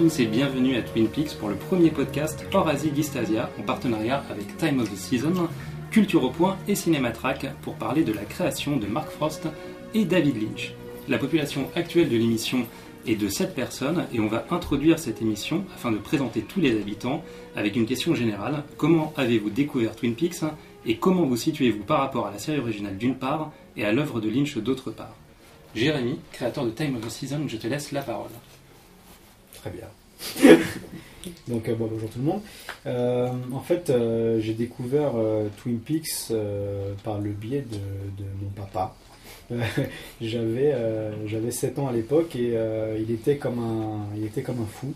tous 0.00 0.20
et 0.20 0.24
bienvenue 0.24 0.76
à 0.76 0.82
Twin 0.82 1.08
Peaks 1.08 1.36
pour 1.38 1.50
le 1.50 1.56
premier 1.56 1.90
podcast 1.90 2.46
hors 2.54 2.66
Asie 2.66 2.90
d'Istasia 2.90 3.50
en 3.58 3.62
partenariat 3.62 4.24
avec 4.30 4.56
Time 4.56 4.80
of 4.80 4.90
the 4.90 4.96
Season, 4.96 5.46
Culture 5.90 6.24
au 6.24 6.30
Point 6.30 6.56
et 6.66 6.74
Cinématrack 6.74 7.54
pour 7.60 7.74
parler 7.74 8.02
de 8.02 8.14
la 8.14 8.22
création 8.22 8.78
de 8.78 8.86
Mark 8.86 9.10
Frost 9.10 9.46
et 9.92 10.06
David 10.06 10.40
Lynch. 10.40 10.72
La 11.06 11.18
population 11.18 11.68
actuelle 11.76 12.08
de 12.08 12.16
l'émission 12.16 12.66
est 13.06 13.16
de 13.16 13.28
7 13.28 13.54
personnes 13.54 14.06
et 14.14 14.20
on 14.20 14.26
va 14.26 14.46
introduire 14.50 14.98
cette 14.98 15.20
émission 15.20 15.66
afin 15.74 15.92
de 15.92 15.98
présenter 15.98 16.40
tous 16.40 16.60
les 16.60 16.80
habitants 16.80 17.22
avec 17.54 17.76
une 17.76 17.84
question 17.84 18.14
générale. 18.14 18.64
Comment 18.78 19.12
avez-vous 19.18 19.50
découvert 19.50 19.94
Twin 19.94 20.14
Peaks 20.14 20.44
et 20.86 20.96
comment 20.96 21.26
vous 21.26 21.36
situez-vous 21.36 21.84
par 21.84 21.98
rapport 21.98 22.26
à 22.26 22.30
la 22.30 22.38
série 22.38 22.60
originale 22.60 22.96
d'une 22.96 23.16
part 23.16 23.52
et 23.76 23.84
à 23.84 23.92
l'œuvre 23.92 24.22
de 24.22 24.30
Lynch 24.30 24.56
d'autre 24.56 24.92
part? 24.92 25.14
Jérémy, 25.74 26.20
créateur 26.32 26.64
de 26.64 26.70
Time 26.70 26.96
of 26.96 27.06
the 27.06 27.10
Season, 27.10 27.46
je 27.46 27.58
te 27.58 27.66
laisse 27.66 27.92
la 27.92 28.00
parole. 28.00 28.30
Très 29.60 29.68
bien. 29.68 29.84
Donc 31.48 31.68
euh, 31.68 31.74
bon, 31.74 31.88
bonjour 31.90 32.08
tout 32.10 32.18
le 32.18 32.24
monde. 32.24 32.40
Euh, 32.86 33.28
en 33.52 33.60
fait, 33.60 33.90
euh, 33.90 34.40
j'ai 34.40 34.54
découvert 34.54 35.12
Twin 35.62 35.78
Peaks 35.78 36.32
par 37.04 37.18
le 37.18 37.30
biais 37.30 37.64
de, 37.70 37.76
de 38.22 38.28
mon 38.42 38.50
papa. 38.50 38.94
J'avais 40.20 40.76
j'avais 41.26 41.50
7 41.50 41.80
ans 41.80 41.88
à 41.88 41.92
l'époque 41.92 42.36
et 42.36 42.56
il 43.00 43.10
était 43.10 43.36
comme 43.36 43.58
un 43.58 44.16
il 44.16 44.24
était 44.24 44.42
comme 44.42 44.60
un 44.60 44.66
fou. 44.66 44.94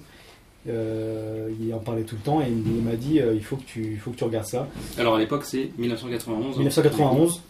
Il 0.66 1.75
en 1.75 1.81
parlait 1.81 2.05
tout 2.05 2.14
le 2.14 2.20
temps 2.20 2.41
et 2.41 2.48
il 2.48 2.83
m'a 2.83 2.94
dit 2.94 3.20
il 3.34 3.42
faut 3.42 3.56
que 3.56 3.64
tu 3.64 3.83
il 3.83 3.98
faut 3.98 4.12
que 4.12 4.16
tu 4.16 4.22
regardes 4.22 4.47
ça. 4.47 4.69
Alors 4.97 5.16
à 5.16 5.19
l'époque 5.19 5.44
c'est 5.44 5.70
1991. 5.77 6.56
1991 6.56 7.42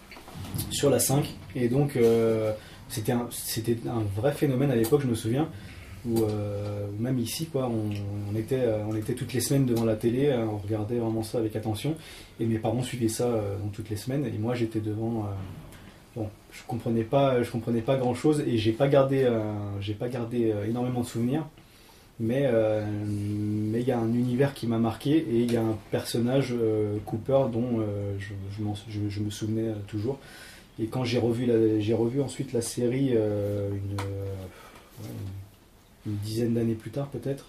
sur 0.70 0.88
la 0.88 0.98
5 0.98 1.30
et 1.54 1.68
donc 1.68 1.98
c'était 2.88 3.12
un, 3.12 3.28
c'était 3.30 3.76
un 3.86 4.02
vrai 4.16 4.32
phénomène 4.32 4.70
à 4.70 4.76
l'époque 4.76 5.02
je 5.02 5.08
me 5.08 5.14
souviens 5.14 5.50
où 6.06 6.22
euh, 6.22 6.86
même 6.98 7.18
ici 7.18 7.46
quoi 7.46 7.70
on, 7.70 8.36
était 8.36 8.60
euh, 8.60 8.84
on 8.88 8.94
était 8.94 9.14
toutes 9.14 9.32
les 9.32 9.40
semaines 9.40 9.66
devant 9.66 9.84
la 9.84 9.96
télé 9.96 10.26
euh, 10.26 10.44
on 10.46 10.58
regardait 10.58 10.98
vraiment 10.98 11.22
ça 11.22 11.38
avec 11.38 11.56
attention. 11.56 11.94
Et 12.40 12.46
mes 12.46 12.58
parents 12.58 12.82
suivaient 12.82 13.08
ça 13.08 13.24
euh, 13.26 13.56
toutes 13.72 13.90
les 13.90 13.96
semaines. 13.96 14.26
Et 14.26 14.38
moi 14.38 14.54
j'étais 14.54 14.80
devant 14.80 15.20
euh, 15.20 15.28
bon 16.16 16.28
je 16.52 16.60
comprenais 16.66 17.04
pas 17.04 17.42
je 17.42 17.50
comprenais 17.50 17.80
pas 17.80 17.96
grand 17.96 18.14
chose 18.14 18.42
et 18.46 18.58
j'ai 18.58 18.72
pas 18.72 18.88
gardé 18.88 19.28
j'ai 19.80 19.94
pas 19.94 20.08
gardé 20.08 20.54
énormément 20.68 21.00
de 21.00 21.06
souvenirs. 21.06 21.46
Mais 22.20 22.48
mais 23.06 23.80
il 23.80 23.88
y 23.88 23.90
a 23.90 23.98
un 23.98 24.12
univers 24.14 24.54
qui 24.54 24.68
m'a 24.68 24.78
marqué 24.78 25.16
et 25.16 25.40
il 25.40 25.52
y 25.52 25.56
a 25.56 25.62
un 25.62 25.76
personnage 25.90 26.54
Cooper 27.06 27.46
dont 27.52 27.80
je, 28.20 28.34
je, 29.08 29.20
me 29.20 29.30
souvenais 29.30 29.72
toujours. 29.88 30.18
Et 30.78 30.86
quand 30.86 31.02
j'ai 31.02 31.18
revu 31.18 31.50
j'ai 31.80 31.94
revu 31.94 32.20
ensuite 32.20 32.52
la 32.52 32.60
série 32.62 33.08
une- 33.08 33.96
une 36.06 36.16
dizaine 36.16 36.54
d'années 36.54 36.74
plus 36.74 36.90
tard 36.90 37.08
peut-être 37.08 37.46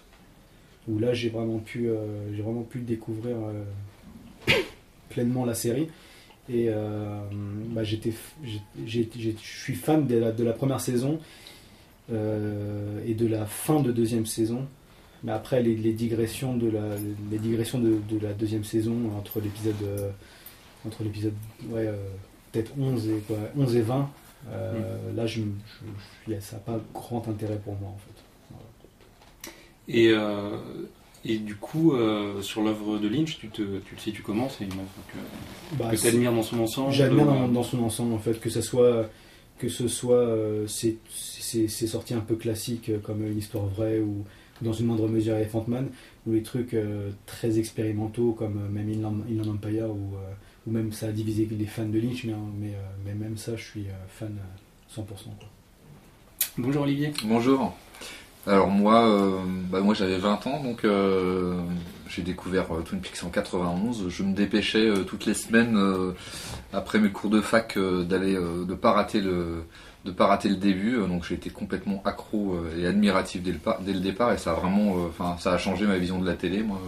où 0.88 0.98
là 0.98 1.12
j'ai 1.14 1.28
vraiment 1.28 1.58
pu 1.58 1.88
euh, 1.88 2.34
j'ai 2.34 2.42
vraiment 2.42 2.62
pu 2.62 2.80
découvrir 2.80 3.36
euh, 3.36 4.52
pleinement 5.10 5.44
la 5.44 5.54
série 5.54 5.88
et 6.48 6.66
euh, 6.68 7.20
bah, 7.70 7.82
j'étais 7.82 8.12
je 8.86 9.32
suis 9.42 9.74
fan 9.74 10.06
de 10.06 10.16
la, 10.16 10.32
de 10.32 10.44
la 10.44 10.52
première 10.52 10.80
saison 10.80 11.18
et 12.08 13.14
de 13.14 13.26
la 13.26 13.46
fin 13.46 13.80
de 13.80 13.90
deuxième 13.90 14.26
saison. 14.26 14.66
Mais 15.24 15.32
après, 15.32 15.60
les, 15.60 15.74
les 15.74 15.92
digressions 15.92 16.56
de 16.56 16.70
la, 16.70 16.82
les 17.32 17.38
digressions 17.38 17.80
de, 17.80 17.98
de 18.08 18.18
la 18.24 18.32
deuxième 18.32 18.62
saison 18.62 18.94
entre 19.18 19.40
l'épisode, 19.40 19.74
entre 20.86 21.02
l'épisode, 21.02 21.32
ouais, 21.70 21.90
peut-être 22.52 22.70
11 22.78 23.08
et 23.08 23.18
quoi, 23.26 23.38
11 23.56 23.74
et 23.76 23.80
20. 23.80 24.08
euh, 24.50 25.12
Là, 25.16 25.26
je, 25.26 25.40
je- 25.40 26.32
je- 26.34 26.38
ça 26.40 26.56
n'a 26.56 26.62
pas 26.62 26.80
grand 26.94 27.26
intérêt 27.26 27.58
pour 27.58 27.74
moi 27.80 27.88
en 27.90 27.98
fait. 27.98 28.22
Et, 29.88 30.08
euh, 30.08 30.56
et 31.24 31.38
du 31.38 31.56
coup, 31.56 31.92
euh, 31.92 32.40
sur 32.42 32.62
l'œuvre 32.62 32.98
de 32.98 33.08
Lynch, 33.08 33.38
tu 33.38 33.48
te, 33.48 33.62
tu 33.78 33.94
te 33.94 34.00
situes 34.00 34.22
comment 34.22 34.48
C'est 34.48 34.64
une 34.64 34.72
œuvre 34.72 34.82
que, 35.12 35.76
Bah, 35.76 35.90
tu 35.96 36.06
admires 36.06 36.32
dans 36.32 36.42
son 36.42 36.60
ensemble 36.60 36.92
J'admire 36.92 37.26
dans, 37.26 37.44
euh, 37.44 37.48
dans 37.48 37.62
son 37.62 37.82
ensemble 37.82 38.14
en 38.14 38.18
fait 38.18 38.40
que 38.40 38.50
ce 38.50 38.60
soit 38.60 39.08
que 39.58 39.68
ce 39.70 39.88
soit 39.88 40.16
euh, 40.16 40.66
c'est 40.66 40.96
c'est 41.08 41.66
c'est 41.68 41.86
sorti 41.86 42.12
un 42.14 42.20
peu 42.20 42.34
classique 42.36 42.90
euh, 42.90 42.98
comme 42.98 43.26
une 43.26 43.38
histoire 43.38 43.64
vraie 43.64 44.00
ou 44.00 44.24
dans 44.60 44.72
une 44.74 44.86
moindre 44.86 45.08
mesure 45.08 45.34
Elephant 45.36 45.64
Man 45.66 45.88
ou 46.26 46.32
les 46.32 46.42
trucs 46.42 46.74
euh, 46.74 47.10
très 47.24 47.58
expérimentaux 47.58 48.32
comme 48.32 48.58
euh, 48.58 48.68
même 48.68 48.88
Inland, 48.90 49.22
Inland 49.30 49.48
Empire 49.54 49.88
ou 49.90 50.14
euh, 50.16 50.32
ou 50.66 50.72
même 50.72 50.92
ça 50.92 51.06
a 51.06 51.12
divisé 51.12 51.48
les 51.50 51.64
fans 51.66 51.86
de 51.86 51.98
Lynch 51.98 52.24
mais, 52.24 52.34
mais, 52.60 52.74
euh, 52.74 52.80
mais 53.06 53.14
même 53.14 53.36
ça 53.38 53.56
je 53.56 53.64
suis 53.64 53.86
euh, 53.88 53.92
fan 54.08 54.36
euh, 54.38 55.00
100% 55.00 55.04
quoi. 55.06 55.48
Bonjour 56.58 56.82
Olivier. 56.82 57.12
Bonjour. 57.24 57.74
Alors 58.46 58.68
moi, 58.68 59.08
euh, 59.08 59.40
bah 59.70 59.80
moi 59.80 59.92
j'avais 59.92 60.18
20 60.18 60.46
ans, 60.46 60.62
donc 60.62 60.84
euh, 60.84 61.58
j'ai 62.08 62.22
découvert 62.22 62.72
euh, 62.72 62.82
Twin 62.82 63.00
Peaks 63.00 63.24
en 63.24 63.28
91. 63.28 64.08
Je 64.08 64.22
me 64.22 64.34
dépêchais 64.34 64.86
euh, 64.86 65.02
toutes 65.02 65.26
les 65.26 65.34
semaines 65.34 65.76
après 66.72 67.00
mes 67.00 67.10
cours 67.10 67.28
de 67.28 67.40
fac 67.40 67.76
d'aller, 67.76 68.34
de 68.36 68.74
pas 68.74 68.92
rater 68.92 69.20
le, 69.20 69.64
de 70.04 70.12
pas 70.12 70.26
rater 70.26 70.48
le 70.48 70.56
début. 70.56 70.96
Donc 71.08 71.24
j'ai 71.24 71.34
été 71.34 71.50
complètement 71.50 72.00
accro 72.04 72.56
et 72.78 72.86
admiratif 72.86 73.42
dès 73.42 73.50
le, 73.50 73.58
dès 73.80 73.92
le 73.92 74.00
départ, 74.00 74.32
et 74.32 74.38
ça 74.38 74.52
a 74.52 74.54
vraiment, 74.54 74.94
enfin 75.08 75.36
ça 75.40 75.52
a 75.52 75.58
changé 75.58 75.84
ma 75.84 75.96
vision 75.98 76.20
de 76.20 76.26
la 76.26 76.34
télé, 76.34 76.62
moi, 76.62 76.80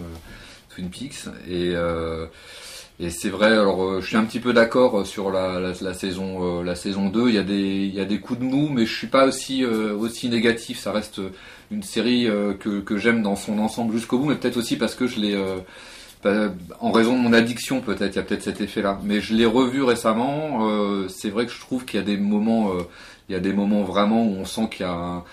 Twin 0.69 0.91
Peaks. 0.91 1.27
Et 1.49 1.75
et 3.01 3.11
c'est 3.11 3.29
vrai, 3.31 3.47
alors 3.53 3.83
euh, 3.85 4.01
je 4.01 4.07
suis 4.09 4.17
un 4.17 4.25
petit 4.25 4.41
peu 4.41 4.53
d'accord 4.53 5.01
euh, 5.01 5.05
sur 5.05 5.31
la, 5.31 5.61
la, 5.61 5.73
la 5.81 5.95
saison 5.95 6.61
euh, 6.61 6.65
la 6.65 6.75
saison 6.75 7.09
2, 7.11 7.29
il 7.29 7.35
y 7.35 7.39
a 7.39 7.43
des 7.45 7.85
il 7.87 7.95
y 7.95 8.01
a 8.01 8.05
des 8.05 8.21
coups 8.21 8.41
de 8.41 8.45
mou 8.45 8.69
mais 8.71 8.87
je 8.87 8.95
suis 8.97 9.07
pas 9.07 9.27
aussi 9.27 9.65
aussi 9.65 10.29
négatif, 10.29 10.79
ça 10.81 10.93
reste 10.93 11.21
une 11.71 11.83
série 11.83 12.27
que 12.61 12.81
que 12.81 12.97
j'aime 12.97 13.23
dans 13.23 13.37
son 13.37 13.59
ensemble 13.59 13.93
jusqu'au 13.95 14.19
bout 14.19 14.27
mais 14.27 14.35
peut-être 14.37 14.57
aussi 14.57 14.77
parce 14.77 14.95
que 14.95 15.07
je 15.07 15.21
l'ai 15.21 15.37
pas- 16.23 16.49
en 16.81 16.91
raison 16.93 17.17
de 17.17 17.23
mon 17.23 17.33
addiction 17.33 17.81
peut-être, 17.81 18.15
il 18.15 18.17
y 18.17 18.21
a 18.21 18.23
peut-être 18.23 18.43
cet 18.43 18.61
effet-là. 18.61 18.99
Mais 19.05 19.21
je 19.21 19.35
l'ai 19.35 19.47
revu 19.47 19.83
récemment, 19.83 20.69
euh, 20.69 21.09
c'est 21.09 21.31
vrai 21.31 21.47
que 21.47 21.53
je 21.53 21.61
trouve 21.61 21.85
qu'il 21.85 21.99
y 22.01 22.03
a 22.03 22.07
des 22.07 22.17
moments 22.17 22.73
euh, 22.75 22.83
il 23.29 23.33
y 23.33 23.37
a 23.37 23.41
des 23.41 23.53
moments 23.53 23.83
vraiment 23.83 24.25
où 24.25 24.37
on 24.41 24.45
sent 24.45 24.69
qu'il 24.71 24.87
y 24.87 24.89
a 24.89 24.93
un, 24.93 25.25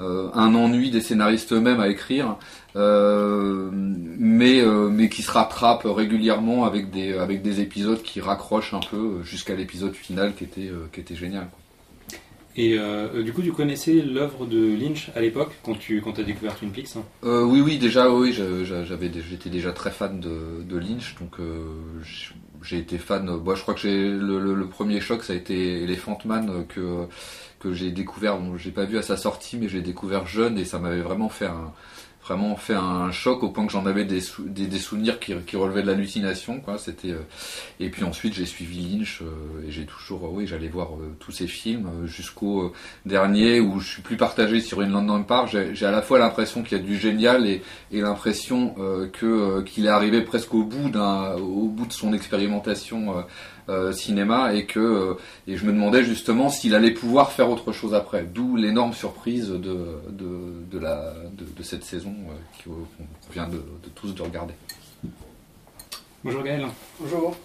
euh, 0.00 0.28
un 0.34 0.54
ennui 0.54 0.90
des 0.90 1.00
scénaristes 1.00 1.52
eux-mêmes 1.52 1.80
à 1.80 1.88
écrire, 1.88 2.36
mais, 2.74 4.60
euh, 4.60 4.88
mais 4.88 5.08
qui 5.08 5.22
se 5.22 5.30
rattrape 5.30 5.82
régulièrement 5.84 6.64
avec 6.64 6.90
des, 6.90 7.14
avec 7.14 7.42
des 7.42 7.60
épisodes 7.60 8.02
qui 8.02 8.20
raccrochent 8.20 8.74
un 8.74 8.80
peu 8.80 9.22
jusqu'à 9.22 9.54
l'épisode 9.54 9.94
final 9.94 10.34
qui 10.34 10.44
était, 10.44 10.68
euh, 10.68 10.88
qui 10.92 11.00
était 11.00 11.16
génial. 11.16 11.48
quoi. 11.48 11.58
Et 12.56 12.76
euh, 12.78 13.22
du 13.22 13.32
coup, 13.32 13.42
tu 13.42 13.52
connaissais 13.52 13.94
l'œuvre 13.94 14.44
de 14.44 14.76
Lynch 14.76 15.10
à 15.14 15.20
l'époque 15.20 15.52
quand 15.62 15.78
tu 15.78 16.00
quand 16.02 16.18
as 16.18 16.24
découvert 16.24 16.56
Twin 16.56 16.72
Peaks 16.72 16.96
hein? 16.96 17.02
Euh, 17.24 17.44
oui, 17.44 17.60
oui, 17.60 17.78
déjà, 17.78 18.10
oui, 18.10 18.32
j'avais, 18.32 19.10
j'étais 19.28 19.50
déjà 19.50 19.72
très 19.72 19.90
fan 19.92 20.18
de, 20.18 20.62
de 20.68 20.76
Lynch, 20.76 21.14
donc 21.20 21.38
euh, 21.38 21.62
j'ai 22.62 22.78
été 22.78 22.98
fan. 22.98 23.28
euh, 23.28 23.36
Moi, 23.38 23.54
je 23.54 23.62
crois 23.62 23.74
que 23.74 23.80
j'ai 23.80 24.08
le, 24.10 24.40
le- 24.40 24.54
le 24.54 24.66
premier 24.66 25.00
choc, 25.00 25.22
ça 25.22 25.32
a 25.32 25.36
été 25.36 25.84
Elephant 25.84 26.18
Man 26.24 26.50
euh, 26.50 26.62
que 26.64 27.06
que 27.60 27.72
j'ai 27.72 27.92
découvert. 27.92 28.38
Bon, 28.38 28.56
j'ai 28.56 28.70
pas 28.72 28.84
vu 28.84 28.98
à 28.98 29.02
sa 29.02 29.16
sortie, 29.16 29.56
mais 29.56 29.68
j'ai 29.68 29.80
découvert 29.82 30.26
jeune 30.26 30.58
et 30.58 30.64
ça 30.64 30.78
m'avait 30.80 31.02
vraiment 31.02 31.28
fait 31.28 31.46
un 31.46 31.72
vraiment 32.30 32.54
fait 32.56 32.74
un 32.74 33.10
choc 33.10 33.42
au 33.42 33.48
point 33.48 33.66
que 33.66 33.72
j'en 33.72 33.86
avais 33.86 34.04
des, 34.04 34.20
sou- 34.20 34.44
des, 34.48 34.66
des 34.66 34.78
souvenirs 34.78 35.18
qui, 35.18 35.56
relevaient 35.56 35.82
de 35.82 35.88
l'hallucination, 35.88 36.60
quoi. 36.60 36.78
C'était 36.78 37.10
euh, 37.10 37.22
et 37.80 37.88
puis 37.88 38.04
ensuite 38.04 38.34
j'ai 38.34 38.46
suivi 38.46 38.82
Lynch 38.82 39.20
euh, 39.22 39.66
et 39.66 39.72
j'ai 39.72 39.84
toujours, 39.84 40.32
oui, 40.32 40.46
j'allais 40.46 40.68
voir 40.68 40.94
euh, 40.94 41.16
tous 41.18 41.32
ses 41.32 41.48
films 41.48 41.86
euh, 41.86 42.06
jusqu'au 42.06 42.72
dernier 43.04 43.58
où 43.60 43.80
je 43.80 43.88
suis 43.88 44.02
plus 44.02 44.16
partagé 44.16 44.60
sur 44.60 44.80
une 44.80 44.92
London 44.92 45.14
Empire. 45.14 45.46
J'ai 45.72 45.86
à 45.86 45.90
la 45.90 46.02
fois 46.02 46.18
l'impression 46.20 46.62
qu'il 46.62 46.78
y 46.78 46.80
a 46.80 46.84
du 46.84 46.96
génial 46.96 47.46
et, 47.46 47.62
l'impression 47.90 48.74
que 49.12 49.62
qu'il 49.62 49.86
est 49.86 49.90
arrivé 49.90 50.22
presque 50.22 50.54
au 50.54 50.64
bout 50.64 50.88
d'un 50.88 51.34
au 51.34 51.68
bout 51.68 51.86
de 51.86 51.92
son 51.92 52.12
expérimentation 52.12 53.24
cinéma 53.92 54.54
et 54.54 54.64
que 54.64 55.16
et 55.46 55.56
je 55.56 55.64
me 55.64 55.72
demandais 55.72 56.02
justement 56.02 56.48
s'il 56.48 56.74
allait 56.74 56.92
pouvoir 56.92 57.32
faire 57.32 57.50
autre 57.50 57.72
chose 57.72 57.94
après. 57.94 58.24
D'où 58.24 58.56
l'énorme 58.56 58.92
surprise 58.94 59.48
de 59.48 59.76
de, 60.08 60.30
de 60.70 60.78
la 60.78 61.12
de, 61.32 61.62
cette 61.62 61.84
saison 61.84 62.14
qu'on 62.64 63.32
vient 63.32 63.48
de, 63.48 63.56
de 63.56 63.88
tous 63.94 64.14
de 64.14 64.22
regarder. 64.22 64.54
Bonjour 66.24 66.42
Gaël. 66.42 66.66
Bonjour. 67.00 67.36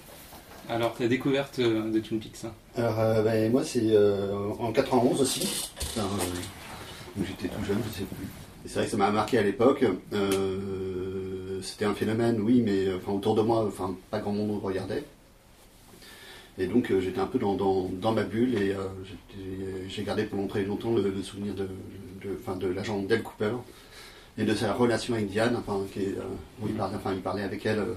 Alors, 0.68 0.96
ta 0.96 1.08
découverte 1.08 1.60
euh, 1.60 1.92
de 1.92 2.00
Twin 2.00 2.20
Peaks 2.20 2.46
hein 2.46 2.52
Alors, 2.76 3.00
euh, 3.00 3.22
ben, 3.22 3.52
moi, 3.52 3.64
c'est 3.64 3.82
euh, 3.84 4.34
en 4.60 4.72
91 4.72 5.22
aussi. 5.22 5.70
Enfin, 5.80 6.02
euh, 6.02 7.24
J'étais 7.26 7.48
tout 7.48 7.64
jeune, 7.64 7.78
je 7.88 8.00
sais 8.00 8.04
plus. 8.06 8.26
Et 8.66 8.68
c'est 8.68 8.76
vrai 8.76 8.86
que 8.86 8.92
ça 8.92 8.98
m'a 8.98 9.12
marqué 9.12 9.38
à 9.38 9.44
l'époque. 9.44 9.86
Euh, 10.14 11.62
C'était 11.62 11.86
un 11.86 11.94
phénomène, 11.94 12.42
oui, 12.42 12.62
mais 12.66 12.92
enfin, 12.94 13.12
autour 13.14 13.36
de 13.36 13.42
moi, 13.44 13.64
enfin, 13.68 13.96
pas 14.10 14.20
grand 14.20 14.32
monde 14.34 14.60
regardait. 14.62 15.04
Et 16.58 16.68
donc, 16.68 16.90
euh, 16.92 17.00
j'étais 17.00 17.20
un 17.20 17.28
peu 17.28 17.38
dans, 17.38 17.54
dans, 17.56 17.90
dans 17.90 18.12
ma 18.14 18.24
bulle 18.24 18.56
et 18.62 18.74
euh, 18.74 18.88
j'ai 19.88 20.04
gardé 20.04 20.24
pendant 20.24 20.48
très 20.48 20.64
longtemps 20.64 20.94
le, 20.94 21.10
le 21.10 21.22
souvenir 21.22 21.54
de, 21.54 21.68
de, 22.24 22.60
de 22.60 22.68
l'agent 22.74 23.00
Del 23.04 23.22
Cooper 23.24 23.52
et 24.38 24.44
de 24.44 24.54
sa 24.54 24.74
relation 24.74 25.14
avec 25.14 25.30
Diane, 25.30 25.56
enfin, 25.56 25.80
euh, 25.98 26.22
où 26.62 26.68
il 26.68 26.76
parlait, 27.22 27.44
avec 27.44 27.66
elle. 27.66 27.80
euh, 27.80 27.94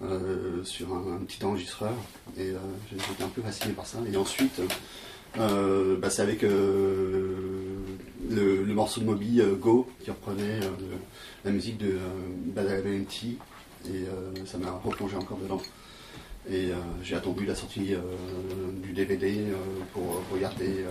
euh, 0.00 0.62
sur 0.62 0.94
un, 0.94 1.18
petit 1.26 1.44
enregistreur 1.44 1.92
et 2.38 2.52
j'étais 2.88 3.24
un 3.24 3.28
peu 3.28 3.42
fasciné 3.42 3.72
par 3.74 3.84
ça 3.84 3.98
et 4.08 4.16
ensuite 4.16 4.60
bah, 5.36 6.08
c'est 6.08 6.22
avec 6.22 6.42
le, 6.42 7.74
morceau 8.66 9.00
de 9.00 9.06
Moby 9.06 9.42
Go 9.60 9.88
qui 9.98 10.12
reprenait 10.12 10.60
la 11.44 11.50
musique 11.50 11.78
de 11.78 11.96
Badalamenti 12.54 13.38
et 13.86 14.04
ça 14.46 14.56
m'a 14.58 14.70
replongé 14.70 15.16
encore 15.16 15.38
dedans. 15.38 15.60
Et 16.48 16.68
j'ai 17.02 17.16
attendu 17.16 17.44
la 17.44 17.56
sortie 17.56 17.96
du 18.80 18.92
DVD 18.92 19.46
pour 19.92 20.22
regarder 20.32 20.84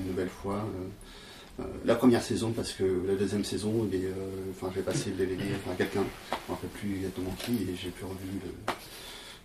une 0.00 0.06
nouvelle 0.08 0.30
fois 0.30 0.64
la 1.84 1.94
première 1.94 2.22
saison 2.22 2.52
parce 2.52 2.72
que 2.72 2.84
la 3.06 3.14
deuxième 3.14 3.44
saison, 3.44 3.88
euh, 3.92 4.10
enfin, 4.50 4.72
j'ai 4.74 4.82
passé 4.82 5.10
le 5.10 5.16
DVD 5.16 5.42
à 5.70 5.74
quelqu'un, 5.74 6.04
je 6.30 6.36
ne 6.52 6.54
rappelle 6.56 6.70
plus 6.70 6.96
exactement 6.96 7.34
qui, 7.44 7.52
et 7.52 7.76
j'ai 7.80 7.90
plus 7.90 8.04
revu 8.04 8.26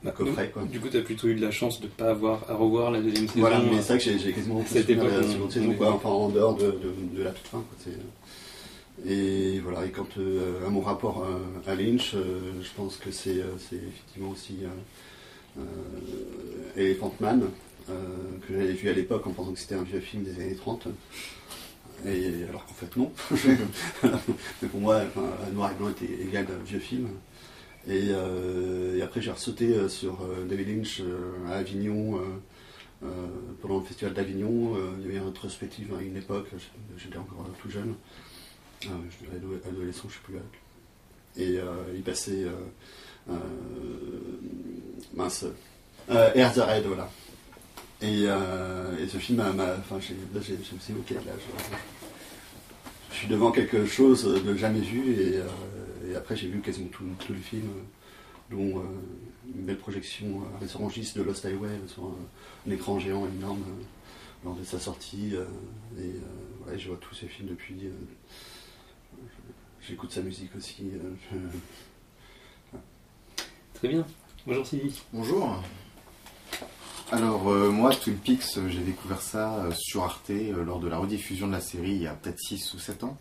le, 0.04 0.12
coffret. 0.12 0.50
Quoi. 0.52 0.64
Du 0.64 0.80
coup, 0.80 0.90
tu 0.90 0.98
as 0.98 1.02
plutôt 1.02 1.28
eu 1.28 1.36
de 1.36 1.42
la 1.42 1.52
chance 1.52 1.80
de 1.80 1.86
ne 1.86 1.92
pas 1.92 2.10
avoir 2.12 2.50
à 2.50 2.54
revoir 2.56 2.92
la 2.92 3.02
deuxième 3.02 3.28
saison. 3.28 3.40
Voilà, 3.40 3.60
mais 3.60 3.78
euh, 3.78 3.82
c'est 3.82 3.94
vrai 3.94 3.98
que 3.98 4.18
j'ai- 4.20 4.34
quasiment 4.34 4.60
de 4.60 4.78
époque, 4.78 5.10
la 5.12 5.20
on- 5.20 5.32
seconde 5.32 5.48
on 5.48 5.52
saison, 5.52 5.74
quoi, 5.74 5.92
enfin 5.94 6.10
en 6.10 6.30
dehors 6.30 6.56
de, 6.56 6.68
de- 6.68 7.18
de 7.18 7.24
la 7.24 7.32
toute 7.32 7.48
fin. 7.48 7.58
quoi, 7.68 7.94
et 9.06 9.60
voilà, 9.60 9.86
et 9.86 9.90
quant 9.90 10.08
euh, 10.18 10.66
à 10.66 10.70
mon 10.70 10.80
rapport 10.82 11.24
euh, 11.26 11.70
à 11.72 11.76
Lynch, 11.76 12.14
euh, 12.16 12.40
je 12.62 12.70
pense 12.78 12.96
que 12.98 13.12
c'est 13.12 13.40
euh, 13.42 13.56
effectivement 13.56 14.30
aussi 14.30 14.60
euh, 14.64 15.60
euh, 15.60 15.64
Elephant 16.78 17.14
Man, 17.20 17.44
euh, 17.90 17.94
que 18.48 18.54
j'avais 18.54 18.72
vu 18.74 18.90
à 18.90 18.94
l'époque 18.94 19.28
en 19.28 19.32
pensant 19.32 19.52
que 19.52 19.60
c'était 19.60 19.76
un 19.76 19.84
vieux 19.84 20.00
film 20.00 20.24
des 20.24 20.42
années 20.42 20.56
30. 20.56 20.88
Et 22.06 22.44
alors 22.50 22.66
qu'en 22.66 22.74
fait 22.74 22.96
non. 22.98 23.12
Mais 24.62 24.68
pour 24.68 24.80
moi, 24.80 25.02
enfin, 25.08 25.28
Noir 25.54 25.72
et 25.72 25.76
Blanc 25.76 25.90
était 25.90 26.14
égal 26.22 26.46
à 26.50 26.64
vieux 26.64 26.80
film. 26.80 27.08
Et, 27.88 28.08
euh, 28.10 28.98
et 28.98 29.02
après 29.04 29.22
j'ai 29.22 29.32
ressauté 29.32 29.76
euh, 29.76 29.88
sur 29.88 30.24
euh, 30.24 30.46
David 30.46 30.70
Lynch 30.70 31.02
à 31.48 31.58
Avignon. 31.58 32.20
euh, 33.04 33.08
pendant 33.62 33.78
le 33.80 33.84
festival 33.86 34.14
d'Avignon, 34.14 34.76
il 34.98 35.04
y 35.06 35.10
avait 35.10 35.18
une 35.18 35.28
rétrospective 35.28 35.94
à 35.94 36.02
une 36.02 36.18
époque, 36.18 36.48
j'étais 36.98 37.18
encore 37.18 37.46
tout 37.62 37.70
jeune, 37.70 37.94
adolescent, 39.68 40.08
je 40.10 40.14
sais 40.14 40.20
plus. 40.24 40.38
Et 41.38 41.60
il 41.94 42.02
passait, 42.02 42.46
mince, 45.14 45.46
euh, 46.10 46.32
voilà. 46.88 47.10
Et, 48.02 48.24
euh, 48.28 48.98
et 49.00 49.08
ce 49.08 49.18
film 49.18 49.38
m'a, 49.38 49.78
enfin, 49.80 49.96
là, 50.34 50.42
j'ai, 50.42 50.58
je 50.58 50.76
me 50.76 50.80
suis 50.80 50.94
dit, 50.94 51.00
ok, 51.00 51.10
là, 51.26 51.32
je, 51.38 51.76
je 53.12 53.16
suis 53.16 53.28
devant 53.28 53.52
quelque 53.52 53.86
chose 53.86 54.24
de 54.44 54.56
jamais 54.56 54.82
vu, 54.82 55.14
et, 55.14 55.38
euh, 55.38 55.48
et 56.12 56.16
après 56.16 56.36
j'ai 56.36 56.48
vu 56.50 56.60
quasiment 56.60 56.90
tout, 56.90 57.06
tout 57.26 57.32
le 57.34 57.40
film, 57.40 57.70
dont 58.52 58.80
euh, 58.80 58.84
une 59.56 59.66
belle 59.66 59.78
projection 59.78 60.42
à 60.56 60.60
Ressorangis 60.62 61.14
de 61.16 61.22
Lost 61.24 61.46
Highway 61.46 61.70
sur 61.88 62.04
un, 62.04 62.70
un 62.70 62.72
écran 62.72 63.00
géant 63.00 63.26
énorme 63.28 63.62
euh, 63.62 63.84
lors 64.44 64.56
de 64.56 64.64
sa 64.66 64.80
sortie. 64.80 65.32
euh, 65.34 65.46
et 65.98 66.02
euh, 66.02 66.70
ouais, 66.72 66.78
je 66.78 66.90
vois 66.90 66.98
tous 66.98 67.16
ces 67.16 67.28
films 67.28 67.48
depuis. 67.50 67.78
euh, 67.86 67.92
J'écoute 69.88 70.12
sa 70.12 70.22
musique 70.22 70.54
aussi. 70.56 70.84
euh, 70.94 71.14
je- 72.74 72.78
Très 73.76 73.88
bien. 73.88 74.06
Bonjour 74.46 74.66
Sylvie. 74.68 75.02
Bonjour. 75.14 75.62
Alors 77.12 77.50
euh, 77.50 77.70
moi, 77.70 77.92
Twin 77.94 78.16
Peaks, 78.18 78.58
euh, 78.58 78.68
j'ai 78.70 78.80
découvert 78.80 79.22
ça 79.22 79.56
euh, 79.66 79.72
sur 79.78 80.04
Arte 80.04 80.32
euh, 80.32 80.64
lors 80.64 80.80
de 80.80 80.88
la 80.88 80.98
rediffusion 80.98 81.48
de 81.48 81.52
la 81.52 81.62
série 81.62 81.92
il 81.92 82.02
y 82.02 82.08
a 82.08 82.14
peut-être 82.14 82.40
6 82.40 82.74
ou 82.74 82.80
7 82.80 83.04
ans. 83.04 83.18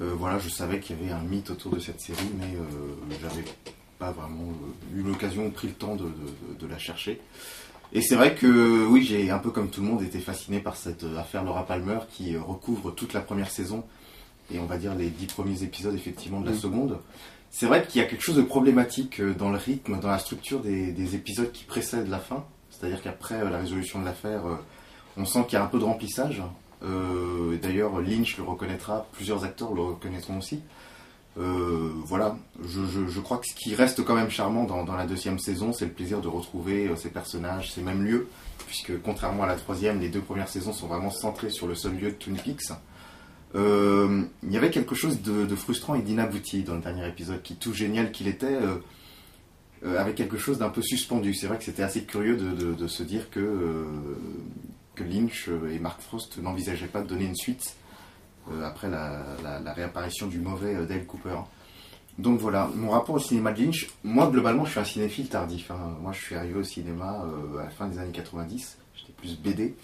Euh, 0.00 0.12
voilà, 0.16 0.38
je 0.38 0.48
savais 0.48 0.80
qu'il 0.80 0.96
y 0.96 1.02
avait 1.02 1.12
un 1.12 1.20
mythe 1.22 1.50
autour 1.50 1.72
de 1.72 1.78
cette 1.80 2.00
série, 2.00 2.30
mais 2.38 2.54
euh, 2.56 3.18
j'avais 3.20 3.44
pas 3.98 4.12
vraiment 4.12 4.52
eu 4.94 5.02
l'occasion 5.02 5.46
ou 5.46 5.50
pris 5.50 5.68
le 5.68 5.74
temps 5.74 5.96
de, 5.96 6.04
de- 6.04 6.54
de 6.58 6.66
la 6.66 6.78
chercher. 6.78 7.20
Et 7.92 8.00
c'est 8.00 8.14
vrai 8.14 8.34
que 8.34 8.86
oui, 8.86 9.04
j'ai 9.04 9.30
un 9.30 9.38
peu 9.38 9.50
comme 9.50 9.68
tout 9.68 9.82
le 9.82 9.88
monde 9.88 10.02
été 10.02 10.18
fasciné 10.18 10.60
par 10.60 10.76
cette 10.76 11.04
affaire 11.18 11.44
Laura 11.44 11.66
Palmer 11.66 11.98
qui 12.10 12.36
recouvre 12.36 12.90
toute 12.92 13.12
la 13.12 13.20
première 13.20 13.50
saison 13.50 13.84
et 14.50 14.58
on 14.58 14.64
va 14.64 14.78
dire 14.78 14.94
les 14.94 15.10
10 15.10 15.26
premiers 15.26 15.62
épisodes 15.62 15.94
effectivement 15.94 16.40
de 16.40 16.46
la 16.46 16.52
Mhm. 16.52 16.58
seconde. 16.58 16.98
C'est 17.50 17.66
vrai 17.66 17.84
qu'il 17.86 18.00
y 18.00 18.04
a 18.04 18.08
quelque 18.08 18.22
chose 18.24 18.36
de 18.36 18.42
problématique 18.42 19.20
dans 19.20 19.50
le 19.50 19.58
rythme, 19.58 20.00
dans 20.00 20.08
la 20.08 20.18
structure 20.18 20.60
des, 20.60 20.92
des 20.92 21.14
épisodes 21.16 21.52
qui 21.52 21.64
précèdent 21.64 22.08
la 22.08 22.18
fin. 22.20 22.44
C'est-à-dire 22.82 23.00
qu'après 23.00 23.36
euh, 23.36 23.48
la 23.48 23.58
résolution 23.58 24.00
de 24.00 24.04
l'affaire, 24.04 24.44
euh, 24.44 24.56
on 25.16 25.24
sent 25.24 25.44
qu'il 25.44 25.52
y 25.56 25.56
a 25.56 25.64
un 25.64 25.68
peu 25.68 25.78
de 25.78 25.84
remplissage. 25.84 26.42
Euh, 26.82 27.56
D'ailleurs, 27.62 28.00
Lynch 28.00 28.36
le 28.38 28.42
reconnaîtra, 28.42 29.06
plusieurs 29.12 29.44
acteurs 29.44 29.72
le 29.72 29.82
reconnaîtront 29.82 30.38
aussi. 30.38 30.62
Voilà, 31.36 32.36
je, 32.62 33.20
crois 33.20 33.38
que 33.38 33.46
ce 33.46 33.54
qui 33.54 33.74
reste 33.74 34.04
quand 34.04 34.14
même 34.14 34.28
charmant 34.28 34.64
dans, 34.64 34.94
la 34.94 35.06
deuxième 35.06 35.38
saison, 35.38 35.72
c'est 35.72 35.86
le 35.86 35.92
plaisir 35.92 36.20
de 36.20 36.28
retrouver 36.28 36.90
ces 36.96 37.08
personnages, 37.08 37.72
ces 37.72 37.80
mêmes 37.80 38.04
lieux, 38.04 38.28
puisque 38.66 39.00
contrairement 39.00 39.44
à 39.44 39.46
la 39.46 39.54
troisième, 39.54 39.98
les 39.98 40.10
deux 40.10 40.20
premières 40.20 40.50
saisons 40.50 40.74
sont 40.74 40.88
vraiment 40.88 41.10
centrées 41.10 41.48
sur 41.48 41.66
le 41.66 41.74
seul 41.74 41.94
lieu 41.94 42.10
de 42.10 42.16
Twin 42.16 42.36
Peaks. 42.36 42.72
Il 43.54 44.50
y 44.50 44.56
avait 44.58 44.70
quelque 44.70 44.94
chose 44.94 45.22
de, 45.22 45.56
frustrant 45.56 45.94
et 45.94 46.02
d'inabouti 46.02 46.64
dans 46.64 46.74
le 46.74 46.82
dernier 46.82 47.08
épisode, 47.08 47.40
qui 47.40 47.54
tout 47.54 47.72
génial 47.72 48.12
qu'il 48.12 48.28
était, 48.28 48.58
euh, 49.84 49.98
avait 49.98 50.14
quelque 50.14 50.38
chose 50.38 50.58
d'un 50.58 50.68
peu 50.68 50.82
suspendu. 50.82 51.34
C'est 51.34 51.48
vrai 51.48 51.58
que 51.58 51.64
c'était 51.64 51.82
assez 51.82 52.04
curieux 52.04 52.36
de, 52.36 52.86
se 52.86 53.02
dire 53.02 53.30
que, 53.30 53.40
euh, 53.40 53.84
que 54.94 55.02
Lynch 55.02 55.48
et 55.70 55.78
Mark 55.80 56.00
Frost 56.00 56.38
n'envisageaient 56.38 56.86
pas 56.86 57.02
de 57.02 57.08
donner 57.08 57.24
une 57.24 57.34
suite 57.34 57.74
euh, 58.52 58.64
après 58.64 58.88
la, 58.88 59.72
réapparition 59.74 60.28
du 60.28 60.38
mauvais 60.38 60.86
Dale 60.86 61.04
Cooper. 61.04 61.36
Donc 62.18 62.38
voilà, 62.38 62.70
mon 62.76 62.90
rapport 62.90 63.16
au 63.16 63.18
cinéma 63.18 63.52
de 63.52 63.62
Lynch, 63.62 63.88
moi 64.04 64.28
globalement 64.28 64.64
je 64.66 64.72
suis 64.72 64.80
un 64.80 64.84
cinéphile 64.84 65.28
tardif. 65.28 65.70
hein. 65.70 65.96
Moi 66.00 66.12
je 66.12 66.20
suis 66.20 66.34
arrivé 66.36 66.60
au 66.60 66.64
cinéma 66.64 67.24
à 67.58 67.64
la 67.64 67.70
fin 67.70 67.88
des 67.88 67.98
années 67.98 68.12
90, 68.12 68.76
j'étais 68.94 69.12
plus 69.16 69.36
BD. 69.38 69.74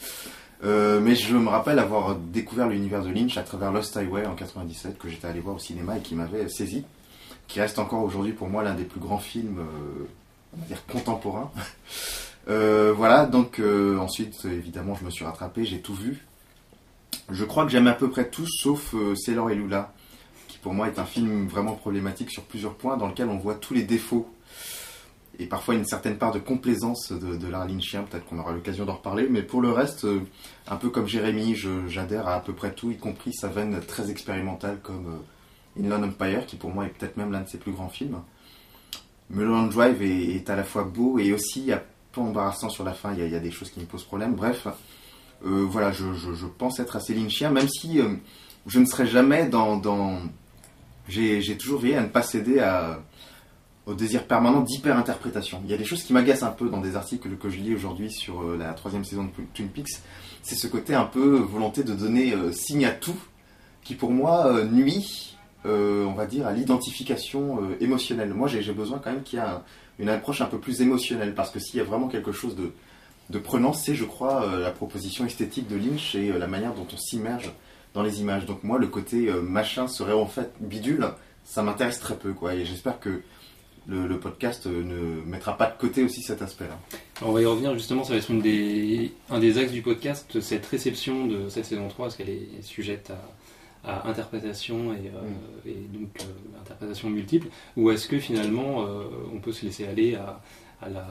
Mais 0.63 1.15
je 1.17 1.35
me 1.35 1.49
rappelle 1.49 1.79
avoir 1.79 2.15
découvert 2.15 2.69
l'univers 2.69 3.03
de 3.03 3.09
Lynch 3.09 3.37
à 3.39 3.43
travers 3.43 3.73
Lost 3.73 3.97
Highway 3.97 4.27
en 4.27 4.35
97 4.35 4.99
que 4.99 5.09
j'étais 5.09 5.27
allé 5.27 5.41
voir 5.41 5.57
au 5.57 5.59
cinéma 5.59 5.97
et 5.97 6.03
qui 6.03 6.15
m'avait 6.15 6.49
saisi, 6.51 6.85
qui 7.49 7.61
reste 7.61 7.79
encore 7.79 8.05
aujourd'hui 8.05 8.33
pour 8.33 8.49
moi 8.49 8.63
l'un 8.63 8.75
des 8.75 8.85
plus 8.85 9.01
grands 9.01 9.19
films, 9.19 9.59
euh, 9.59 10.07
on 10.57 10.61
va 10.61 10.67
dire 10.67 10.85
contemporains. 10.87 11.51
Euh, 12.49 12.95
voilà, 12.97 13.27
donc 13.27 13.59
euh, 13.59 13.99
ensuite 13.99 14.47
évidemment 14.47 14.95
je 14.95 15.05
me 15.05 15.11
suis 15.11 15.23
rattrapé, 15.23 15.67
j'ai 15.67 15.83
tout 15.83 15.93
vu. 15.93 16.25
Je 17.29 17.45
crois 17.45 17.67
que 17.67 17.71
j'aime 17.71 17.89
à 17.89 17.93
peu 17.93 18.09
près 18.09 18.31
tout 18.31 18.47
sauf 18.47 18.95
Sailor 19.17 19.51
et 19.51 19.55
Lula, 19.55 19.93
qui 20.47 20.57
pour 20.57 20.73
moi 20.73 20.87
est 20.87 20.99
un 20.99 21.05
film 21.05 21.47
vraiment 21.47 21.75
problématique 21.75 22.31
sur 22.31 22.45
plusieurs 22.45 22.73
points 22.73 22.97
dans 22.97 23.07
lequel 23.07 23.29
on 23.29 23.37
voit 23.37 23.57
tous 23.57 23.75
les 23.75 23.83
défauts 23.83 24.33
et 25.39 25.45
parfois 25.45 25.75
une 25.75 25.85
certaine 25.85 26.17
part 26.17 26.33
de 26.33 26.39
complaisance 26.39 27.13
de, 27.13 27.37
de 27.37 27.49
l'art 27.49 27.69
lynchien, 27.69 28.05
peut-être 28.05 28.25
qu'on 28.25 28.39
aura 28.39 28.53
l'occasion 28.53 28.87
d'en 28.87 28.95
reparler, 28.95 29.29
mais 29.29 29.43
pour 29.43 29.61
le 29.61 29.71
reste, 29.71 30.07
un 30.69 30.77
peu 30.77 30.89
comme 30.89 31.07
Jérémy, 31.07 31.55
j'adhère 31.87 32.29
à 32.29 32.37
à 32.37 32.41
peu 32.41 32.55
près 32.55 32.73
tout, 32.73 32.91
y 32.91 32.97
compris 32.97 33.35
sa 33.35 33.49
veine 33.49 33.79
très 33.87 34.11
expérimentale 34.11 34.79
comme 34.83 35.21
Inland 35.79 36.05
Empire, 36.05 36.47
qui 36.47 36.57
pour 36.57 36.71
moi 36.71 36.87
est 36.87 36.91
peut-être 36.91 37.17
même 37.17 37.33
l'un 37.33 37.43
de 37.43 37.49
ses 37.49 37.59
plus 37.59 37.73
grands 37.73 37.89
films. 37.89 38.21
Mulholland 39.31 39.71
Drive 39.71 40.03
est, 40.03 40.49
à 40.49 40.57
la 40.57 40.65
fois 40.65 40.85
beau 40.85 41.19
et 41.19 41.33
aussi 41.33 41.71
un 41.73 41.83
peu 42.13 42.21
embarrassant 42.21 42.71
sur 42.71 42.85
la 42.85 42.95
fin, 42.95 43.13
il 43.13 43.29
y 43.29 43.37
a, 43.37 43.41
des 43.41 43.51
choses 43.51 43.71
qui 43.71 43.81
me 43.81 43.85
posent 43.85 44.05
problème. 44.05 44.35
Bref, 44.35 44.67
euh, 45.45 45.67
voilà, 45.69 45.93
je, 45.93 46.47
pense 46.47 46.81
être 46.81 46.97
assez 46.97 47.15
lynchien, 47.15 47.51
même 47.51 47.69
si 47.69 48.01
euh, 48.01 48.15
je 48.67 48.79
ne 48.79 48.87
serai 48.87 49.07
jamais 49.07 49.49
dans... 49.49 50.21
J'ai 51.09 51.57
toujours 51.57 51.81
veillé 51.81 51.97
à 51.97 52.03
ne 52.03 52.09
pas 52.09 52.23
céder 52.23 52.63
au 53.87 53.95
désir 53.95 54.27
permanent 54.27 54.61
d'hyper-interprétation. 54.61 55.63
Il 55.65 55.71
y 55.71 55.75
a 55.75 55.79
des 55.79 55.85
choses 55.85 56.03
qui 56.03 56.13
m'agacent 56.13 56.43
un 56.43 56.51
peu 56.51 56.69
dans 56.69 56.81
des 56.81 56.97
articles 56.97 57.31
que 57.37 57.49
je 57.49 57.57
lis 57.59 57.75
aujourd'hui 57.75 58.11
sur 58.11 58.43
euh, 58.43 58.59
la 58.59 58.75
troisième 58.75 59.05
saison 59.05 59.25
de 59.25 59.31
Twin 59.55 59.69
Peaks. 59.69 60.03
C'est 60.43 60.55
ce 60.55 60.67
côté 60.67 60.95
un 60.95 61.05
peu 61.05 61.39
volonté 61.39 61.83
de 61.83 61.95
donner 61.95 62.35
signe 62.53 62.85
à 62.87 62.91
tout, 62.91 63.17
qui 63.83 63.95
pour 63.95 64.11
moi 64.11 64.65
nuit, 64.65 65.38
euh, 65.67 66.05
on 66.05 66.13
va 66.13 66.27
dire, 66.27 66.47
à 66.47 66.53
l'identification 66.53 67.59
euh, 67.63 67.77
émotionnelle. 67.81 68.33
Moi, 68.33 68.49
j'ai 68.49 68.73
besoin 68.73 68.99
quand 68.99 69.11
même 69.13 69.23
qu'il 69.23 69.39
y 69.39 69.43
ait 69.43 69.45
un- 69.45 69.63
une 69.99 70.09
approche 70.09 70.41
un 70.41 70.47
peu 70.47 70.59
plus 70.59 70.81
émotionnelle, 70.81 71.35
parce 71.35 71.51
que 71.51 71.59
s'il 71.59 71.79
y 71.79 71.81
a 71.81 71.85
vraiment 71.85 72.09
quelque 72.09 72.31
chose 72.33 72.55
de, 72.55 72.73
de 73.31 73.39
prenant, 73.39 73.73
c'est, 73.73 73.95
je 73.95 74.05
crois, 74.05 74.45
euh, 74.45 74.61
la 74.63 74.71
proposition 74.71 75.27
esthétique 75.27 75.69
de 75.69 75.77
Lynch 75.77 76.15
et 76.15 76.33
la 76.33 76.47
manière 76.47 76.75
dont 76.75 76.87
on 76.93 76.97
s'immerge 76.97 77.53
dans 77.95 78.03
les 78.03 78.21
images. 78.21 78.47
Donc 78.47 78.63
moi, 78.63 78.79
le 78.79 78.87
côté 78.87 79.31
machin 79.43 79.89
serait 79.89 80.13
en 80.13 80.27
fait 80.27 80.53
bidule, 80.61 81.09
ça 81.45 81.63
m'intéresse 81.63 81.99
très 81.99 82.17
peu, 82.17 82.33
quoi. 82.33 82.55
Et 82.55 82.65
j'espère 82.65 83.01
que 83.01 83.23
le, 83.89 84.19
podcast 84.21 84.67
ne 84.67 85.23
mettra 85.25 85.57
pas 85.57 85.67
de 85.67 85.79
côté 85.79 86.05
aussi 86.05 86.21
cet 86.23 86.43
aspect-là. 86.43 86.79
On 87.23 87.33
va 87.33 87.41
y 87.41 87.47
revenir 87.47 87.73
justement, 87.73 88.05
ça 88.05 88.13
va 88.13 88.19
être 88.19 88.31
des, 88.35 89.13
un 89.31 89.39
des 89.41 89.57
axes 89.59 89.73
du 89.73 89.81
podcast, 89.81 90.41
cette 90.41 90.67
réception 90.67 91.27
de 91.27 91.49
cette 91.49 91.65
saison 91.65 91.89
3, 91.89 92.07
parce 92.07 92.17
qu'elle 92.17 92.29
est 92.29 92.63
sujette 92.63 93.11
à, 93.11 93.19
à 93.89 94.07
interprétation 94.07 94.93
et, 94.93 95.09
euh, 95.09 95.71
et 95.71 95.75
donc 95.93 96.11
euh, 96.21 96.61
interprétation 96.61 97.09
multiple, 97.11 97.49
ou 97.77 97.91
est-ce 97.91 98.07
que 98.07 98.19
finalement 98.19 98.85
euh, 98.85 99.05
on 99.35 99.39
peut 99.41 99.53
se 99.53 99.65
laisser 99.65 99.87
aller 99.89 100.15
à, 100.15 100.41
à 100.83 100.89
la, 100.91 101.07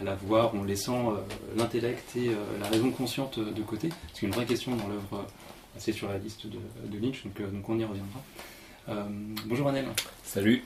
à 0.00 0.04
la 0.04 0.14
voir 0.14 0.54
en 0.54 0.64
laissant 0.64 1.12
euh, 1.12 1.16
l'intellect 1.56 2.16
et 2.16 2.30
euh, 2.30 2.34
la 2.60 2.68
raison 2.68 2.90
consciente 2.90 3.38
de 3.38 3.62
côté? 3.62 3.90
C'est 4.14 4.26
une 4.26 4.32
vraie 4.32 4.46
question 4.46 4.74
dans 4.74 4.88
l'œuvre 4.88 5.14
euh, 5.18 5.76
assez 5.76 5.92
surréaliste 5.92 6.46
de, 6.46 6.58
de 6.88 6.98
Lynch, 7.04 7.22
donc, 7.24 7.38
euh, 7.40 7.46
donc 7.50 7.68
on 7.68 7.78
y 7.78 7.84
reviendra. 7.84 8.20
Euh, 8.88 9.04
bonjour 9.46 9.68
Anel. 9.68 9.84
Salut. 10.24 10.64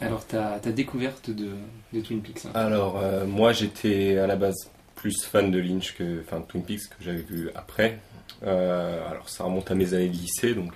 Alors 0.00 0.24
ta, 0.24 0.58
ta 0.60 0.72
découverte 0.72 1.30
de, 1.30 1.48
de 1.92 2.00
Twin 2.00 2.20
Peaks. 2.22 2.46
hein. 2.46 2.50
Alors, 2.54 2.98
euh, 2.98 3.26
moi 3.26 3.52
j'étais 3.52 4.18
à 4.18 4.26
la 4.26 4.36
base 4.36 4.70
plus 4.94 5.24
fan 5.24 5.50
de 5.50 5.58
Lynch 5.58 5.94
que. 5.96 6.20
Enfin, 6.20 6.40
Twin 6.46 6.62
Peaks 6.62 6.88
que 6.88 7.02
j'avais 7.02 7.22
vu 7.22 7.50
après. 7.54 7.98
Alors 8.42 9.28
ça 9.28 9.44
remonte 9.44 9.70
à 9.70 9.74
mes 9.74 9.94
années 9.94 10.08
de 10.08 10.16
lycée, 10.16 10.54
donc 10.54 10.72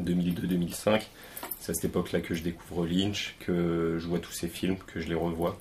2002-2005. 0.00 1.02
C'est 1.60 1.72
à 1.72 1.74
cette 1.74 1.86
époque-là 1.86 2.20
que 2.20 2.34
je 2.34 2.42
découvre 2.42 2.86
Lynch, 2.86 3.36
que 3.40 3.98
je 3.98 4.06
vois 4.06 4.18
tous 4.18 4.32
ces 4.32 4.48
films, 4.48 4.76
que 4.86 5.00
je 5.00 5.08
les 5.08 5.14
revois. 5.14 5.58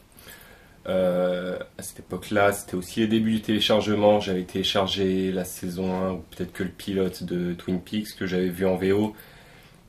Euh, 0.87 1.57
à 1.77 1.81
cette 1.81 1.99
époque-là, 1.99 2.51
c'était 2.51 2.75
aussi 2.75 2.99
les 2.99 3.07
débuts 3.07 3.31
du 3.31 3.41
téléchargement. 3.41 4.19
J'avais 4.19 4.43
téléchargé 4.43 5.31
la 5.31 5.45
saison 5.45 5.95
1, 5.95 6.11
ou 6.13 6.23
peut-être 6.31 6.53
que 6.53 6.63
le 6.63 6.69
pilote 6.69 7.23
de 7.23 7.53
Twin 7.53 7.79
Peaks, 7.81 8.15
que 8.17 8.27
j'avais 8.27 8.49
vu 8.49 8.65
en 8.65 8.75
VO. 8.75 9.15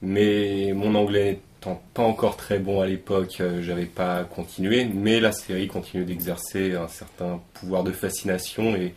Mais 0.03 0.73
mon 0.75 0.95
anglais 0.95 1.41
n'étant 1.61 1.83
pas 1.95 2.03
encore 2.03 2.37
très 2.37 2.59
bon 2.59 2.81
à 2.81 2.87
l'époque, 2.87 3.39
euh, 3.41 3.63
j'avais 3.63 3.87
pas 3.87 4.25
continué. 4.25 4.87
Mais 4.87 5.21
la 5.21 5.33
série 5.33 5.69
continue 5.69 6.05
d'exercer 6.05 6.75
un 6.75 6.89
certain 6.89 7.41
pouvoir 7.55 7.85
de 7.85 7.93
fascination 7.93 8.75
et 8.77 8.95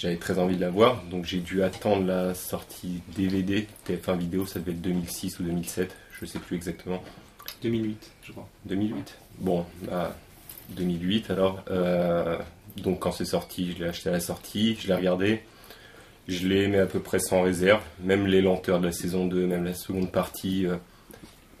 j'avais 0.00 0.16
très 0.16 0.38
envie 0.38 0.56
de 0.56 0.62
la 0.62 0.70
voir. 0.70 1.02
Donc 1.10 1.26
j'ai 1.26 1.40
dû 1.40 1.62
attendre 1.62 2.06
la 2.06 2.34
sortie 2.34 3.02
DVD, 3.16 3.66
TF1 3.86 4.18
vidéo, 4.18 4.46
ça 4.46 4.58
devait 4.58 4.72
être 4.72 4.80
2006 4.80 5.38
ou 5.38 5.42
2007, 5.42 5.94
je 6.18 6.24
sais 6.24 6.38
plus 6.38 6.56
exactement. 6.56 7.02
2008, 7.62 8.10
je 8.22 8.32
crois. 8.32 8.48
2008. 8.64 9.18
Bon, 9.38 9.66
bah, 9.82 10.16
2008 10.70 11.30
alors. 11.30 11.62
Euh, 11.70 12.38
donc 12.78 13.00
quand 13.00 13.12
c'est 13.12 13.26
sorti, 13.26 13.72
je 13.72 13.82
l'ai 13.82 13.90
acheté 13.90 14.08
à 14.08 14.12
la 14.12 14.20
sortie, 14.20 14.76
je 14.80 14.88
l'ai 14.88 14.94
regardé. 14.94 15.42
Je 16.28 16.46
l'ai 16.46 16.62
aimé 16.62 16.78
à 16.78 16.86
peu 16.86 17.00
près 17.00 17.18
sans 17.18 17.42
réserve, 17.42 17.82
même 18.00 18.26
les 18.26 18.40
lenteurs 18.40 18.80
de 18.80 18.86
la 18.86 18.92
saison 18.92 19.26
2, 19.26 19.46
même 19.46 19.64
la 19.64 19.74
seconde 19.74 20.10
partie. 20.10 20.66
Euh, 20.66 20.76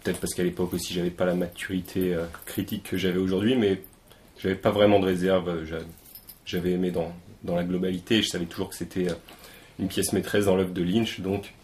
peut-être 0.02 0.18
parce 0.18 0.32
qu'à 0.32 0.44
l'époque 0.44 0.72
aussi 0.72 0.94
j'avais 0.94 1.10
pas 1.10 1.26
la 1.26 1.34
maturité 1.34 2.14
euh, 2.14 2.24
critique 2.46 2.84
que 2.84 2.96
j'avais 2.96 3.18
aujourd'hui, 3.18 3.56
mais 3.56 3.82
j'avais 4.38 4.54
pas 4.54 4.70
vraiment 4.70 4.98
de 4.98 5.04
réserve. 5.06 5.66
J'avais 6.46 6.72
aimé 6.72 6.90
dans, 6.90 7.12
dans 7.44 7.56
la 7.56 7.64
globalité, 7.64 8.22
je 8.22 8.28
savais 8.28 8.46
toujours 8.46 8.70
que 8.70 8.76
c'était 8.76 9.08
une 9.78 9.88
pièce 9.88 10.12
maîtresse 10.12 10.44
dans 10.46 10.56
l'œuvre 10.56 10.72
de 10.72 10.82
Lynch, 10.82 11.20
donc 11.20 11.54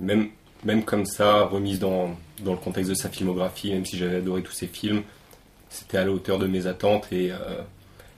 même 0.00 0.30
même 0.64 0.84
comme 0.84 1.06
ça, 1.06 1.44
remise 1.44 1.78
dans, 1.78 2.16
dans, 2.40 2.52
le 2.52 2.58
contexte 2.58 2.90
de 2.90 2.94
sa 2.94 3.08
filmographie, 3.08 3.72
même 3.72 3.84
si 3.84 3.96
j'avais 3.96 4.16
adoré 4.16 4.42
tous 4.42 4.52
ses 4.52 4.66
films, 4.66 5.02
c'était 5.70 5.98
à 5.98 6.04
la 6.04 6.10
hauteur 6.10 6.38
de 6.38 6.46
mes 6.46 6.66
attentes. 6.66 7.12
Et 7.12 7.30
euh, 7.30 7.62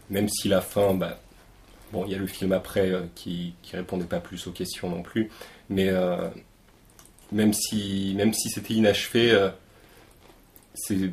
même 0.09 0.29
si 0.29 0.49
la 0.49 0.61
fin, 0.61 0.95
bah, 0.95 1.21
bon, 1.93 2.05
il 2.07 2.13
y 2.13 2.15
a 2.15 2.19
le 2.19 2.27
film 2.27 2.53
après 2.53 2.91
euh, 2.91 3.03
qui, 3.15 3.55
qui 3.63 3.77
répondait 3.77 4.07
pas 4.07 4.21
plus 4.21 4.47
aux 4.47 4.53
questions 4.53 4.89
non 4.89 5.03
plus, 5.03 5.31
mais 5.69 5.89
euh, 5.89 6.29
même 7.33 7.53
si, 7.53 8.15
même 8.17 8.33
si 8.33 8.49
c'était 8.49 8.75
inachevé, 8.75 9.51
c'est 10.75 11.11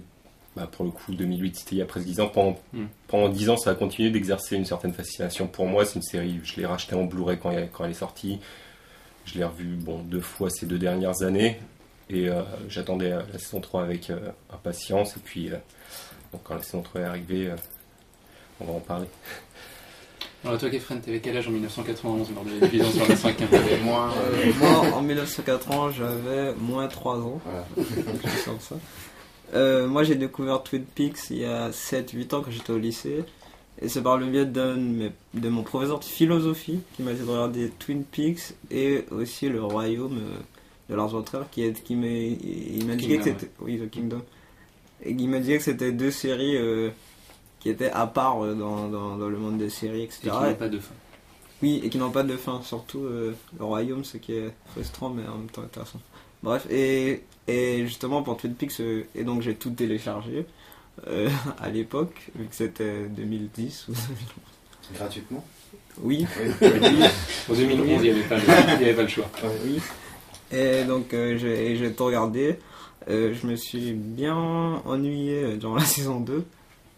bah, 0.58 0.68
pour 0.72 0.86
le 0.86 0.92
coup 0.92 1.14
2008, 1.14 1.56
c'était 1.56 1.76
il 1.76 1.78
y 1.78 1.82
a 1.82 1.86
presque 1.86 2.08
10 2.08 2.20
ans. 2.20 2.30
Pendant, 2.30 2.58
mm. 2.74 2.86
pendant 3.08 3.30
10 3.30 3.50
ans, 3.52 3.58
ça 3.58 3.70
a 3.70 3.76
continué 3.76 4.10
d'exercer 4.10 4.56
une 4.56 4.66
certaine 4.66 4.94
fascination 4.94 5.48
pour 5.48 5.68
moi. 5.68 5.86
C'est 5.86 5.96
une 5.96 6.02
série, 6.02 6.40
je 6.44 6.56
l'ai 6.56 6.66
racheté 6.66 6.96
en 6.96 7.04
Blu-ray 7.04 7.38
quand, 7.38 7.54
quand 7.72 7.86
elle 7.86 7.92
est 7.92 7.94
sortie. 7.94 8.40
Je 9.26 9.38
l'ai 9.38 9.44
revu 9.44 9.76
bon, 9.76 10.00
deux 10.00 10.22
fois 10.22 10.50
ces 10.50 10.66
deux 10.66 10.80
dernières 10.80 11.22
années. 11.22 11.60
Et 12.10 12.28
euh, 12.28 12.42
j'attendais 12.70 13.10
la 13.10 13.38
saison 13.38 13.62
3 13.62 13.84
avec 13.84 14.10
euh, 14.10 14.32
impatience. 14.52 15.16
Et 15.18 15.20
puis, 15.20 15.52
euh, 15.52 15.58
quand 16.44 16.56
la 16.56 16.64
saison 16.64 16.82
3 16.82 17.02
est 17.02 17.04
arrivée, 17.04 17.54
on 18.60 18.66
va 18.66 18.74
en 18.74 18.80
parler. 18.80 19.08
Alors 20.44 20.58
toi, 20.58 20.70
Kefren, 20.70 21.02
t'avais 21.02 21.20
quel 21.20 21.36
âge 21.38 21.48
en 21.48 21.52
1991 21.52 22.32
lors 22.34 22.46
de 22.46 22.60
la 22.60 22.68
division 22.68 22.92
sur 22.92 23.08
la 23.08 23.16
5 23.16 23.38
moi, 23.84 24.14
moi, 24.60 24.70
en 24.94 25.02
1980, 25.02 25.92
j'avais 25.98 26.54
moins 26.56 26.88
3 26.88 27.18
ans. 27.18 27.42
ça. 28.60 28.76
Moi, 29.54 30.04
j'ai 30.04 30.16
découvert 30.16 30.64
Twin 30.64 30.84
Peaks 30.84 31.30
il 31.30 31.40
y 31.40 31.46
a 31.46 31.70
7-8 31.70 32.36
ans 32.36 32.42
quand 32.42 32.52
j'étais 32.52 32.74
au 32.74 32.78
lycée. 32.78 33.24
Et 33.80 33.90
c'est 33.90 34.02
par 34.02 34.18
le 34.18 34.26
biais 34.26 34.46
de 34.46 35.50
mon 35.50 35.64
professeur 35.64 36.00
de 36.00 36.06
philosophie 36.06 36.80
qui 36.96 37.04
m'a 37.04 37.14
dit 37.14 37.20
de 37.22 37.30
regarder 37.30 37.70
Twin 37.78 38.04
Peaks 38.04 38.56
et 38.72 39.06
aussi 39.12 39.50
Le 39.50 39.64
Royaume 39.64 40.18
euh, 40.18 40.38
de 40.90 40.96
Lars 40.96 41.10
von 41.10 41.24
qui, 41.52 41.72
qui 41.74 41.96
m'a 41.96 42.96
dit 42.96 43.08
que 43.08 43.24
c'était 43.24 43.52
oui 43.60 43.78
The 43.78 43.90
Kingdom 43.90 44.24
et 45.04 45.12
il 45.12 45.30
m'a 45.30 45.40
dit 45.40 45.56
que 45.56 45.62
c'était 45.62 45.92
deux 45.92 46.10
séries 46.10 46.58
euh, 46.58 46.90
qui 47.60 47.70
étaient 47.70 47.92
à 47.92 48.08
part 48.08 48.44
euh, 48.44 48.56
dans, 48.56 48.88
dans, 48.88 49.30
le 49.30 49.38
monde 49.38 49.60
des 49.60 49.70
séries 49.70 50.04
etc. 50.04 50.22
Et 50.24 50.30
qui 50.30 50.30
n'ont 50.30 50.54
pas 50.56 50.70
de 50.70 50.80
fin. 50.80 50.96
Oui 51.62 51.82
et 51.84 51.90
qui 51.90 51.98
n'ont 52.00 52.12
pas 52.12 52.24
de 52.24 52.36
fin 52.36 52.62
surtout 52.64 53.04
Le 53.04 53.36
Royaume 53.60 54.04
ce 54.04 54.18
qui 54.18 54.34
est 54.34 54.52
frustrant 54.72 55.12
mais 55.12 55.28
en 55.28 55.38
même 55.38 55.50
temps 55.52 55.62
intéressant. 55.62 56.02
Bref 56.42 56.66
et, 56.72 57.24
et 57.48 57.86
justement 57.86 58.24
pour 58.24 58.38
Twin 58.38 58.54
Peaks 58.54 58.80
et 59.16 59.24
donc 59.24 59.42
j'ai 59.42 59.56
tout 59.56 59.72
téléchargé. 59.72 60.46
Euh, 61.08 61.30
à 61.62 61.70
l'époque, 61.70 62.32
vu 62.36 62.46
que 62.46 62.56
c'était 62.56 63.08
2010 63.10 63.88
ou 63.90 63.92
2011. 63.92 64.08
Gratuitement 64.96 65.46
Oui. 66.02 66.26
En 67.50 67.54
2011, 67.54 67.88
il 67.88 68.02
n'y 68.02 68.10
avait, 68.10 68.36
avait, 68.72 68.94
pas 68.94 69.02
le 69.02 69.08
choix. 69.08 69.30
Oui. 69.66 69.80
Et 70.52 70.86
donc, 70.86 71.14
euh, 71.14 71.38
j'ai 71.38 71.92
tout 71.94 72.06
regardé. 72.06 72.58
Euh, 73.10 73.34
je 73.34 73.48
me 73.48 73.56
suis 73.56 73.94
bien 73.94 74.36
ennuyé 74.86 75.58
durant 75.58 75.76
la 75.76 75.86
saison 75.86 76.20
2. 76.20 76.46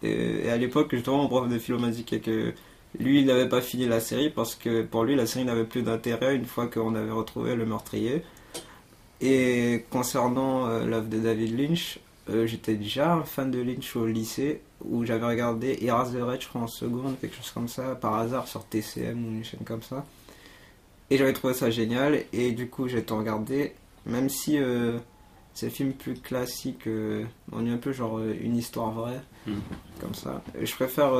Et, 0.02 0.48
à 0.48 0.56
l'époque, 0.56 0.94
justement, 0.94 1.18
mon 1.18 1.28
prof 1.28 1.48
de 1.48 1.58
philo 1.58 1.78
m'a 1.78 1.90
dit 1.90 2.04
que 2.04 2.52
lui, 2.98 3.20
il 3.20 3.26
n'avait 3.26 3.48
pas 3.48 3.60
fini 3.60 3.86
la 3.86 4.00
série 4.00 4.30
parce 4.30 4.54
que 4.54 4.82
pour 4.82 5.04
lui, 5.04 5.16
la 5.16 5.26
série 5.26 5.44
n'avait 5.44 5.64
plus 5.64 5.82
d'intérêt 5.82 6.36
une 6.36 6.46
fois 6.46 6.68
qu'on 6.68 6.94
avait 6.94 7.10
retrouvé 7.10 7.54
le 7.54 7.66
meurtrier. 7.66 8.22
Et 9.20 9.84
concernant 9.90 10.66
l'œuvre 10.84 11.08
de 11.08 11.18
David 11.18 11.58
Lynch, 11.58 11.98
euh, 12.30 12.46
j'étais 12.46 12.74
déjà 12.74 13.14
un 13.14 13.24
fan 13.24 13.50
de 13.50 13.60
Lynch 13.60 13.96
au 13.96 14.06
lycée 14.06 14.60
où 14.84 15.04
j'avais 15.04 15.26
regardé 15.26 15.78
Eraserhead, 15.82 16.40
je 16.40 16.48
crois, 16.48 16.62
en 16.62 16.66
seconde, 16.66 17.18
quelque 17.20 17.36
chose 17.36 17.50
comme 17.50 17.68
ça, 17.68 17.94
par 17.94 18.14
hasard 18.14 18.46
sur 18.46 18.64
TCM 18.64 19.24
ou 19.24 19.30
une 19.30 19.44
chaîne 19.44 19.64
comme 19.64 19.82
ça. 19.82 20.04
Et 21.10 21.16
j'avais 21.16 21.32
trouvé 21.32 21.54
ça 21.54 21.70
génial 21.70 22.22
et 22.32 22.52
du 22.52 22.68
coup 22.68 22.86
j'ai 22.86 23.02
tout 23.02 23.16
regardé, 23.16 23.72
même 24.06 24.28
si 24.28 24.58
euh, 24.58 24.98
ces 25.54 25.68
films 25.68 25.92
plus 25.92 26.14
classiques 26.14 26.86
euh, 26.86 27.24
on 27.50 27.66
est 27.66 27.70
un 27.70 27.78
peu 27.78 27.92
genre 27.92 28.20
une 28.20 28.56
histoire 28.56 28.92
vraie, 28.92 29.20
hmm. 29.48 29.58
comme 30.00 30.14
ça. 30.14 30.40
Je 30.62 30.72
préfère 30.72 31.10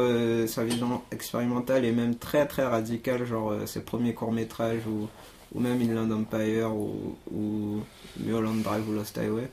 sa 0.49 0.63
vision 0.63 1.03
expérimentale 1.11 1.85
et 1.85 1.91
même 1.91 2.15
très 2.15 2.47
très 2.47 2.65
radicale, 2.65 3.27
genre 3.27 3.53
ses 3.67 3.81
premiers 3.81 4.15
courts-métrages 4.15 4.87
ou, 4.87 5.09
ou 5.55 5.61
même 5.61 5.81
Inland 5.81 6.11
Empire 6.13 6.75
ou, 6.75 7.17
ou 7.33 7.81
Mulholland 8.19 8.63
Drive 8.63 8.89
ou 8.89 8.93
Lost 8.93 9.17
Highway. 9.19 9.49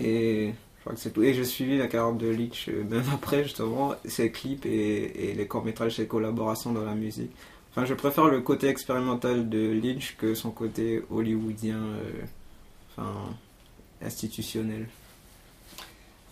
Et 0.00 0.52
je 0.76 0.80
crois 0.80 0.94
que 0.94 1.00
c'est 1.00 1.10
tout. 1.10 1.22
Et 1.22 1.34
j'ai 1.34 1.44
suivi 1.44 1.78
la 1.78 1.86
carrière 1.86 2.14
de 2.14 2.28
Lynch 2.28 2.68
euh, 2.68 2.84
même 2.84 3.04
après, 3.14 3.42
justement, 3.44 3.94
ses 4.04 4.30
clips 4.30 4.66
et, 4.66 5.34
les 5.34 5.46
courts-métrages, 5.46 5.96
ses 5.96 6.06
collaborations 6.06 6.72
dans 6.72 6.84
la 6.84 6.94
musique. 6.94 7.30
Enfin, 7.70 7.84
je 7.86 7.94
préfère 7.94 8.26
le 8.26 8.40
côté 8.40 8.68
expérimental 8.68 9.48
de 9.48 9.72
Lynch 9.82 10.16
que 10.16 10.34
son 10.34 10.50
côté 10.50 11.02
hollywoodien, 11.10 11.78
euh, 11.78 12.22
enfin, 12.90 13.12
institutionnel. 14.00 14.86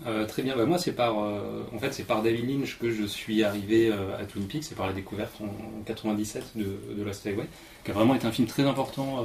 Euh, 0.06 0.26
très 0.26 0.42
bien, 0.42 0.56
bah, 0.56 0.66
moi 0.66 0.78
c'est 0.78 0.92
par, 0.92 1.16
en 1.16 1.78
fait, 1.78 2.04
par 2.06 2.22
David 2.22 2.48
Lynch 2.48 2.78
que 2.78 2.90
je 2.90 3.04
suis 3.04 3.44
arrivé 3.44 3.92
à 3.92 4.24
Twin 4.24 4.46
Peaks, 4.46 4.64
c'est 4.64 4.74
par 4.74 4.86
la 4.86 4.92
découverte 4.92 5.40
en, 5.40 5.82
97 5.84 6.56
de, 6.56 6.94
de 6.96 7.02
Lost 7.02 7.26
Highway, 7.26 7.46
qui 7.84 7.90
a 7.90 7.94
vraiment 7.94 8.14
été 8.14 8.26
un 8.26 8.32
film 8.32 8.48
très 8.48 8.64
important 8.64 9.24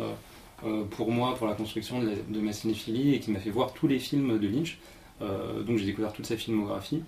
euh, 0.66 0.84
pour 0.86 1.12
moi, 1.12 1.36
pour 1.36 1.48
la 1.48 1.54
construction 1.54 2.02
de, 2.02 2.40
ma 2.40 2.52
cinéphilie 2.52 3.14
et 3.14 3.20
qui 3.20 3.32
m'a 3.32 3.40
fait 3.40 3.52
voir 3.52 3.74
tous 3.74 3.88
les 3.88 4.00
films 4.00 4.40
de 4.40 4.48
Lynch. 4.48 4.80
Euh, 5.22 5.62
donc 5.62 5.78
j'ai 5.78 5.86
découvert 5.86 6.14
toute 6.14 6.26
sa 6.26 6.38
filmographie. 6.38 7.04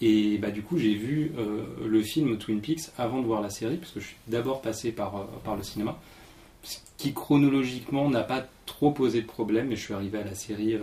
Et 0.00 0.36
bah, 0.38 0.50
du 0.50 0.62
coup, 0.62 0.78
j'ai 0.78 0.94
vu 0.94 1.32
euh, 1.38 1.64
le 1.86 2.02
film 2.02 2.36
Twin 2.36 2.60
Peaks 2.60 2.90
avant 2.98 3.20
de 3.20 3.26
voir 3.26 3.40
la 3.40 3.50
série, 3.50 3.76
parce 3.76 3.92
que 3.92 4.00
je 4.00 4.06
suis 4.08 4.16
d'abord 4.26 4.60
passé 4.60 4.92
par, 4.92 5.26
par 5.44 5.56
le 5.56 5.62
cinéma, 5.62 5.98
ce 6.62 6.78
qui 6.98 7.12
chronologiquement 7.14 8.10
n'a 8.10 8.22
pas 8.22 8.46
trop 8.66 8.90
posé 8.90 9.22
de 9.22 9.26
problème, 9.26 9.68
mais 9.68 9.76
je 9.76 9.82
suis 9.82 9.94
arrivé 9.94 10.18
à 10.18 10.24
la 10.24 10.34
série 10.34 10.76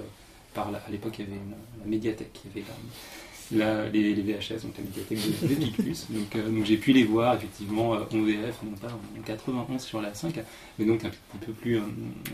par 0.59 0.75
à 0.75 0.91
l'époque, 0.91 1.15
il 1.19 1.25
y 1.25 1.27
avait 1.27 1.37
une, 1.37 1.51
la 1.79 1.85
médiathèque, 1.85 2.39
il 2.45 2.61
y 2.61 2.61
avait 2.61 3.91
les, 3.91 4.21
VHS, 4.21 4.61
donc 4.63 4.77
la 4.77 4.83
médiathèque 4.83 5.19
de, 5.19 5.47
de 5.47 6.13
Donc, 6.19 6.35
euh, 6.35 6.49
donc 6.49 6.65
j'ai 6.65 6.77
pu 6.77 6.91
les 6.91 7.03
voir 7.03 7.35
effectivement 7.35 7.95
euh, 7.95 8.03
en 8.13 8.21
VF, 8.21 8.61
non 8.63 8.77
pas 8.77 8.87
en 8.87 9.21
91 9.23 9.81
sur 9.81 10.01
la 10.01 10.13
5, 10.13 10.39
mais 10.77 10.85
donc 10.85 11.03
un 11.05 11.09
petit 11.09 11.45
peu 11.45 11.51
plus 11.53 11.77
euh, 11.77 11.81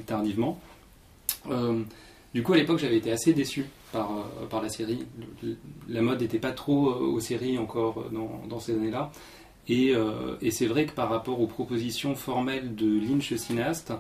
tardivement. 0.05 0.59
du 2.33 2.43
coup, 2.43 2.53
à 2.53 2.57
l'époque, 2.57 2.79
j'avais 2.79 2.97
été 2.97 3.11
assez 3.11 3.33
déçu 3.33 3.65
par, 3.91 4.09
par 4.49 4.61
la 4.61 4.69
série. 4.69 5.05
la 5.87 6.01
mode 6.01 6.21
n'était 6.21 6.39
pas 6.39 6.51
trop 6.51 6.93
aux 6.93 7.19
séries 7.19 7.57
encore 7.57 8.09
dans, 8.11 8.41
dans 8.49 8.59
ces 8.59 8.73
années-là. 8.73 9.11
Et, 9.67 9.93
et 10.41 10.51
c'est 10.51 10.67
vrai 10.67 10.85
que 10.85 10.91
par 10.91 11.09
rapport 11.09 11.39
aux 11.39 11.47
propositions 11.47 12.13
formelles 12.13 12.75
de 12.75 12.99
Lynch 12.99 13.33
cinéaste, 13.35 13.93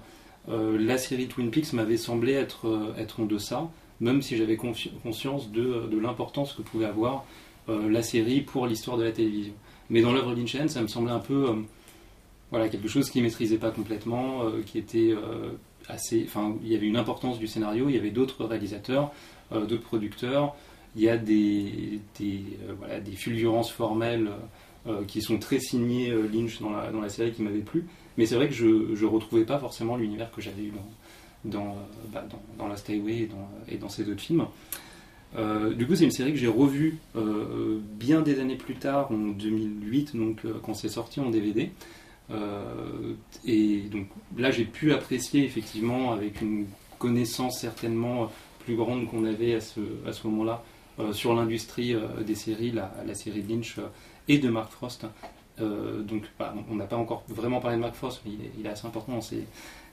la 0.47 0.97
série 0.97 1.27
Twin 1.27 1.49
Peaks 1.49 1.73
m'avait 1.73 1.97
semblé 1.97 2.33
être, 2.33 2.93
être 2.97 3.21
en 3.21 3.25
deçà 3.25 3.69
même 3.99 4.21
si 4.21 4.37
j'avais 4.37 4.57
conscience 4.57 5.51
de, 5.51 5.89
l'importance 6.01 6.53
que 6.53 6.61
pouvait 6.61 6.85
avoir 6.85 7.25
euh, 7.69 7.89
la 7.89 8.03
série 8.03 8.41
pour 8.41 8.67
l'histoire 8.67 8.97
de 8.97 9.03
la 9.03 9.11
télévision. 9.11 9.53
Mais 9.89 10.01
dans 10.01 10.13
l'œuvre 10.13 10.33
lynchienne, 10.33 10.69
ça 10.69 10.81
me 10.81 10.87
semblait 10.87 11.11
un 11.11 11.19
peu 11.19 11.49
euh, 11.49 11.53
voilà, 12.51 12.69
quelque 12.69 12.87
chose 12.87 13.09
qui 13.09 13.19
ne 13.19 13.23
maîtrisait 13.23 13.57
pas 13.57 13.71
complètement, 13.71 14.43
euh, 14.43 14.61
qui 14.65 14.77
était 14.77 15.13
assez. 15.87 16.23
Enfin, 16.25 16.55
il 16.63 16.71
y 16.71 16.75
avait 16.75 16.87
une 16.87 16.97
importance 16.97 17.39
du 17.39 17.47
scénario, 17.47 17.89
il 17.89 17.95
y 17.95 17.99
avait 17.99 18.11
d'autres 18.11 18.45
réalisateurs, 18.45 19.11
d'autres 19.51 19.83
producteurs, 19.83 20.55
il 20.95 21.03
y 21.03 21.09
a 21.09 21.17
des, 21.17 21.99
fulgurances 23.15 23.71
formelles 23.71 24.31
qui 25.07 25.21
sont 25.21 25.39
très 25.39 25.59
signés 25.59 26.11
euh, 26.11 26.27
Lynch 26.31 26.59
dans 26.59 26.69
la, 26.69 26.91
dans 26.91 27.01
la 27.01 27.09
série 27.09 27.31
qui 27.31 27.41
m'avait 27.41 27.59
plu. 27.59 27.85
Mais 28.17 28.25
c'est 28.25 28.35
vrai 28.35 28.47
que 28.47 28.53
je 28.53 28.65
ne 28.65 29.05
retrouvais 29.05 29.43
pas 29.43 29.59
forcément 29.59 29.97
l'univers 29.97 30.31
que 30.31 30.41
j'avais 30.41 30.63
eu 30.63 30.71
dans, 30.71 30.87
dans, 31.45 31.69
euh, 31.69 32.11
bah, 32.11 32.25
dans, 32.59 32.67
et 32.67 33.27
dans, 33.27 33.87
et 33.87 33.89
ces 33.89 34.09
autres 34.09 34.21
films. 34.21 34.45
Euh, 35.37 35.73
du 35.73 35.85
coup, 35.85 35.95
c'est 35.95 36.05
une 36.05 36.11
série 36.11 36.31
que 36.31 36.37
j'ai 36.37 36.47
revue 36.47 36.97
euh, 37.15 37.79
bien 37.81 38.21
des 38.21 38.39
années 38.39 38.55
plus 38.55 38.75
tard, 38.75 39.11
en 39.11 39.17
2008, 39.17 40.15
donc 40.15 40.45
euh, 40.45 40.53
quand 40.63 40.73
c'est 40.73 40.89
sorti 40.89 41.19
en 41.19 41.29
DVD. 41.29 41.71
Euh, 42.31 43.13
et 43.45 43.81
donc 43.91 44.07
là, 44.37 44.51
j'ai 44.51 44.65
pu 44.65 44.93
apprécier 44.93 45.43
effectivement 45.43 46.11
avec 46.13 46.41
une 46.41 46.65
connaissance 46.99 47.59
certainement 47.59 48.31
plus 48.59 48.75
grande 48.75 49.07
qu'on 49.07 49.25
avait 49.25 49.55
à 49.55 49.61
ce, 49.61 50.27
moment-là 50.27 50.63
euh, 50.99 51.13
sur 51.13 51.35
l'industrie 51.35 51.93
euh, 51.93 52.21
des 52.25 52.35
séries, 52.35 52.71
la, 52.71 52.91
la 53.05 53.13
série 53.13 53.43
Lynch 53.43 53.77
euh, 53.77 53.87
et 54.27 54.39
de 54.39 54.49
Mark 54.49 54.71
Frost. 54.71 55.05
Euh, 55.61 56.01
donc, 56.01 56.23
bah, 56.39 56.53
on 56.69 56.75
n'a 56.75 56.85
pas 56.85 56.97
encore 56.97 57.23
vraiment 57.27 57.59
parlé 57.59 57.77
de 57.77 57.81
Mark 57.81 57.95
Frost, 57.95 58.21
mais 58.25 58.31
il 58.57 58.65
est, 58.65 58.69
assez 58.69 58.87
important 58.87 59.21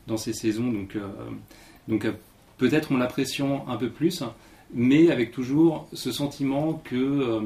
dans 0.06 0.16
ces 0.16 0.32
saisons. 0.32 0.70
Donc, 0.70 0.96
euh, 0.96 1.08
euh, 1.90 2.12
peut-être 2.58 2.92
on 2.92 2.96
l'appréciant 2.96 3.64
un 3.68 3.76
peu 3.76 3.90
plus, 3.90 4.22
mais 4.74 5.10
avec 5.10 5.32
toujours 5.32 5.88
ce 5.92 6.12
sentiment 6.12 6.74
que 6.84 6.96
euh, 6.96 7.40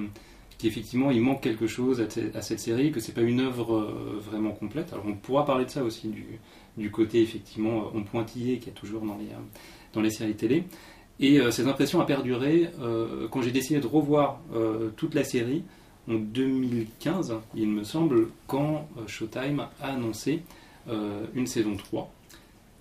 qu'effectivement 0.59 1.11
il 1.11 1.21
manque 1.21 1.43
quelque 1.43 1.67
chose 1.67 2.01
à, 2.01 2.07
te- 2.07 2.35
à 2.37 2.43
cette 2.43 2.61
série, 2.61 2.93
que 2.93 3.01
c'est 3.01 3.13
pas 3.13 3.23
une 3.23 3.41
œuvre 3.41 3.93
vraiment 4.21 4.53
complète. 4.53 4.93
Alors 4.93 5.05
on 5.07 5.15
pourra 5.15 5.45
parler 5.45 5.67
de 5.67 5.71
ça 5.71 5.83
aussi 5.85 6.11
du, 6.77 6.91
côté 6.91 7.21
effectivement 7.23 7.91
en 7.95 8.03
pointillé 8.03 8.59
qu'il 8.59 8.69
y 8.69 8.71
a 8.71 8.79
toujours 8.79 9.03
dans 9.03 9.17
les, 9.17 9.29
dans 9.93 10.01
les 10.01 10.11
séries 10.11 10.35
télé. 10.35 10.65
Et 11.21 11.41
cette 11.51 11.67
impression 11.67 12.01
a 12.01 12.07
perduré 12.07 12.71
quand 13.31 13.43
j'ai 13.43 13.51
décidé 13.51 13.81
de 13.81 13.87
revoir 13.87 14.41
toute 14.97 15.15
la 15.15 15.25
série 15.25 15.63
en 16.09 16.15
2015, 16.15 17.35
il 17.55 17.69
me 17.69 17.85
semble, 17.85 18.29
quand 18.47 18.89
Showtime 19.07 19.67
a 19.81 19.89
annoncé 19.89 20.43
une 21.35 21.47
saison 21.47 21.77
3. 21.77 22.11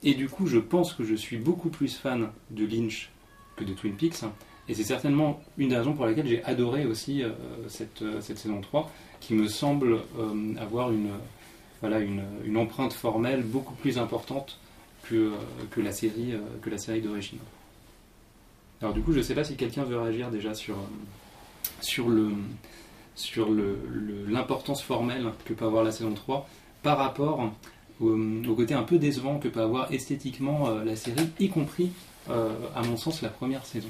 Et 0.06 0.14
du 0.14 0.30
coup, 0.30 0.48
je 0.48 0.60
pense 0.60 0.94
que 0.94 1.04
je 1.04 1.16
suis 1.16 1.38
beaucoup 1.38 1.70
plus 1.70 1.96
fan 1.98 2.30
de 2.52 2.66
Lynch 2.66 3.10
que 3.58 3.64
de 3.64 3.74
Twin 3.74 3.96
Peaks. 3.96 4.24
Et 4.68 4.74
c'est 4.74 4.84
certainement 4.84 5.42
une 5.58 5.70
des 5.70 5.78
raisons 5.78 5.94
pour 5.94 6.06
laquelle 6.06 6.28
j'ai 6.28 6.44
adoré 6.44 6.86
aussi 6.86 7.24
euh, 7.24 7.32
cette, 7.68 8.02
euh, 8.02 8.22
cette 8.22 8.38
saison 8.40 8.62
3, 8.62 8.92
qui 9.20 9.34
me 9.34 9.48
semble 9.48 10.00
euh, 10.18 10.54
avoir 10.60 10.92
une, 10.92 11.10
voilà, 11.82 12.00
une, 12.00 12.24
empreinte 12.58 12.94
formelle 12.94 13.44
beaucoup 13.44 13.74
plus 13.76 13.98
importante 13.98 14.60
que, 15.04 15.32
que 15.72 15.82
la 15.82 15.92
série, 15.92 16.34
que 16.62 16.70
la 16.70 16.78
série 16.80 17.02
d'origine. 17.02 17.38
Alors 18.82 18.94
du 18.94 19.02
coup, 19.02 19.12
je 19.14 19.20
ne 19.20 19.24
sais 19.24 19.36
pas 19.36 19.44
si 19.44 19.56
quelqu'un 19.56 19.84
veut 19.84 20.00
réagir 20.00 20.32
déjà 20.32 20.54
sur, 20.56 20.76
sur 21.82 22.10
le 22.10 22.32
sur 23.16 23.50
le- 23.50 23.80
le- 23.90 24.26
l'importance 24.28 24.82
formelle 24.82 25.32
que 25.46 25.54
peut 25.54 25.64
avoir 25.66 25.84
la 25.86 25.92
saison 25.92 26.14
3 26.14 26.50
par 26.84 26.98
rapport 26.98 27.52
au, 28.02 28.18
au 28.48 28.56
côté 28.56 28.74
un 28.74 28.84
peu 28.84 28.98
décevant 28.98 29.40
que 29.40 29.48
peut 29.48 29.62
avoir 29.62 29.92
esthétiquement 29.92 30.70
euh, 30.70 30.84
la 30.84 30.96
série, 30.96 31.30
y 31.40 31.50
compris, 31.50 31.92
euh, 32.30 32.52
à 32.76 32.84
mon 32.84 32.98
sens, 32.98 33.22
la 33.22 33.30
première 33.30 33.66
saison. 33.66 33.90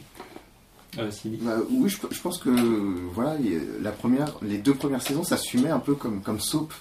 Euh. 0.98 1.10
Bah, 1.42 1.58
oui, 1.72 1.90
je, 1.90 2.22
pense 2.22 2.38
que 2.38 2.50
voilà, 3.14 3.36
la 3.82 3.92
première, 3.92 4.34
les 4.42 4.58
deux 4.58 4.74
premières 4.74 5.02
saisons 5.02 5.24
s'assumaient 5.24 5.70
un 5.70 5.80
peu 5.80 5.96
comme, 5.96 6.22
comme 6.22 6.40
soap. 6.40 6.74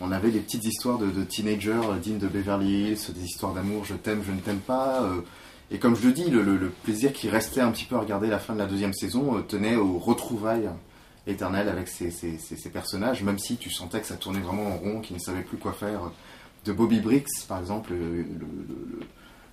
On 0.00 0.12
avait 0.12 0.30
les 0.30 0.40
petites 0.40 0.64
histoires 0.64 0.98
de, 0.98 1.10
de 1.10 1.24
teenagers 1.24 1.80
euh, 1.90 1.98
dignes 1.98 2.18
de 2.18 2.28
Beverly 2.28 2.90
Hills, 2.90 3.12
des 3.14 3.24
histoires 3.24 3.52
d'amour, 3.52 3.84
je 3.84 3.94
t'aime, 3.94 4.22
je 4.26 4.32
ne 4.32 4.40
t'aime 4.40 4.58
pas. 4.60 5.02
euh, 5.02 5.20
et 5.70 5.78
comme 5.78 5.96
je 5.96 6.06
le 6.06 6.12
dis, 6.12 6.28
le, 6.30 6.70
plaisir 6.82 7.12
qui 7.12 7.28
restait 7.30 7.60
un 7.60 7.70
petit 7.70 7.84
peu 7.84 7.96
à 7.96 8.00
regarder 8.00 8.28
la 8.28 8.38
fin 8.38 8.52
de 8.52 8.58
la 8.58 8.66
deuxième 8.66 8.92
saison 8.92 9.36
euh, 9.36 9.40
tenait 9.40 9.76
aux 9.76 9.98
retrouvailles 9.98 10.68
éternelles 11.26 11.68
avec 11.68 11.88
ces 11.88 12.70
personnages, 12.72 13.22
même 13.22 13.38
si 13.38 13.56
tu 13.56 13.70
sentais 13.70 14.00
que 14.00 14.06
ça 14.06 14.16
tournait 14.16 14.40
vraiment 14.40 14.66
en 14.66 14.76
rond, 14.76 15.00
qu'ils 15.00 15.16
ne 15.16 15.20
savaient 15.20 15.42
plus 15.42 15.56
quoi 15.56 15.72
faire. 15.72 16.00
De 16.64 16.72
Bobby 16.72 17.00
Briggs, 17.00 17.26
par 17.48 17.58
exemple, 17.58 17.92
le, 17.92 17.98
le- 17.98 18.22
le- 18.22 19.00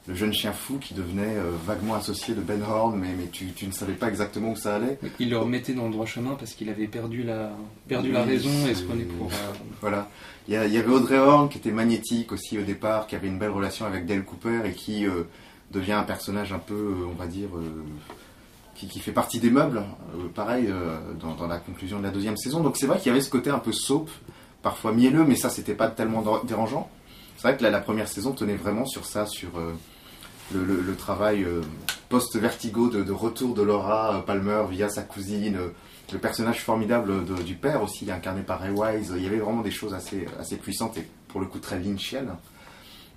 le 0.08 0.16
jeune 0.16 0.34
chien 0.34 0.54
fou 0.54 0.78
qui 0.80 0.94
devenait 0.96 1.36
euh, 1.38 1.52
vaguement 1.68 1.94
associé 1.94 2.34
de 2.34 2.42
Ben 2.42 2.62
Horn, 2.64 2.98
mais, 2.98 3.10
mais 3.18 3.28
tu, 3.32 3.48
tu 3.52 3.68
ne 3.68 3.72
savais 3.72 3.94
pas 3.94 4.08
exactement 4.08 4.52
où 4.52 4.56
ça 4.56 4.76
allait. 4.76 4.98
Il 5.20 5.30
le 5.30 5.38
remettait 5.38 5.74
dans 5.74 5.86
le 5.86 5.92
droit 5.92 6.06
chemin 6.08 6.34
parce 6.36 6.54
qu'il 6.54 6.70
avait 6.70 6.88
perdu 6.88 7.22
la, 7.24 7.52
perdu 7.88 8.12
la 8.12 8.24
raison 8.24 8.50
et 8.68 8.74
se 8.74 8.84
prenait 8.84 9.04
pour. 9.04 9.28
euh, 9.28 9.54
Voilà. 9.82 10.08
Il 10.48 10.54
y, 10.56 10.58
a- 10.58 10.66
il 10.66 10.74
y 10.74 10.78
avait 10.78 10.90
Audrey 10.92 11.18
Horn 11.20 11.48
qui 11.50 11.60
était 11.60 11.72
magnétique 11.72 12.32
aussi 12.32 12.58
au 12.58 12.64
départ, 12.64 13.06
qui 13.06 13.16
avait 13.16 13.28
une 13.28 13.38
belle 13.38 13.52
relation 13.52 13.86
avec 13.86 14.06
Dale 14.08 14.24
Cooper 14.24 14.62
et 14.66 14.72
qui 14.72 15.06
euh, 15.06 15.24
devient 15.72 15.92
un 15.94 16.04
personnage 16.04 16.54
un 16.54 16.60
peu, 16.60 16.96
on 17.08 17.14
va 17.16 17.28
dire, 17.28 17.50
qui, 18.76 18.88
qui 18.88 19.00
fait 19.00 19.12
partie 19.12 19.40
des 19.40 19.52
meubles, 19.52 19.84
pareil, 20.34 20.70
dans, 21.20 21.36
dans 21.36 21.48
la 21.48 21.58
conclusion 21.58 22.00
de 22.00 22.04
la 22.04 22.12
deuxième 22.12 22.38
saison. 22.38 22.62
Donc 22.64 22.78
c'est 22.78 22.88
vrai 22.88 22.98
qu'il 22.98 23.08
y 23.08 23.12
avait 23.12 23.22
ce 23.22 23.30
côté 23.30 23.50
un 23.52 23.60
peu 23.60 23.74
soap, 23.74 24.10
parfois 24.64 24.92
mielleux, 24.92 25.26
mais 25.26 25.36
ça 25.36 25.50
c'était 25.50 25.76
pas 25.76 25.88
tellement 25.90 26.22
dé- 26.24 26.48
dérangeant. 26.48 26.90
C'est 27.40 27.48
vrai 27.48 27.56
que 27.56 27.64
la, 27.64 27.80
première 27.80 28.10
saison 28.10 28.34
tenait 28.34 28.58
vraiment 28.58 28.86
sur 28.86 29.06
ça, 29.06 29.26
sur 29.26 29.58
euh, 29.60 29.72
le, 30.54 30.94
travail 30.98 31.46
euh, 31.46 31.62
post-vertigo 32.10 32.90
de, 32.90 33.12
retour 33.14 33.54
de 33.54 33.62
Laura 33.62 34.18
euh, 34.18 34.20
Palmer 34.20 34.64
via 34.70 34.90
sa 34.90 35.04
cousine, 35.04 35.58
le 36.12 36.20
personnage 36.20 36.60
formidable 36.60 37.24
du 37.46 37.56
père 37.56 37.82
aussi, 37.82 38.12
incarné 38.12 38.42
par 38.42 38.60
Ray 38.60 38.72
Wise. 38.72 39.14
Il 39.16 39.24
y 39.24 39.26
avait 39.26 39.38
vraiment 39.38 39.62
des 39.62 39.72
choses 39.72 39.94
assez, 39.94 40.26
assez 40.38 40.58
puissantes 40.58 40.98
et 40.98 41.08
pour 41.30 41.40
le 41.40 41.46
coup 41.48 41.60
très 41.60 41.80
lynchiennes. 41.80 42.34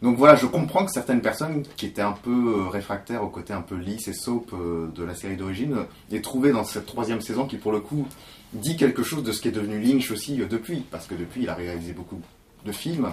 Donc 0.02 0.18
voilà, 0.18 0.36
je 0.36 0.46
comprends 0.46 0.84
que 0.84 0.92
certaines 0.92 1.20
personnes 1.20 1.64
qui 1.76 1.86
étaient 1.86 2.00
un 2.00 2.12
peu 2.12 2.68
réfractaires 2.68 3.24
au 3.24 3.28
côté 3.28 3.52
un 3.52 3.60
peu 3.60 3.74
lisse 3.74 4.06
et 4.06 4.12
soap 4.12 4.54
de 4.54 5.02
la 5.02 5.16
série 5.16 5.36
d'origine 5.36 5.78
aient 6.12 6.20
trouvé 6.20 6.52
dans 6.52 6.62
cette 6.62 6.86
troisième 6.86 7.22
saison 7.22 7.44
qui 7.44 7.56
pour 7.56 7.72
le 7.72 7.80
coup 7.80 8.06
dit 8.52 8.76
quelque 8.76 9.02
chose 9.02 9.24
de 9.24 9.32
ce 9.32 9.40
qui 9.40 9.48
est 9.48 9.52
devenu 9.52 9.80
Lynch 9.80 10.12
aussi 10.12 10.36
depuis, 10.36 10.84
parce 10.92 11.08
que 11.08 11.16
depuis 11.16 11.42
il 11.42 11.48
a 11.48 11.54
réalisé 11.54 11.92
beaucoup 11.92 12.20
de 12.64 12.70
films. 12.70 13.12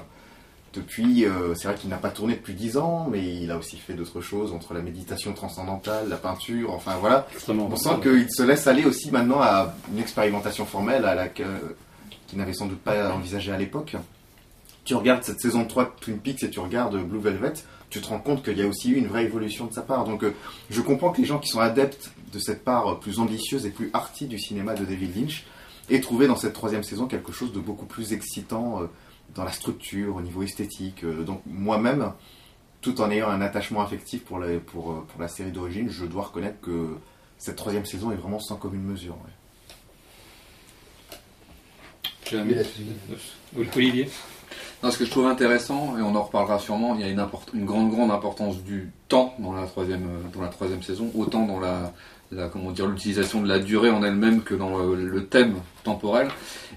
Depuis, 0.73 1.25
euh, 1.25 1.55
c'est 1.55 1.67
vrai 1.67 1.75
qu'il 1.75 1.89
n'a 1.89 1.97
pas 1.97 2.11
tourné 2.11 2.35
depuis 2.35 2.53
10 2.53 2.77
ans, 2.77 3.07
mais 3.09 3.23
il 3.23 3.49
a 3.49 3.57
aussi 3.57 3.77
fait 3.77 3.93
d'autres 3.93 4.21
choses 4.21 4.53
entre 4.53 4.75
la 4.75 4.81
méditation 4.81 5.33
transcendantale, 5.33 6.09
la 6.09 6.17
peinture, 6.17 6.73
enfin 6.73 6.97
voilà. 6.99 7.27
On 7.47 7.75
sent 7.75 7.99
qu'il 8.03 8.31
se 8.31 8.43
laisse 8.43 8.67
aller 8.67 8.85
aussi 8.85 9.09
maintenant 9.09 9.41
à 9.41 9.73
une 9.91 9.99
expérimentation 9.99 10.65
formelle 10.65 11.05
à 11.05 11.15
laquelle, 11.15 11.47
qu'il 12.27 12.37
n'avait 12.37 12.53
sans 12.53 12.67
doute 12.67 12.79
pas 12.79 13.11
envisagé 13.11 13.51
à 13.51 13.57
l'époque. 13.57 13.95
Tu 14.85 14.93
regardes 14.93 15.23
cette 15.23 15.41
saison 15.41 15.65
3 15.65 15.85
de 15.85 15.89
Twin 16.01 16.19
Peaks 16.19 16.43
et 16.43 16.49
tu 16.49 16.59
regardes 16.59 16.97
Blue 16.97 17.19
Velvet, 17.19 17.53
tu 17.89 18.01
te 18.01 18.07
rends 18.07 18.19
compte 18.19 18.43
qu'il 18.43 18.57
y 18.57 18.61
a 18.61 18.67
aussi 18.67 18.91
eu 18.91 18.95
une 18.95 19.07
vraie 19.07 19.25
évolution 19.25 19.65
de 19.65 19.73
sa 19.73 19.81
part. 19.81 20.05
Donc 20.05 20.23
euh, 20.23 20.35
je 20.69 20.81
comprends 20.81 21.09
que 21.11 21.19
les 21.19 21.27
gens 21.27 21.39
qui 21.39 21.49
sont 21.49 21.59
adeptes 21.59 22.11
de 22.31 22.39
cette 22.39 22.63
part 22.63 22.99
plus 22.99 23.19
ambitieuse 23.19 23.65
et 23.65 23.71
plus 23.71 23.89
arty 23.93 24.27
du 24.27 24.37
cinéma 24.37 24.75
de 24.75 24.85
David 24.85 25.15
Lynch 25.15 25.45
aient 25.89 26.01
trouvé 26.01 26.27
dans 26.27 26.35
cette 26.35 26.53
troisième 26.53 26.83
saison 26.83 27.07
quelque 27.07 27.31
chose 27.31 27.51
de 27.51 27.59
beaucoup 27.59 27.87
plus 27.87 28.13
excitant 28.13 28.81
euh, 28.81 28.85
dans 29.35 29.43
la 29.43 29.51
structure, 29.51 30.15
au 30.15 30.21
niveau 30.21 30.43
esthétique. 30.43 31.03
Euh, 31.03 31.23
Donc 31.23 31.41
moi-même, 31.45 32.11
tout 32.81 33.01
en 33.01 33.09
ayant 33.11 33.29
un 33.29 33.41
attachement 33.41 33.81
affectif 33.81 34.23
pour 34.23 34.39
la, 34.39 34.59
pour, 34.59 34.91
euh, 34.91 35.05
pour 35.07 35.21
la 35.21 35.27
série 35.27 35.51
d'origine, 35.51 35.89
je 35.89 36.05
dois 36.05 36.23
reconnaître 36.23 36.61
que 36.61 36.97
cette 37.37 37.55
troisième 37.55 37.85
saison 37.85 38.11
est 38.11 38.15
vraiment 38.15 38.39
sans 38.39 38.55
commune 38.57 38.83
mesure. 38.83 39.15
ouais. 39.15 39.33
Olivier? 43.75 44.09
Non, 44.83 44.91
ce 44.91 44.97
que 44.97 45.05
je 45.05 45.09
trouve 45.09 45.25
intéressant, 45.27 45.97
et 45.97 46.01
on 46.01 46.15
en 46.15 46.23
reparlera 46.23 46.57
sûrement, 46.59 46.95
il 46.95 47.01
y 47.01 47.03
a 47.03 47.09
une, 47.09 47.19
import- 47.19 47.45
une 47.53 47.65
grande, 47.65 47.91
grande 47.91 48.11
importance 48.11 48.63
du 48.63 48.91
temps 49.07 49.35
dans 49.39 49.51
la 49.51 49.65
troisième, 49.65 50.07
euh, 50.07 50.29
dans 50.33 50.41
la 50.41 50.47
troisième 50.47 50.81
saison, 50.83 51.11
autant 51.15 51.45
dans 51.45 51.59
la, 51.59 51.93
la 52.31 52.47
comment 52.47 52.71
dire, 52.71 52.87
l'utilisation 52.87 53.41
de 53.41 53.47
la 53.47 53.59
durée 53.59 53.89
en 53.89 54.03
elle-même 54.03 54.41
que 54.41 54.53
dans 54.53 54.77
le, 54.77 55.25
thème 55.25 55.55
temporel. 55.83 56.27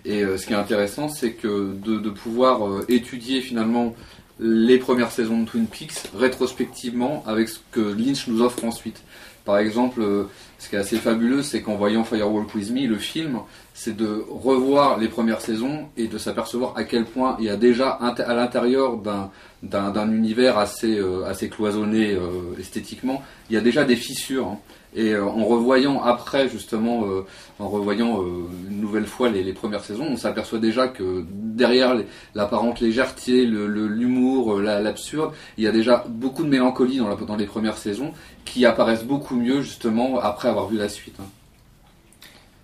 Et 0.05 0.23
euh, 0.23 0.37
ce 0.37 0.47
qui 0.47 0.53
est 0.53 0.57
intéressant, 0.57 1.09
c'est 1.09 1.33
que 1.33 1.75
de, 1.75 2.11
pouvoir 2.11 2.67
euh, 2.67 2.85
étudier 2.89 3.41
finalement 3.41 3.95
les 4.41 4.79
premières 4.79 5.11
saisons 5.11 5.41
de 5.43 5.49
Twin 5.49 5.67
Peaks 5.67 6.11
rétrospectivement 6.17 7.23
avec 7.27 7.49
ce 7.49 7.59
que 7.71 7.81
Lynch 7.81 8.27
nous 8.29 8.43
offre 8.43 8.65
ensuite. 8.65 9.03
Par 9.45 9.59
exemple, 9.59 10.01
euh, 10.01 10.25
ce 10.59 10.69
qui 10.69 10.77
est 10.77 10.79
assez 10.79 10.97
fabuleux, 10.97 11.43
c'est 11.43 11.63
qu'en 11.63 11.75
voyant 11.75 12.05
Firewalk 12.05 12.55
With 12.55 12.71
Me, 12.71 12.87
le 12.87 12.97
film, 12.97 13.41
c'est 13.75 13.97
de 13.97 14.25
revoir 14.31 14.99
les 14.99 15.09
premières 15.09 15.41
saisons 15.41 15.89
et 15.97 16.07
de 16.07 16.19
s'apercevoir 16.19 16.75
à 16.77 16.85
quel 16.85 17.05
point 17.05 17.37
il 17.41 17.47
y 17.47 17.51
a 17.51 17.57
déjà 17.57 17.91
à 17.91 18.35
l'intérieur 18.35 18.97
d'un 18.99 19.31
d'un 19.63 20.13
univers 20.13 20.59
assez 20.59 21.01
assez 21.27 21.49
cloisonné 21.49 22.17
esthétiquement, 22.59 23.23
il 23.49 23.55
y 23.55 23.57
a 23.57 23.61
déjà 23.61 23.85
des 23.85 23.97
fissures. 23.97 24.47
hein. 24.47 24.59
Et 24.95 25.13
euh, 25.13 25.25
en 25.25 25.45
revoyant 25.45 26.03
après 26.03 26.49
justement, 26.49 27.07
euh, 27.07 27.25
en 27.59 27.69
revoyant 27.69 28.23
euh, 28.23 28.45
une 28.69 28.81
nouvelle 28.81 29.07
fois 29.07 29.31
les, 29.31 29.53
premières 29.53 29.85
saisons, 29.85 30.07
on 30.11 30.17
s'aperçoit 30.17 30.59
déjà 30.59 30.89
que 30.89 31.25
derrière 31.31 31.97
l'apparente 32.35 32.81
légèreté, 32.81 33.47
l'humour, 33.47 34.61
la- 34.61 34.81
l'absurde, 34.81 35.33
il 35.57 35.65
y 35.65 35.67
a 35.67 35.73
déjà 35.73 36.05
beaucoup 36.09 36.45
de 36.45 36.49
mélancolie 36.49 36.99
dans, 36.99 37.37
les 37.37 37.47
premières 37.47 37.79
saisons 37.79 38.13
qui 38.45 38.67
apparaissent 38.67 39.05
beaucoup 39.05 39.37
mieux 39.37 39.63
justement 39.63 40.19
après 40.21 40.49
avoir 40.49 40.69
vu 40.69 40.77
la 40.77 40.89
suite. 40.89 41.17
hein. 41.21 41.27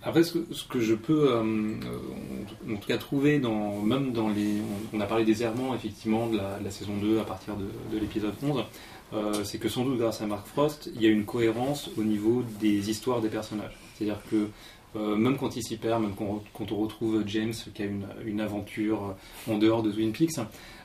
Après, 0.05 0.23
ce 0.23 0.39
que, 0.71 0.81
je 0.81 0.95
peux, 0.95 1.37
en 1.37 2.77
tout 2.77 2.87
cas, 2.87 2.97
trouver, 2.99 3.41
dans, 3.41 3.81
même 3.83 4.13
dans 4.13 4.29
les. 4.29 4.63
On, 4.95 5.01
a 5.01 5.07
parlé 5.07 5.25
des 5.25 5.43
errements, 5.43 5.75
effectivement, 5.75 6.29
de 6.29 6.37
la, 6.39 6.59
de 6.61 6.65
la 6.65 6.71
saison 6.71 6.97
2 7.03 7.19
à 7.19 7.25
partir 7.25 7.57
de, 7.57 7.67
de 7.93 8.01
l'épisode 8.01 8.33
11. 8.43 8.65
Euh, 9.13 9.45
c'est 9.45 9.59
que 9.59 9.69
sans 9.69 9.85
doute, 9.85 9.99
grâce 9.99 10.21
à 10.21 10.27
Mark 10.27 10.47
Frost, 10.47 10.91
il 10.95 11.03
y 11.03 11.07
a 11.07 11.11
une 11.11 11.25
cohérence 11.25 11.91
au 11.97 12.03
niveau 12.03 12.43
des 12.61 12.91
histoires 12.91 13.21
des 13.21 13.29
personnages. 13.29 13.77
C'est-à-dire 13.95 14.21
que 14.31 14.49
Euh, 14.97 15.17
même 15.17 15.37
quand 15.37 15.55
il 15.55 15.63
s'y 15.63 15.77
perd, 15.77 16.01
même 16.03 16.15
quand, 16.17 16.73
on 16.73 16.77
retrouve 16.77 17.23
James 17.27 17.53
qui 17.75 17.83
a 17.83 17.85
une, 17.85 18.07
une 18.25 18.41
aventure 18.41 19.15
en 19.47 19.59
dehors 19.59 19.83
de 19.83 19.93
Twin 19.93 20.13
Peaks, 20.13 20.41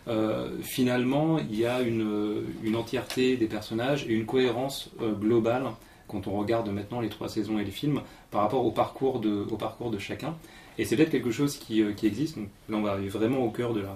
euh, 0.07 0.57
finalement 0.61 1.39
il 1.39 1.57
y 1.57 1.65
a 1.65 1.81
une, 1.81 2.43
une 2.63 2.75
entièreté 2.75 3.37
des 3.37 3.47
personnages 3.47 4.05
et 4.07 4.11
une 4.11 4.25
cohérence 4.25 4.89
globale 4.99 5.67
quand 6.09 6.27
on 6.27 6.37
regarde 6.37 6.69
maintenant 6.69 6.99
les 6.99 7.09
trois 7.09 7.29
saisons 7.29 7.59
et 7.59 7.63
les 7.63 7.71
films 7.71 8.01
par 8.29 8.41
rapport 8.41 8.65
au 8.65 8.71
parcours 8.71 9.19
de, 9.19 9.45
au 9.49 9.55
parcours 9.55 9.89
de 9.89 9.97
chacun. 9.97 10.35
Et 10.77 10.85
c'est 10.85 10.97
peut-être 10.97 11.11
quelque 11.11 11.31
chose 11.31 11.57
qui, 11.57 11.81
qui 11.95 12.05
existe. 12.05 12.37
Donc, 12.37 12.49
là, 12.67 12.77
on 12.77 12.81
va 12.81 12.91
arriver 12.91 13.09
vraiment 13.09 13.39
au 13.39 13.51
cœur 13.51 13.73
de 13.73 13.81
la, 13.81 13.95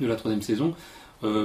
de 0.00 0.06
la 0.06 0.16
troisième 0.16 0.42
saison, 0.42 0.74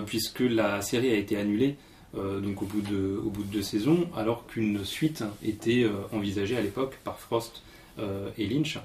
puisque 0.06 0.40
la 0.42 0.82
série 0.82 1.10
a 1.12 1.16
été 1.18 1.38
annulée 1.38 1.76
euh, 2.16 2.40
donc 2.40 2.62
au 2.62 2.66
bout, 2.66 2.82
de, 2.82 3.20
au 3.26 3.30
bout 3.30 3.44
de 3.44 3.52
deux 3.52 3.62
saisons, 3.64 4.08
alors 4.16 4.46
qu'une 4.48 4.84
suite 4.86 5.24
était 5.44 5.84
euh, 5.84 5.92
envisagée 6.12 6.56
à 6.56 6.62
l'époque 6.62 6.98
par 7.04 7.20
Frost 7.20 7.64
euh, 8.00 8.30
et 8.38 8.46
Lynch, 8.48 8.78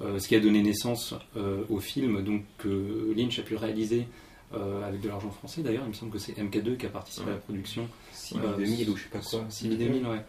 euh, 0.00 0.18
ce 0.20 0.28
qui 0.28 0.36
a 0.36 0.40
donné 0.40 0.62
naissance 0.62 1.14
euh, 1.36 1.62
au 1.68 1.80
film 1.80 2.22
donc, 2.22 2.42
que 2.58 3.12
Lynch 3.16 3.38
a 3.40 3.42
pu 3.42 3.56
réaliser 3.56 4.06
euh, 4.54 4.86
avec 4.86 5.00
de 5.00 5.08
l'argent 5.08 5.30
français 5.30 5.62
d'ailleurs. 5.62 5.82
Il 5.84 5.88
me 5.88 5.94
semble 5.94 6.12
que 6.12 6.18
c'est 6.20 6.32
MK2 6.38 6.76
qui 6.76 6.86
a 6.86 6.90
participé 6.90 7.28
à 7.30 7.32
la 7.32 7.38
production. 7.38 7.88
Si, 8.12 8.36
Euh, 8.36 8.56
2000 8.56 8.90
ou 8.90 8.96
je 8.96 9.02
sais 9.02 9.08
pas 9.08 9.18
quoi. 9.18 9.44
Civi 9.48 9.76
2000, 9.76 10.06
ouais. 10.06 10.20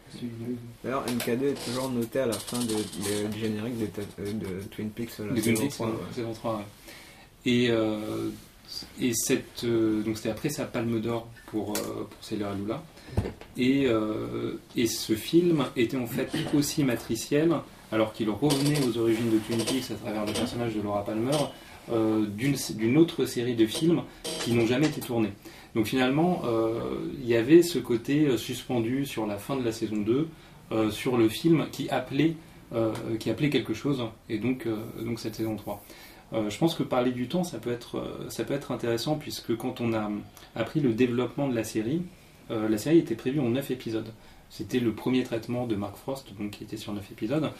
D'ailleurs, 0.84 1.06
MK2 1.06 1.44
est 1.52 1.66
toujours 1.66 1.90
noté 1.92 2.20
à 2.20 2.26
la 2.26 2.34
fin 2.34 2.58
de- 2.60 2.66
de- 2.66 3.32
du 3.32 3.40
générique 3.40 3.78
de, 3.78 3.88
euh, 4.20 4.34
de 4.34 4.64
Twin 4.72 4.90
Peaks. 4.90 5.18
la 5.20 5.26
De 5.26 5.30
Twin 5.42 5.44
saison 5.44 5.62
Peaks, 5.62 5.72
3, 5.74 5.88
ouais, 5.88 5.94
ouais. 5.94 6.00
saison 6.16 6.34
3, 6.34 6.58
ouais. 6.58 6.64
Et, 7.46 7.70
euh, 7.70 8.30
et 9.02 9.14
cette, 9.14 9.64
euh, 9.64 10.02
donc 10.02 10.18
c'était 10.18 10.30
après 10.30 10.50
sa 10.50 10.66
palme 10.66 11.00
d'or 11.00 11.28
pour, 11.48 11.72
euh, 11.72 12.08
pour 12.10 12.18
Sailor 12.22 12.54
Lula. 12.56 12.84
Et, 13.56 13.86
euh, 13.88 14.60
et 14.76 14.88
ce 14.88 15.14
film 15.14 15.66
était 15.76 15.98
en 15.98 16.08
fait 16.08 16.30
aussi 16.54 16.84
matriciel, 16.84 17.54
alors 17.92 18.14
qu'il 18.14 18.30
revenait 18.30 18.84
aux 18.86 18.98
origines 18.98 19.32
de 19.32 19.38
Twin 19.40 19.64
Peaks 19.64 19.92
à 19.92 19.96
travers 19.96 20.26
le 20.26 20.34
personnage 20.34 20.76
de 20.76 20.82
Laura 20.82 21.06
Palmer, 21.06 21.32
euh, 21.90 22.26
d'une 22.28 22.98
autre 22.98 23.26
série 23.26 23.56
de 23.56 23.66
films 23.66 24.02
qui 24.44 24.52
n'ont 24.52 24.66
jamais 24.66 24.88
été 24.88 25.00
tournés. 25.00 25.32
Donc 25.74 25.86
finalement, 25.86 26.42
euh, 26.44 26.82
il 27.22 27.30
y 27.30 27.36
avait 27.36 27.62
ce 27.62 27.80
côté 27.80 28.38
suspendu 28.38 29.06
sur 29.06 29.26
la 29.26 29.38
fin 29.38 29.56
de 29.56 29.64
la 29.64 29.72
saison 29.72 29.96
2, 29.96 30.28
euh, 30.74 30.92
sur 30.92 31.16
le 31.16 31.30
film 31.30 31.68
qui 31.72 31.90
appelait, 31.90 32.36
qui 33.20 33.30
appelait 33.30 33.50
quelque 33.50 33.74
chose, 33.74 34.04
et 34.28 34.38
donc, 34.40 34.68
donc 35.02 35.22
cette 35.22 35.36
saison 35.36 35.56
3. 35.56 35.82
Euh, 36.34 36.50
je 36.50 36.58
pense 36.58 36.76
que 36.76 36.84
parler 36.84 37.12
du 37.12 37.28
temps, 37.28 37.44
ça 37.44 37.58
peut, 37.58 37.72
être, 37.72 37.98
euh, 37.98 38.30
ça 38.30 38.44
peut 38.44 38.54
être 38.54 38.72
intéressant, 38.72 39.16
puisque 39.16 39.56
quand 39.56 39.80
on 39.82 39.94
a 39.94 40.12
appris 40.56 40.80
le 40.80 40.94
développement 40.94 41.48
de 41.48 41.56
la 41.56 41.64
série, 41.64 42.02
euh, 42.52 42.68
la 42.68 42.78
série 42.78 42.98
était 42.98 43.16
prévue 43.16 43.40
en 43.40 43.50
9 43.50 43.72
épisodes. 43.72 44.12
C'était 44.50 44.80
le 44.80 44.94
premier 44.94 45.24
traitement 45.24 45.68
de 45.68 45.76
Mark 45.76 45.96
Frost, 45.96 46.34
donc 46.38 46.52
qui 46.52 46.64
était 46.64 46.78
sur 46.78 46.94
9 46.94 47.12
épisodes. 47.12 47.52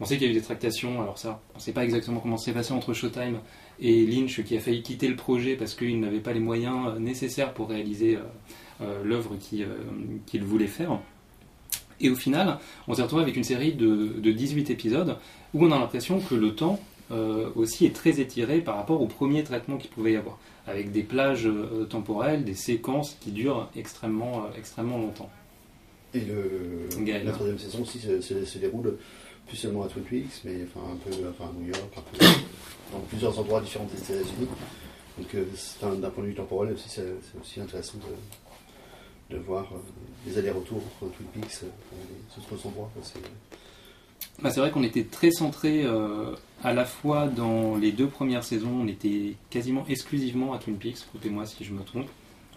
On 0.00 0.04
sait 0.04 0.16
qu'il 0.16 0.26
y 0.26 0.28
a 0.28 0.32
eu 0.32 0.34
des 0.34 0.42
tractations, 0.42 1.00
alors 1.00 1.16
ça, 1.16 1.40
on 1.54 1.58
ne 1.58 1.62
sait 1.62 1.72
pas 1.72 1.84
exactement 1.84 2.18
comment 2.18 2.36
c'est 2.36 2.52
passé 2.52 2.72
entre 2.72 2.92
Showtime 2.92 3.38
et 3.78 4.04
Lynch, 4.04 4.42
qui 4.42 4.56
a 4.56 4.60
failli 4.60 4.82
quitter 4.82 5.06
le 5.06 5.14
projet 5.14 5.54
parce 5.54 5.74
qu'il 5.74 6.00
n'avait 6.00 6.20
pas 6.20 6.32
les 6.32 6.40
moyens 6.40 6.98
nécessaires 6.98 7.54
pour 7.54 7.68
réaliser 7.68 8.18
l'œuvre 9.04 9.36
qu'il 9.36 9.68
qu'il 10.26 10.42
voulait 10.42 10.66
faire. 10.66 10.98
Et 12.00 12.10
au 12.10 12.16
final, 12.16 12.58
on 12.88 12.94
s'est 12.94 13.02
retrouvé 13.02 13.22
avec 13.22 13.36
une 13.36 13.44
série 13.44 13.74
de, 13.74 14.14
de 14.18 14.32
18 14.32 14.70
épisodes 14.70 15.16
où 15.54 15.64
on 15.64 15.70
a 15.70 15.78
l'impression 15.78 16.18
que 16.18 16.34
le 16.34 16.54
temps 16.54 16.80
euh, 17.12 17.50
aussi 17.54 17.84
est 17.86 17.94
très 17.94 18.20
étiré 18.20 18.60
par 18.60 18.76
rapport 18.76 19.00
au 19.02 19.06
premier 19.06 19.44
traitement 19.44 19.76
qu'il 19.76 19.90
pouvait 19.90 20.12
y 20.12 20.16
avoir, 20.16 20.38
avec 20.66 20.92
des 20.92 21.02
plages 21.02 21.46
euh, 21.46 21.84
temporelles, 21.84 22.44
des 22.44 22.54
séquences 22.54 23.16
qui 23.20 23.30
durent 23.30 23.68
extrêmement, 23.76 24.44
euh, 24.44 24.58
extrêmement 24.58 24.98
longtemps. 24.98 25.30
Et 26.14 26.20
le, 26.20 26.88
Gaël. 27.04 27.24
la 27.24 27.32
troisième 27.32 27.58
saison 27.58 27.82
aussi 27.82 27.98
se, 27.98 28.20
se- 28.20 28.44
se 28.44 28.58
déroule 28.58 28.96
plus 29.46 29.56
seulement 29.56 29.82
à 29.84 29.88
Twin 29.88 30.04
Peaks, 30.04 30.40
mais 30.44 30.58
enfin, 30.64 30.86
un 30.92 30.96
peu 30.96 31.10
enfin, 31.30 31.50
à 31.50 31.58
New 31.60 31.66
York, 31.68 31.80
un 31.96 32.00
peu 32.18 32.24
dans 32.92 33.00
plusieurs 33.08 33.38
endroits 33.38 33.60
différents 33.60 33.86
des 33.94 34.00
États-Unis. 34.00 34.48
Donc 35.18 35.34
euh, 35.34 35.44
d'un 35.96 36.10
point 36.10 36.22
de 36.24 36.28
vue 36.28 36.34
temporel 36.34 36.72
aussi, 36.72 36.88
c'est 36.88 37.04
aussi 37.40 37.60
intéressant 37.60 37.98
de, 39.30 39.36
de 39.36 39.40
voir 39.42 39.64
euh, 39.72 39.76
les 40.26 40.38
allers-retours 40.38 40.82
entre 41.00 41.12
Twin 41.14 41.28
Peaks 41.34 41.60
euh, 41.64 41.66
et 41.66 42.40
les 42.40 42.42
autres 42.56 42.66
endroits. 42.66 42.90
C'est- 43.02 43.18
Bah, 44.42 44.50
c'est 44.50 44.60
vrai 44.60 44.70
qu'on 44.70 44.82
était 44.84 45.04
très 45.04 45.30
centré 45.30 45.82
à 46.62 46.72
la 46.72 46.84
fois 46.84 47.26
dans 47.26 47.76
les 47.76 47.92
deux 47.92 48.06
premières 48.06 48.44
saisons, 48.44 48.82
on 48.82 48.86
était 48.86 49.34
quasiment 49.50 49.84
exclusivement 49.88 50.52
à 50.52 50.58
Twin 50.58 50.76
Peaks, 50.76 51.06
coupez-moi 51.10 51.46
si 51.46 51.64
je 51.64 51.72
me 51.72 51.82
trompe. 51.82 52.08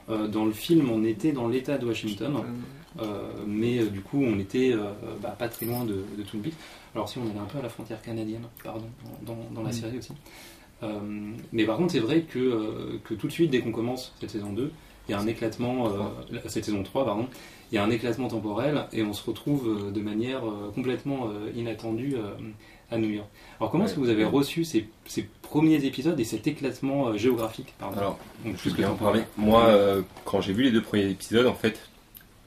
Euh, 0.09 0.27
dans 0.27 0.45
le 0.45 0.51
film, 0.51 0.91
on 0.91 1.03
était 1.03 1.31
dans 1.31 1.47
l'État 1.47 1.79
de 1.79 1.87
Washington, 1.87 2.43
euh, 2.99 3.31
mais 3.47 3.79
euh, 3.79 3.87
du 3.87 4.01
coup, 4.01 4.21
on 4.21 4.37
était 4.37 4.73
bah, 5.21 5.35
pas 5.37 5.49
très 5.49 5.65
loin 5.65 5.83
de, 5.83 6.03
de 6.17 6.23
Twin 6.23 6.41
Peaks. 6.41 6.53
Alors 6.93 7.09
si 7.09 7.17
on 7.17 7.23
allait 7.23 7.39
un 7.39 7.45
peu 7.45 7.57
à 7.57 7.63
la 7.63 7.69
frontière 7.69 8.01
canadienne, 8.01 8.43
pardon, 8.63 8.87
dans, 9.25 9.37
dans 9.53 9.63
la 9.63 9.71
série 9.71 9.97
aussi. 9.97 10.13
Mais 11.51 11.65
par 11.65 11.77
contre, 11.77 11.93
c'est 11.93 11.99
vrai 11.99 12.21
que, 12.21 12.99
que 13.03 13.15
tout 13.15 13.27
de 13.27 13.31
suite, 13.31 13.49
dès 13.49 13.59
qu'on 13.59 13.71
commence 13.71 14.13
cette 14.19 14.29
saison 14.29 14.53
2, 14.53 14.71
il 15.07 15.11
y 15.11 15.15
a 15.15 15.19
un 15.19 15.27
éclatement, 15.27 15.87
euh, 15.87 16.39
cette 16.47 16.65
saison 16.65 16.83
3, 16.83 17.05
pardon, 17.05 17.27
il 17.71 17.75
y 17.75 17.77
a 17.79 17.83
un 17.83 17.89
éclatement 17.89 18.27
temporel 18.27 18.85
et 18.93 19.01
on 19.03 19.13
se 19.13 19.23
retrouve 19.25 19.91
de 19.91 20.01
manière 20.01 20.43
complètement 20.75 21.29
inattendue 21.55 22.15
à 22.91 22.97
New 22.97 23.09
York. 23.09 23.27
Alors 23.59 23.71
comment 23.71 23.85
est-ce 23.85 23.95
que 23.95 23.99
vous 23.99 24.09
avez 24.09 24.25
reçu 24.25 24.63
ces, 24.63 24.87
ces 25.05 25.27
premiers 25.45 25.85
épisodes 25.85 26.19
et 26.19 26.25
cet 26.25 26.47
éclatement 26.47 27.07
euh, 27.07 27.17
géographique 27.17 27.73
pardon 27.79 27.97
Alors, 27.97 28.19
Donc, 28.43 28.55
Je 28.63 28.69
vais 28.71 28.85
en 28.85 28.95
parler. 28.95 29.21
Moi, 29.37 29.65
euh, 29.67 30.01
quand 30.25 30.41
j'ai 30.41 30.53
vu 30.53 30.63
les 30.63 30.71
deux 30.71 30.81
premiers 30.81 31.09
épisodes, 31.09 31.47
en 31.47 31.53
fait, 31.53 31.79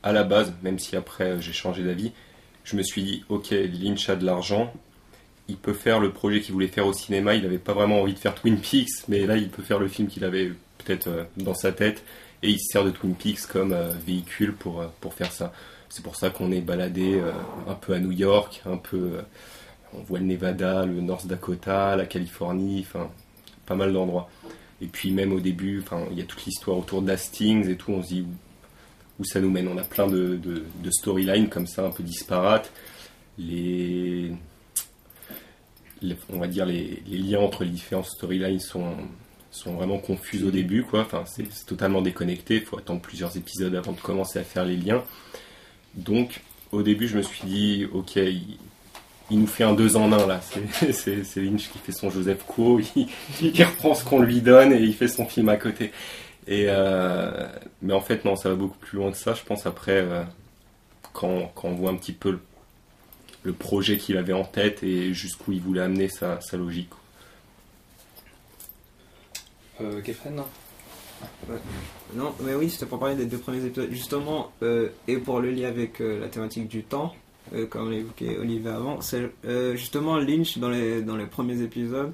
à 0.03 0.13
la 0.13 0.25
base, 0.25 0.53
même 0.63 0.79
si 0.79 0.97
après 0.97 1.25
euh, 1.25 1.41
j'ai 1.41 1.53
changé 1.53 1.83
d'avis, 1.83 2.13
je 2.65 2.77
me 2.77 2.83
suis 2.83 3.03
dit, 3.03 3.25
ok, 3.29 3.51
Lynch 3.51 4.09
a 4.11 4.17
de 4.17 4.27
l'argent, 4.27 4.73
il 5.49 5.57
peut 5.57 5.73
faire 5.73 6.01
le 6.01 6.13
projet 6.13 6.41
qu'il 6.41 6.53
voulait 6.53 6.69
faire 6.69 6.87
au 6.87 6.93
cinéma, 6.93 7.35
il 7.35 7.43
n'avait 7.43 7.57
pas 7.57 7.73
vraiment 7.73 8.03
envie 8.03 8.13
de 8.13 8.19
faire 8.19 8.35
Twin 8.35 8.61
Peaks, 8.61 9.09
mais 9.09 9.27
là, 9.27 9.39
il 9.39 9.49
peut 9.49 9.63
faire 9.63 9.79
le 9.79 9.89
film 9.89 10.09
qu'il 10.09 10.25
avait 10.25 10.53
peut-être 10.77 11.09
dans 11.39 11.55
sa 11.55 11.73
tête, 11.73 12.05
et 12.43 12.51
il 12.51 12.59
se 12.59 12.67
sert 12.71 12.85
de 12.85 12.91
Twin 12.91 13.15
Peaks 13.15 13.47
comme 13.51 13.75
véhicule 14.07 14.53
pour, 14.53 14.85
pour 15.01 15.15
faire 15.15 15.33
ça. 15.33 15.55
C'est 15.89 16.05
pour 16.05 16.17
ça 16.17 16.29
qu'on 16.29 16.53
est 16.53 16.61
baladé 16.61 17.23
un 17.67 17.75
peu 17.75 17.95
à 17.95 17.99
New 17.99 18.13
York, 18.13 18.61
un 18.67 18.77
peu... 18.77 19.21
on 19.95 20.01
voit 20.03 20.19
le 20.19 20.27
Nevada, 20.27 20.85
le 20.87 21.01
North 21.01 21.27
Dakota, 21.27 21.97
la 21.97 22.07
Californie, 22.07 22.85
enfin, 22.87 23.11
pas 23.67 23.75
mal 23.75 23.93
d'endroits. 23.93 24.29
Et 24.81 24.87
puis 24.87 25.11
même 25.11 25.33
au 25.33 25.41
début, 25.41 25.81
enfin, 25.83 26.05
il 26.13 26.19
y 26.19 26.21
a 26.21 26.25
toute 26.25 26.45
l'histoire 26.45 26.79
autour 26.79 27.03
d'Hastings 27.03 27.69
et 27.69 27.77
tout, 27.77 27.93
on 27.93 28.03
se 28.03 28.09
dit 28.09 28.21
où, 28.23 29.23
où 29.23 29.25
ça 29.25 29.41
nous 29.41 29.51
mène. 29.51 29.67
On 29.69 29.77
a 29.79 29.83
plein 29.83 30.07
de, 30.07 30.37
de, 30.37 30.65
de 30.83 30.91
storylines 30.91 31.49
comme 31.49 31.67
ça, 31.67 31.85
un 31.87 31.91
peu 31.91 32.03
disparates. 32.03 32.71
Les, 33.39 34.33
les- 36.03 36.17
on 36.33 36.39
va 36.39 36.47
dire 36.47 36.67
les, 36.67 37.03
les 37.07 37.19
liens 37.19 37.41
entre 37.41 37.65
les 37.65 37.71
différentes 37.71 38.07
storylines 38.07 38.61
sont, 38.61 38.95
sont 39.51 39.75
vraiment 39.75 39.99
confus 39.99 40.45
au 40.45 40.51
début, 40.51 40.83
quoi. 40.85 41.01
Enfin, 41.01 41.25
c'est 41.27 41.51
c'est 41.53 41.67
totalement 41.67 42.03
déconnecté. 42.03 42.57
Il 42.57 42.63
faut 42.63 42.79
attendre 42.79 43.01
plusieurs 43.01 43.37
épisodes 43.37 43.75
avant 43.75 43.93
de 43.93 44.01
commencer 44.01 44.39
à 44.39 44.45
faire 44.45 44.65
les 44.65 44.77
liens. 44.77 45.03
Donc, 45.95 46.41
au 46.71 46.83
début, 46.83 47.09
je 47.09 47.17
me 47.17 47.23
suis 47.23 47.47
dit, 47.49 47.87
ok, 47.93 48.17
il, 48.17 48.59
il 49.31 49.41
nous 49.41 49.47
fait 49.47 49.65
un 49.65 49.75
deux 49.75 49.97
en 49.97 50.11
un 50.13 50.27
là. 50.27 50.41
C'est- 50.43 51.37
Lynch 51.41 51.69
qui 51.71 51.79
fait 51.79 51.93
son 51.93 52.11
Joseph 52.11 52.45
Co. 52.47 52.81
Il, 52.97 53.07
il 53.43 53.63
reprend 53.65 53.95
ce 53.95 54.05
qu'on 54.05 54.21
lui 54.21 54.41
donne 54.41 54.73
et 54.73 54.79
il 54.81 54.95
fait 54.95 55.09
son 55.09 55.27
film 55.27 55.49
à 55.49 55.57
côté. 55.57 55.93
Et 56.47 56.67
euh, 56.69 57.47
mais 57.83 57.93
en 57.93 58.01
fait, 58.01 58.25
non, 58.25 58.37
ça 58.37 58.49
va 58.49 58.55
beaucoup 58.55 58.79
plus 58.79 58.97
loin 58.99 59.11
que 59.11 59.17
ça. 59.19 59.35
Je 59.35 59.43
pense 59.43 59.67
après, 59.67 59.99
euh, 60.01 60.23
quand, 61.13 61.53
quand 61.55 61.69
on 61.69 61.75
voit 61.75 61.91
un 61.91 61.97
petit 61.97 62.13
peu 62.13 62.31
le, 62.31 62.41
le 63.43 63.53
projet 63.53 63.99
qu'il 63.99 64.17
avait 64.17 64.33
en 64.33 64.45
tête 64.45 64.83
et 64.83 65.13
jusqu'où 65.13 65.53
il 65.53 65.61
voulait 65.61 65.83
amener 65.83 66.09
sa, 66.09 66.41
sa 66.41 66.57
logique. 66.57 66.89
Euh, 69.81 70.01
Kefren 70.01 70.43
Non, 72.15 72.35
mais 72.41 72.55
oui, 72.55 72.71
c'était 72.71 72.87
pour 72.87 72.99
parler 72.99 73.15
des 73.15 73.27
deux 73.27 73.39
premiers 73.39 73.65
épisodes. 73.65 73.91
Justement, 73.91 74.51
euh, 74.63 74.89
et 75.07 75.19
pour 75.19 75.41
le 75.41 75.51
lier 75.51 75.67
avec 75.67 76.01
euh, 76.01 76.19
la 76.21 76.29
thématique 76.29 76.69
du 76.69 76.83
temps, 76.83 77.15
euh, 77.55 77.67
comme 77.67 77.91
l'évoquait 77.91 78.39
Olivier 78.39 78.71
avant, 78.71 79.01
c'est 79.01 79.31
euh, 79.45 79.77
justement 79.77 80.17
Lynch, 80.19 80.59
dans 80.59 80.71
les, 80.71 81.03
dans 81.03 81.17
les 81.17 81.27
premiers 81.27 81.63
épisodes, 81.63 82.13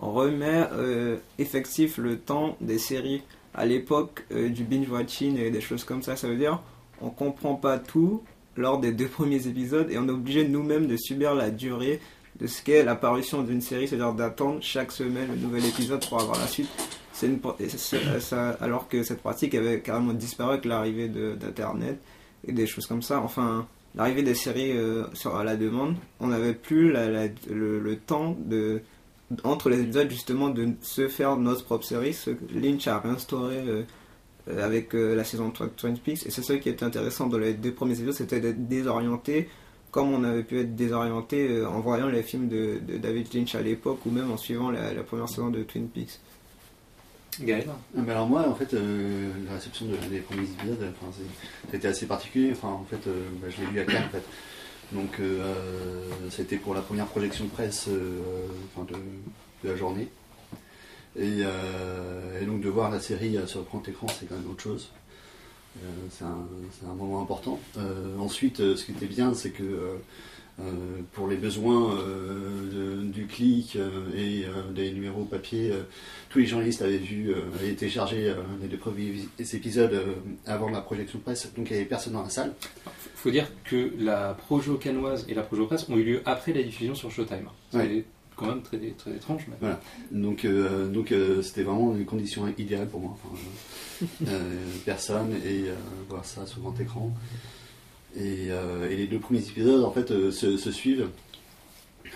remet 0.00 0.66
euh, 0.72 1.18
effectif 1.38 1.98
le 1.98 2.18
temps 2.18 2.56
des 2.60 2.78
séries. 2.78 3.22
À 3.54 3.66
l'époque 3.66 4.24
euh, 4.32 4.48
du 4.48 4.64
binge-watching 4.64 5.38
et 5.38 5.50
des 5.50 5.60
choses 5.60 5.84
comme 5.84 6.02
ça, 6.02 6.16
ça 6.16 6.28
veut 6.28 6.36
dire 6.36 6.60
on 7.02 7.10
comprend 7.10 7.54
pas 7.54 7.78
tout 7.78 8.22
lors 8.56 8.78
des 8.78 8.92
deux 8.92 9.08
premiers 9.08 9.46
épisodes 9.46 9.90
et 9.90 9.98
on 9.98 10.06
est 10.06 10.12
obligé 10.12 10.46
nous-mêmes 10.46 10.86
de 10.86 10.96
subir 10.96 11.34
la 11.34 11.50
durée 11.50 12.00
de 12.38 12.46
ce 12.46 12.62
qu'est 12.62 12.84
l'apparition 12.84 13.42
d'une 13.42 13.60
série, 13.60 13.88
c'est-à-dire 13.88 14.14
d'attendre 14.14 14.58
chaque 14.62 14.92
semaine 14.92 15.28
le 15.30 15.36
nouvel 15.36 15.64
épisode 15.66 16.06
pour 16.08 16.20
avoir 16.20 16.38
la 16.38 16.46
suite. 16.46 16.70
C'est 17.12 17.28
alors 18.60 18.88
que 18.88 19.02
cette 19.02 19.20
pratique 19.20 19.54
avait 19.54 19.80
carrément 19.80 20.14
disparu 20.14 20.52
avec 20.52 20.64
l'arrivée 20.64 21.08
d'Internet 21.08 22.00
et 22.46 22.52
des 22.52 22.66
choses 22.66 22.86
comme 22.86 23.02
ça. 23.02 23.20
Enfin, 23.20 23.66
l'arrivée 23.94 24.22
des 24.22 24.34
séries 24.34 24.72
euh, 24.72 25.04
sur, 25.14 25.36
à 25.36 25.44
la 25.44 25.56
demande, 25.56 25.96
on 26.20 26.28
n'avait 26.28 26.54
plus 26.54 26.92
le, 26.92 27.96
temps 27.96 28.36
de 28.38 28.82
entre 29.44 29.70
les 29.70 29.80
épisodes 29.80 30.10
justement 30.10 30.48
de 30.48 30.70
se 30.82 31.06
faire 31.06 31.36
notre 31.36 31.64
propre 31.64 31.84
série. 31.84 32.14
Ce 32.14 32.30
que 32.30 32.44
Lynch 32.52 32.88
a 32.88 32.98
réinstauré 32.98 33.58
euh, 33.58 33.82
avec 34.60 34.94
euh, 34.94 35.14
la 35.14 35.22
saison 35.22 35.50
3 35.50 35.66
de 35.68 35.72
Twin 35.72 35.98
Peaks 35.98 36.26
et 36.26 36.30
c'est 36.30 36.42
ça 36.42 36.56
qui 36.58 36.68
était 36.68 36.84
intéressant 36.84 37.28
dans 37.28 37.38
les 37.38 37.54
deux 37.54 37.72
premiers 37.72 37.94
épisodes, 37.94 38.14
c'était 38.14 38.40
d'être 38.40 38.66
désorienté 38.66 39.48
comme 39.92 40.12
on 40.12 40.22
avait 40.24 40.44
pu 40.44 40.60
être 40.60 40.76
désorienté 40.76 41.64
en 41.64 41.80
voyant 41.80 42.08
les 42.08 42.22
films 42.22 42.48
de, 42.48 42.80
David 42.98 43.34
Lynch 43.34 43.56
à 43.56 43.60
l'époque 43.60 43.98
ou 44.06 44.10
même 44.10 44.30
en 44.30 44.36
suivant 44.36 44.70
la 44.70 45.02
première 45.02 45.28
saison 45.28 45.50
de 45.50 45.64
Twin 45.64 45.88
Peaks. 45.88 46.20
Gaël 47.44 47.66
Ah, 47.68 48.00
alors 48.10 48.26
moi, 48.26 48.48
en 48.48 48.54
fait, 48.54 48.74
euh, 48.74 49.30
la 49.46 49.54
réception 49.54 49.86
de- 49.86 49.96
des 50.08 50.20
premiers 50.20 50.44
épisodes, 50.44 50.92
c'était 51.70 51.88
assez 51.88 52.06
particulier. 52.06 52.50
Enfin, 52.52 52.68
en 52.68 52.84
fait, 52.84 53.06
euh, 53.06 53.28
bah, 53.40 53.48
je 53.50 53.62
l'ai 53.62 53.70
lu 53.70 53.80
à 53.80 53.84
Cannes, 53.84 54.04
en 54.06 54.10
fait. 54.10 54.24
Donc, 54.92 55.20
euh, 55.20 55.54
c'était 56.30 56.56
pour 56.56 56.74
la 56.74 56.80
première 56.80 57.06
projection 57.06 57.46
presse 57.46 57.88
de, 57.88 59.68
la 59.68 59.76
journée. 59.76 60.08
Et, 61.16 61.42
donc, 62.46 62.60
de 62.60 62.68
voir 62.68 62.90
la 62.90 63.00
série 63.00 63.36
sur 63.46 63.60
le 63.60 63.66
grand 63.66 63.86
écran, 63.88 64.06
c'est 64.08 64.26
quand 64.26 64.36
même 64.36 64.50
autre 64.50 64.62
chose. 64.62 64.90
C'est 66.10 66.24
un, 66.24 66.94
moment 66.94 67.22
important. 67.22 67.60
Ensuite, 68.18 68.56
ce 68.56 68.84
qui 68.84 68.92
était 68.92 69.06
bien, 69.06 69.32
c'est 69.34 69.50
que 69.50 69.98
pour 71.12 71.28
les 71.28 71.36
besoins 71.36 71.94
euh, 71.96 73.02
de- 73.02 73.10
du 73.10 73.26
clic 73.26 73.76
euh, 73.76 73.88
et 74.16 74.44
euh, 74.44 74.70
des 74.72 74.90
numéros 74.92 75.24
papier, 75.24 75.70
euh, 75.72 75.82
tous 76.28 76.38
les 76.40 76.46
journalistes 76.46 76.82
avaient 76.82 76.98
vu, 76.98 77.30
euh, 77.30 77.42
avaient 77.58 77.72
téléchargé 77.72 78.28
euh, 78.28 78.34
les 78.62 78.68
deux 78.68 78.76
premiers 78.76 79.12
épisodes 79.52 79.92
euh, 79.92 80.14
avant 80.46 80.70
la 80.70 80.80
projection 80.80 81.18
presse, 81.18 81.50
donc 81.56 81.68
il 81.70 81.72
n'y 81.72 81.78
avait 81.80 81.88
personne 81.88 82.12
dans 82.12 82.22
la 82.22 82.30
salle. 82.30 82.52
faut 83.14 83.30
dire 83.30 83.48
que 83.64 83.90
la 83.98 84.34
Projo 84.34 84.76
canoise 84.76 85.26
et 85.28 85.34
la 85.34 85.42
Projo 85.42 85.66
presse 85.66 85.88
ont 85.88 85.96
eu 85.96 86.04
lieu 86.04 86.22
après 86.24 86.52
la 86.52 86.62
diffusion 86.62 86.94
sur 86.94 87.10
Showtime. 87.10 87.48
C'est 87.70 87.78
Ouais. 87.78 88.04
quand 88.36 88.46
même 88.46 88.62
très, 88.62 88.78
très 88.96 89.10
étrange. 89.12 89.46
Mais... 89.60 89.68
Donc 90.12 90.44
euh, 90.46 90.88
donc 90.88 91.12
euh, 91.12 91.42
c'était 91.42 91.62
vraiment 91.62 91.94
une 91.94 92.06
condition 92.06 92.46
idéale 92.56 92.88
pour 92.88 93.00
moi. 93.00 93.16
Enfin, 93.22 93.34
euh, 94.02 94.06
euh, 94.28 94.40
personne 94.86 95.32
et 95.44 95.68
euh, 95.68 95.74
voir 96.08 96.24
ça 96.24 96.46
sur 96.46 96.60
grand 96.60 96.78
écran. 96.80 97.12
Et, 98.16 98.48
euh, 98.50 98.90
et 98.90 98.96
les 98.96 99.06
deux 99.06 99.18
premiers 99.20 99.40
épisodes 99.40 99.84
en 99.84 99.92
fait 99.92 100.10
euh, 100.10 100.30
se, 100.30 100.56
se 100.56 100.72
suivent. 100.72 101.08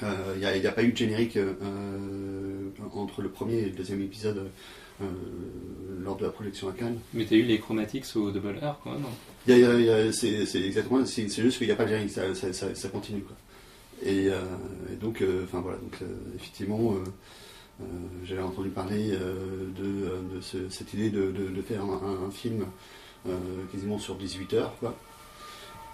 Euh, 0.02 0.34
Il 0.34 0.60
n'y 0.60 0.66
a, 0.66 0.72
pas 0.72 0.82
eu 0.82 0.90
de 0.92 0.96
générique 0.96 1.36
euh, 1.36 1.52
entre 2.92 3.22
le 3.22 3.28
premier 3.28 3.58
et 3.58 3.64
le 3.66 3.70
deuxième 3.70 4.02
épisode 4.02 4.50
euh, 5.00 5.04
lors 6.02 6.16
de 6.16 6.24
la 6.24 6.30
projection 6.30 6.68
à 6.68 6.72
Cannes. 6.72 6.98
Mais 7.12 7.24
t'as 7.24 7.36
eu 7.36 7.42
les 7.42 7.58
chromatics 7.60 8.04
au 8.16 8.30
double 8.32 8.58
R 8.60 8.80
quand 8.82 8.92
même. 8.92 9.04
C'est 10.12 10.60
exactement, 10.62 11.04
c'est 11.06 11.28
juste 11.28 11.58
qu'il 11.58 11.66
n'y 11.68 11.72
a 11.72 11.76
pas 11.76 11.84
de 11.84 11.90
générique, 11.90 12.10
ça, 12.10 12.34
ça, 12.34 12.52
ça- 12.52 12.74
ça 12.74 12.88
continue. 12.88 13.20
Quoi. 13.22 13.36
Et, 14.04 14.28
euh, 14.28 14.40
et 14.92 14.96
donc, 14.96 15.22
euh, 15.22 15.44
enfin 15.44 15.60
voilà, 15.60 15.78
donc 15.78 15.96
euh, 16.02 16.06
effectivement, 16.36 16.92
euh, 16.94 17.04
euh, 17.82 17.84
j'avais 18.24 18.42
entendu 18.42 18.70
parler 18.70 19.10
euh, 19.12 19.66
de, 19.78 19.84
euh, 19.84 20.36
de 20.36 20.40
ce- 20.40 20.68
cette 20.70 20.92
idée 20.94 21.10
de, 21.10 21.30
de- 21.30 21.54
de 21.54 21.62
faire 21.62 21.82
un, 21.84 22.26
un 22.26 22.30
film 22.32 22.64
euh, 23.28 23.30
quasiment 23.72 23.98
sur 23.98 24.16
18 24.16 24.54
heures, 24.54 24.74
quoi. 24.80 24.96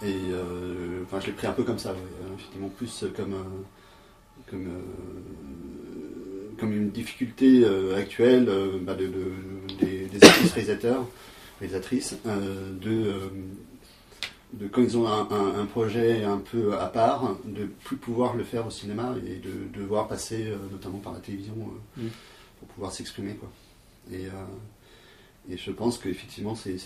Et 0.02 0.16
euh, 0.30 1.02
enfin, 1.04 1.20
je 1.20 1.26
l'ai 1.26 1.32
pris 1.32 1.46
un 1.46 1.52
peu 1.52 1.62
comme 1.62 1.78
ça, 1.78 1.92
ouais, 1.92 1.98
euh, 1.98 2.34
effectivement, 2.34 2.68
plus 2.70 3.04
comme 3.16 3.34
euh, 3.34 4.50
comme 4.50 4.66
euh, 4.66 6.50
comme 6.58 6.72
une 6.72 6.90
difficulté 6.90 7.62
euh, 7.64 7.96
actuelle 7.96 8.48
bah, 8.82 8.94
de, 8.94 9.06
de- 9.06 9.32
des, 9.80 10.06
des 10.06 10.24
artistes 10.26 10.52
réalisateurs, 10.54 11.06
réalisatrices, 11.60 12.16
de 12.24 13.14
de 14.52 14.66
quand 14.66 14.82
ils 14.82 14.96
ont 14.98 15.06
un, 15.06 15.28
un- 15.30 15.60
un 15.60 15.66
projet 15.66 16.24
un 16.24 16.38
peu 16.38 16.76
à 16.76 16.86
part, 16.86 17.36
de 17.44 17.66
plus 17.84 17.96
pouvoir 17.96 18.34
le 18.34 18.42
faire 18.42 18.66
au 18.66 18.70
cinéma 18.70 19.14
et 19.24 19.36
de 19.36 19.78
devoir 19.80 20.08
passer 20.08 20.48
notamment 20.72 20.98
par 20.98 21.12
la 21.12 21.20
télévision 21.20 21.54
euh, 21.56 22.02
Mm. 22.02 22.08
pour 22.58 22.68
pouvoir 22.68 22.92
s'exprimer. 22.92 23.34
quoi. 23.34 23.48
Et, 24.12 24.26
et 25.50 25.56
je 25.56 25.70
pense 25.70 25.98
qu'effectivement 25.98 26.54
c'est, 26.54 26.76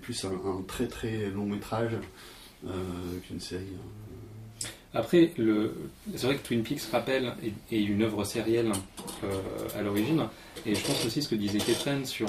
plus 0.00 0.24
un, 0.24 0.62
très 0.66 0.86
très 0.86 1.30
long 1.30 1.46
métrage 1.46 1.96
euh, 2.66 2.70
qu'une 3.26 3.40
série. 3.40 3.64
hein. 3.74 4.68
Après, 4.94 5.32
c'est 5.36 6.26
vrai 6.26 6.36
que 6.36 6.46
Twin 6.46 6.62
Peaks 6.62 6.80
rappelle 6.90 7.34
est, 7.42 7.76
est 7.76 7.82
une 7.82 8.02
œuvre 8.02 8.24
sérielle 8.24 8.72
euh, 9.22 9.78
à 9.78 9.82
l'origine, 9.82 10.26
et 10.64 10.74
je 10.74 10.84
pense 10.84 11.04
aussi 11.04 11.22
ce 11.22 11.28
que 11.28 11.34
disait 11.34 11.58
Ketren 11.58 12.06
sur, 12.06 12.26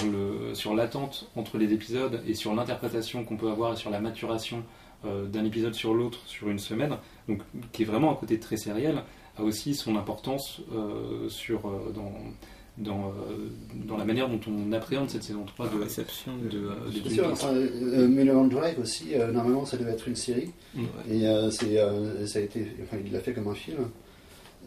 sur 0.54 0.76
l'attente 0.76 1.30
entre 1.38 1.58
les 1.58 1.72
épisodes 1.74 2.22
et 2.28 2.36
sur 2.36 2.54
l'interprétation 2.54 3.24
qu'on 3.24 3.38
peut 3.38 3.50
avoir 3.50 3.74
et 3.74 3.76
sur 3.78 3.90
la 3.90 4.02
maturation 4.02 4.64
euh, 5.06 5.26
d'un 5.26 5.46
épisode 5.46 5.74
sur 5.74 5.94
l'autre 5.94 6.20
sur 6.26 6.50
une 6.50 6.60
semaine, 6.60 6.98
donc 7.30 7.42
qui 7.72 7.84
est 7.84 7.86
vraiment 7.86 8.12
un 8.12 8.16
côté 8.16 8.40
très 8.40 8.58
sériel, 8.58 9.04
a 9.38 9.44
aussi 9.44 9.74
son 9.74 9.96
importance 9.96 10.62
sur, 11.30 11.62
dans, 11.96 12.12
dans, 12.80 13.10
euh, 13.10 13.50
dans 13.88 13.98
la 13.98 14.06
manière 14.06 14.30
dont 14.30 14.40
on 14.48 14.72
appréhende 14.72 15.10
cette 15.10 15.24
saison 15.24 15.44
3 15.46 15.66
La 15.66 15.72
de, 15.74 15.84
réception 15.84 16.32
de, 16.38 16.50
de, 16.50 16.58
euh, 16.68 17.04
de 17.04 17.10
sûr, 17.10 17.30
enfin, 17.30 17.54
euh, 17.54 18.08
Mulholland 18.08 18.50
Drive 18.50 18.80
aussi, 18.80 19.16
euh, 19.16 19.32
normalement 19.32 19.66
ça 19.66 19.78
devait 19.78 19.92
être 19.92 20.08
une 20.08 20.16
série. 20.16 20.52
Mm. 20.74 20.84
Et 21.12 21.28
euh, 21.28 21.52
c'est, 21.52 21.80
euh, 21.80 22.26
ça 22.26 22.40
a 22.40 22.42
été, 22.42 22.66
enfin, 22.84 22.98
il 23.06 23.12
l'a 23.12 23.20
fait 23.20 23.34
comme 23.34 23.48
un 23.50 23.56
film. 23.56 23.90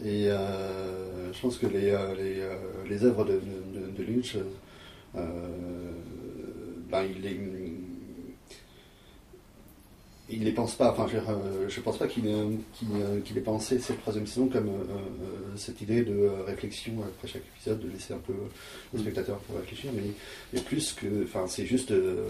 Et 0.04 0.30
euh, 0.30 1.32
je 1.32 1.40
pense 1.40 1.58
que 1.58 1.66
les, 1.66 1.90
euh, 1.90 2.14
les, 2.14 2.40
euh, 2.40 2.54
les 2.88 3.04
œuvres 3.04 3.24
de, 3.24 3.32
de, 3.32 3.90
de 3.96 4.10
Lynch, 4.10 4.36
euh, 5.16 5.20
ben, 6.90 7.04
il 7.04 7.22
les, 7.22 7.38
il 10.32 10.44
les 10.44 10.52
pense 10.52 10.74
pas. 10.74 10.90
Enfin, 10.92 11.06
je, 11.06 11.12
dire, 11.18 11.28
euh, 11.30 11.68
je 11.68 11.80
pense 11.80 11.98
pas 11.98 12.06
qu'il, 12.06 12.26
ait 12.26 13.40
pensé 13.40 13.78
cette 13.78 14.00
troisième 14.00 14.26
saison 14.26 14.48
comme 14.48 14.68
euh, 14.68 14.70
euh, 14.70 15.56
cette 15.56 15.80
idée 15.80 16.02
de 16.02 16.28
réflexion 16.46 16.92
après 17.02 17.28
chaque 17.28 17.42
épisode, 17.56 17.80
de 17.80 17.88
laisser 17.90 18.14
un 18.14 18.18
peu 18.18 18.32
le 18.92 18.98
spectateur 18.98 19.38
pour 19.38 19.56
réfléchir, 19.56 19.90
mais, 19.94 20.02
mais 20.52 20.60
plus 20.60 20.92
que, 20.92 21.24
enfin, 21.24 21.46
c'est 21.46 21.66
juste, 21.66 21.90
euh, 21.90 22.26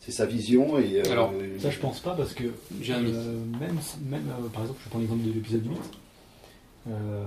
c'est 0.00 0.12
sa 0.12 0.26
vision 0.26 0.78
et. 0.78 1.00
euh, 1.06 1.10
Alors, 1.12 1.32
Ça, 1.58 1.70
je 1.70 1.78
pense 1.78 2.00
pas 2.00 2.14
parce 2.14 2.32
que 2.34 2.44
euh, 2.44 3.00
même, 3.60 3.78
même 4.08 4.28
euh, 4.30 4.48
par 4.52 4.62
exemple, 4.62 4.80
je 4.84 4.88
prends 4.90 4.98
l'exemple 4.98 5.24
de 5.24 5.32
l'épisode 5.32 5.66
8. 5.66 5.76
Euh, 6.90 7.24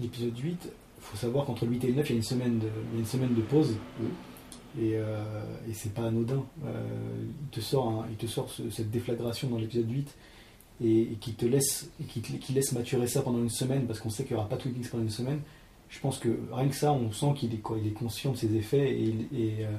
l'épisode 0.00 0.36
8, 0.38 0.58
il 0.64 0.70
faut 1.00 1.16
savoir 1.16 1.46
qu'entre 1.46 1.64
le 1.64 1.72
8 1.72 1.84
et 1.84 1.86
le 1.88 1.94
9, 1.94 2.10
il 2.10 2.12
y 2.12 2.14
a 2.14 2.16
une 2.16 2.22
semaine 2.22 2.58
de, 2.58 2.66
il 2.92 2.94
y 2.94 2.96
a 2.96 3.00
une 3.00 3.06
semaine 3.06 3.34
de 3.34 3.40
pause. 3.42 3.74
Et, 4.80 4.92
euh, 4.94 5.24
et 5.68 5.72
c'est 5.74 5.92
pas 5.92 6.04
anodin. 6.06 6.44
Euh, 6.64 6.70
il 7.42 7.48
te 7.50 7.60
sort, 7.60 7.88
un- 7.88 8.06
il 8.10 8.16
te 8.16 8.26
sort 8.26 8.48
ce- 8.50 8.70
cette 8.70 8.90
déflagration 8.90 9.48
dans 9.48 9.58
l'épisode 9.58 9.90
8 9.90 10.14
et, 10.84 11.00
et 11.02 11.16
qui 11.20 11.32
te 11.32 11.46
laisse, 11.46 11.90
et 12.00 12.04
qui, 12.04 12.20
laisse 12.52 12.72
maturer 12.72 13.08
ça 13.08 13.22
pendant 13.22 13.38
une 13.40 13.50
semaine 13.50 13.86
parce 13.86 13.98
qu'on 14.00 14.10
sait 14.10 14.24
qu'il 14.24 14.34
n'y 14.36 14.38
aura 14.40 14.48
pas 14.48 14.56
Twin 14.56 14.72
Peaks 14.74 14.90
pendant 14.90 15.02
une 15.02 15.10
semaine. 15.10 15.40
Je 15.88 15.98
pense 16.00 16.18
que 16.18 16.28
rien 16.52 16.68
que 16.68 16.76
ça, 16.76 16.92
on 16.92 17.10
sent 17.12 17.32
qu'il 17.36 17.52
est, 17.54 17.62
il 17.82 17.88
est 17.88 17.92
conscient 17.92 18.32
de 18.32 18.36
ses 18.36 18.54
effets 18.54 18.90
et, 18.92 19.08
et, 19.32 19.54
euh, 19.64 19.70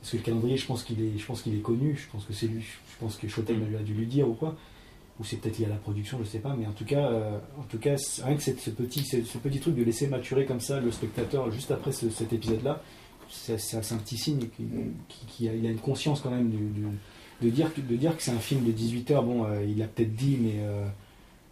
parce 0.00 0.12
que 0.12 0.16
le 0.16 0.22
calendrier, 0.22 0.56
je 0.56 0.66
pense 0.66 0.82
qu'il 0.84 1.00
est, 1.02 1.18
je 1.18 1.26
pense 1.26 1.42
qu'il 1.42 1.54
est 1.54 1.60
connu. 1.62 1.94
Je 1.96 2.10
pense 2.10 2.24
que 2.24 2.32
c'est 2.32 2.46
lui. 2.46 2.62
Je 2.62 2.98
pense 2.98 3.16
que 3.16 3.26
Mm. 3.26 3.76
a 3.76 3.82
dû 3.82 3.92
lui 3.94 4.06
dire 4.06 4.28
ou 4.28 4.32
quoi. 4.34 4.56
Ou 5.20 5.24
c'est 5.24 5.36
peut-être 5.36 5.58
lié 5.58 5.66
à 5.66 5.68
la 5.68 5.76
production, 5.76 6.18
je 6.20 6.24
sais 6.24 6.38
pas. 6.38 6.56
Mais 6.58 6.66
en 6.66 6.72
tout 6.72 6.84
cas, 6.86 7.06
euh, 7.10 7.38
en 7.58 7.64
tout 7.64 7.78
cas, 7.78 7.96
rien 8.24 8.34
que 8.36 8.42
ce 8.42 8.70
petit, 8.70 9.04
ce, 9.04 9.22
ce 9.24 9.36
petit 9.38 9.60
truc 9.60 9.74
de 9.76 9.82
laisser 9.84 10.06
maturer 10.06 10.46
comme 10.46 10.60
ça 10.60 10.80
le 10.80 10.90
spectateur 10.90 11.50
juste 11.52 11.70
après 11.70 11.92
ce- 11.92 12.08
cet 12.08 12.32
épisode-là, 12.32 12.82
c'est 13.32 13.76
un 13.92 13.96
petit 13.98 14.16
signe 14.18 14.40
qui, 14.56 14.64
qui- 15.08 15.26
qui 15.26 15.48
a, 15.48 15.54
il 15.54 15.66
a 15.66 15.70
une 15.70 15.78
conscience 15.78 16.20
quand 16.20 16.30
même 16.30 16.50
du, 16.50 16.58
du- 16.58 16.86
de 17.42 17.50
dire 17.50 17.72
que 17.74 17.80
de 17.80 17.96
dire 17.96 18.16
que 18.16 18.22
c'est 18.22 18.30
un 18.30 18.38
film 18.38 18.64
de 18.64 18.70
18 18.72 19.10
heures. 19.10 19.22
Bon, 19.24 19.44
euh, 19.44 19.64
il 19.64 19.78
l'a 19.78 19.86
peut-être 19.88 20.14
dit, 20.14 20.36
mais 20.40 20.56
euh, 20.58 20.86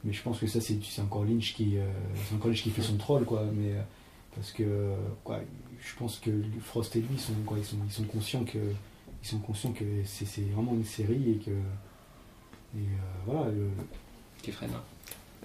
mais 0.04 0.12
je 0.12 0.22
pense 0.22 0.38
que 0.38 0.46
ça 0.46 0.60
c'est 0.60 0.76
c'est 0.84 1.02
encore 1.02 1.24
Lynch 1.24 1.54
qui 1.54 1.78
euh, 1.78 1.84
c'est 2.28 2.34
encore 2.36 2.48
Lynch 2.48 2.62
qui 2.62 2.70
fait 2.70 2.82
son 2.82 2.96
troll 2.96 3.24
quoi. 3.24 3.44
Mais 3.54 3.72
parce 4.34 4.52
que 4.52 4.92
quoi, 5.24 5.40
je 5.80 5.94
pense 5.98 6.18
que 6.18 6.30
Frost 6.62 6.94
et 6.96 7.00
lui 7.00 7.18
sont 7.18 7.32
quoi, 7.46 7.56
ils 7.58 7.64
sont 7.64 7.76
ils 7.86 7.92
sont 7.92 8.04
conscients 8.04 8.44
que 8.44 8.58
ils 9.22 9.28
sont 9.28 9.38
conscients 9.38 9.72
que 9.72 9.84
c'est 10.04 10.42
vraiment 10.54 10.72
une 10.74 10.84
série 10.84 11.32
et 11.32 11.36
que 11.44 11.50
et 11.50 12.78
euh, 12.78 13.26
voilà. 13.26 13.50
le- 13.50 13.70
Kefren. 14.42 14.70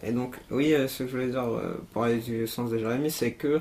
Et 0.04 0.12
donc, 0.12 0.36
oui, 0.52 0.74
ce 0.88 1.00
que 1.00 1.08
je 1.08 1.12
voulais 1.12 1.30
dire 1.30 1.46
pour 1.92 2.04
aller 2.04 2.20
du 2.20 2.46
sens 2.48 2.70
de 2.70 2.78
Jérémy, 2.78 3.10
c'est 3.10 3.32
que 3.32 3.60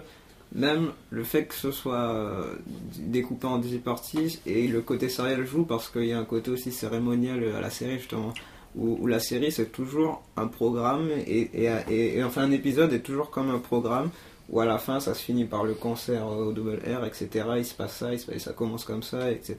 même 0.54 0.90
le 1.10 1.24
fait 1.24 1.46
que 1.46 1.54
ce 1.54 1.70
soit 1.72 2.10
euh, 2.14 2.54
découpé 2.98 3.46
en 3.46 3.58
18 3.58 3.78
parties 3.78 4.38
et 4.46 4.68
le 4.68 4.80
côté 4.80 5.08
sériel 5.08 5.44
joue 5.44 5.64
parce 5.64 5.88
qu'il 5.88 6.04
y 6.06 6.12
a 6.12 6.18
un 6.18 6.24
côté 6.24 6.50
aussi 6.50 6.70
cérémonial 6.72 7.42
à 7.56 7.60
la 7.60 7.70
série, 7.70 7.98
justement, 7.98 8.32
où, 8.76 9.06
la 9.06 9.18
série 9.20 9.50
c'est 9.52 9.72
toujours 9.72 10.22
un 10.36 10.46
programme 10.46 11.08
et, 11.26 12.20
enfin 12.24 12.42
un 12.42 12.50
épisode 12.52 12.92
est 12.92 13.00
toujours 13.00 13.30
comme 13.30 13.50
un 13.50 13.58
programme 13.58 14.10
où 14.50 14.60
à 14.60 14.66
la 14.66 14.78
fin 14.78 15.00
ça 15.00 15.14
se 15.14 15.22
finit 15.22 15.44
par 15.46 15.64
le 15.64 15.74
concert 15.74 16.26
au 16.26 16.52
double 16.52 16.78
R, 16.86 17.04
etc. 17.06 17.28
Il 17.56 17.64
se 17.64 17.74
passe 17.74 17.96
ça, 17.96 18.12
il 18.12 18.18
se 18.20 18.26
passe- 18.26 18.42
ça 18.42 18.52
commence 18.52 18.84
comme 18.84 19.02
ça, 19.02 19.30
etc. 19.30 19.56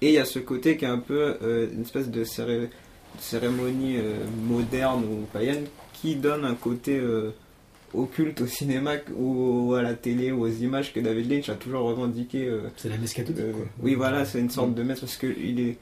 Et 0.00 0.08
il 0.08 0.12
y 0.14 0.18
a 0.18 0.24
ce 0.24 0.38
côté 0.38 0.76
qui 0.76 0.84
est 0.84 0.88
un 0.88 0.98
peu 0.98 1.36
euh, 1.42 1.68
une 1.72 1.82
espèce 1.82 2.08
de 2.08 2.24
céré- 2.24 2.70
cérémonie 3.18 3.96
euh, 3.98 4.24
moderne 4.46 5.04
ou 5.04 5.26
païenne 5.32 5.66
qui 5.92 6.14
donne 6.16 6.44
un 6.44 6.54
côté 6.54 6.98
occulte 7.94 8.40
au 8.42 8.46
cinéma 8.46 8.92
ou 9.16 9.74
à 9.74 9.82
la 9.82 9.94
télé 9.94 10.32
ou 10.32 10.42
aux 10.42 10.48
images 10.48 10.92
que 10.92 11.00
David 11.00 11.30
Lynch 11.30 11.48
a 11.48 11.54
toujours 11.54 11.82
revendiqué. 11.84 12.46
euh, 12.46 12.68
C'est 12.76 12.88
la 12.88 12.98
messe 12.98 13.14
catholique. 13.14 13.40
euh, 13.40 13.52
oui, 13.82 13.94
voilà, 13.94 14.24
c'est 14.24 14.40
une 14.40 14.50
sorte 14.50 14.74
de 14.74 14.82
maître 14.82 15.00
parce 15.00 15.16
que 15.16 15.26
il 15.26 15.60
est 15.60 15.76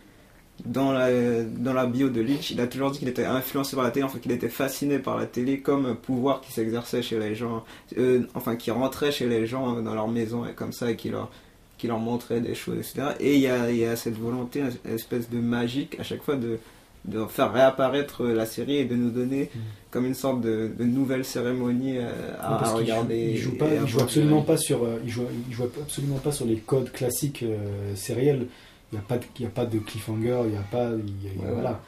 dans 0.65 0.91
la 0.93 1.43
dans 1.43 1.75
la 1.75 1.87
bio 1.87 2.09
de 2.09 2.21
Lynch, 2.23 2.51
il 2.51 2.61
a 2.63 2.67
toujours 2.67 2.91
dit 2.91 2.99
qu'il 3.01 3.09
était 3.09 3.25
influencé 3.27 3.77
par 3.77 3.85
la 3.85 3.91
télé, 3.91 4.05
enfin 4.05 4.19
qu'il 4.19 4.33
était 4.33 4.49
fasciné 4.49 4.99
par 4.99 5.19
la 5.19 5.27
télé 5.27 5.61
comme 5.61 5.95
pouvoir 5.97 6.41
qui 6.41 6.51
s'exerçait 6.53 7.03
chez 7.03 7.19
les 7.19 7.35
gens, 7.35 7.65
euh, 7.99 8.23
enfin 8.35 8.57
qui 8.57 8.71
rentrait 8.71 9.13
chez 9.13 9.27
les 9.27 9.47
gens 9.47 9.83
dans 9.83 9.95
leur 9.95 10.09
maison 10.09 10.47
et 10.47 10.55
comme 10.55 10.73
ça 10.73 10.91
et 10.91 10.97
qui 10.97 11.11
leur 11.11 11.31
qui 11.77 11.89
leur 11.89 11.99
montrait 11.99 12.41
des 12.41 12.55
choses, 12.55 12.79
etc. 12.79 13.09
Et 13.21 13.35
il 13.35 13.41
y 13.43 13.49
a, 13.49 13.71
il 13.71 13.77
y 13.77 13.85
a 13.85 13.97
cette 13.97 14.17
volonté, 14.17 14.61
une 14.61 14.95
espèce 14.95 15.29
de 15.29 15.39
magique 15.39 16.01
à 16.01 16.03
chaque 16.05 16.23
fois 16.23 16.37
de 16.37 16.59
de 17.07 17.25
faire 17.27 17.53
réapparaître 17.53 18.25
la 18.25 18.47
série 18.47 18.77
et 18.79 18.85
de 18.85 18.95
nous 18.97 19.11
donner 19.11 19.51
Mm. 19.55 19.59
comme 19.91 20.07
une 20.07 20.15
sorte 20.15 20.41
de, 20.41 20.71
de 20.79 20.85
nouvelle 20.85 21.25
cérémonie 21.25 21.99
euh, 21.99 22.11
à, 22.41 22.57
regarder. 22.73 23.29
joue- 23.29 23.31
Il 23.35 23.37
joue, 23.39 23.53
et 23.55 23.59
pas, 23.59 23.67
à 23.67 23.75
il 23.75 23.81
joue 23.87 23.87
voir. 23.99 24.05
absolument 24.05 24.43
pas 24.43 24.57
sur, 24.57 24.83
euh, 24.85 24.99
il 25.05 25.11
joue, 25.11 25.23
il 25.49 25.55
joue 25.55 25.65
absolument 25.83 26.17
pas 26.19 26.33
sur 26.33 26.45
les 26.47 26.57
codes 26.57 26.91
classiques 26.93 27.43
euh, 27.43 27.95
sériels. 27.95 28.47
Il 28.93 28.97
n'y 28.97 28.99
a 29.01 29.05
pas 29.09 29.19
de, 29.19 29.25
y 29.41 29.47
a 29.47 29.49
pas 29.51 29.67
de 29.67 29.79
cliffhanger, 29.79 30.41
il 30.45 30.51
n'y 30.51 30.57
a 30.57 30.61
pas, 30.71 30.91
il 30.93 31.25
y 31.25 31.29
a- 31.29 31.33
il 31.35 31.41
y 31.41 31.45
a- 31.45 31.49
Ouais, 31.49 31.53
voilà. 31.55 31.81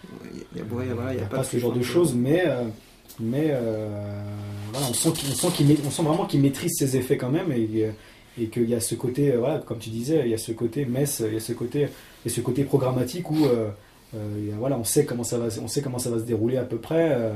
Il 0.54 0.61
a, 0.61 0.64
voilà, 0.64 1.14
pas, 1.26 1.44
ce 1.44 1.57
genre 1.59 1.72
de 1.72 1.83
choses, 1.83 2.14
mais, 2.14 2.42
euh, 2.46 2.64
mais 3.20 3.48
euh, 3.50 4.20
voilà, 4.72 4.87
on 4.90 4.94
sent, 4.94 5.11
qu'il- 5.14 5.31
on 5.31 5.35
sent, 5.35 5.78
on 5.87 5.90
sent 5.90 6.02
vraiment 6.02 6.26
qu'il 6.26 6.40
maîtrise 6.40 6.72
ses 6.76 6.96
effets 6.96 7.16
quand 7.16 7.31
même 7.31 7.52
et, 7.52 7.68
euh, 7.85 7.90
et 8.40 8.46
qu'il 8.46 8.68
y 8.68 8.74
a 8.74 8.81
ce 8.81 8.94
côté, 8.94 9.33
euh, 9.33 9.38
voilà, 9.38 9.59
comme 9.59 9.78
tu 9.78 9.90
disais, 9.90 10.22
il 10.24 10.31
y 10.31 10.35
a 10.35 10.38
ce 10.38 10.52
côté 10.52 10.85
messe, 10.87 11.22
il 11.26 11.35
y 11.35 11.37
a 11.37 11.40
ce 11.40 11.52
côté, 11.52 11.88
il 12.24 12.28
y 12.28 12.33
a 12.33 12.35
ce 12.35 12.40
côté 12.40 12.64
programmatique 12.64 13.31
où 13.31 13.46
euh, 14.14 14.51
voilà, 14.59 14.79
on 14.79 14.85
sait 14.85 15.05
comment 15.05 15.25
ça 15.25 15.38
va, 15.38 15.47
on 15.62 15.68
sait 15.68 15.83
comment 15.83 15.99
ça 15.99 16.11
va 16.11 16.18
se 16.18 16.25
dérouler 16.25 16.57
à 16.57 16.64
peu 16.64 16.77
près. 16.79 17.12
euh, 17.12 17.33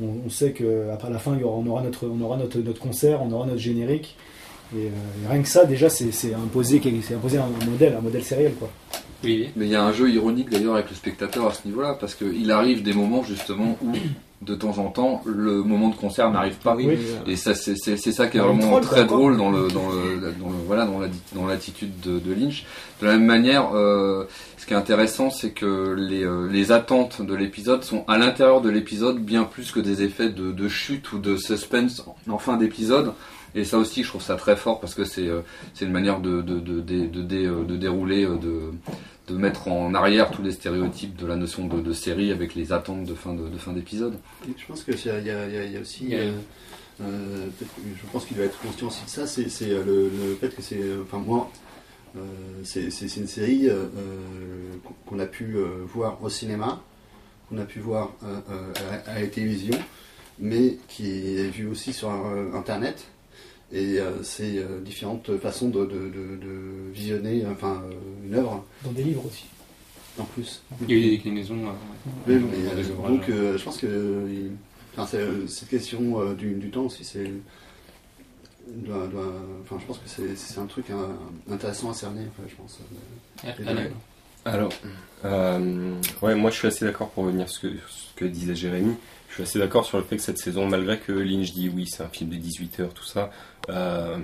on, 0.00 0.26
on 0.26 0.30
sait 0.30 0.52
qu'après 0.52 1.10
la 1.10 1.18
fin, 1.18 1.34
il 1.34 1.40
y 1.40 1.44
aura, 1.44 1.56
on 1.56 1.66
aura 1.66 1.82
notre, 1.82 2.06
on 2.08 2.20
aura 2.20 2.36
notre, 2.36 2.58
notre 2.58 2.80
concert, 2.80 3.22
on 3.22 3.30
aura 3.32 3.46
notre 3.46 3.58
générique. 3.60 4.16
Et, 4.76 4.86
euh, 4.86 4.88
et 5.24 5.32
rien 5.32 5.42
que 5.42 5.48
ça, 5.48 5.64
déjà, 5.64 5.88
c'est 5.88 6.12
c'est 6.12 6.34
imposer, 6.34 6.80
c'est 7.02 7.14
imposer 7.14 7.38
un, 7.38 7.44
un 7.60 7.70
modèle, 7.70 7.94
un 7.96 8.00
modèle 8.02 8.22
sériel, 8.22 8.52
quoi. 8.54 8.68
Oui, 9.24 9.48
Mais 9.56 9.64
il 9.66 9.72
y 9.72 9.74
a 9.74 9.82
un 9.82 9.92
jeu 9.92 10.08
ironique 10.10 10.50
d'ailleurs 10.50 10.74
avec 10.74 10.90
le 10.90 10.94
spectateur 10.94 11.46
à 11.48 11.52
ce 11.52 11.66
niveau-là, 11.66 11.96
parce 11.98 12.14
qu'il 12.14 12.50
arrive 12.52 12.82
des 12.84 12.92
moments 12.92 13.24
justement 13.24 13.76
où, 13.82 13.92
de 14.42 14.54
temps 14.54 14.78
en 14.78 14.88
temps, 14.90 15.20
le 15.26 15.62
moment 15.62 15.88
de 15.88 15.96
concert 15.96 16.30
n'arrive 16.30 16.56
pas. 16.56 16.76
Oui, 16.76 16.96
Et 17.26 17.34
ça, 17.36 17.54
c'est 17.54 17.74
ça 17.96 18.26
qui 18.28 18.36
est 18.36 18.40
vraiment 18.40 18.68
troll, 18.68 18.82
très 18.82 19.04
drôle 19.04 19.36
dans 19.36 19.50
le, 19.50 19.68
dans 19.68 19.88
le, 19.90 20.20
dans 20.38 20.48
le 20.48 20.54
voilà, 20.66 20.86
dans 20.86 21.00
la- 21.00 21.08
dans 21.34 21.46
l'attitude 21.46 21.98
de, 22.00 22.18
de 22.20 22.32
Lynch. 22.34 22.64
De 23.00 23.06
la 23.06 23.12
même 23.18 23.26
manière, 23.26 23.70
euh, 23.74 24.24
ce 24.56 24.64
qui 24.66 24.74
est 24.74 24.76
intéressant, 24.76 25.30
c'est 25.30 25.50
que 25.50 25.94
les, 25.98 26.22
euh, 26.24 26.48
les 26.50 26.70
attentes 26.72 27.20
de 27.20 27.34
l'épisode 27.34 27.82
sont 27.82 28.04
à 28.06 28.16
l'intérieur 28.16 28.60
de 28.60 28.70
l'épisode 28.70 29.18
bien 29.18 29.42
plus 29.44 29.72
que 29.72 29.80
des 29.80 30.02
effets 30.02 30.28
de, 30.30 30.52
de 30.52 30.68
chute 30.68 31.12
ou 31.12 31.18
de 31.18 31.36
suspense 31.36 32.04
en, 32.06 32.32
en 32.32 32.38
fin 32.38 32.56
d'épisode. 32.56 33.12
Et 33.54 33.64
ça 33.64 33.78
aussi, 33.78 34.02
je 34.04 34.08
trouve 34.08 34.22
ça 34.22 34.36
très 34.36 34.56
fort 34.56 34.78
parce 34.78 34.94
que 34.94 35.04
c'est 35.04 35.26
euh, 35.26 35.40
c'est 35.74 35.84
une 35.86 35.90
manière 35.92 36.20
de, 36.20 36.42
de, 36.42 36.60
de, 36.60 36.80
de, 36.80 37.06
de, 37.06 37.22
dé- 37.22 37.46
euh, 37.46 37.64
de 37.64 37.76
dérouler, 37.76 38.24
euh, 38.24 38.36
de, 38.36 38.60
de 39.28 39.36
mettre 39.36 39.68
en 39.68 39.94
arrière 39.94 40.30
tous 40.30 40.42
les 40.42 40.52
stéréotypes 40.52 41.16
de 41.16 41.26
la 41.26 41.36
notion 41.36 41.66
de, 41.66 41.80
de 41.80 41.92
série 41.92 42.32
avec 42.32 42.54
les 42.54 42.72
attentes 42.72 43.04
de 43.04 43.14
fin 43.14 43.34
de, 43.34 43.48
de 43.48 43.58
fin 43.58 43.72
d'épisode. 43.72 44.18
Je 44.46 44.64
pense 44.66 44.82
que 44.84 44.92
il 44.92 45.26
y, 45.26 45.30
a- 45.30 45.66
y 45.66 45.72
y 45.72 45.78
aussi, 45.78 46.14
euh, 46.14 46.32
euh, 47.02 47.46
je 47.76 48.10
pense 48.12 48.24
qu'il 48.24 48.36
doit 48.36 48.46
être 48.46 48.58
conscient 48.60 48.86
aussi 48.88 49.04
de 49.04 49.10
ça, 49.10 49.26
c'est 49.26 49.48
c'est, 49.48 49.70
euh, 49.70 49.84
le, 49.84 50.02
le 50.04 50.34
fait 50.40 50.54
que 50.54 50.62
c'est, 50.62 50.80
enfin 51.02 51.18
moi, 51.18 51.50
euh, 52.16 52.20
c'est 52.64 52.90
c'est- 52.90 53.08
c'est 53.08 53.20
une 53.20 53.26
série 53.26 53.68
euh, 53.68 53.86
qu'on- 55.06 55.18
a 55.18 55.26
pu 55.26 55.56
euh, 55.56 55.84
voir 55.94 56.22
au 56.22 56.28
cinéma, 56.28 56.82
qu'on 57.48 57.58
a 57.58 57.64
pu 57.64 57.80
voir 57.80 58.12
euh, 58.24 58.38
euh, 58.50 58.72
à, 59.06 59.10
à 59.12 59.20
la 59.20 59.26
télévision, 59.26 59.78
mais 60.38 60.78
qui 60.88 61.36
est 61.38 61.48
vue 61.50 61.66
aussi 61.68 61.92
sur 61.92 62.10
euh, 62.10 62.52
Internet. 62.54 63.04
Et 63.72 63.98
euh, 64.00 64.22
c'est 64.22 64.58
euh, 64.58 64.80
différentes 64.80 65.36
façons 65.38 65.68
de, 65.68 65.80
de- 65.84 66.08
de- 66.08 66.36
de 66.40 66.90
visionner 66.92 67.44
enfin, 67.50 67.82
euh, 67.84 67.92
une 68.26 68.34
œuvre 68.34 68.64
Dans 68.82 68.92
des 68.92 69.02
livres 69.04 69.26
aussi. 69.26 69.44
en 70.18 70.24
plus. 70.24 70.62
il 70.88 70.90
y 70.90 70.94
a 70.94 70.96
eu 70.96 71.02
des 71.02 71.10
déclinaisons. 71.10 71.66
euh, 71.66 71.70
Oui, 72.26 72.34
mais, 72.50 72.62
dans 72.68 72.74
des 72.74 72.88
euh, 72.88 72.92
ouvrages. 72.94 73.10
donc 73.12 73.28
euh, 73.28 73.58
je 73.58 73.64
pense 73.64 73.76
que 73.78 73.86
euh, 73.86 74.48
enfin, 74.96 75.06
cette 75.46 75.68
question 75.68 76.18
euh, 76.20 76.34
du, 76.34 76.54
du 76.54 76.70
temps 76.70 76.84
aussi, 76.86 77.04
c'est 77.04 77.30
doit- 78.68 79.06
doit- 79.06 79.34
enfin, 79.62 79.76
je 79.80 79.84
pense 79.86 79.98
que 79.98 80.08
c'est 80.34 80.58
un 80.60 80.66
truc 80.66 80.86
hein, 80.90 81.08
intéressant 81.50 81.90
à 81.90 81.94
cerner, 81.94 82.22
enfin, 82.30 82.48
je 82.48 82.54
pense. 82.54 82.78
Ah, 83.46 83.48
Alors, 84.44 84.72
euh, 85.24 85.94
ouais, 86.22 86.34
moi 86.34 86.50
je 86.50 86.56
suis 86.56 86.68
assez 86.68 86.84
d'accord 86.84 87.10
pour 87.10 87.24
revenir 87.24 87.48
sur 87.48 87.70
ce 87.88 88.14
que, 88.14 88.24
disait 88.24 88.54
Jérémy. 88.54 88.94
Je 89.28 89.34
suis 89.34 89.42
assez 89.42 89.58
d'accord 89.58 89.84
sur 89.84 89.98
le 89.98 90.04
fait 90.04 90.16
que 90.16 90.22
cette 90.22 90.38
saison, 90.38 90.66
malgré 90.66 90.98
que 90.98 91.12
Lynch 91.12 91.52
dit 91.52 91.70
oui, 91.74 91.86
c'est 91.86 92.02
un 92.02 92.08
film 92.08 92.30
de 92.30 92.36
18 92.36 92.80
heures, 92.80 92.94
tout 92.94 93.04
ça, 93.04 93.30
euh, 93.68 94.16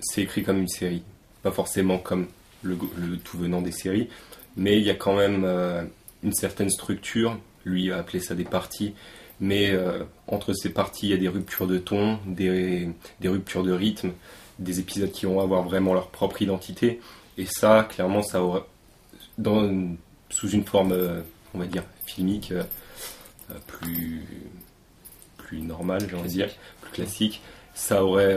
c'est 0.00 0.22
écrit 0.22 0.42
comme 0.42 0.58
une 0.58 0.68
série. 0.68 1.02
Pas 1.42 1.52
forcément 1.52 1.98
comme 1.98 2.26
le, 2.62 2.76
le 2.96 3.16
tout 3.18 3.38
venant 3.38 3.62
des 3.62 3.72
séries, 3.72 4.08
mais 4.56 4.78
il 4.78 4.84
y 4.84 4.90
a 4.90 4.94
quand 4.94 5.16
même 5.16 5.44
euh, 5.44 5.84
une 6.22 6.32
certaine 6.32 6.70
structure. 6.70 7.38
Lui 7.64 7.92
a 7.92 7.98
appelé 7.98 8.20
ça 8.20 8.34
des 8.34 8.44
parties, 8.44 8.94
mais 9.40 9.76
entre 10.26 10.54
ces 10.54 10.70
parties, 10.70 11.08
il 11.08 11.10
y 11.10 11.14
a 11.14 11.18
des 11.18 11.28
ruptures 11.28 11.66
de 11.66 11.76
ton, 11.76 12.18
des, 12.26 12.88
des 13.20 13.28
ruptures 13.28 13.62
de 13.62 13.72
rythme, 13.72 14.12
des 14.58 14.80
épisodes 14.80 15.12
qui 15.12 15.26
vont 15.26 15.40
avoir 15.40 15.62
vraiment 15.64 15.92
leur 15.92 16.08
propre 16.08 16.40
identité. 16.40 17.00
Et 17.36 17.44
ça, 17.44 17.86
clairement, 17.88 18.22
ça 18.22 18.42
aura, 18.42 18.66
dans, 19.38 19.96
sous 20.30 20.50
une 20.50 20.64
forme, 20.64 20.92
euh, 20.92 21.20
on 21.54 21.58
va 21.58 21.66
dire, 21.66 21.84
filmique, 22.06 22.52
euh, 22.52 22.62
euh, 23.50 23.54
plus, 23.66 24.26
plus 25.38 25.60
normale, 25.60 26.06
j'ai 26.08 26.16
envie 26.16 26.28
de 26.28 26.34
dire, 26.34 26.50
plus 26.82 26.92
classique, 26.92 27.40
ça 27.74 28.04
aurait, 28.04 28.36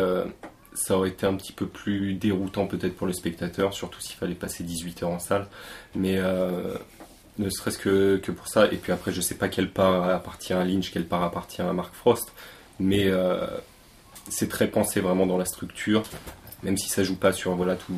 ça 0.73 0.95
aurait 0.95 1.09
été 1.09 1.25
un 1.25 1.33
petit 1.33 1.51
peu 1.51 1.65
plus 1.65 2.13
déroutant 2.13 2.67
peut-être 2.67 2.95
pour 2.95 3.07
le 3.07 3.13
spectateur, 3.13 3.73
surtout 3.73 3.99
s'il 3.99 4.15
fallait 4.15 4.35
passer 4.35 4.63
18 4.63 5.03
heures 5.03 5.09
en 5.09 5.19
salle. 5.19 5.47
Mais 5.95 6.21
ne 7.39 7.49
serait-ce 7.49 7.79
que, 7.79 8.17
que 8.17 8.31
pour 8.31 8.47
ça, 8.47 8.67
et 8.71 8.77
puis 8.77 8.91
après, 8.91 9.11
je 9.11 9.19
sais 9.19 9.35
pas 9.35 9.49
quelle 9.49 9.71
part 9.71 10.07
appartient 10.09 10.53
à 10.53 10.63
Lynch, 10.63 10.91
quelle 10.91 11.07
part 11.07 11.23
appartient 11.23 11.61
à 11.61 11.73
Mark 11.73 11.93
Frost, 11.95 12.31
mais 12.81 13.07
euh, 13.07 13.45
c'est 14.29 14.49
très 14.49 14.67
pensé 14.67 14.99
vraiment 14.99 15.25
dans 15.25 15.37
la 15.37 15.45
structure, 15.45 16.03
même 16.63 16.77
si 16.77 16.89
ça 16.89 17.03
joue 17.03 17.15
pas 17.15 17.31
sur 17.31 17.55
voilà 17.55 17.75
tout 17.75 17.93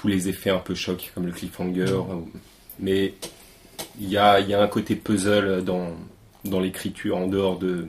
tous 0.00 0.08
les 0.08 0.28
effets 0.28 0.50
un 0.50 0.58
peu 0.58 0.74
choc 0.74 1.10
comme 1.14 1.26
le 1.26 1.32
cliffhanger 1.32 1.86
mais 2.78 3.14
il 4.00 4.10
y 4.10 4.16
a, 4.16 4.40
il 4.40 4.48
y 4.48 4.54
a 4.54 4.60
un 4.60 4.68
côté 4.68 4.96
puzzle 4.96 5.64
dans, 5.64 5.88
dans 6.44 6.60
l'écriture 6.60 7.16
en 7.16 7.26
dehors 7.26 7.58
de, 7.58 7.88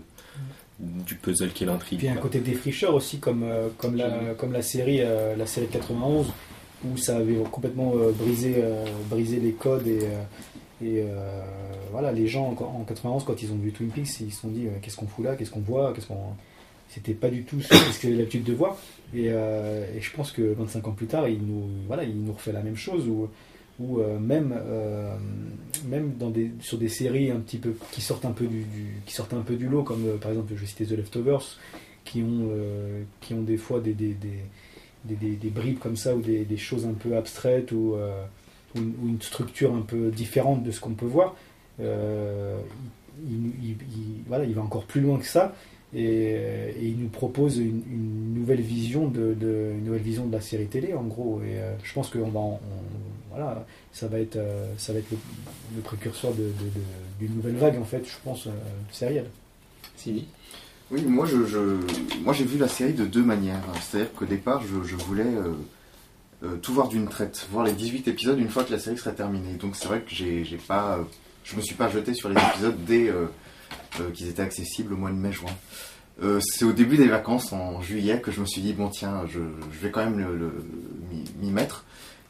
du 0.79 1.15
puzzle 1.15 1.51
qui 1.51 1.63
est 1.63 1.67
l'intrigue. 1.67 1.99
Puis 1.99 2.07
il 2.07 2.11
y 2.11 2.13
a 2.13 2.17
un 2.17 2.21
côté 2.21 2.39
défricheur 2.39 2.93
aussi, 2.93 3.19
comme, 3.19 3.43
euh, 3.43 3.69
comme, 3.77 3.95
la, 3.95 4.33
comme 4.37 4.53
la, 4.53 4.61
série, 4.61 5.01
euh, 5.01 5.35
la 5.35 5.45
série 5.45 5.67
de 5.67 5.71
91, 5.71 6.27
où 6.85 6.97
ça 6.97 7.17
avait 7.17 7.35
complètement 7.51 7.93
euh, 7.95 8.11
brisé, 8.11 8.55
euh, 8.57 8.85
brisé 9.09 9.39
les 9.39 9.51
codes. 9.51 9.87
Et, 9.87 9.99
et 10.85 11.03
voilà, 11.91 12.11
les 12.11 12.27
gens 12.27 12.55
en 12.59 12.63
en 12.63 12.83
91, 12.83 13.23
quand 13.23 13.41
ils 13.41 13.51
ont 13.51 13.55
vu 13.55 13.71
Twin 13.71 13.89
Peaks, 13.89 14.19
ils 14.21 14.31
se 14.31 14.41
sont 14.41 14.49
dit 14.49 14.67
qu'est-ce 14.81 14.95
qu'on 14.95 15.07
fout 15.07 15.25
là, 15.25 15.35
qu'est-ce 15.35 15.49
qu'on 15.49 15.61
voit, 15.61 15.91
qu'est-ce 15.93 16.05
qu'on. 16.05 16.35
C'était 16.89 17.15
pas 17.15 17.29
du 17.29 17.43
tout 17.43 17.59
ce 17.61 17.73
ce 17.73 17.99
qu'ils 17.99 18.09
avaient 18.09 18.19
l'habitude 18.19 18.43
de 18.43 18.53
voir. 18.53 18.77
Et, 19.13 19.27
euh, 19.29 19.85
et 19.95 20.01
je 20.01 20.11
pense 20.11 20.31
que 20.31 20.41
25 20.41 20.87
ans 20.87 20.91
plus 20.91 21.07
tard, 21.07 21.27
il 21.29 21.41
nous, 21.41 21.63
voilà, 21.87 22.03
il 22.03 22.21
nous 22.21 22.33
refait 22.33 22.51
la 22.51 22.61
même 22.61 22.75
chose. 22.75 23.07
Où 23.79 23.99
euh, 23.99 24.17
même, 24.17 24.55
euh, 24.57 25.15
même 25.87 26.13
sur 26.61 26.79
des 26.79 26.89
séries 26.89 27.29
un 27.29 27.39
petit 27.39 27.59
peu 27.59 27.75
qui 27.91 28.01
sortent 28.01 28.25
un 28.25 28.31
peu 28.31 28.47
du, 28.47 28.65
qui 29.05 29.13
sortent 29.13 29.33
un 29.33 29.41
peu 29.41 29.55
du 29.55 29.67
lot, 29.69 29.83
comme 29.83 30.17
par 30.19 30.31
exemple 30.31 30.53
je 30.55 30.65
citer 30.65 30.85
The 30.85 30.93
Leftovers, 30.93 31.57
qui 32.03 32.23
ont, 32.23 32.49
qui 33.21 33.35
ont 33.35 33.43
des 33.43 33.57
fois 33.57 33.79
des, 33.79 33.93
des, 33.93 34.15
des, 35.05 35.15
des, 35.35 35.49
bribes 35.49 35.77
comme 35.77 35.95
ça 35.95 36.15
ou 36.15 36.21
des, 36.21 36.57
choses 36.57 36.87
un 36.87 36.93
peu 36.93 37.15
abstraites 37.15 37.71
ou, 37.71 37.93
ou 38.75 38.79
une, 38.79 38.95
ou 39.03 39.21
structure 39.21 39.75
un 39.75 39.81
peu 39.81 40.09
différente 40.09 40.63
de 40.63 40.71
ce 40.71 40.79
qu'on 40.79 40.95
peut 40.95 41.05
voir. 41.05 41.35
Il, 41.79 41.85
il- 43.63 43.69
il- 43.71 44.23
voilà, 44.27 44.45
il 44.45 44.55
va 44.55 44.63
encore 44.63 44.85
plus 44.85 45.01
loin 45.01 45.19
que 45.19 45.25
ça 45.27 45.53
et, 45.93 46.01
et 46.79 46.83
il 46.85 46.97
nous 46.99 47.07
propose 47.07 47.57
une, 47.57 47.81
une 47.91 48.33
nouvelle 48.33 48.61
vision 48.61 49.07
de, 49.07 49.33
de- 49.33 49.71
une 49.77 49.85
nouvelle 49.85 50.01
vision 50.01 50.25
de 50.25 50.33
la 50.33 50.41
série 50.41 50.67
télé 50.67 50.93
en 50.93 51.03
gros 51.03 51.41
et 51.41 51.59
euh, 51.59 51.73
je 51.83 51.93
pense 51.93 52.09
que 52.09 52.19
on 52.19 52.29
va 52.29 52.39
en- 52.39 52.59
on- 52.61 53.29
voilà 53.35 53.65
ça 53.93 54.07
va 54.07 54.19
être 54.19 54.35
euh, 54.35 54.67
ça 54.77 54.91
va 54.93 54.99
être 54.99 55.09
le, 55.11 55.17
le 55.77 55.81
précurseur 55.81 56.31
de, 56.33 56.43
de- 56.43 56.47
de- 56.49 57.25
d'une 57.25 57.35
nouvelle 57.35 57.55
vague 57.55 57.77
en 57.79 57.85
fait 57.85 58.03
je 58.05 58.15
pense 58.23 58.47
euh, 58.47 58.51
sérielle 58.91 59.29
Sidi. 59.95 60.27
Oui, 60.91 61.01
moi 61.03 61.25
je, 61.25 61.45
je- 61.45 62.19
moi 62.23 62.33
j'ai 62.33 62.45
vu 62.45 62.57
la 62.57 62.67
série 62.67 62.93
de 62.93 63.05
deux 63.05 63.23
manières. 63.23 63.61
C'est-à-dire 63.81 64.13
qu'au 64.13 64.25
départ, 64.25 64.61
je, 64.63 64.87
je 64.87 64.95
voulais 64.95 65.23
euh, 65.25 65.53
euh, 66.43 66.55
tout 66.61 66.73
voir 66.73 66.87
d'une 66.87 67.07
traite, 67.09 67.45
voir 67.51 67.65
les 67.65 67.73
18 67.73 68.07
épisodes 68.07 68.39
une 68.39 68.47
fois 68.49 68.63
que 68.63 68.71
la 68.71 68.79
série 68.79 68.97
serait 68.97 69.15
terminée. 69.15 69.53
Donc 69.59 69.75
c'est 69.75 69.87
vrai 69.87 69.99
que 70.01 70.13
j'ai 70.13 70.45
j'ai 70.45 70.57
pas, 70.57 70.97
euh, 70.99 71.03
je 71.43 71.55
me 71.57 71.61
suis 71.61 71.75
pas 71.75 71.89
jeté 71.89 72.13
sur 72.13 72.29
les 72.29 72.35
épisodes 72.51 72.77
dès 72.85 73.09
euh, 73.09 73.13
euh, 73.23 73.25
qu'ils 74.13 74.29
étaient 74.29 74.41
accessibles 74.41 74.93
au 74.93 74.97
mois 74.97 75.09
de 75.11 75.15
mai-juin. 75.15 75.51
Euh, 76.23 76.39
c'est 76.41 76.65
au 76.65 76.71
début 76.73 76.97
des 76.97 77.07
vacances 77.07 77.53
en 77.53 77.81
juillet 77.81 78.19
que 78.21 78.31
je 78.31 78.41
me 78.41 78.45
suis 78.45 78.61
dit 78.61 78.73
bon 78.73 78.89
tiens, 78.89 79.23
je, 79.31 79.39
vais 79.81 79.91
quand 79.91 80.03
même 80.03 80.25
m'y- 81.39 81.51
mettre. 81.51 81.83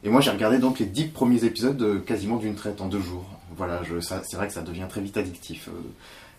Et 0.04 0.10
moi 0.10 0.20
j'ai 0.22 0.32
regardé 0.32 0.58
donc 0.60 0.80
les 0.80 0.86
10 0.86 1.06
premiers 1.08 1.44
épisodes 1.46 1.82
euh, 1.82 2.00
quasiment 2.00 2.36
d'une 2.38 2.56
traite 2.56 2.82
en 2.82 2.88
deux 2.88 3.00
jours. 3.02 3.26
Voilà, 3.56 3.82
c'est 4.02 4.36
vrai 4.36 4.48
que 4.48 4.54
ça 4.54 4.62
devient 4.62 4.86
très 4.90 5.02
vite 5.02 5.16
addictif. 5.18 5.70
Euh, 5.70 5.72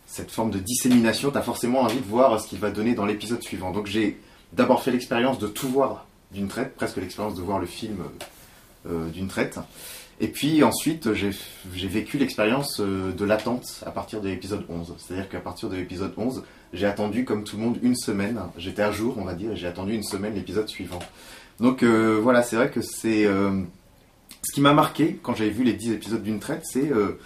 cette 0.06 0.30
forme 0.30 0.50
de 0.50 0.58
dissémination, 0.58 1.30
tu 1.30 1.38
as 1.38 1.42
forcément 1.42 1.80
envie 1.80 2.00
de 2.00 2.06
voir 2.06 2.40
ce 2.40 2.48
qu'il 2.48 2.58
va 2.58 2.70
donner 2.70 2.94
dans 2.94 3.04
l'épisode 3.06 3.42
suivant. 3.42 3.72
Donc 3.72 3.86
j'ai 3.86 4.18
d'abord 4.52 4.82
fait 4.82 4.90
l'expérience 4.90 5.38
de 5.38 5.48
tout 5.48 5.68
voir 5.68 6.06
d'une 6.32 6.48
traite, 6.48 6.74
presque 6.76 6.96
l'expérience 6.98 7.34
de 7.34 7.42
voir 7.42 7.58
le 7.58 7.66
film 7.66 7.96
euh, 8.00 8.90
euh, 8.90 9.08
d'une 9.08 9.28
traite. 9.28 9.58
Et 10.20 10.28
puis 10.28 10.64
ensuite, 10.64 11.10
j'ai 11.14 11.88
vécu 11.88 12.18
l'expérience 12.18 12.80
euh, 12.80 13.12
de 13.12 13.24
l'attente 13.24 13.82
à 13.86 13.90
partir 13.92 14.20
de 14.20 14.28
l'épisode 14.28 14.64
11. 14.68 14.94
C'est-à-dire 14.98 15.28
qu'à 15.28 15.38
partir 15.38 15.68
de 15.68 15.76
l'épisode 15.76 16.12
11, 16.16 16.42
j'ai 16.72 16.86
attendu 16.86 17.24
comme 17.24 17.44
tout 17.44 17.56
le 17.56 17.62
monde 17.62 17.78
une 17.82 17.94
semaine. 17.94 18.40
J'étais 18.56 18.82
à 18.82 18.90
jour, 18.90 19.14
on 19.18 19.24
va 19.24 19.34
dire, 19.34 19.52
et 19.52 19.56
j'ai 19.56 19.68
attendu 19.68 19.94
une 19.94 20.02
semaine 20.02 20.34
l'épisode 20.34 20.68
suivant. 20.68 20.98
Donc 21.60 21.82
euh, 21.84 22.18
voilà, 22.22 22.42
c'est 22.42 22.56
vrai 22.56 22.70
que 22.70 22.80
c'est... 22.82 23.26
euh, 23.26 23.62
ce 24.42 24.52
qui 24.54 24.60
m'a 24.60 24.72
marqué 24.74 25.18
quand 25.22 25.34
j'avais 25.34 25.50
vu 25.50 25.62
les 25.64 25.72
10 25.74 25.92
épisodes 25.92 26.22
d'une 26.22 26.40
traite, 26.40 26.62
c'est... 26.64 26.90
euh, 26.90 27.18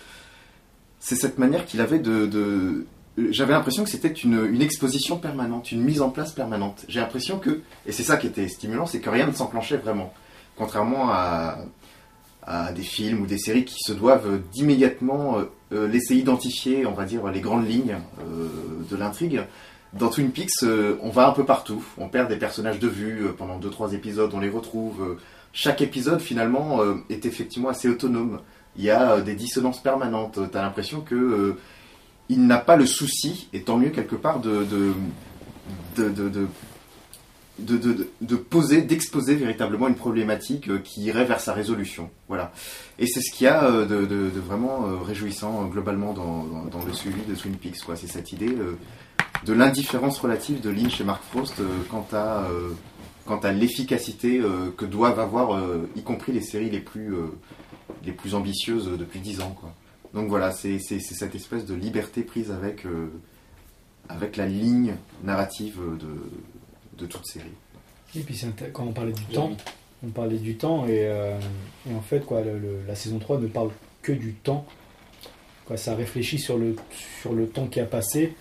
cette 1.01 1.39
manière 1.39 1.65
qu'il 1.65 1.81
avait 1.81 1.99
de. 1.99 2.27
de- 2.27 2.87
J'avais 3.31 3.53
l'impression 3.55 3.85
que 3.85 3.91
c'était 3.91 4.09
une, 4.09 4.47
une 4.53 4.63
exposition 4.63 5.17
permanente, 5.19 5.73
une 5.73 5.83
mise 5.83 6.01
en 6.03 6.11
place 6.11 6.33
permanente. 6.33 6.85
J'ai 6.89 7.01
l'impression 7.01 7.39
que, 7.39 7.61
et 7.87 7.93
c'est 7.93 8.03
ça 8.05 8.17
qui 8.19 8.27
était 8.27 8.49
stimulant, 8.49 8.87
c'est 8.87 9.01
que 9.01 9.11
rien 9.11 9.27
ne 9.27 9.33
s'enclenchait 9.33 9.79
vraiment. 9.79 10.13
Contrairement 10.57 11.11
à, 11.11 11.59
à 12.45 12.73
des 12.73 12.83
films 12.83 13.23
ou 13.23 13.27
des 13.27 13.39
séries 13.39 13.65
qui 13.65 13.79
se 13.79 13.93
doivent 13.93 14.41
d'immédiatement 14.53 15.39
euh, 15.39 15.45
euh, 15.73 15.89
laisser 15.89 16.17
identifier, 16.17 16.87
on 16.87 16.93
va 16.93 17.05
dire, 17.05 17.27
les 17.29 17.41
grandes 17.41 17.69
lignes 17.69 17.99
euh, 18.21 18.49
de 18.91 18.97
l'intrigue. 18.97 19.43
Dans 19.93 20.09
Twin 20.09 20.31
Peaks, 20.31 20.63
euh, 20.63 20.97
on 21.03 21.11
va 21.11 21.29
un 21.29 21.33
peu 21.33 21.45
partout. 21.45 21.85
On 21.99 22.09
perd 22.09 22.29
des 22.29 22.37
personnages 22.37 22.79
de 22.79 22.89
vue 22.89 23.27
euh, 23.27 23.33
pendant 23.33 23.59
2-3 23.61 23.95
épisodes, 23.95 24.31
on 24.35 24.41
les 24.41 24.49
retrouve. 24.49 25.03
euh, 25.03 25.19
chaque 25.53 25.83
épisode, 25.83 26.21
finalement, 26.21 26.81
euh, 26.83 26.95
est 27.11 27.27
effectivement 27.27 27.69
assez 27.69 27.89
autonome. 27.89 28.41
Il 28.77 28.85
y 28.85 28.91
a 28.91 29.13
euh, 29.13 29.21
des 29.21 29.35
dissonances 29.35 29.83
permanentes. 29.83 30.39
Tu 30.51 30.59
as 30.59 30.63
l'impression 30.63 31.03
que 31.03 31.15
euh, 31.15 31.59
il 32.31 32.47
n'a 32.47 32.57
pas 32.59 32.77
le 32.77 32.87
souci, 32.87 33.49
et 33.53 33.63
tant 33.63 33.77
mieux 33.77 33.91
quelque 33.91 34.17
part, 34.17 34.41
de, 34.41 34.65
de, 35.97 36.09
de, 36.09 36.47
de, 37.59 38.37
poser, 38.37 38.83
d'exposer 38.83 39.35
véritablement 39.35 39.89
une 39.89 39.95
problématique 39.95 40.69
euh, 40.69 40.79
qui 40.79 41.03
irait 41.03 41.25
vers 41.25 41.41
sa 41.41 41.53
résolution. 41.53 42.11
Voilà. 42.29 42.53
Et 42.99 43.07
c'est 43.07 43.21
ce 43.21 43.33
qu'il 43.33 43.45
y 43.45 43.49
a 43.49 43.65
euh, 43.65 43.87
de, 43.87 44.41
vraiment 44.41 44.87
euh, 44.87 44.97
réjouissant 45.03 45.65
globalement 45.67 46.13
dans, 46.13 46.85
le 46.85 46.93
suivi 46.93 47.23
de 47.29 47.35
Twin 47.35 47.57
Peaks. 47.57 47.83
quoi. 47.85 47.97
C'est 47.97 48.07
cette 48.07 48.33
idée 48.33 48.57
de 49.45 49.53
l'indifférence 49.53 50.19
relative 50.19 50.61
de 50.61 50.71
Lynch 50.71 51.01
et 51.01 51.05
Mark 51.05 51.23
Frost 51.25 51.61
quant 51.91 52.07
à, 52.13 53.53
l'efficacité 53.53 54.43
que 54.77 54.85
doivent 54.85 55.21
avoir, 55.21 55.61
y 55.97 56.03
compris 56.03 56.33
les 56.33 56.41
séries 56.41 56.71
les 56.71 56.81
plus, 56.81 57.15
ambitieuses 58.35 58.91
depuis 58.99 59.21
10 59.21 59.41
ans. 59.43 59.57
Quoi. 59.59 59.75
Donc 60.15 60.29
voilà, 60.29 60.53
c'est 60.53 60.79
cette 60.79 61.35
espèce 61.35 61.65
de 61.65 61.75
liberté 61.75 62.23
prise 62.23 62.51
avec, 62.51 62.87
la 64.37 64.47
ligne 64.47 64.95
narrative 65.23 65.79
de, 66.01 66.09
de 67.03 67.07
toute 67.07 67.27
série. 67.27 67.51
Et 68.17 68.21
puis 68.21 68.39
quand 68.73 68.85
on 68.85 68.93
parlait 68.93 69.13
du 69.13 69.25
temps, 69.25 69.51
on 70.05 70.09
parlait 70.11 70.39
du 70.39 70.57
temps 70.57 70.87
et, 70.87 71.07
euh, 71.07 71.39
et 71.91 71.95
en 71.95 72.01
fait 72.01 72.25
quoi, 72.25 72.41
le- 72.43 72.59
le- 72.59 72.81
la 72.87 72.95
saison 72.95 73.19
3 73.19 73.39
ne 73.39 73.47
parle 73.47 73.71
que 74.03 74.13
du 74.13 74.33
temps. 74.35 74.65
Quoi, 75.67 75.77
ça 75.77 75.95
réfléchit 75.95 76.39
sur 76.39 76.59
le, 76.59 76.75
sur 77.21 77.33
le 77.33 77.47
temps 77.49 77.67
qui 77.69 77.79
a 77.81 77.87
passé, 77.87 78.35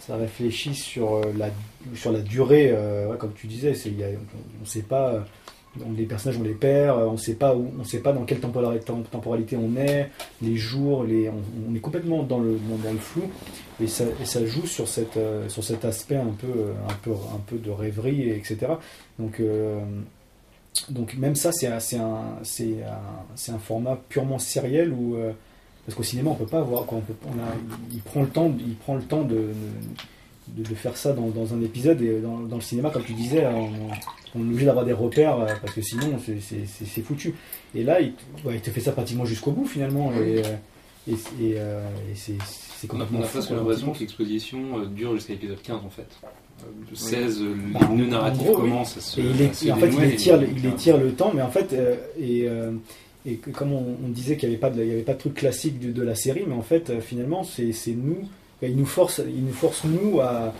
ça 0.00 0.16
réfléchit 0.16 0.74
sur, 0.74 1.16
euh, 1.16 1.32
la, 1.36 1.50
sur 1.94 2.10
la 2.10 2.20
durée, 2.20 2.70
euh, 2.72 3.08
ouais, 3.10 3.18
comme 3.18 3.34
tu 3.34 3.46
disais, 3.46 3.72
y 3.72 4.02
a- 4.02 4.08
on 4.08 4.60
ne 4.62 4.66
sait 4.66 4.82
pas, 4.82 5.24
on- 5.84 5.92
les 5.92 6.04
personnages 6.04 6.38
on 6.38 6.42
les 6.42 6.54
perd, 6.54 6.98
euh, 6.98 7.06
on 7.06 7.16
sait 7.16 7.34
pas 7.34 7.54
où, 7.54 7.70
on 7.78 7.84
sait 7.84 8.00
pas 8.00 8.12
dans 8.12 8.24
quelle 8.24 8.40
temporali- 8.40 8.80
tem- 8.80 9.02
temporalité 9.10 9.56
on 9.56 9.76
est, 9.76 10.10
les 10.42 10.56
jours, 10.56 11.04
on, 11.68 11.74
est 11.74 11.80
complètement 11.80 12.22
dans 12.22 12.38
le, 12.38 12.58
flou 12.98 13.22
et 13.80 13.86
ça, 13.86 14.04
joue 14.46 14.62
euh, 15.16 15.48
sur 15.48 15.64
cet 15.64 15.84
aspect 15.84 16.16
un 16.16 16.32
peu, 16.38 16.46
euh, 16.46 16.72
de 17.52 17.70
rêverie, 17.70 18.22
et 18.22 18.36
etc. 18.36 18.72
Donc, 19.18 19.40
donc 20.90 21.14
même 21.14 21.34
ça, 21.34 21.50
c'est 21.52 21.66
un, 21.66 23.58
format 23.58 23.98
purement 24.08 24.38
sériel 24.38 24.92
parce 25.86 25.96
qu'au 25.96 26.02
cinéma, 26.02 26.30
on 26.30 26.34
peut 26.34 26.46
pas 26.46 26.60
avoir, 26.60 26.86
il 27.92 28.00
prend 28.00 28.22
le 28.22 28.28
temps, 28.28 28.52
il 28.58 28.74
prend 28.76 28.94
le 28.96 29.02
temps 29.02 29.22
de, 29.22 29.50
de 30.48 30.64
faire 30.74 30.96
ça 30.96 31.12
dans, 31.12 31.28
dans 31.28 31.54
un 31.54 31.62
épisode 31.62 32.00
et 32.02 32.20
dans, 32.20 32.38
dans 32.40 32.56
le 32.56 32.62
cinéma, 32.62 32.90
comme 32.90 33.04
tu 33.04 33.12
disais, 33.14 33.46
on, 33.46 33.70
on 34.34 34.40
est 34.40 34.42
obligé 34.50 34.66
d'avoir 34.66 34.84
des 34.84 34.92
repères 34.92 35.38
euh, 35.40 35.46
parce 35.62 35.72
que 35.74 35.82
sinon 35.82 36.18
c'est- 36.18 37.02
foutu. 37.02 37.34
Et 37.74 37.82
là, 37.82 38.00
il, 38.00 38.12
ouais, 38.44 38.56
il 38.56 38.60
te 38.60 38.70
fait 38.70 38.80
ça 38.80 38.92
pratiquement 38.92 39.24
jusqu'au 39.24 39.52
bout 39.52 39.66
finalement 39.66 40.12
et, 40.12 40.42
euh, 40.44 40.56
et, 41.08 41.12
et, 41.12 41.54
euh, 41.56 41.82
et 42.10 42.14
c'est 42.14 42.34
c'est 42.76 42.92
On 42.92 42.96
a, 42.96 43.04
complètement 43.04 43.18
on 43.20 43.22
a 43.22 43.26
presque 43.26 43.50
l'impression 43.50 43.92
que 43.92 44.00
l'exposition 44.00 44.58
euh, 44.78 44.86
dure 44.86 45.14
jusqu'à 45.14 45.32
l'épisode 45.32 45.62
15 45.62 45.76
en 45.84 45.90
fait. 45.90 46.06
Euh, 46.62 46.66
le 46.90 46.94
16, 46.96 47.40
euh, 47.42 47.54
Bah, 47.72 47.80
le 47.82 47.86
en- 47.86 47.94
nœud 47.96 48.04
en 48.04 48.10
narratif 48.10 48.42
gros, 48.42 48.54
oui. 48.62 48.70
commence 48.70 48.96
à 48.96 49.00
se, 49.00 49.20
Et 49.20 49.24
il, 49.24 49.42
à 49.42 49.44
est- 49.46 49.54
se 49.54 49.66
et 49.66 49.72
en 49.72 49.76
fait, 49.76 49.88
il 49.88 50.04
étire, 50.04 50.42
et 50.42 50.48
il 50.54 50.62
donc, 50.62 50.74
étire 50.74 50.98
le 50.98 51.12
temps, 51.12 51.32
mais 51.34 51.42
en 51.42 51.50
fait, 51.50 51.72
euh, 51.72 51.96
et, 52.20 52.44
euh, 52.48 52.70
et 53.26 53.36
que- 53.36 53.50
comme 53.50 53.72
on, 53.72 53.96
on 54.04 54.08
disait 54.08 54.36
qu'il 54.36 54.48
n'y 54.50 54.54
avait, 54.54 54.60
pas 54.60 54.70
de- 54.70 54.82
il 54.82 54.88
y 54.88 54.92
avait 54.92 55.02
pas 55.02 55.14
de 55.14 55.18
truc 55.18 55.34
classique 55.34 55.80
de, 55.80 55.90
de 55.90 56.02
la 56.02 56.14
série, 56.14 56.44
mais 56.46 56.54
en 56.54 56.62
fait, 56.62 56.90
euh, 56.90 57.00
finalement, 57.00 57.42
c'est 57.44 57.72
nous, 57.88 58.18
il 58.62 58.76
nous 58.76 58.86
force, 58.86 59.20
il 59.26 59.44
nous 59.44 59.52
force 59.52 59.84
nous 59.84 60.20
à, 60.20 60.54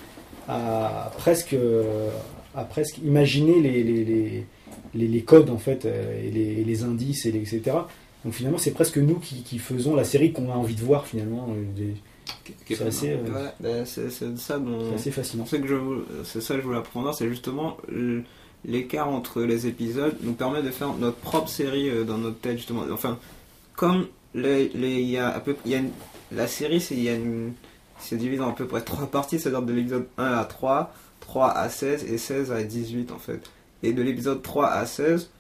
à 0.49 1.13
presque, 1.19 1.55
euh, 1.55 2.11
à 2.55 2.65
presque 2.65 2.99
imaginer 2.99 3.61
les, 3.61 3.83
les, 3.83 4.05
les, 4.95 5.09
les- 5.09 5.23
codes 5.23 5.51
en 5.51 5.59
fait, 5.59 5.85
euh, 5.87 6.23
et 6.27 6.31
les, 6.31 6.65
les 6.65 6.83
indices, 6.85 7.27
et 7.27 7.33
les- 7.33 7.41
etc. 7.41 7.77
Donc 8.25 8.35
finalement, 8.35 8.59
c'est 8.59 8.71
presque 8.73 8.97
nous 8.99 9.17
qui, 9.17 9.43
qui 9.43 9.59
faisons 9.59 9.95
la 9.95 10.05
série 10.05 10.33
qu'on 10.33 10.51
a 10.51 10.55
envie 10.55 10.75
de 10.75 10.81
voir 10.83 11.07
finalement. 11.07 11.49
C'est 12.69 12.83
assez, 12.83 13.11
euh, 13.11 13.17
Ouais, 13.63 13.83
c'est 13.85 14.11
c'est 14.11 14.33
de 14.33 14.39
ça 14.39 14.59
dont. 14.59 14.79
c'est 14.91 14.95
assez 14.97 15.11
fascinant. 15.11 15.45
C'est 15.47 15.61
que 15.61 15.67
je 15.67 15.75
vou- 15.75 16.03
c'est 16.25 16.41
ça 16.41 16.55
que 16.55 16.61
je 16.61 16.67
voulais 16.67 16.79
apprendre, 16.79 17.13
c'est 17.15 17.29
justement 17.29 17.77
euh, 17.93 18.23
l'écart 18.65 19.09
entre 19.09 19.43
les 19.43 19.67
épisodes 19.67 20.17
nous 20.23 20.33
permet 20.33 20.63
de 20.63 20.71
faire 20.71 20.95
notre 20.95 21.17
propre 21.19 21.49
série 21.49 21.89
euh, 21.91 22.05
dans 22.05 22.17
notre 22.19 22.39
tête 22.39 22.57
justement. 22.57 22.85
Enfin, 22.93 23.19
comme 23.77 24.07
les, 24.35 24.71
y 24.75 25.19
a 25.19 25.29
à 25.29 25.41
peu 25.41 25.55
il 25.67 25.73
y 25.73 25.75
a 25.75 25.79
une- 25.79 25.91
la 26.33 26.47
série 26.47 26.81
c'est 26.81 26.95
il 26.95 27.03
y 27.05 27.09
a 27.11 27.15
une 27.15 27.53
c'est 28.05 28.17
divisé 28.17 28.43
en 28.43 28.51
à 28.51 28.53
peu 28.53 28.67
près 28.67 28.83
trois 28.83 29.07
parties, 29.07 29.39
c'est-à-dire 29.39 29.63
de 29.63 29.73
l'épisode 29.73 30.07
1 30.19 30.25
à 30.25 30.45
3, 30.45 30.93
3 31.21 31.51
à 31.51 31.69
16 31.69 32.05
et 32.05 32.19
16 32.19 32.53
à 32.53 32.63
18 32.63 33.13
en 33.13 33.19
fait. 33.19 33.51
Et 33.83 33.93
de 33.93 34.03
l'épisode 34.03 34.43
3 34.43 34.69
à 34.69 34.87
16 34.87 35.31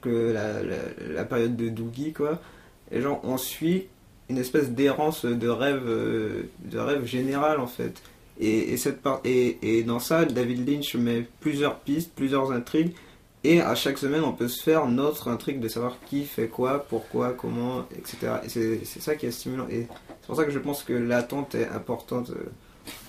que 0.00 0.32
la, 0.32 0.62
la, 0.62 0.76
la 1.12 1.24
période 1.24 1.56
de 1.56 1.68
Doogie 1.68 2.12
quoi. 2.12 2.40
Et 2.90 3.00
genre 3.00 3.20
on 3.24 3.36
suit 3.36 3.86
une 4.28 4.38
espèce 4.38 4.70
d'errance 4.70 5.24
de 5.24 5.48
rêve 5.48 5.82
euh, 5.86 6.44
de 6.64 6.78
rêve 6.78 7.04
général 7.04 7.60
en 7.60 7.66
fait. 7.66 8.02
Et, 8.40 8.72
et, 8.72 8.76
cette 8.76 9.00
part, 9.00 9.20
et, 9.24 9.58
et 9.62 9.84
dans 9.84 10.00
ça, 10.00 10.24
David 10.24 10.68
Lynch 10.68 10.96
met 10.96 11.24
plusieurs 11.40 11.78
pistes, 11.78 12.10
plusieurs 12.16 12.50
intrigues, 12.50 12.92
et 13.44 13.60
à 13.60 13.74
chaque 13.74 13.98
semaine, 13.98 14.24
on 14.24 14.32
peut 14.32 14.48
se 14.48 14.62
faire 14.62 14.86
notre 14.86 15.28
intrigue 15.28 15.60
de 15.60 15.68
savoir 15.68 15.98
qui 16.06 16.24
fait 16.24 16.48
quoi, 16.48 16.86
pourquoi, 16.88 17.32
comment, 17.32 17.84
etc. 17.96 18.38
Et 18.42 18.48
c'est 18.48 19.00
ça 19.02 19.14
qui 19.16 19.26
est 19.26 19.30
stimulant. 19.30 19.66
Et 19.70 19.86
c'est 20.24 20.28
pour 20.28 20.36
ça 20.36 20.44
que 20.46 20.50
je 20.50 20.58
pense 20.58 20.82
que 20.82 20.94
l'attente 20.94 21.54
est 21.54 21.68
importante. 21.68 22.30
euh. 22.30 22.48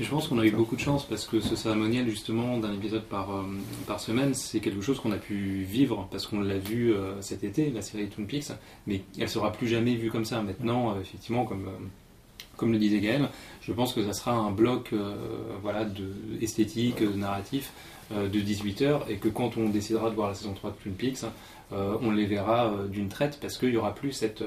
Je 0.01 0.09
pense 0.09 0.27
qu'on 0.27 0.37
a 0.37 0.45
eu 0.45 0.51
beaucoup 0.51 0.75
de 0.75 0.81
chance 0.81 1.05
parce 1.05 1.25
que 1.25 1.39
ce 1.39 1.55
cérémoniel 1.55 2.09
justement 2.09 2.57
d'un 2.57 2.73
épisode 2.73 3.03
par, 3.03 3.33
euh, 3.33 3.43
par 3.87 4.01
semaine, 4.01 4.33
c'est 4.33 4.59
quelque 4.59 4.81
chose 4.81 4.99
qu'on 4.99 5.13
a 5.13 5.17
pu 5.17 5.63
vivre 5.63 6.09
parce 6.11 6.27
qu'on 6.27 6.41
l'a 6.41 6.57
vu 6.57 6.93
euh, 6.93 7.21
cet 7.21 7.45
été, 7.45 7.69
la 7.69 7.81
série 7.81 8.09
Twin 8.09 8.27
Peaks, 8.27 8.51
mais 8.85 9.01
elle 9.17 9.29
sera 9.29 9.53
plus 9.53 9.69
jamais 9.69 9.95
vue 9.95 10.11
comme 10.11 10.25
ça. 10.25 10.41
Maintenant, 10.41 10.91
euh, 10.91 10.99
effectivement, 10.99 11.45
comme, 11.45 11.69
comme 12.57 12.73
le 12.73 12.77
disait 12.77 12.99
Gaël, 12.99 13.29
je 13.61 13.71
pense 13.71 13.93
que 13.93 14.03
ça 14.03 14.11
sera 14.11 14.33
un 14.33 14.51
bloc 14.51 14.93
voilà, 15.61 15.85
de, 15.85 16.09
esthétique, 16.41 16.99
narratif 16.99 17.71
de 18.11 18.39
18 18.39 18.81
heures 18.81 19.05
et 19.09 19.15
que 19.15 19.29
quand 19.29 19.55
on 19.55 19.69
décidera 19.69 20.09
de 20.09 20.15
voir 20.15 20.27
la 20.27 20.35
saison 20.35 20.53
3 20.53 20.71
de 20.71 20.75
Twin 20.75 20.93
Peaks, 20.93 21.25
on 21.71 22.11
les 22.11 22.25
verra 22.25 22.73
d'une 22.89 23.09
traite 23.09 23.39
parce 23.41 23.57
qu'il 23.57 23.69
n'y 23.71 23.77
aura 23.77 23.95
plus 23.95 24.11
cette, 24.11 24.43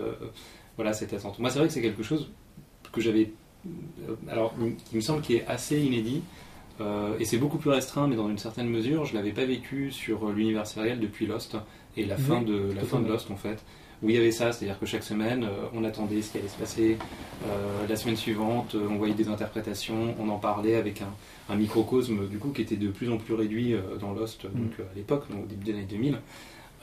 voilà, 0.76 0.92
cette 0.92 1.12
attente. 1.12 1.38
Moi, 1.38 1.50
c'est 1.50 1.58
vrai 1.58 1.68
que 1.68 1.74
c'est 1.74 1.82
quelque 1.82 2.04
chose 2.04 2.30
que 2.90 3.00
j'avais 3.00 3.32
euh, 4.08 4.14
alors, 4.30 4.54
qui 4.88 4.96
me 4.96 5.00
semble 5.00 5.20
qui 5.22 5.36
est 5.36 5.46
assez 5.46 5.78
inédit. 5.80 6.22
euh, 6.80 7.16
et 7.18 7.24
c'est 7.24 7.38
beaucoup 7.38 7.58
plus 7.58 7.70
restreint, 7.70 8.06
mais 8.06 8.16
dans 8.16 8.28
une 8.28 8.38
certaine 8.38 8.68
mesure, 8.68 9.04
je 9.04 9.14
l'avais 9.14 9.32
pas 9.32 9.44
vécu 9.44 9.90
sur 9.90 10.30
l'univers 10.30 10.66
sériel 10.66 11.00
depuis 11.00 11.26
Lost 11.26 11.56
et 11.96 12.04
la 12.04 12.14
Oui, 12.16 12.22
fin 12.22 12.42
de 12.42 12.72
la 12.74 12.82
fin 12.82 13.00
de. 13.00 13.08
Lost 13.08 13.30
en 13.32 13.36
fait, 13.36 13.64
où 14.02 14.08
il 14.08 14.14
y 14.14 14.18
avait 14.18 14.30
ça, 14.30 14.52
c'est-à-dire 14.52 14.78
que 14.78 14.86
chaque 14.86 15.02
semaine, 15.02 15.42
euh, 15.44 15.66
on 15.74 15.82
attendait 15.84 16.22
ce 16.22 16.30
qui 16.30 16.38
allait 16.38 16.46
se 16.48 16.56
passer. 16.56 16.96
Euh, 17.46 17.86
la 17.88 17.96
semaine 17.96 18.16
suivante, 18.16 18.76
on 18.76 18.94
voyait 18.96 19.14
des 19.14 19.28
interprétations, 19.28 20.14
on 20.20 20.28
en 20.28 20.38
parlait 20.38 20.76
avec 20.76 21.02
un, 21.02 21.52
un 21.52 21.56
microcosme 21.56 22.28
du 22.28 22.38
coup 22.38 22.50
qui 22.50 22.62
était 22.62 22.76
de 22.76 22.88
plus 22.88 23.10
en 23.10 23.16
plus 23.16 23.34
réduit 23.34 23.74
dans 24.00 24.12
Lost, 24.12 24.44
Mm. 24.44 24.48
donc 24.58 24.72
à 24.80 24.94
l'époque, 24.94 25.24
donc, 25.30 25.44
au 25.44 25.46
début 25.46 25.64
des 25.64 25.72
années 25.72 25.86
2000. 25.90 26.18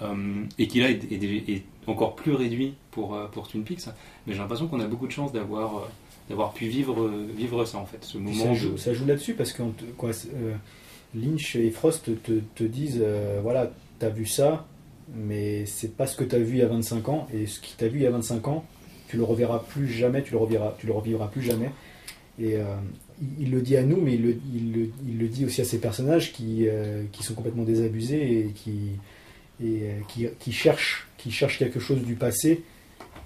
Euh, 0.02 0.44
et 0.58 0.68
qui 0.68 0.80
là 0.82 0.90
est, 0.90 1.00
est- 1.12 1.50
est 1.50 1.64
encore 1.88 2.16
plus 2.16 2.34
réduit 2.34 2.74
pour, 2.92 3.16
euh, 3.16 3.28
pour 3.28 3.48
Twin 3.48 3.64
Peaks, 3.64 3.86
mais 4.26 4.34
j'ai 4.34 4.40
l'impression 4.40 4.68
qu'on 4.68 4.80
a 4.80 4.88
beaucoup 4.88 5.08
de 5.08 5.12
chance 5.12 5.32
d'avoir 5.32 5.78
euh, 5.78 5.82
d'avoir 6.30 6.54
pu 6.54 6.66
vivre, 6.68 7.08
vivre 7.38 7.66
ça 7.66 7.78
en 7.78 7.86
fait, 7.86 8.00
ce 8.04 8.18
moment 8.18 8.44
ça, 8.44 8.50
de... 8.50 8.56
joue, 8.56 8.78
ça 8.78 8.94
joue 8.94 9.06
là-dessus 9.06 9.36
parce 9.36 9.54
que 9.54 9.62
quoi, 9.96 10.10
euh, 10.34 10.56
Lynch 11.14 11.56
et 11.56 11.70
Frost 11.70 12.10
te, 12.24 12.32
te 12.56 12.64
disent 12.64 13.00
euh, 13.02 13.40
voilà, 13.44 13.72
t'as 14.00 14.10
vu 14.10 14.26
ça, 14.26 14.66
mais 15.16 15.66
c'est 15.68 15.96
pas 15.96 16.08
ce 16.08 16.18
que 16.18 16.24
t'as 16.24 16.40
vu 16.40 16.54
il 16.56 16.60
y 16.60 16.62
a 16.64 16.68
25 16.68 17.10
ans, 17.10 17.28
et 17.34 17.46
ce 17.46 17.60
qui 17.60 17.76
t'a 17.76 17.88
vu 17.88 18.00
il 18.00 18.04
y 18.04 18.08
a 18.08 18.12
25 18.12 18.48
ans, 18.48 18.66
tu 19.08 19.18
le 19.18 19.24
reverras 19.24 19.60
plus 19.60 19.88
jamais, 19.88 20.24
tu 20.24 20.32
le 20.32 20.40
reverras, 20.40 20.74
tu 20.80 20.88
le 20.88 20.94
revivras 20.94 21.28
plus 21.28 21.44
jamais. 21.44 21.70
Et 22.40 22.56
euh, 22.58 22.64
il, 23.22 23.44
il 23.46 23.52
le 23.52 23.62
dit 23.62 23.78
à 23.78 23.84
nous, 23.84 24.02
mais 24.02 24.16
il 24.16 24.24
le, 24.24 24.38
il 24.54 24.74
le- 24.74 24.90
il 25.08 25.20
le 25.20 25.28
dit 25.28 25.46
aussi 25.46 25.62
à 25.62 25.64
ses 25.64 25.78
personnages 25.80 26.34
qui, 26.34 26.66
qui 27.12 27.22
sont 27.24 27.36
complètement 27.36 27.64
désabusés 27.64 28.40
et 28.40 28.52
qui, 28.56 28.94
et, 29.64 29.82
euh, 29.84 30.28
qui, 30.40 30.52
cherchent, 30.52 31.08
qui 31.18 31.32
cherchent 31.32 31.58
quelque 31.60 31.80
chose 31.80 32.02
du 32.02 32.16
passé 32.16 32.64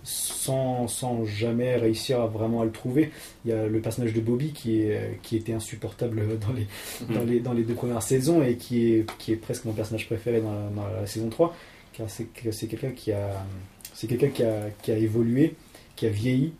sans, 0.03 0.87
sans 0.87 1.25
jamais 1.25 1.75
réussir 1.75 2.25
vraiment 2.27 2.61
à 2.61 2.65
le 2.65 2.71
trouver. 2.71 3.11
Il 3.45 3.51
y 3.51 3.53
a 3.53 3.67
le 3.67 3.79
personnage 3.81 4.13
de 4.13 4.21
Bobby 4.21 4.53
qui, 4.53 4.81
est, 4.81 5.19
qui 5.23 5.35
était 5.35 5.53
insupportable 5.53 6.37
dans 6.39 6.53
les, 6.53 6.67
dans, 7.13 7.23
les, 7.23 7.39
dans 7.39 7.53
les 7.53 7.63
deux 7.63 7.73
premières 7.73 8.01
saisons 8.03 8.41
et 8.43 8.55
qui 8.55 8.93
est, 8.93 9.05
qui 9.17 9.33
est 9.33 9.35
presque 9.35 9.65
mon 9.65 9.73
personnage 9.73 10.05
préféré 10.07 10.41
dans 10.41 10.53
la, 11.01 11.05
saison 11.05 11.29
3, 11.29 11.55
car 11.93 12.09
c'est 12.09 12.25
que- 12.25 12.51
c'est 12.51 12.67
quelqu'un 12.67 12.91
qui 12.91 13.11
a, 13.11 13.45
c'est 13.93 14.07
qui 14.07 14.43
a, 14.43 14.69
qui 14.81 14.91
a 14.91 14.97
évolué, 14.97 15.55
qui 15.95 16.05
a 16.05 16.09
vieilli 16.09 16.53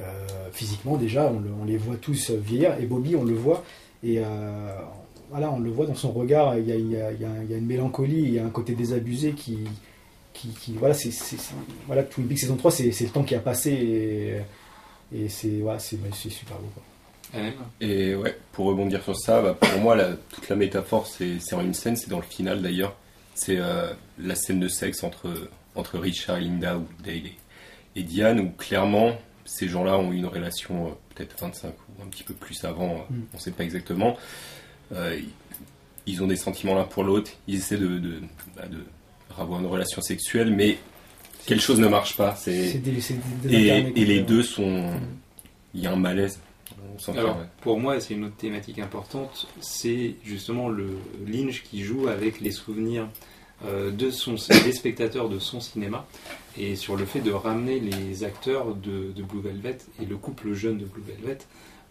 euh, 0.00 0.04
physiquement 0.52 0.96
déjà, 0.96 1.32
on, 1.32 1.40
le- 1.40 1.52
on 1.60 1.64
les 1.64 1.76
voit 1.78 1.96
tous 1.96 2.30
vieillir, 2.30 2.76
et 2.80 2.84
Bobby, 2.86 3.16
on 3.16 3.24
le 3.24 3.34
voit, 3.34 3.64
et 4.02 4.18
euh, 4.18 4.76
voilà, 5.34 5.50
on 5.50 5.58
le 5.58 5.68
voit 5.70 5.86
dans 5.86 5.96
son 5.96 6.12
regard, 6.12 6.56
il 6.56 6.66
y 6.68 6.70
a, 6.72 6.76
il 6.76 6.90
y 6.92 6.96
a- 6.96 7.10
il 7.10 7.20
y 7.20 7.24
a- 7.24 7.42
il 7.42 7.50
y 7.50 7.54
a 7.54 7.56
une 7.56 7.66
mélancolie, 7.66 8.22
il 8.22 8.34
y 8.34 8.38
a 8.38 8.44
un 8.46 8.50
côté 8.50 8.74
désabusé 8.74 9.32
qui, 9.32 9.58
qui, 10.32 10.48
qui- 10.48 10.74
voilà, 10.74 10.94
c'est, 10.94 11.10
c'est- 11.10 11.36
c'est- 11.36 11.54
voilà, 11.88 12.04
Twin 12.04 12.28
Peaks 12.28 12.38
saison 12.38 12.54
3, 12.56 12.70
c'est, 12.70 12.92
c'est 12.92 13.04
le 13.04 13.10
temps 13.10 13.24
qui 13.24 13.34
a 13.34 13.40
passé, 13.40 13.72
et, 15.12 15.18
et 15.24 15.28
c'est, 15.28 15.58
voilà, 15.60 15.80
c'est, 15.80 15.98
c'est 16.14 16.30
super 16.30 16.56
beau. 16.58 16.68
quoi. 16.74 16.82
Et 17.80 18.14
ouais, 18.14 18.38
pour 18.52 18.66
rebondir 18.66 19.02
sur 19.02 19.16
ça, 19.16 19.42
bah, 19.42 19.54
pour 19.54 19.80
moi, 19.80 19.96
la- 19.96 20.12
toute 20.12 20.48
la 20.48 20.54
métaphore, 20.54 21.06
c'est 21.08 21.40
c'est 21.40 21.56
en 21.56 21.62
une 21.62 21.74
scène, 21.74 21.96
c'est 21.96 22.08
dans 22.10 22.18
le 22.20 22.22
final 22.24 22.62
d'ailleurs. 22.62 22.94
C'est 23.34 23.56
euh, 23.58 23.92
la 24.20 24.36
scène 24.36 24.60
de 24.60 24.68
sexe 24.68 25.02
entre, 25.02 25.50
entre 25.74 25.98
Richard 25.98 26.36
et 26.36 26.42
Linda, 26.42 26.78
ou 26.78 26.86
Dale 27.04 27.14
et, 27.16 27.32
et 27.96 28.02
Diane, 28.04 28.38
où 28.38 28.50
clairement, 28.50 29.16
ces 29.44 29.66
gens-là 29.66 29.98
ont 29.98 30.12
eu 30.12 30.16
une 30.18 30.26
relation 30.26 30.86
euh, 30.86 30.90
peut-être 31.12 31.34
25 31.40 31.72
ou 31.98 32.02
un 32.04 32.06
petit 32.06 32.22
peu 32.22 32.34
plus 32.34 32.62
avant, 32.64 32.92
euh, 32.92 32.98
Mm. 33.14 33.22
on 33.32 33.36
ne 33.36 33.42
sait 33.42 33.50
pas 33.50 33.64
exactement. 33.64 34.16
Euh, 34.92 35.18
ils- 36.06 36.22
ont 36.22 36.26
des 36.26 36.36
sentiments 36.36 36.74
l'un 36.74 36.84
pour 36.84 37.02
l'autre, 37.04 37.30
ils 37.48 37.56
essaient 37.56 37.78
de, 37.78 37.98
de, 37.98 38.20
bah, 38.56 38.66
de 38.66 38.78
avoir 39.38 39.60
une 39.60 39.66
relation 39.66 40.00
sexuelle, 40.02 40.50
mais 40.54 40.78
quelque 41.46 41.62
chose 41.62 41.80
ne 41.80 41.88
marche 41.88 42.16
pas. 42.16 42.36
C'est 42.36 42.68
C'est 42.72 42.78
des, 42.78 43.00
c'est 43.00 43.18
des- 43.42 43.54
et, 43.56 43.68
et 44.00 44.04
les 44.04 44.20
deux 44.20 44.42
sont. 44.42 44.90
Il 45.74 45.80
y 45.82 45.86
a 45.86 45.92
un 45.92 45.96
malaise. 45.96 46.38
Alors, 47.08 47.38
pour 47.60 47.80
moi, 47.80 47.98
c'est 48.00 48.14
une 48.14 48.24
autre 48.24 48.36
thématique 48.36 48.78
importante, 48.78 49.48
c'est 49.60 50.14
justement 50.24 50.68
le 50.68 50.96
Lynch 51.26 51.62
qui 51.64 51.82
joue 51.82 52.06
avec 52.06 52.40
les 52.40 52.52
souvenirs 52.52 53.08
euh, 53.64 53.90
de 53.90 54.10
son, 54.10 54.34
des 54.64 54.72
spectateurs 54.72 55.28
de 55.28 55.38
son 55.40 55.60
cinéma 55.60 56.06
et 56.56 56.76
sur 56.76 56.94
le 56.96 57.04
fait 57.06 57.20
de 57.20 57.32
ramener 57.32 57.80
les 57.80 58.22
acteurs 58.22 58.74
de, 58.76 59.10
de 59.12 59.22
Blue 59.24 59.40
Velvet 59.40 59.78
et 60.00 60.04
le 60.06 60.16
couple 60.16 60.52
jeune 60.52 60.78
de 60.78 60.84
Blue 60.84 61.02
Velvet. 61.02 61.38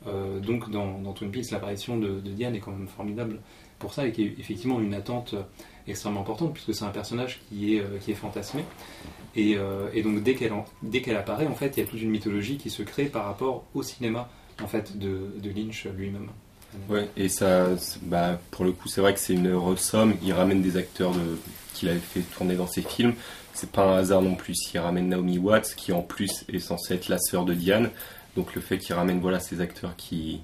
Euh, 0.08 0.40
donc, 0.40 0.70
dans, 0.70 1.00
dans 1.00 1.14
Twin 1.14 1.32
Peaks, 1.32 1.52
l'apparition 1.52 1.98
de, 1.98 2.20
Diane 2.20 2.56
est 2.56 2.60
quand 2.60 2.72
même 2.72 2.88
formidable 2.88 3.40
pour 3.80 3.94
ça 3.94 4.08
et 4.08 4.12
qui 4.12 4.24
est 4.24 4.36
effectivement 4.40 4.80
une 4.80 4.94
attente 4.94 5.36
extrêmement 5.88 6.22
importante 6.22 6.54
puisque 6.54 6.74
c'est 6.74 6.86
un 6.86 6.90
personnage 6.90 7.42
qui 7.50 7.76
est, 7.76 7.82
euh, 7.82 8.16
fantasmé. 8.16 8.64
Et, 9.36 9.56
euh, 9.58 9.90
donc, 10.04 10.22
dès 10.24 10.36
qu'elle 11.02 11.18
apparaît, 11.18 11.48
en 11.48 11.56
fait, 11.56 11.78
il 11.78 11.80
y 11.82 11.84
a 11.84 11.90
toute 11.90 12.02
une 12.02 12.12
mythologie 12.12 12.58
qui 12.58 12.70
se 12.70 12.84
crée 12.84 13.06
par 13.06 13.26
rapport 13.26 13.66
au 13.74 13.84
cinéma 13.84 14.30
en 14.62 14.68
fait 14.68 14.98
de, 14.98 15.32
Lynch 15.44 15.88
lui-même. 15.98 16.30
Ouais, 16.90 17.08
et 17.18 17.30
ça, 17.30 17.68
bah, 18.04 18.40
pour 18.52 18.66
le 18.66 18.72
coup, 18.72 18.88
c'est 18.88 19.02
vrai 19.02 19.14
que 19.14 19.20
c'est 19.20 19.34
une 19.34 19.54
ressomme. 19.54 20.16
Il 20.24 20.34
ramène 20.34 20.62
des 20.62 20.78
acteurs 20.78 21.14
qu'il 21.74 21.90
avait 21.90 22.00
fait 22.00 22.22
tourner 22.22 22.56
dans 22.56 22.68
ses 22.68 22.82
films. 22.82 23.14
C'est 23.54 23.72
pas 23.72 23.84
un 23.84 23.98
hasard 23.98 24.22
non 24.22 24.36
plus. 24.36 24.56
Il 24.74 24.80
ramène 24.80 25.10
Naomi 25.10 25.38
Watts, 25.38 25.76
qui 25.76 25.92
en 25.92 26.02
plus 26.02 26.46
est 26.52 26.60
censée 26.60 26.96
être 26.96 27.10
la 27.10 27.20
sœur 27.20 27.46
de 27.46 27.54
Diane. 27.54 27.92
Donc 28.36 28.56
le 28.56 28.62
fait 28.62 28.78
qu'il 28.80 28.96
ramène 28.96 29.20
voilà, 29.20 29.40
ces 29.40 29.62
acteurs 29.62 29.96
qui, 29.96 30.42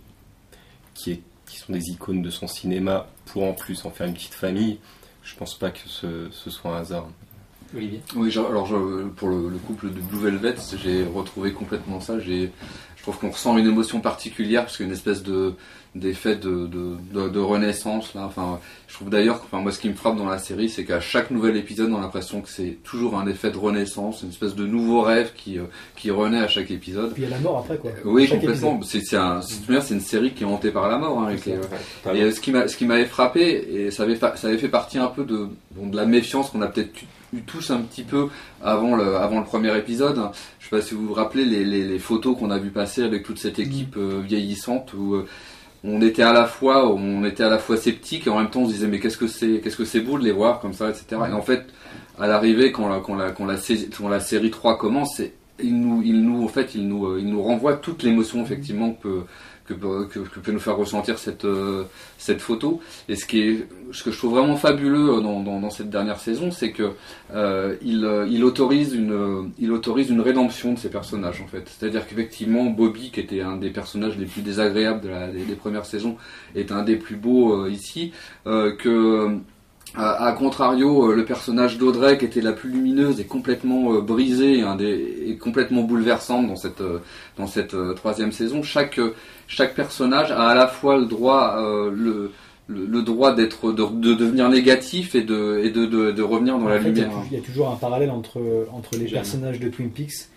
qui, 0.94 1.12
est- 1.12 1.22
qui 1.48 1.58
sont 1.58 1.74
des 1.74 1.90
icônes 1.90 2.22
de 2.22 2.30
son 2.30 2.48
cinéma 2.48 3.08
pour 3.26 3.44
en 3.44 3.54
plus 3.54 3.86
en 3.86 3.90
faire 3.92 4.08
une 4.08 4.14
petite 4.14 4.34
famille, 4.36 4.80
je 5.24 5.36
pense 5.36 5.56
pas 5.58 5.72
que 5.72 5.80
ce, 5.88 6.30
ce 6.32 6.50
soit 6.50 6.76
un 6.76 6.80
hasard. 6.82 7.08
Olivier? 7.76 8.02
Oui, 8.16 8.36
alors 8.38 8.66
je- 8.66 9.08
pour 9.10 9.30
le, 9.30 9.50
le 9.50 9.58
couple 9.58 9.88
de 9.92 10.00
Blue 10.00 10.20
Velvet, 10.20 10.56
j'ai 10.82 11.04
retrouvé 11.04 11.54
complètement 11.54 12.00
ça. 12.00 12.20
J'ai, 12.20 12.52
je 12.96 13.02
trouve 13.04 13.18
qu'on 13.18 13.30
ressent 13.32 13.58
une 13.58 13.68
émotion 13.68 14.02
particulière 14.02 14.64
parce 14.64 14.78
qu'il 14.78 14.86
y 14.86 14.90
a 14.90 14.92
une 14.92 14.98
espèce 14.98 15.22
de 15.24 15.54
d'effet 15.96 16.36
de, 16.36 16.68
de, 16.68 16.96
de, 17.14 17.30
de 17.30 17.40
renaissance 17.40 18.14
là. 18.14 18.24
Enfin, 18.26 18.60
je 18.88 18.94
trouve 18.94 19.10
d'ailleurs, 19.10 19.40
que- 19.42 19.46
enfin 19.46 19.60
moi, 19.62 19.72
ce 19.72 19.80
qui 19.80 19.90
me 19.90 19.96
frappe 19.96 20.18
dans 20.18 20.26
la 20.30 20.38
série, 20.38 20.70
c'est 20.70 20.86
qu'à 20.86 21.00
chaque 21.00 21.32
nouvel 21.32 21.58
épisode, 21.58 21.92
on 21.92 21.98
a 21.98 22.02
l'impression 22.02 22.42
que 22.42 22.50
c'est 22.50 22.78
toujours 22.84 23.18
un 23.18 23.26
effet 23.28 23.50
de 23.52 23.58
renaissance, 23.58 24.22
une 24.22 24.30
espèce 24.30 24.56
de 24.56 24.66
nouveau 24.66 25.02
rêve 25.02 25.32
qui 25.36 25.58
euh, 25.58 25.64
qui 25.96 26.12
renaît 26.12 26.40
à 26.40 26.48
chaque 26.48 26.70
épisode. 26.72 27.14
Puis 27.14 27.24
il 27.24 27.30
y 27.30 27.32
a 27.34 27.36
la 27.36 27.42
mort 27.42 27.58
après, 27.60 27.78
quoi. 27.78 27.92
Oui, 28.06 28.28
Chaque 28.28 28.40
complètement. 28.40 28.80
C'est 28.84 29.02
c'est 29.02 29.18
un, 29.18 29.42
c'est 29.42 29.94
une 29.94 30.00
série 30.02 30.34
qui 30.34 30.44
est 30.44 30.48
hantée 30.48 30.72
par 30.72 30.88
la 30.90 30.98
mort. 30.98 31.20
Hein, 31.22 31.28
avec 31.30 31.46
les- 31.46 31.54
Totalement. 31.56 32.20
et 32.20 32.24
euh, 32.24 32.32
ce 32.32 32.40
qui 32.40 32.52
m'a, 32.52 32.68
ce 32.68 32.78
qui 32.78 32.86
m'avait 32.86 33.06
frappé, 33.06 33.42
et 33.86 33.92
ça 33.92 34.04
avait, 34.04 34.16
fa- 34.16 34.36
ça 34.38 34.48
avait 34.48 34.58
fait 34.60 34.70
partie 34.70 35.00
un 35.00 35.08
peu 35.08 35.24
de, 35.24 35.48
bon, 35.72 35.88
de 35.88 35.96
la 35.96 36.06
méfiance 36.06 36.50
qu'on 36.52 36.62
a 36.62 36.68
peut-être 36.68 37.02
eu, 37.02 37.38
eu 37.38 37.42
tous 37.42 37.72
un 37.72 37.78
petit 37.82 38.04
peu 38.04 38.28
avant 38.64 38.96
le, 38.96 39.16
avant 39.18 39.40
le 39.40 39.46
premier 39.46 39.76
épisode. 39.78 40.20
Je 40.60 40.66
sais 40.66 40.70
pas 40.70 40.82
si 40.82 40.94
vous 40.96 41.08
vous 41.08 41.14
rappelez 41.14 41.46
les, 41.46 41.64
les, 41.66 41.84
les 41.88 42.00
photos 42.00 42.38
qu'on 42.38 42.52
a 42.52 42.58
vu 42.60 42.70
passer 42.70 43.04
avec 43.04 43.24
toute 43.24 43.40
cette 43.40 43.60
équipe 43.60 43.96
euh, 43.98 44.22
vieillissante 44.24 44.94
où 44.94 45.16
euh, 45.16 45.26
on 45.84 46.02
était 46.02 46.24
à 46.24 46.34
la 46.34 46.46
fois, 46.46 46.92
on 46.92 47.24
était 47.26 47.44
à 47.44 47.50
la 47.50 47.58
fois 47.60 47.78
sceptique 47.78 48.28
et 48.28 48.30
en 48.30 48.38
même 48.38 48.50
temps 48.50 48.62
on 48.62 48.68
se 48.68 48.74
disait 48.74 48.88
mais 48.88 49.00
qu'est-ce 49.00 49.18
que 49.18 49.28
c'est, 49.28 49.62
qu'est-ce 49.64 49.78
que 49.78 49.86
c'est 49.86 50.02
beau 50.02 50.18
de 50.18 50.24
les 50.24 50.32
voir 50.32 50.60
comme 50.60 50.74
ça, 50.74 50.90
etc. 50.90 51.06
Et 51.30 51.34
en 51.34 51.42
fait, 51.42 51.66
à 52.20 52.28
l'arrivée 52.28 52.72
quand 52.72 52.90
la, 52.90 53.00
quand 53.00 53.16
la, 53.16 53.32
quand 53.32 53.46
la, 53.46 54.20
série 54.20 54.52
3 54.52 54.78
commence, 54.78 55.22
il 55.62 55.80
nous, 55.80 56.02
il 56.04 56.22
nous, 56.22 56.44
en 56.44 56.48
fait, 56.48 56.76
il 56.76 56.88
nous, 56.88 57.06
euh, 57.08 57.22
nous 57.22 57.42
renvoie 57.42 57.76
toute 57.76 58.04
l'émotion 58.04 58.42
effectivement 58.44 58.92
que 58.92 59.02
peut, 59.02 59.24
que, 59.70 60.20
peut- 60.40 60.52
nous 60.52 60.60
faire 60.60 60.78
ressentir 60.78 61.20
cette, 61.20 61.46
euh, 61.46 61.84
cette 62.18 62.42
photo. 62.42 62.82
Et 63.08 63.16
ce 63.16 63.26
qui 63.26 63.42
est, 63.42 63.68
ce 63.92 64.04
que 64.04 64.12
je 64.12 64.18
trouve 64.18 64.32
vraiment 64.32 64.56
fabuleux 64.56 65.18
euh, 65.18 65.22
dans, 65.22 65.70
cette 65.70 65.90
dernière 65.90 66.20
saison, 66.20 66.52
c'est 66.52 66.72
que 66.72 66.92
euh, 67.34 67.76
il, 67.82 68.44
autorise 68.44 68.94
une, 68.94 69.72
autorise 69.72 70.10
une 70.10 70.22
rédemption 70.22 70.74
de 70.74 70.80
ces 70.80 70.90
personnages 70.90 71.42
en 71.42 71.48
fait. 71.48 71.70
C'est-à-dire 71.70 72.08
qu'effectivement, 72.08 72.66
Bobby, 72.66 73.12
qui 73.12 73.20
était 73.20 73.42
un 73.42 73.58
des 73.58 73.70
personnages 73.70 74.18
les 74.18 74.26
plus 74.26 74.42
désagréables 74.42 75.02
des, 75.34 75.56
premières 75.56 75.86
saisons, 75.86 76.18
est 76.56 76.72
un 76.72 76.84
des 76.84 76.96
plus 76.96 77.16
beaux 77.16 77.68
ici. 77.68 78.12
Que 78.46 79.40
à 79.96 80.32
contrario, 80.34 81.10
euh, 81.12 81.16
le 81.16 81.26
personnage 81.26 81.78
d'Audrey, 81.78 82.18
qui 82.18 82.26
était 82.26 82.42
la 82.42 82.54
plus 82.54 82.70
lumineuse, 82.70 83.20
est 83.20 83.26
complètement 83.26 83.94
euh, 83.94 84.02
brisée 84.02 84.64
et, 84.80 85.38
complètement 85.38 85.82
bouleversante 85.82 86.48
dans 86.48 86.56
cette, 86.56 86.82
euh, 86.82 87.00
dans 87.38 87.48
cette 87.48 87.74
euh, 87.74 87.94
troisième 87.94 88.32
saison. 88.32 88.62
Chaque, 88.62 89.00
chaque 89.48 89.74
personnage 89.74 90.32
a 90.32 90.48
à 90.48 90.54
la 90.56 90.68
fois 90.68 90.98
le 90.98 91.06
droit, 91.06 91.58
le, 91.92 92.32
le, 92.68 92.86
le 92.86 93.02
droit 93.02 93.34
d'être, 93.34 93.72
de, 93.72 93.84
de 93.84 94.14
devenir 94.14 94.48
négatif 94.50 95.16
et 95.16 95.24
de, 95.24 95.62
et 95.64 95.72
de, 95.72 95.86
de, 95.86 96.12
de 96.12 96.22
revenir 96.22 96.60
dans 96.60 96.66
En 96.66 96.70
la 96.70 96.80
fait, 96.80 96.88
a 96.90 96.92
lumière. 96.92 97.10
Il 97.32 97.38
y, 97.38 97.42
a 97.42 97.44
toujours 97.44 97.70
un 97.72 97.76
parallèle 97.76 98.12
entre, 98.12 98.40
entre 98.72 98.96
les 98.98 99.06
personnages 99.06 99.60
de 99.60 99.70
Twin 99.70 99.90
Peaks 99.90 100.30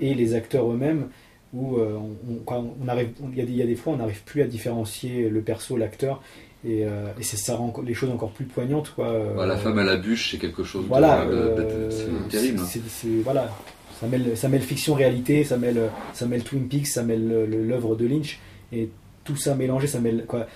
et 0.00 0.14
les 0.14 0.34
acteurs 0.34 0.70
eux-mêmes, 0.72 1.08
où 1.52 1.76
on, 1.78 2.16
on- 2.32 2.36
quand 2.46 2.64
on 2.82 2.88
arrive, 2.88 3.10
on- 3.22 3.28
il 3.32 3.38
y, 3.38 3.42
a 3.42 3.44
y 3.44 3.62
a 3.62 3.66
des 3.66 3.76
fois 3.76 3.92
on 3.92 3.96
n'arrive 3.98 4.22
plus 4.24 4.40
à 4.40 4.46
différencier 4.46 5.28
le 5.28 5.40
perso, 5.42 5.76
l'acteur, 5.76 6.22
et, 6.66 6.84
euh, 6.84 7.06
et 7.18 7.22
ça 7.22 7.56
rend 7.56 7.72
les 7.84 7.94
choses 7.94 8.10
encore 8.10 8.30
plus 8.30 8.44
poignantes. 8.46 8.92
Quoi. 8.94 9.08
euh, 9.08 9.34
Bah, 9.36 9.46
la 9.46 9.56
femme 9.56 9.78
à 9.78 9.84
la 9.84 9.96
bûche, 9.96 10.30
c'est 10.30 10.38
quelque 10.38 10.64
chose 10.64 10.84
de- 10.84 10.88
Voilà, 10.88 11.24
de, 11.26 11.32
de- 11.32 11.90
c'est 11.90 12.28
terrible. 12.28 12.60
voilà. 13.24 13.50
Ça 14.00 14.06
mêle, 14.08 14.36
ça 14.36 14.48
mêle 14.48 14.62
fiction, 14.62 14.94
réalité, 14.94 15.44
ça 15.44 15.56
mêle, 15.56 15.80
ça 16.14 16.26
mêle 16.26 16.42
Twin 16.42 16.66
Peaks, 16.68 16.88
ça 16.88 17.02
mêle 17.02 17.28
le- 17.28 17.46
le- 17.46 17.64
l'œuvre 17.64 17.94
de 17.96 18.06
Lynch, 18.06 18.38
et 18.72 18.88
tout 19.22 19.36
ça 19.36 19.54
mélangé, 19.54 19.86
ça 19.86 20.00
mêle 20.00 20.24
quoi. 20.26 20.46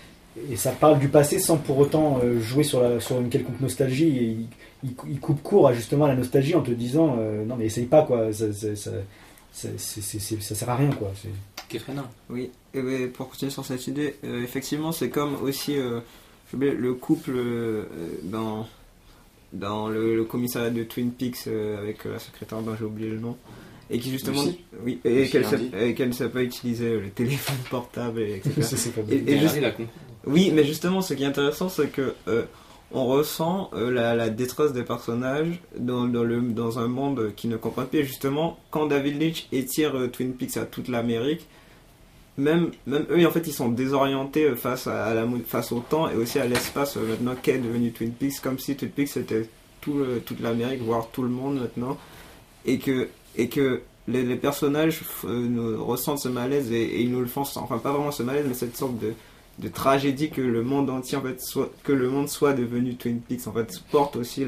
Et 0.50 0.56
ça 0.56 0.70
parle 0.72 0.98
du 0.98 1.08
passé 1.08 1.38
sans 1.38 1.56
pour 1.56 1.78
autant 1.78 2.20
euh, 2.22 2.40
jouer 2.40 2.62
sur, 2.64 2.80
la, 2.82 3.00
sur 3.00 3.18
une 3.20 3.28
quelconque 3.28 3.60
nostalgie. 3.60 4.08
Et 4.18 4.22
il, 4.24 4.46
il 4.84 4.94
cou- 4.94 5.06
il 5.10 5.18
coupe 5.20 5.42
court 5.42 5.68
à 5.68 5.72
justement 5.72 6.06
la 6.06 6.14
nostalgie 6.14 6.54
en 6.54 6.60
te 6.62 6.70
disant 6.70 7.16
euh, 7.18 7.44
non 7.44 7.56
mais 7.56 7.66
essaye 7.66 7.86
pas 7.86 8.02
quoi, 8.02 8.32
ça, 8.32 8.46
ça, 8.52 8.90
ça 9.52 10.54
sert 10.54 10.70
à 10.70 10.76
rien 10.76 10.90
quoi. 10.90 11.10
Oui, 12.30 12.50
et 12.74 12.82
ben, 12.82 13.10
pour 13.10 13.28
continuer 13.28 13.50
sur 13.50 13.64
cette 13.64 13.86
idée, 13.86 14.16
euh, 14.24 14.42
effectivement, 14.42 14.92
c'est 14.92 15.10
comme 15.10 15.34
aussi 15.42 15.76
euh, 15.76 16.00
oublié, 16.52 16.72
le 16.72 16.94
couple 16.94 17.32
euh, 17.36 17.84
dans, 18.24 18.66
dans 19.52 19.88
le, 19.88 20.16
le 20.16 20.24
commissariat 20.24 20.70
de 20.70 20.82
Twin 20.84 21.10
Peaks 21.12 21.46
euh, 21.46 21.78
avec 21.78 22.04
euh, 22.06 22.12
la 22.12 22.18
secrétaire 22.18 22.60
dont 22.62 22.74
j'ai 22.78 22.84
oublié 22.84 23.10
le 23.10 23.18
nom. 23.18 23.36
Et 23.90 23.98
qui 23.98 24.10
justement. 24.10 24.42
Lucie 24.44 24.60
Oui, 24.84 25.00
et 25.04 25.28
qu'elle 25.30 25.44
et 25.74 25.94
ne 26.08 26.12
sait 26.12 26.28
pas 26.28 26.42
utiliser 26.42 27.00
le 27.00 27.08
téléphone 27.08 27.56
portable, 27.70 28.20
et 28.20 28.34
etc. 28.46 28.60
Et- 29.10 29.32
et 29.32 29.38
juste-. 29.40 29.54
Oui, 30.26 30.50
mais 30.54 30.64
justement, 30.64 31.00
ce 31.00 31.14
qui 31.14 31.22
est 31.22 31.26
intéressant, 31.26 31.70
c'est 31.70 31.88
que 31.88 32.12
euh, 32.28 32.42
on 32.92 33.06
ressent 33.06 33.70
euh, 33.72 33.90
la, 33.90 34.14
la 34.14 34.28
détresse 34.28 34.74
des 34.74 34.82
personnages 34.82 35.58
dans, 35.78 36.04
dans, 36.06 36.22
le, 36.22 36.40
dans 36.42 36.78
un 36.78 36.88
monde 36.88 37.32
qui 37.34 37.48
ne 37.48 37.56
comprend 37.56 37.84
pas. 37.84 37.96
Et 37.98 38.04
justement, 38.04 38.58
quand 38.70 38.86
David 38.86 39.20
Lynch 39.22 39.46
étire 39.52 39.96
euh, 39.96 40.08
Twin 40.08 40.34
Peaks 40.34 40.58
à 40.58 40.66
toute 40.66 40.88
l'Amérique, 40.88 41.46
même, 42.38 42.70
eux, 42.88 43.26
en 43.26 43.30
fait, 43.30 43.46
ils 43.46 43.52
sont 43.52 43.68
désorientés 43.68 44.44
euh, 44.44 44.54
face, 44.54 44.86
à, 44.86 45.12
la, 45.12 45.26
face 45.44 45.72
au 45.72 45.80
temps 45.80 46.08
et 46.08 46.14
aussi 46.14 46.38
à 46.38 46.46
l'espace 46.46 46.96
euh, 46.96 47.06
maintenant 47.06 47.34
qu'est 47.40 47.58
devenu 47.58 47.90
Twin 47.90 48.12
Peaks, 48.12 48.40
comme 48.40 48.58
si 48.58 48.76
Twin 48.76 48.90
Peaks 48.90 49.08
c'était 49.08 49.48
tout 49.80 50.04
toute 50.24 50.40
l'Amérique, 50.40 50.82
voire 50.82 51.08
tout 51.10 51.22
le 51.22 51.28
monde 51.28 51.60
maintenant, 51.60 51.96
et 52.64 52.78
que, 52.78 53.08
et 53.36 53.48
que 53.48 53.82
les, 54.06 54.36
personnages 54.36 55.02
euh, 55.24 55.76
ressentent 55.78 56.20
ce 56.20 56.28
malaise 56.28 56.72
et, 56.72 57.02
ils 57.02 57.10
nous 57.10 57.20
le 57.20 57.26
font, 57.26 57.42
enfin 57.42 57.78
pas 57.78 57.92
vraiment 57.92 58.10
ce 58.10 58.22
malaise, 58.22 58.44
mais 58.46 58.54
cette 58.54 58.76
sorte 58.76 58.98
de, 58.98 59.14
de 59.58 59.68
tragédie 59.68 60.30
que 60.30 60.40
le 60.40 60.62
monde 60.62 60.90
entier 60.90 61.18
en 61.18 61.22
fait 61.22 61.40
soit 61.40 61.72
que 61.84 61.92
le 61.92 62.08
monde 62.08 62.28
soit 62.28 62.54
devenu 62.54 62.96
Twin 62.96 63.20
Peaks 63.20 63.46
en 63.46 63.52
fait 63.52 63.82
porte 63.90 64.16
aussi 64.16 64.44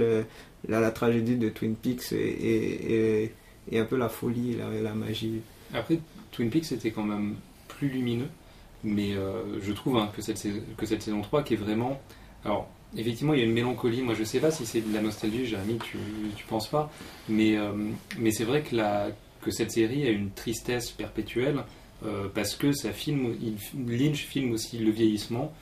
la, 0.68 0.80
la 0.80 0.90
tragédie 0.90 1.36
de 1.36 1.48
Twin 1.48 1.74
Peaks 1.74 2.12
et, 2.12 3.32
et, 3.70 3.78
un 3.78 3.84
peu 3.84 3.96
la 3.96 4.08
folie 4.08 4.56
la, 4.56 4.80
la 4.80 4.94
magie. 4.94 5.40
Après, 5.72 6.00
Twin 6.32 6.50
Peaks 6.50 6.72
était 6.72 6.90
quand 6.90 7.04
même 7.04 7.36
plus 7.80 7.88
lumineux, 7.88 8.28
mais 8.84 9.14
euh, 9.14 9.58
je 9.62 9.72
trouve 9.72 9.96
hein, 9.96 10.10
que, 10.14 10.20
cette, 10.20 10.36
sais- 10.38 10.62
que 10.76 10.84
cette 10.86 11.02
saison 11.02 11.22
3 11.22 11.42
qui 11.42 11.54
est 11.54 11.56
vraiment... 11.56 11.98
Alors, 12.44 12.68
effectivement, 12.96 13.32
il 13.34 13.40
y 13.40 13.42
a 13.42 13.46
une 13.46 13.52
mélancolie, 13.52 14.02
moi 14.02 14.14
je 14.14 14.22
sais 14.24 14.38
pas 14.40 14.50
si 14.50 14.66
c'est 14.66 14.82
de 14.82 14.92
la 14.94 15.00
nostalgie, 15.00 15.46
Jérémy, 15.46 15.78
tu, 15.78 15.96
tu 16.36 16.44
penses 16.44 16.68
pas, 16.68 16.90
mais, 17.28 17.56
euh, 17.56 17.72
mais 18.18 18.30
c'est 18.32 18.44
vrai 18.44 18.62
que 18.62 19.50
cette 19.50 19.72
série 19.72 20.06
a 20.06 20.10
une 20.10 20.30
tristesse 20.30 20.90
perpétuelle 20.90 21.64
euh, 22.04 22.28
parce 22.34 22.54
que 22.54 22.72
ça 22.72 22.92
filme, 22.92 23.34
il- 23.40 23.56
Lynch 23.98 24.24
filme 24.26 24.52
aussi 24.52 24.76
le 24.78 24.90
vieillissement, 24.90 25.52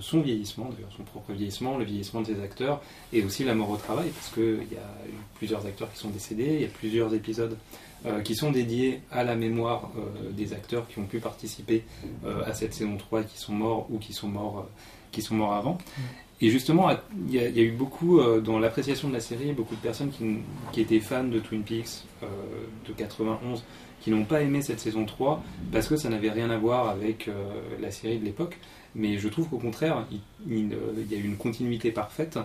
son 0.00 0.20
vieillissement, 0.20 0.68
d'ailleurs 0.68 0.92
son 0.94 1.02
propre 1.04 1.32
vieillissement, 1.32 1.78
le 1.78 1.84
vieillissement 1.86 2.20
de 2.20 2.26
ses 2.26 2.40
acteurs, 2.42 2.82
et 3.14 3.22
aussi 3.24 3.42
la 3.42 3.54
mort 3.54 3.70
au 3.70 3.78
travail, 3.78 4.10
parce 4.10 4.28
qu'il 4.34 4.70
y 4.70 4.76
a 4.76 5.08
eu 5.08 5.14
plusieurs 5.36 5.64
acteurs 5.64 5.90
qui 5.90 5.98
sont 5.98 6.10
décédés, 6.10 6.56
il 6.56 6.60
y 6.60 6.64
a 6.66 6.68
plusieurs 6.68 7.14
épisodes 7.14 7.56
euh, 8.06 8.20
qui 8.20 8.36
sont 8.36 8.52
dédiés 8.52 9.00
à 9.10 9.24
la 9.24 9.34
mémoire 9.34 9.90
euh, 9.96 10.30
des 10.30 10.52
acteurs 10.52 10.86
qui 10.86 11.00
ont 11.00 11.06
pu 11.06 11.18
participer 11.18 11.82
euh, 12.24 12.44
à 12.44 12.54
cette 12.54 12.72
saison 12.72 12.96
3 12.96 13.22
et 13.22 13.24
qui 13.24 13.36
sont 13.36 13.52
morts 13.52 13.88
ou 13.90 13.98
qui 13.98 14.12
sont 14.12 14.28
morts, 14.28 14.68
qui 15.10 15.22
sont 15.22 15.34
morts 15.34 15.54
avant. 15.54 15.78
Et 16.40 16.50
justement, 16.50 16.88
il 17.28 17.34
y, 17.34 17.40
a 17.40 17.48
il 17.48 17.56
y 17.56 17.60
a 17.60 17.64
eu 17.64 17.72
beaucoup, 17.72 18.20
dans 18.44 18.60
l'appréciation 18.60 19.08
de 19.08 19.14
la 19.14 19.20
série, 19.20 19.52
beaucoup 19.52 19.74
de 19.74 19.80
personnes 19.80 20.10
qui, 20.10 20.80
étaient 20.80 21.00
fans 21.00 21.24
de 21.24 21.40
Twin 21.40 21.62
Peaks 21.62 22.04
de 22.86 22.92
91 22.92 23.64
qui 24.02 24.10
n'ont 24.10 24.24
pas 24.24 24.42
aimé 24.42 24.60
cette 24.60 24.78
saison 24.78 25.06
3 25.06 25.42
parce 25.72 25.88
que 25.88 25.96
ça 25.96 26.10
n'avait 26.10 26.30
rien 26.30 26.50
à 26.50 26.58
voir 26.58 26.90
avec 26.90 27.30
la 27.80 27.90
série 27.90 28.18
de 28.18 28.24
l'époque. 28.26 28.58
Mais 28.94 29.16
je 29.16 29.28
trouve 29.28 29.48
qu'au 29.48 29.58
contraire, 29.58 30.06
il, 30.12 30.20
il, 30.46 30.76
il 30.98 31.10
y 31.10 31.14
a 31.14 31.18
eu 31.18 31.24
une 31.24 31.38
continuité 31.38 31.90
parfaite 31.90 32.38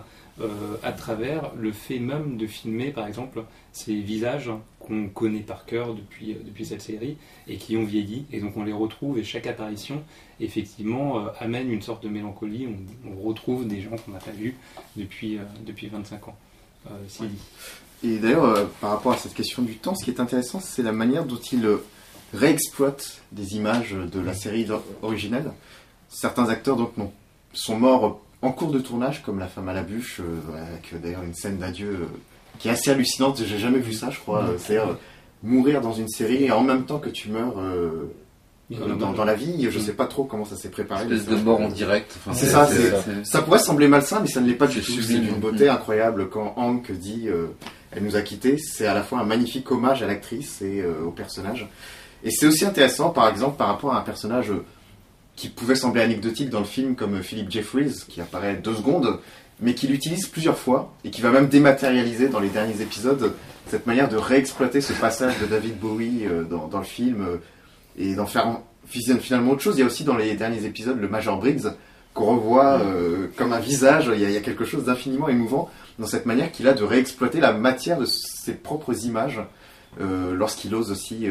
à 0.82 0.92
travers 0.92 1.52
le 1.54 1.70
fait 1.70 1.98
même 1.98 2.38
de 2.38 2.46
filmer, 2.46 2.92
par 2.92 3.06
exemple, 3.06 3.44
ces 3.72 3.94
visages 3.94 4.50
qu'on 4.86 5.08
connaît 5.08 5.40
par 5.40 5.64
cœur 5.64 5.94
depuis, 5.94 6.32
euh, 6.32 6.42
depuis 6.44 6.66
cette 6.66 6.82
série 6.82 7.16
et 7.48 7.56
qui 7.56 7.76
ont 7.76 7.84
vieilli. 7.84 8.26
Et 8.32 8.40
donc 8.40 8.56
on 8.56 8.64
les 8.64 8.72
retrouve 8.72 9.18
et 9.18 9.24
chaque 9.24 9.46
apparition, 9.46 10.02
effectivement, 10.40 11.18
euh, 11.18 11.28
amène 11.40 11.70
une 11.70 11.82
sorte 11.82 12.02
de 12.02 12.08
mélancolie. 12.08 12.68
On, 13.06 13.22
retrouve 13.22 13.66
des 13.66 13.80
gens 13.80 13.96
qu'on 13.96 14.12
n'a 14.12 14.18
pas 14.18 14.32
vus 14.32 14.56
depuis, 14.96 15.38
euh, 15.38 15.42
depuis 15.64 15.86
25 15.86 16.28
ans. 16.28 16.36
Et 18.02 18.18
d'ailleurs, 18.18 18.68
par 18.80 18.90
rapport 18.90 19.12
à 19.12 19.16
cette 19.16 19.34
question 19.34 19.62
du 19.62 19.76
temps, 19.76 19.94
ce 19.94 20.04
qui 20.04 20.10
est 20.10 20.18
intéressant, 20.18 20.58
c'est 20.58 20.82
la 20.82 20.90
manière 20.90 21.24
dont 21.24 21.36
il 21.36 21.64
euh, 21.64 21.84
réexploite 22.34 23.22
des 23.30 23.54
images 23.54 23.92
de 23.92 24.18
la 24.20 24.34
série 24.34 24.66
originelle. 25.02 25.52
Certains 26.08 26.48
acteurs 26.48 26.76
donc 26.76 26.92
sont 27.52 27.78
morts 27.78 28.20
en 28.40 28.50
cours 28.50 28.72
de 28.72 28.80
tournage, 28.80 29.22
comme 29.22 29.38
La 29.38 29.46
femme 29.46 29.68
à 29.68 29.72
la 29.72 29.84
bûche, 29.84 30.20
avec 30.56 31.00
d'ailleurs 31.00 31.22
une 31.22 31.34
scène 31.34 31.58
d'adieu 31.58 32.08
qui 32.62 32.68
est 32.68 32.70
assez 32.70 32.90
hallucinante. 32.90 33.42
J'ai 33.44 33.58
jamais 33.58 33.80
vu 33.80 33.92
ça, 33.92 34.08
je 34.10 34.20
crois. 34.20 34.46
C'est-à-dire 34.56 34.90
euh, 34.90 34.94
mourir 35.42 35.80
dans 35.80 35.92
une 35.92 36.08
série 36.08 36.44
et 36.44 36.52
en 36.52 36.62
même 36.62 36.84
temps 36.84 37.00
que 37.00 37.10
tu 37.10 37.28
meurs 37.28 37.58
euh, 37.58 38.08
euh, 38.80 38.94
dans, 38.94 39.12
dans 39.12 39.24
la 39.24 39.34
vie. 39.34 39.66
Je 39.68 39.78
sais 39.80 39.94
pas 39.94 40.06
trop 40.06 40.24
comment 40.24 40.44
ça 40.44 40.56
s'est 40.56 40.70
préparé. 40.70 41.02
Espèce 41.02 41.26
de 41.26 41.36
mort 41.36 41.60
en 41.60 41.68
direct. 41.68 42.16
Enfin, 42.18 42.32
C'est 42.32 42.46
ça, 42.46 42.68
Ça 43.24 43.42
pourrait 43.42 43.58
sembler 43.58 43.88
malsain, 43.88 44.20
mais 44.20 44.28
ça 44.28 44.40
ne 44.40 44.46
l'est 44.46 44.54
pas 44.54 44.68
du 44.68 44.80
tout. 44.80 44.92
C'est 44.92 45.18
d'une 45.18 45.40
beauté 45.40 45.68
incroyable 45.68 46.28
quand 46.28 46.54
Hank 46.56 46.92
dit 46.92 47.24
euh, 47.26 47.48
Elle 47.90 48.04
nous 48.04 48.14
a 48.14 48.22
quittés. 48.22 48.58
C'est 48.58 48.86
à 48.86 48.94
la 48.94 49.02
fois 49.02 49.18
un 49.18 49.24
magnifique 49.24 49.70
hommage 49.72 50.02
à 50.04 50.06
l'actrice 50.06 50.62
et 50.62 50.80
euh, 50.80 51.04
au 51.04 51.10
personnage. 51.10 51.68
Et 52.22 52.30
c'est 52.30 52.46
aussi 52.46 52.64
intéressant, 52.64 53.10
par 53.10 53.28
exemple, 53.28 53.56
par 53.56 53.66
rapport 53.66 53.92
à 53.92 53.98
un 53.98 54.02
personnage 54.02 54.52
qui 55.34 55.48
pouvait 55.48 55.74
sembler 55.74 56.02
anecdotique 56.02 56.50
dans 56.50 56.60
le 56.60 56.64
film, 56.64 56.94
comme 56.94 57.20
Philip 57.22 57.50
Jeffries, 57.50 58.04
qui 58.08 58.20
apparaît 58.20 58.54
deux 58.54 58.76
secondes, 58.76 59.18
mais 59.62 59.74
qui 59.74 59.86
l'utilise 59.86 60.26
plusieurs 60.26 60.58
fois 60.58 60.92
et 61.04 61.10
qui 61.10 61.20
va 61.22 61.30
même 61.30 61.46
dématérialiser 61.46 62.28
dans 62.28 62.40
les 62.40 62.48
derniers 62.48 62.82
épisodes 62.82 63.32
cette 63.68 63.86
manière 63.86 64.08
de 64.08 64.16
réexploiter 64.16 64.80
ce 64.80 64.92
passage 64.92 65.38
de 65.38 65.46
David 65.46 65.78
Bowie 65.78 66.26
euh, 66.26 66.42
dans, 66.44 66.78
le 66.78 66.84
film 66.84 67.22
euh, 67.22 67.36
et 67.96 68.14
d'en 68.16 68.26
faire 68.26 68.48
en- 68.48 68.64
finalement 68.86 69.52
autre 69.52 69.62
chose. 69.62 69.76
Il 69.76 69.80
y 69.80 69.82
a 69.84 69.86
aussi 69.86 70.04
dans 70.04 70.16
les 70.16 70.34
derniers 70.34 70.66
épisodes 70.66 71.00
le 71.00 71.08
Major 71.08 71.38
Briggs 71.38 71.68
qu'on 72.12 72.36
revoit 72.36 72.80
euh, 72.80 73.28
comme 73.36 73.52
un 73.52 73.60
visage. 73.60 74.10
Il 74.12 74.20
y, 74.20 74.36
a, 74.36 74.40
quelque 74.40 74.64
chose 74.64 74.84
d'infiniment 74.84 75.28
émouvant 75.28 75.70
dans 75.98 76.06
cette 76.06 76.26
manière 76.26 76.50
qu'il 76.50 76.66
a 76.66 76.74
de 76.74 76.82
réexploiter 76.82 77.40
la 77.40 77.52
matière 77.52 77.98
de 77.98 78.04
ses 78.04 78.54
propres 78.54 79.06
images 79.06 79.40
lorsqu'il 80.00 80.74
ose 80.74 80.90
aussi, 80.90 81.28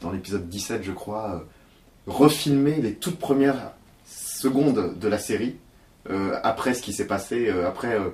dans 0.00 0.10
l'épisode 0.10 0.48
17 0.48 0.82
je 0.82 0.90
crois, 0.90 1.44
refilmer 2.06 2.76
les 2.80 2.94
toutes 2.94 3.18
premières 3.18 3.72
secondes 4.06 4.94
de 4.98 5.08
la 5.08 5.18
série 5.18 5.56
après 6.42 6.74
ce 6.74 6.82
qui 6.82 6.92
s'est 6.92 7.06
passé, 7.06 7.48
euh, 7.48 7.68
après 7.68 7.94
euh, 7.94 8.10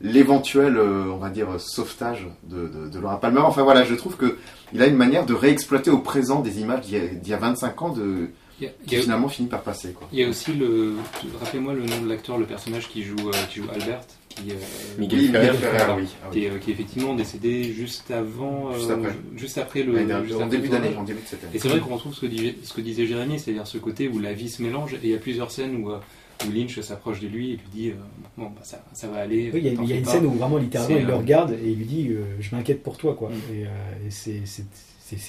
l'éventuel, 0.00 0.76
euh, 0.76 1.04
on 1.12 1.16
va 1.18 1.30
dire, 1.30 1.60
sauvetage 1.60 2.26
de, 2.44 2.68
de, 2.68 2.88
de 2.88 2.98
Laura 2.98 3.20
Palmer. 3.20 3.40
Enfin 3.40 3.62
voilà, 3.62 3.84
je 3.84 3.94
trouve 3.94 4.16
que 4.16 4.36
il 4.72 4.82
a 4.82 4.86
une 4.86 4.96
manière 4.96 5.24
de 5.26 5.34
réexploiter 5.34 5.90
au 5.90 5.98
présent 5.98 6.40
des 6.40 6.60
images 6.60 6.82
d'il 6.82 6.98
y, 7.24 7.28
y 7.28 7.32
a 7.34 7.36
25 7.38 7.82
ans 7.82 7.88
de, 7.90 8.28
Il 8.60 8.66
a- 8.66 8.70
qui 8.86 8.96
a- 8.96 9.00
finalement 9.00 9.28
finit 9.28 9.48
par 9.48 9.62
passer. 9.62 9.92
Quoi. 9.92 10.08
il 10.12 10.18
y 10.18 10.24
a 10.24 10.28
aussi 10.28 10.52
le. 10.52 10.94
Rappelez-moi 11.40 11.72
le 11.74 11.86
nom 11.86 12.00
de 12.02 12.08
l'acteur, 12.08 12.36
le 12.38 12.46
personnage 12.46 12.88
qui 12.88 13.02
joue, 13.02 13.16
euh, 13.28 13.32
qui 13.48 13.60
joue 13.60 13.68
Albert, 13.72 14.00
qui, 14.28 14.50
euh, 14.50 14.54
Miguel 14.98 15.20
Ferrer. 15.30 15.38
Miguel 15.52 15.56
Ferrer, 15.56 15.92
oui. 15.96 16.08
Ah 16.22 16.26
oui. 16.26 16.32
qui, 16.40 16.44
est, 16.44 16.50
euh, 16.50 16.58
qui 16.58 16.70
est 16.70 16.74
effectivement 16.74 17.14
décédé 17.14 17.62
juste 17.72 18.10
avant. 18.10 18.72
Juste 18.74 18.90
euh, 18.90 18.94
après. 18.96 19.14
juste 19.36 19.58
après 19.58 19.82
le. 19.82 19.96
Juste 20.24 20.34
en 20.34 20.44
après 20.44 20.48
début 20.58 20.68
d'année, 20.68 20.94
en 20.98 21.04
début 21.04 21.22
de 21.22 21.26
cette 21.26 21.42
année. 21.44 21.52
Et 21.54 21.58
c'est 21.58 21.68
vrai 21.68 21.80
qu'on 21.80 21.94
retrouve 21.94 22.14
ce 22.14 22.20
que, 22.20 22.26
disait, 22.26 22.54
ce 22.62 22.74
que 22.74 22.82
disait 22.82 23.06
Jérémy, 23.06 23.38
c'est-à-dire 23.38 23.66
ce 23.66 23.78
côté 23.78 24.08
où 24.08 24.18
la 24.18 24.34
vie 24.34 24.50
se 24.50 24.62
mélange, 24.62 24.92
et 24.94 24.98
il 25.04 25.10
y 25.10 25.14
a 25.14 25.18
plusieurs 25.18 25.50
scènes 25.50 25.76
où, 25.82 25.90
euh, 25.90 25.98
où 26.46 26.50
Lynch 26.52 26.80
s'approche 26.80 27.20
de 27.20 27.28
lui 27.28 27.50
et 27.52 27.56
lui 27.56 27.62
dit 27.72 27.88
euh, 27.90 27.94
Bon, 28.36 28.46
bah, 28.46 28.60
ça, 28.62 28.84
ça 28.92 29.08
va 29.08 29.18
aller. 29.18 29.50
Oui, 29.52 29.60
il 29.64 29.66
y 29.66 29.68
a, 29.68 29.82
y 29.82 29.98
une 29.98 30.04
scène 30.04 30.26
où 30.26 30.32
vraiment 30.32 30.58
littéralement 30.58 30.96
il 30.98 31.06
le 31.06 31.12
euh, 31.12 31.16
regarde 31.16 31.52
et 31.52 31.70
il 31.70 31.78
lui 31.78 31.84
dit 31.86 32.08
euh, 32.10 32.24
je 32.40 32.54
m'inquiète 32.54 32.82
pour 32.82 32.96
toi 32.98 33.14
quoi. 33.14 33.30
Mm. 33.30 33.54
Et, 33.54 33.64
euh, 33.64 33.68
et 34.06 34.10
c'est- 34.10 34.42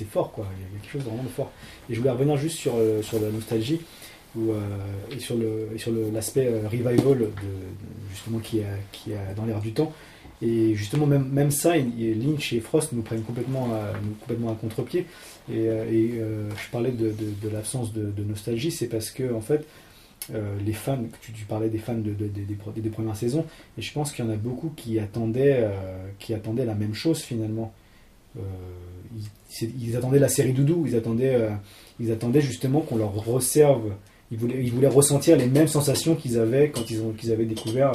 fort 0.05 0.31
quoi. 0.31 0.47
Il 0.57 0.63
y 0.63 0.65
a 0.77 0.81
quelque 0.81 0.91
chose 0.91 1.03
de 1.03 1.09
vraiment 1.09 1.23
de 1.23 1.29
fort. 1.29 1.51
Et 1.89 1.93
je 1.93 1.99
voulais 1.99 2.11
revenir 2.11 2.35
juste 2.37 2.57
sur, 2.57 2.73
sur 3.03 3.19
la 3.21 3.29
nostalgie 3.29 3.79
ou, 4.35 4.51
euh, 4.51 4.55
et 5.15 5.19
sur 5.19 5.35
le 5.37 5.69
et 5.73 5.77
sur 5.77 5.91
l'aspect 6.13 6.49
revival 6.65 7.17
de, 7.19 7.29
justement 8.11 8.39
qui 8.39 8.59
a 8.61 8.65
qui 8.91 9.13
a 9.13 9.33
dans 9.35 9.45
l'air 9.45 9.59
du 9.61 9.71
temps. 9.73 9.93
Et 10.41 10.73
justement 10.75 11.05
même 11.05 11.27
même 11.29 11.51
ça, 11.51 11.77
Lynch 11.77 12.53
et 12.53 12.59
Frost 12.59 12.91
nous 12.93 13.01
prennent 13.03 13.21
complètement 13.23 13.65
à, 13.73 13.93
nous- 14.03 14.13
complètement 14.19 14.51
à 14.51 14.55
contre-pied. 14.55 15.05
Et, 15.51 15.63
et, 15.65 16.11
je 16.19 16.71
parlais 16.71 16.91
de, 16.91 17.13
de- 17.41 17.49
l'absence 17.49 17.93
de 17.93 18.23
nostalgie, 18.23 18.69
c'est 18.71 18.87
parce 18.87 19.09
que 19.11 19.31
en 19.33 19.41
fait 19.41 19.65
euh, 20.33 20.57
les 20.65 20.73
fans, 20.73 20.99
tu, 21.21 21.31
tu 21.31 21.45
parlais 21.45 21.69
des 21.69 21.77
fans 21.77 21.95
de, 21.95 22.11
de- 22.11 22.27
des- 22.27 22.89
premières 22.89 23.15
saisons, 23.15 23.45
et 23.77 23.81
je 23.81 23.93
pense 23.93 24.11
qu'il 24.11 24.25
y 24.25 24.27
en 24.27 24.31
a 24.31 24.35
beaucoup 24.35 24.71
qui 24.75 24.99
attendaient, 24.99 25.59
euh, 25.61 25.71
qui 26.19 26.33
attendaient 26.33 26.65
la 26.65 26.75
même 26.75 26.93
chose 26.93 27.21
finalement. 27.21 27.73
Euh, 28.37 28.41
ils, 29.61 29.95
attendaient 29.95 30.19
la 30.19 30.27
série 30.27 30.51
Doudou, 30.51 30.83
ils 30.85 30.95
attendaient, 30.95 31.49
ils 31.99 32.11
attendaient 32.11 32.41
justement 32.41 32.81
qu'on 32.81 32.97
leur 32.97 33.13
reserve, 33.13 33.93
ils 34.31 34.37
voulaient, 34.37 34.61
ils 34.61 34.71
voulaient 34.71 34.87
ressentir 34.89 35.37
les 35.37 35.47
mêmes 35.47 35.69
sensations 35.69 36.15
qu'ils 36.15 36.37
avaient 36.37 36.69
quand 36.69 36.91
ils, 36.91 37.01
ont, 37.01 37.15
avaient 37.31 37.45
découvert 37.45 37.93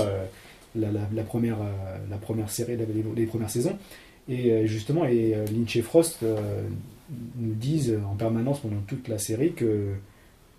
la, 0.74 1.22
première, 1.22 1.58
la 2.10 2.16
première 2.16 2.50
série, 2.50 2.76
les, 3.14 3.26
premières 3.26 3.50
saisons. 3.50 3.78
Et 4.28 4.66
justement, 4.66 5.04
et 5.04 5.36
Lynch 5.54 5.76
et 5.76 5.82
Frost 5.82 6.24
nous 7.36 7.54
disent 7.54 7.96
en 8.10 8.16
permanence 8.16 8.60
pendant 8.60 8.80
toute 8.86 9.06
la 9.08 9.18
série 9.18 9.52
que, 9.52 9.92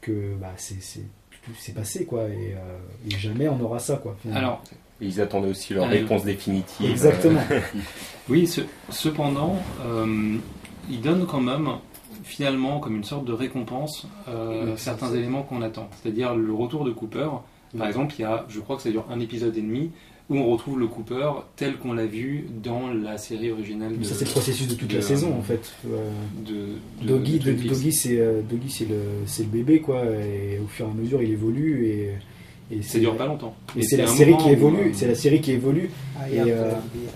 que 0.01 0.35
bah, 0.39 0.53
c'est, 0.57 1.01
c'est, 1.45 1.65
c'est 1.67 1.73
passé 1.73 2.05
quoi, 2.05 2.23
et, 2.23 2.55
euh, 2.55 2.77
et 3.09 3.17
jamais 3.17 3.47
on 3.49 3.59
aura 3.61 3.79
ça 3.79 3.97
quoi. 3.97 4.15
finalement. 4.21 4.39
Alors, 4.47 4.63
Ils 5.01 5.19
attendaient 5.21 5.49
aussi 5.49 5.73
leur 5.73 5.85
Euh, 5.85 5.89
réponse 5.89 6.23
définitive. 6.23 6.89
Exactement. 6.89 7.41
Oui, 8.29 8.47
ce- 8.47 8.61
cependant, 8.89 9.57
euh, 9.85 10.37
il 10.89 11.01
donne 11.01 11.25
quand 11.25 11.41
même, 11.41 11.67
finalement, 12.23 12.79
comme 12.79 12.95
une 12.95 13.03
sorte 13.03 13.25
de 13.25 13.33
récompense, 13.33 14.07
euh, 14.29 14.67
Oui, 14.67 14.73
certains 14.77 15.13
éléments 15.13 15.43
qu'on 15.43 15.61
attend. 15.61 15.89
C'est-à-dire 16.01 16.33
le 16.35 16.53
retour 16.53 16.85
de 16.85 16.91
Cooper. 16.91 17.27
Par 17.77 17.81
Oui. 17.81 17.87
exemple, 17.87 18.13
il 18.17 18.21
y 18.21 18.25
a, 18.25 18.45
je 18.47 18.59
crois 18.61 18.77
que 18.77 18.81
ça 18.81 18.91
dure 18.91 19.05
un 19.11 19.19
épisode 19.19 19.57
et 19.57 19.61
demi, 19.61 19.91
où 20.29 20.37
on 20.37 20.51
retrouve 20.51 20.79
le 20.79 20.87
Cooper 20.87 21.29
tel 21.55 21.77
qu'on 21.77 21.93
l'a 21.93 22.05
vu 22.05 22.45
dans 22.63 22.87
la 22.93 23.17
série 23.17 23.51
originale 23.51 23.97
de, 23.97 24.03
ça 24.03 24.15
c'est 24.15 24.25
le 24.25 24.31
processus 24.31 24.67
de 24.67 24.75
toute 24.75 24.89
de- 24.89 24.95
la 24.95 25.01
saison 25.01 25.33
en 25.37 25.41
fait. 25.41 25.73
De, 25.85 27.05
Doggy. 27.05 27.39
Doggy, 27.39 27.91
c'est 27.91 28.19
euh, 28.19 28.41
Doggy, 28.41 28.69
c'est 28.69 28.85
le, 28.87 28.99
c'est 29.25 29.43
le 29.43 29.49
bébé 29.49 29.81
quoi, 29.81 30.03
et 30.05 30.59
au 30.63 30.67
fur 30.67 30.87
et 30.87 30.89
à 30.89 30.93
mesure 30.93 31.21
il 31.21 31.31
évolue 31.31 31.85
et, 31.87 32.11
et 32.79 32.81
Ça 32.81 32.99
dure 32.99 33.15
pas 33.15 33.25
longtemps. 33.25 33.55
Et 33.75 33.79
Mais 33.79 33.83
c'est 33.85 33.97
la 33.97 34.07
série 34.07 34.35
qui 34.37 34.49
évolue, 34.49 34.89
euh, 34.89 34.93
c'est 34.93 35.07
la 35.07 35.15
série 35.15 35.41
qui 35.41 35.51
évolue, 35.51 35.89
Et, 36.31 36.35
et 36.37 36.39
euh, 36.47 36.71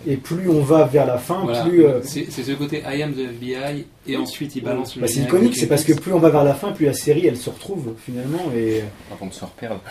et 0.05 0.17
plus 0.17 0.49
on 0.49 0.61
va 0.61 0.85
vers 0.85 1.05
la 1.05 1.17
fin, 1.17 1.41
Voilà. 1.43 1.63
plus 1.63 1.85
euh, 1.85 1.99
C'est 2.03 2.29
ce 2.29 2.51
côté 2.53 2.81
I 2.87 3.01
am 3.03 3.13
the 3.13 3.19
FBI, 3.19 3.85
et 4.07 4.15
ensuite 4.17 4.55
il 4.55 4.63
balance 4.63 4.95
le. 4.95 5.01
bah, 5.01 5.07
c'est 5.07 5.21
iconique, 5.21 5.55
c'est 5.55 5.67
parce 5.67 5.83
que 5.83 5.93
plus 5.93 6.13
on 6.13 6.19
va 6.19 6.29
vers 6.29 6.43
la 6.43 6.53
fin, 6.53 6.71
plus 6.71 6.85
la 6.85 6.93
série 6.93 7.25
elle 7.27 7.37
se 7.37 7.49
retrouve 7.49 7.93
finalement 8.05 8.51
et 8.55 8.81
Avant 9.11 9.27
de 9.27 9.33
se 9.33 9.43
reperdre. 9.45 9.81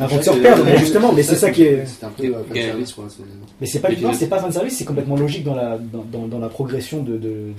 avant 0.00 0.16
de 0.16 0.22
se 0.22 0.30
reperdre. 0.30 0.64
Mais 0.64 0.78
justement, 0.78 1.12
mais 1.12 1.22
c'est 1.22 1.34
ça 1.36 1.50
qui 1.50 1.62
est, 1.64 1.84
C'est 1.86 2.04
un 2.06 2.10
peu 2.10 2.24
euh, 2.26 2.42
fan 2.48 2.56
Et- 2.56 2.62
service, 2.62 2.94
mais 3.60 3.66
c'est 3.66 3.80
pas 3.80 3.90
Et 3.92 3.96
du 3.96 4.04
c'est 4.14 4.28
pas 4.28 4.38
fan 4.40 4.52
service, 4.52 4.76
c'est 4.78 4.84
complètement 4.84 5.16
logique 5.16 5.44
dans 5.44 5.54
la 5.54 5.78
dans, 5.78 6.04
dans, 6.10 6.26
dans 6.26 6.38
la 6.38 6.48
progression 6.48 7.02
de, 7.02 7.12
de- 7.12 7.18
de- 7.18 7.52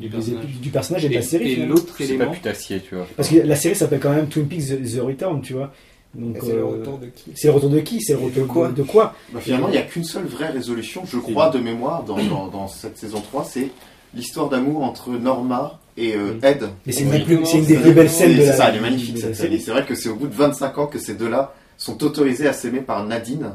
Du 0.00 0.08
personnage. 0.08 0.44
épi- 0.44 0.60
du 0.60 0.68
personnage 0.70 1.04
et 1.04 1.08
de 1.08 1.12
Et, 1.12 1.16
la 1.16 1.22
série. 1.22 1.52
et 1.52 1.56
l'autre 1.66 1.94
C'est 1.98 2.04
pas 2.06 2.14
élément, 2.14 2.30
putassier, 2.32 2.80
tu 2.80 2.94
vois. 2.96 3.06
Parce 3.16 3.28
que 3.28 3.36
la 3.36 3.56
série 3.56 3.74
s'appelle 3.74 4.00
quand 4.00 4.10
même 4.12 4.26
Twin 4.28 4.46
Peaks 4.46 4.66
The, 4.68 4.96
The 4.96 5.00
Return, 5.00 5.40
tu 5.42 5.52
vois. 5.54 5.72
C'est 6.14 6.52
le 6.52 6.58
euh, 6.58 6.64
retour 6.66 6.98
de 6.98 7.06
qui 7.06 7.30
c'est 7.34 7.48
le 7.48 7.54
retour 7.54 7.70
de 7.70 7.80
qui? 7.80 8.00
C'est 8.02 8.12
le 8.12 8.18
Et 8.18 8.22
de 8.22 8.26
retour 8.40 8.46
quoi? 8.48 8.68
de 8.68 8.82
quoi? 8.82 9.14
Bah, 9.32 9.40
finalement, 9.40 9.68
il 9.68 9.72
n'y 9.72 9.78
a 9.78 9.82
qu'une 9.82 10.04
seule 10.04 10.26
vraie 10.26 10.48
résolution, 10.50 11.02
je 11.06 11.16
crois, 11.18 11.48
de 11.50 11.58
mémoire, 11.58 12.02
dans, 12.02 12.16
dans, 12.30 12.48
dans 12.48 12.68
cette 12.68 12.98
saison 12.98 13.20
3, 13.20 13.44
c'est 13.44 13.68
l'histoire 14.14 14.48
d'amour 14.50 14.82
entre 14.82 15.10
Norma 15.10 15.78
et 15.96 16.14
euh, 16.14 16.38
Ed. 16.42 16.64
Mais 16.86 16.92
c'est 16.92 17.04
une, 17.04 17.10
Oui. 17.10 17.18
des 17.20 17.24
plus- 17.24 17.46
c'est 17.46 17.58
une 17.58 17.64
des 17.64 17.76
plus 17.76 17.92
belles 17.92 18.10
scènes 18.10 18.32
de 18.36 18.40
c'est 18.40 18.46
la 18.48 18.52
ça, 18.56 18.68
elle 18.68 18.76
est 18.76 18.80
magnifique 18.80 19.16
cette 19.18 19.34
série. 19.34 19.50
série. 19.52 19.60
C'est 19.60 19.70
vrai 19.70 19.84
que 19.86 19.94
c'est 19.94 20.08
au 20.10 20.14
bout 20.16 20.26
de 20.26 20.34
25 20.34 20.76
ans 20.78 20.86
que 20.86 20.98
ces 20.98 21.14
deux-là 21.14 21.54
sont 21.78 22.02
autorisés 22.04 22.46
à 22.46 22.52
s'aimer 22.52 22.80
par 22.80 23.04
Nadine. 23.06 23.52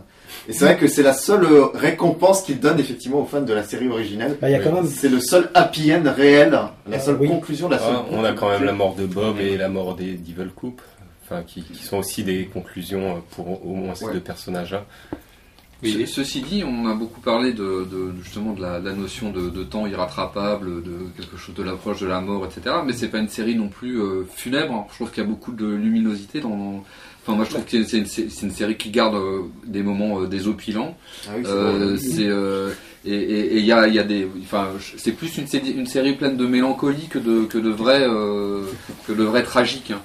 Et 0.50 0.54
c'est 0.54 0.66
vrai 0.66 0.78
que 0.78 0.88
c'est 0.88 1.04
la 1.04 1.14
seule 1.14 1.46
euh, 1.46 1.66
récompense 1.74 2.42
qu'il 2.42 2.60
donne 2.60 2.80
effectivement 2.80 3.22
aux 3.22 3.26
fans 3.26 3.42
de 3.42 3.54
la 3.54 3.64
série 3.64 3.88
originale. 3.88 4.38
Bah, 4.42 4.50
il 4.50 4.54
y 4.54 4.56
a 4.56 4.58
Oui. 4.58 4.64
quand 4.66 4.74
même. 4.74 4.88
C'est 4.88 5.10
le 5.10 5.20
seul 5.20 5.50
happy 5.54 5.94
end 5.94 6.04
réel, 6.16 6.52
la 6.52 6.72
Ah, 6.92 7.00
seule 7.00 7.18
oui. 7.20 7.28
conclusion, 7.28 7.70
la 7.70 7.78
seule. 7.80 7.88
Ah, 7.96 8.06
on 8.12 8.24
a 8.24 8.34
quand 8.34 8.50
même 8.50 8.64
la 8.64 8.74
mort 8.74 8.96
de 8.96 9.06
Bob 9.06 9.40
et 9.40 9.56
la 9.58 9.70
mort 9.70 9.96
des 9.96 10.14
Devil 10.14 10.50
Coupe, 10.56 10.82
enfin, 11.30 11.44
qui, 11.44 11.62
qui 11.64 11.84
sont 11.84 11.98
aussi 11.98 12.24
des 12.24 12.46
conclusions 12.46 13.22
pour 13.32 13.66
au 13.66 13.76
moins 13.76 13.96
ces 13.96 14.06
Ouais. 14.06 14.14
deux 14.14 14.20
personnages-là. 14.22 14.86
Ce- 15.84 16.06
Ceci 16.08 16.42
dit, 16.42 16.64
on 16.66 16.88
a 16.88 16.96
beaucoup 16.96 17.22
parlé 17.22 17.54
de, 17.54 17.86
de- 17.92 18.12
justement 18.24 18.54
de 18.54 18.62
la, 18.64 18.80
de 18.80 18.86
la 18.90 18.94
notion 18.96 19.32
de, 19.32 19.50
de 19.50 19.64
temps 19.64 19.86
irrattrapable, 19.86 20.82
de 20.82 20.92
quelque 21.16 21.38
chose 21.38 21.54
de 21.54 21.62
l'approche 21.62 22.00
de 22.00 22.08
la 22.08 22.20
mort, 22.20 22.46
etc. 22.48 22.78
Mais 22.84 22.94
c'est 22.94 23.10
pas 23.10 23.20
une 23.20 23.30
série 23.30 23.54
non 23.56 23.68
plus 23.68 24.02
euh, 24.02 24.24
funèbre. 24.36 24.88
Je 24.90 24.96
trouve 24.96 25.12
qu'il 25.12 25.22
y 25.22 25.26
a 25.26 25.30
beaucoup 25.30 25.52
de 25.52 25.68
luminosité 25.68 26.40
dans. 26.40 26.84
Enfin, 27.22 27.36
moi, 27.36 27.46
je 27.46 27.52
trouve 27.52 27.66
que 27.66 27.84
c'est 27.84 27.98
une, 28.00 28.52
série 28.52 28.76
qui 28.78 28.90
garde 28.90 29.14
euh, 29.16 29.42
des 29.68 29.84
moments 29.84 30.22
euh, 30.22 30.26
désopilants. 30.28 30.98
Ah 31.28 31.32
oui, 31.38 31.44
c'est 31.44 32.26
Euh, 32.26 32.32
euh, 32.32 32.74
et 33.06 33.14
et- 33.14 33.54
et 33.56 33.60
il 33.60 33.66
y 33.66 33.72
a, 33.72 33.88
il 33.88 33.94
y 33.94 34.00
a 34.00 34.04
des. 34.04 34.28
Enfin, 34.42 34.70
c'est 34.98 35.12
plus 35.12 35.38
une 35.38 35.46
série, 35.46 35.72
une 35.74 35.86
série 35.86 36.14
pleine 36.16 36.38
de 36.38 36.48
mélancolie 36.48 37.08
que 37.08 37.20
de 37.20 37.44
que 37.46 37.60
de 37.60 37.70
vrai 37.70 38.00
euh, 38.02 38.64
que 39.06 39.12
de 39.14 39.24
vrai 39.24 39.44
tragique. 39.44 39.92
hein. 39.92 40.02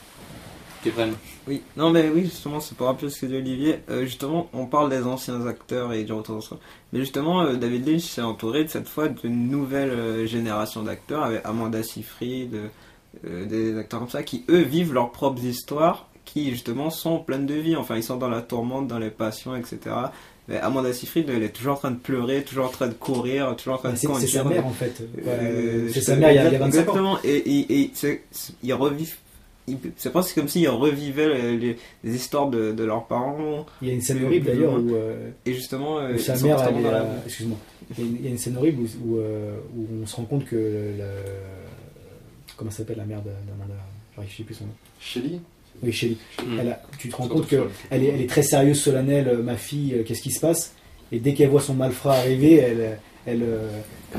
Kevin. 0.83 1.15
Oui, 1.47 1.63
non 1.77 1.91
mais 1.91 2.11
oui, 2.11 2.25
justement, 2.25 2.61
c'est 2.61 2.77
pour 2.77 2.87
rappeler 2.87 3.11
ce 3.11 3.21
que 3.21 3.27
dit 3.27 3.37
Olivier. 3.37 3.79
Euh, 3.91 4.05
justement, 4.05 4.49
on 4.53 4.67
parle 4.67 4.91
des 4.91 5.03
anciens 5.05 5.47
acteurs 5.47 5.93
et 5.93 6.05
du 6.05 6.13
retour 6.13 6.39
dans 6.39 6.57
Mais 6.93 7.01
justement, 7.01 7.43
euh, 7.43 7.55
David 7.55 7.87
Lynch 7.89 8.03
s'est 8.03 8.23
entouré 8.23 8.65
de 8.65 8.69
cette 8.69 8.89
fois 8.89 9.09
d'une 9.09 9.49
nouvelle 9.49 9.91
euh, 9.91 10.27
génération 10.27 10.83
d'acteurs, 10.83 11.25
avec 11.25 11.43
Amanda 11.45 11.83
Seyfried, 11.83 12.57
euh, 13.25 13.47
des 13.47 13.77
acteurs 13.79 14.01
comme 14.01 14.11
ça, 14.11 14.23
qui 14.23 14.45
eux 14.49 14.63
vivent 14.63 14.93
leurs 14.93 15.13
propres 15.13 15.45
histoires, 15.45 16.09
qui 16.25 16.51
justement 16.51 16.91
sont 16.91 17.19
pleines 17.19 17.47
de 17.47 17.55
vie. 17.55 17.77
Enfin, 17.77 17.97
ils 17.97 18.03
sont 18.03 18.17
dans 18.17 18.29
la 18.29 18.43
tourmente, 18.43 18.89
dans 18.89 18.99
les 18.99 19.11
passions, 19.11 19.55
etc. 19.55 19.79
Mais 20.49 20.59
Amanda 20.59 20.93
Seyfried, 20.93 21.31
elle 21.31 21.45
est 21.45 21.51
toujours 21.51 21.75
en 21.75 21.79
train 21.79 21.91
de 21.93 21.97
pleurer, 21.97 22.43
toujours 22.43 22.67
en 22.67 22.71
train 22.71 22.89
de 22.89 22.95
courir, 22.95 23.55
toujours 23.57 23.75
en 23.75 23.79
train 23.79 23.93
de 23.93 23.97
C'est 23.97 24.09
c'est 24.19 24.27
sa 24.27 24.45
mère 24.45 24.67
en 24.67 24.71
fait. 24.71 25.01
Euh, 25.25 25.89
c'est 25.93 26.01
sa 26.01 26.17
mère 26.17 26.33
il 26.33 26.35
y 26.35 26.39
a, 26.39 26.47
il 26.49 26.53
y 26.53 26.57
a 26.57 26.59
25 26.59 26.67
ans. 26.67 26.67
Exactement, 26.67 27.19
et, 27.23 27.37
et, 27.37 27.83
et 27.83 28.23
ils 28.65 28.75
revivent. 28.75 29.17
Ils- 29.69 29.79
C'est 29.97 30.11
presque 30.11 30.35
comme 30.35 30.49
s'ils 30.49 30.69
revivaient 30.69 31.57
les, 31.57 31.77
histoires 32.15 32.49
de, 32.51 32.73
de 32.73 32.85
leurs 32.85 33.07
parents. 33.07 33.65
Il 33.81 33.89
y 33.89 33.91
a 33.91 33.95
une 33.95 34.01
scène 34.03 34.25
horrible 34.25 34.47
d'ailleurs 34.47 34.75
où, 34.75 34.95
euh, 34.95 35.31
Et 35.47 35.55
justement, 35.55 35.99
euh, 36.01 36.15
où 36.15 36.19
sa 36.19 36.37
mère, 36.39 36.63
elle 36.69 36.79
est, 36.79 36.83
dans 36.83 36.91
la- 36.91 37.03
euh, 37.03 37.17
excuse-moi, 37.27 37.57
il 37.91 37.99
y, 37.99 38.07
a 38.07 38.11
une, 38.11 38.17
il 38.17 38.25
y 38.25 38.27
a 38.29 38.31
une 38.31 38.39
scène 38.39 38.57
horrible 38.57 38.83
où, 38.83 39.15
où, 39.15 39.19
où 39.19 39.87
on 40.03 40.07
se 40.07 40.17
rend 40.17 40.25
compte 40.25 40.45
que 40.47 40.57
le, 40.57 41.05
comment 42.57 42.71
s'appelle 42.71 42.97
la 42.99 43.05
mère 43.05 43.21
de- 43.23 43.31
d'Amanda, 43.31 43.75
j'arrive 44.17 44.31
sais 44.37 44.43
plus 44.43 44.55
son 44.55 44.65
nom. 44.65 44.73
Shelly 45.01 45.41
Oui, 45.83 45.93
Shelly. 45.93 46.17
Elle 46.61 46.69
a- 46.69 46.83
tu 46.99 47.09
te 47.09 47.17
rends 47.17 47.29
compte 47.29 47.47
que 47.49 47.57
sur- 47.57 47.71
elle 47.91 48.05
est, 48.05 48.09
elle 48.09 48.21
est 48.23 48.29
très 48.29 48.43
sérieuse, 48.43 48.81
solennelle, 48.81 49.39
ma 49.43 49.57
fille, 49.57 50.03
qu'est-ce 50.07 50.23
qui 50.23 50.31
se 50.33 50.41
passe? 50.41 50.75
Et 51.11 51.19
dès 51.19 51.35
qu'elle 51.35 51.49
voit 51.51 51.61
son 51.61 51.75
malfrat 51.75 52.15
arriver, 52.17 52.55
elle, 52.57 52.99
elle, 53.27 53.45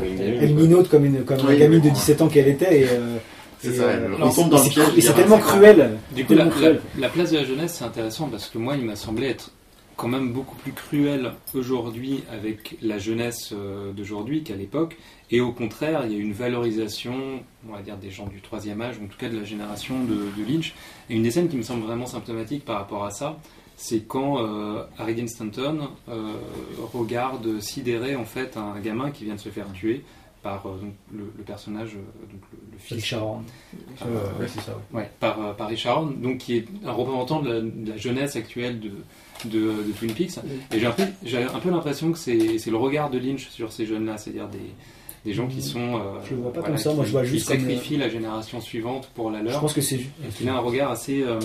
elle 0.04 0.54
minote 0.56 0.90
comme 0.90 1.06
une, 1.06 1.24
comme 1.24 1.40
Oui, 1.48 1.58
gamine 1.58 1.80
de 1.80 1.86
oui. 1.88 1.92
17 1.92 2.22
ans 2.22 2.28
qu'elle 2.28 2.48
était. 2.48 2.82
Et, 2.82 2.86
euh, 2.90 3.18
C'est 3.64 3.74
ça, 3.76 3.84
euh, 3.84 4.18
dans 4.18 4.28
le 4.28 4.70
piège 4.70 4.88
Et 4.98 5.14
tellement 5.14 5.38
c'est 5.38 5.44
cruel. 5.44 5.98
Du 6.14 6.26
coup, 6.26 6.34
la, 6.34 7.10
place 7.10 7.32
de 7.32 7.38
la 7.38 7.46
jeunesse, 7.46 7.76
c'est 7.78 7.86
intéressant 7.86 8.28
parce 8.28 8.50
que 8.50 8.58
moi, 8.58 8.76
il 8.76 8.84
m'a 8.84 8.98
semblé 8.98 9.28
être 9.28 9.52
quand 9.96 10.10
même 10.10 10.34
beaucoup 10.34 10.56
plus 10.58 10.74
cruel 10.74 11.32
aujourd'hui 11.54 12.24
avec 12.30 12.78
la 12.82 12.98
jeunesse 12.98 13.54
euh, 13.54 13.94
d'aujourd'hui 13.94 14.44
qu'à 14.44 14.56
l'époque. 14.56 14.98
Et 15.32 15.40
au 15.40 15.54
contraire, 15.54 16.02
il 16.06 16.12
y 16.12 16.16
a 16.16 16.20
une 16.20 16.34
valorisation, 16.34 17.42
on 17.70 17.72
va 17.72 17.82
dire, 17.82 17.96
des 17.96 18.10
gens 18.10 18.28
du 18.28 18.42
troisième 18.42 18.82
âge, 18.82 18.98
ou 19.00 19.06
en 19.06 19.08
tout 19.08 19.18
cas 19.18 19.30
de 19.30 19.38
la 19.38 19.46
génération 19.46 20.04
de, 20.04 20.14
de 20.14 20.52
Lynch. 20.52 20.74
Et 21.10 21.16
une 21.16 21.24
des 21.24 21.32
scènes 21.32 21.48
qui 21.48 21.56
me 21.56 21.64
semble 21.64 21.86
vraiment 21.86 22.06
symptomatique 22.06 22.66
par 22.66 22.80
rapport 22.80 23.06
à 23.06 23.12
ça, 23.12 23.38
c'est 23.78 24.02
quand 24.02 24.44
euh, 24.44 24.84
Harry 24.98 25.16
Dean 25.16 25.28
Stanton 25.28 25.90
euh, 26.10 26.34
regarde 26.94 27.60
sidéré 27.62 28.16
en 28.16 28.26
fait 28.26 28.58
un 28.58 28.80
gamin 28.80 29.10
qui 29.10 29.24
vient 29.24 29.36
de 29.36 29.40
se 29.40 29.50
faire 29.50 29.72
tuer 29.72 30.04
par 30.44 30.68
euh, 30.68 30.78
donc, 30.78 30.94
le, 31.12 31.32
le 31.36 31.44
personnage, 31.44 31.96
euh, 31.96 32.32
donc 32.32 32.42
le, 32.90 32.96
Richard 32.96 33.26
Horn. 33.26 33.44
Euh, 33.74 34.06
Euh, 34.06 34.42
ouais, 34.42 34.48
c'est 34.48 34.62
ça. 34.62 34.78
ouais. 34.92 35.02
Ouais, 35.02 35.10
par, 35.20 35.40
euh, 35.42 35.54
par 35.54 35.68
Richard 35.70 35.98
Horn, 36.00 36.22
donc 36.22 36.38
qui 36.40 36.58
est 36.58 36.66
un 36.86 36.92
représentant 36.92 37.42
de 37.42 37.52
la, 37.52 37.62
de 37.62 37.90
la 37.92 37.98
jeunesse 37.98 38.36
actuelle 38.36 38.80
de, 38.80 38.92
de, 39.46 39.60
de 39.84 39.92
Twin 39.98 40.14
Peaks. 40.14 40.38
Et 40.72 40.80
j'ai 40.80 40.86
un 40.86 40.92
peu, 40.92 41.04
j'ai 41.24 41.44
un 41.44 41.60
peu 41.60 41.70
l'impression 41.70 42.12
que 42.12 42.18
c'est, 42.18 42.58
c'est 42.58 42.72
le 42.72 42.78
regard 42.78 43.10
de 43.10 43.18
Lynch 43.20 43.50
sur 43.50 43.72
ces 43.72 43.86
jeunes-là, 43.86 44.18
c'est-à-dire 44.18 44.48
des, 44.48 44.60
des 45.26 45.34
gens 45.34 45.48
qui 45.48 45.62
sont. 45.62 45.96
euh, 45.98 46.00
Je 46.30 46.36
le 46.36 46.42
vois 46.42 46.52
pas 46.54 46.60
voilà, 46.62 46.76
comme 46.76 46.84
ça, 46.84 46.94
moi, 46.94 47.04
qui- 47.04 47.08
je 47.08 47.12
vois 47.14 47.24
qui 47.24 47.30
juste 47.30 47.48
comme, 47.48 47.60
sacrifient 47.60 47.98
la 47.98 48.10
génération 48.10 48.60
suivante 48.62 49.10
pour 49.16 49.32
la 49.32 49.40
Je 49.40 49.46
leur. 49.46 49.62
pense 49.62 49.74
que 49.74 49.82
c'est. 49.82 49.96
Et 49.96 50.30
qu'il 50.36 50.48
a 50.50 50.54
un 50.56 50.60
regard 50.60 50.92
assez, 50.92 51.24
euh, 51.24 51.40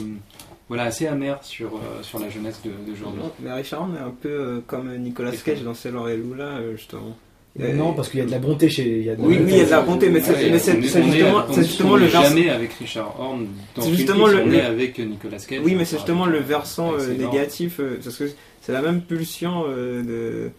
voilà, 0.69 0.85
assez 0.85 1.07
amer 1.07 1.39
sur, 1.43 1.69
euh, 1.77 2.03
sur 2.03 2.19
la 2.19 2.29
jeunesse 2.29 2.61
de- 2.65 2.71
d'aujourd'hui. 2.91 3.23
Mais 3.41 3.53
Richard 3.53 3.83
Horn 3.83 3.95
est 3.97 4.01
un 4.01 4.11
peu 4.21 4.29
euh, 4.29 4.61
comme 4.67 4.95
Nicolas 4.97 5.33
Cage 5.33 5.63
dans 5.63 5.75
Sailor 5.75 6.09
et 6.11 6.17
Lula, 6.17 6.45
euh, 6.59 6.77
justement. 6.77 7.17
Non, 7.59 7.93
parce 7.93 8.09
qu'il 8.09 8.21
y 8.21 8.23
a 8.23 8.27
de 8.27 8.31
la 8.31 8.39
bonté 8.39 8.69
chez. 8.69 8.99
il 8.99 9.05
y 9.05 9.11
a 9.11 9.17
de 9.17 9.23
la 9.23 9.27
Oui, 9.29 9.39
il 9.41 9.57
y 9.57 9.61
a 9.61 9.65
de 9.65 9.71
la 9.71 9.81
bonté, 9.81 10.11
mais 10.11 10.21
c'est 10.21 10.35
justement, 10.81 11.45
c'est 11.51 11.61
est- 11.61 11.65
justement 11.65 11.97
le 11.97 12.07
versant. 12.07 12.23
jamais 12.29 12.51
avec 12.51 12.73
Richard 12.75 13.15
Horn. 13.21 13.47
C'est 13.79 13.91
justement 13.95 14.27
le- 14.29 14.61
avec 14.65 14.99
Nicolas 14.99 15.39
Cage. 15.39 15.61
Oui, 15.65 15.75
mais 15.75 15.85
c'est 15.85 15.97
justement 15.97 16.27
le 16.27 16.39
versant 16.39 16.93
euh, 16.95 17.15
négatif, 17.17 17.81
euh, 17.81 17.99
parce 18.03 18.17
que 18.17 18.25
c'est 18.63 18.73
la 18.73 18.83
même 18.83 19.01
pulsion 19.01 19.65
euh, 19.69 20.03
de, 20.03 20.51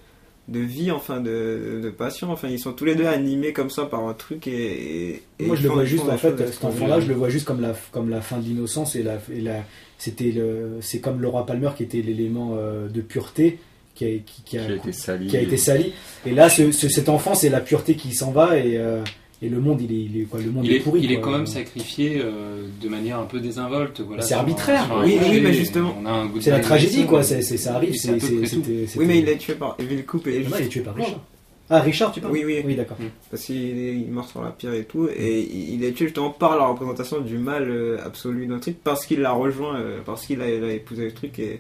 de 0.50 0.60
vie, 0.60 0.91
enfin 0.91 1.20
de, 1.22 1.80
de 1.82 1.89
passion. 1.89 2.32
Enfin, 2.32 2.47
ils 2.50 2.60
sont 2.60 2.74
tous 2.74 2.86
les 2.86 2.95
deux 2.95 3.06
animés 3.06 3.54
comme 3.54 3.70
ça 3.70 3.86
par 3.86 4.06
un 4.08 4.14
truc 4.14 4.47
et. 4.47 4.52
et- 4.52 5.24
et 5.39 5.45
Moi, 5.45 5.56
je 5.56 5.64
le 5.64 5.70
vois 5.70 5.86
juste, 5.86 6.04
en 6.10 6.18
fait, 6.18 6.36
cet 6.52 6.66
enfant-là, 6.66 7.00
je 7.00 7.08
le 7.08 7.14
vois 7.14 7.30
juste 7.30 7.45
comme 7.45 7.62
la, 7.62 7.74
comme 7.91 8.10
la 8.10 8.20
fin 8.22 8.39
de 8.39 8.45
l'innocence 8.47 8.95
et 8.97 9.04
la, 9.04 9.20
et 9.34 9.39
la, 9.41 9.64
c'était 9.97 10.32
le, 10.32 10.78
c'est 10.82 11.00
comme 11.00 11.22
Laura 11.22 11.45
Palmer 11.45 11.70
qui 11.78 11.84
était 11.84 12.02
l'élément 12.02 12.56
euh, 12.58 12.88
de 12.89 13.00
pureté 13.02 13.60
qui 14.00 14.06
a, 14.06 14.10
qui, 14.26 14.41
qui 14.45 14.58
a, 14.58 14.66
qui 14.66 14.72
a 14.72 14.76
été 14.76 14.91
sali. 14.93 15.28
qui 15.28 15.38
a 15.38 15.41
été 15.41 15.58
sali. 15.58 15.93
Et 16.26 16.32
là, 16.32 16.50
ce, 16.50 16.72
ce- 16.72 16.89
cet 16.89 17.10
enfant, 17.10 17.36
c'est 17.36 17.50
la 17.50 17.60
pureté 17.60 17.95
qui 17.95 18.14
s'en 18.14 18.32
va 18.32 18.58
et, 18.58 18.78
euh, 18.78 19.02
et 19.41 19.50
le 19.50 19.60
monde, 19.60 19.82
il 19.82 19.91
est, 19.91 20.04
il 20.06 20.22
est 20.22 20.26
quoi, 20.26 20.39
le 20.41 20.52
monde 20.52 20.66
Il 20.66 20.72
est, 20.74 20.78
est, 20.78 20.80
pourri. 20.80 21.02
il 21.04 21.12
est 21.12 21.20
quand 21.22 21.32
même 21.32 21.45
sacrifié 21.47 22.20
euh, 22.24 22.64
de 22.82 22.89
manière 22.89 23.20
un 23.20 23.26
peu 23.26 23.39
désinvolte. 23.39 24.02
Voilà, 24.02 24.22
C'est 24.22 24.34
arbitraire. 24.34 24.91
un 24.91 25.04
Oui, 25.06 25.18
oui, 25.22 25.41
mais 25.41 25.54
justement. 25.54 25.95
C'est 26.41 26.52
la 26.52 26.60
tragédie, 26.60 27.06
quoi. 27.06 27.24
C'est, 27.24 27.41
c'est- 27.41 27.58
ça 27.58 27.76
arrive. 27.76 27.95
c'est 27.95 28.12
Oui, 28.97 29.06
mais 29.06 29.20
il 29.20 29.30
est 29.30 29.38
tué 29.38 29.54
par 29.56 29.76
Evil 29.80 30.04
Coupe 30.04 30.28
et 30.28 30.39
Non, 30.43 30.50
il 30.60 30.66
est 30.66 30.70
tué 30.70 30.82
par 30.82 30.95
Richard. 30.95 31.20
Ah, 31.72 31.82
Richard, 31.82 32.12
tu 32.12 32.20
parles 32.20 32.34
Oui, 32.34 32.41
oui. 32.45 32.64
Oui, 32.66 32.76
d'accord. 32.76 32.97
parce 33.30 33.43
qu'il 33.43 33.56
est- 33.78 33.93
il 33.93 34.10
meurt 34.12 34.28
sur 34.28 34.41
la 34.43 34.50
pierre 34.50 34.74
et 34.74 34.86
tout, 34.86 35.08
et 35.16 35.39
il 35.41 35.76
il 35.76 35.84
est 35.84 35.91
tué 35.91 36.06
justement 36.08 36.32
par 36.32 36.58
la 36.58 36.66
représentation 36.66 37.22
du 37.22 37.38
mal 37.38 37.70
euh, 37.70 37.97
absolu 38.04 38.47
d'un 38.47 38.58
truc, 38.58 38.78
parce 38.84 39.06
qu'il 39.06 39.20
l'a 39.20 39.34
rejoint, 39.34 39.76
euh, 39.80 40.00
parce 40.04 40.26
qu'il 40.26 40.41
a, 40.41 40.50
il 40.50 40.64
a 40.64 40.74
épousé 40.74 41.06
le 41.06 41.12
truc 41.12 41.38
et, 41.38 41.60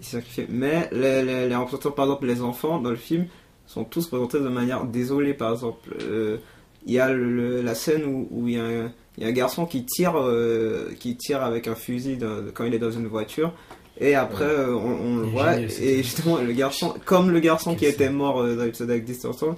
et 0.00 0.04
s'est 0.04 0.16
sacrifié. 0.16 0.46
Mais 0.48 0.88
les, 0.92 1.22
les, 1.22 1.48
les 1.48 1.54
représentants, 1.56 1.90
par 1.90 2.06
exemple, 2.06 2.26
les 2.26 2.40
enfants 2.42 2.78
dans 2.80 2.90
le 2.90 2.96
film, 2.96 3.26
sont 3.66 3.84
tous 3.84 4.06
présentés 4.08 4.40
de 4.40 4.48
manière 4.48 4.84
désolée. 4.84 5.34
Par 5.34 5.52
exemple, 5.52 5.90
euh, 6.02 6.38
il 6.86 6.92
y 6.94 6.98
a 6.98 7.10
le- 7.12 7.30
le- 7.30 7.62
la 7.62 7.74
scène 7.74 8.04
où, 8.04 8.26
où 8.30 8.48
il, 8.48 8.54
y 8.54 8.58
a 8.58 8.64
un, 8.64 8.92
il 9.18 9.22
y 9.24 9.26
a 9.26 9.28
un 9.28 9.32
garçon 9.32 9.66
qui 9.66 9.84
tire, 9.84 10.14
euh, 10.16 10.90
qui 10.98 11.16
tire 11.16 11.42
avec 11.42 11.68
un 11.68 11.74
fusil 11.74 12.16
dans- 12.16 12.44
quand 12.54 12.64
il 12.64 12.74
est 12.74 12.78
dans 12.78 12.90
une 12.90 13.06
voiture. 13.06 13.52
Et 14.00 14.14
après, 14.14 14.44
euh, 14.46 14.74
on, 14.74 15.12
on 15.12 15.16
le 15.18 15.26
voit, 15.26 15.52
génial, 15.56 15.70
et 15.82 15.96
justement, 16.02 16.38
le 16.38 16.52
garçon, 16.52 16.94
comme 17.04 17.30
le 17.30 17.38
garçon 17.38 17.74
qui 17.74 17.84
était 17.84 18.08
mort 18.08 18.40
euh, 18.40 18.56
dans 18.56 18.64
l'épisode 18.64 18.90
avec 18.90 19.04
Distortion, 19.04 19.56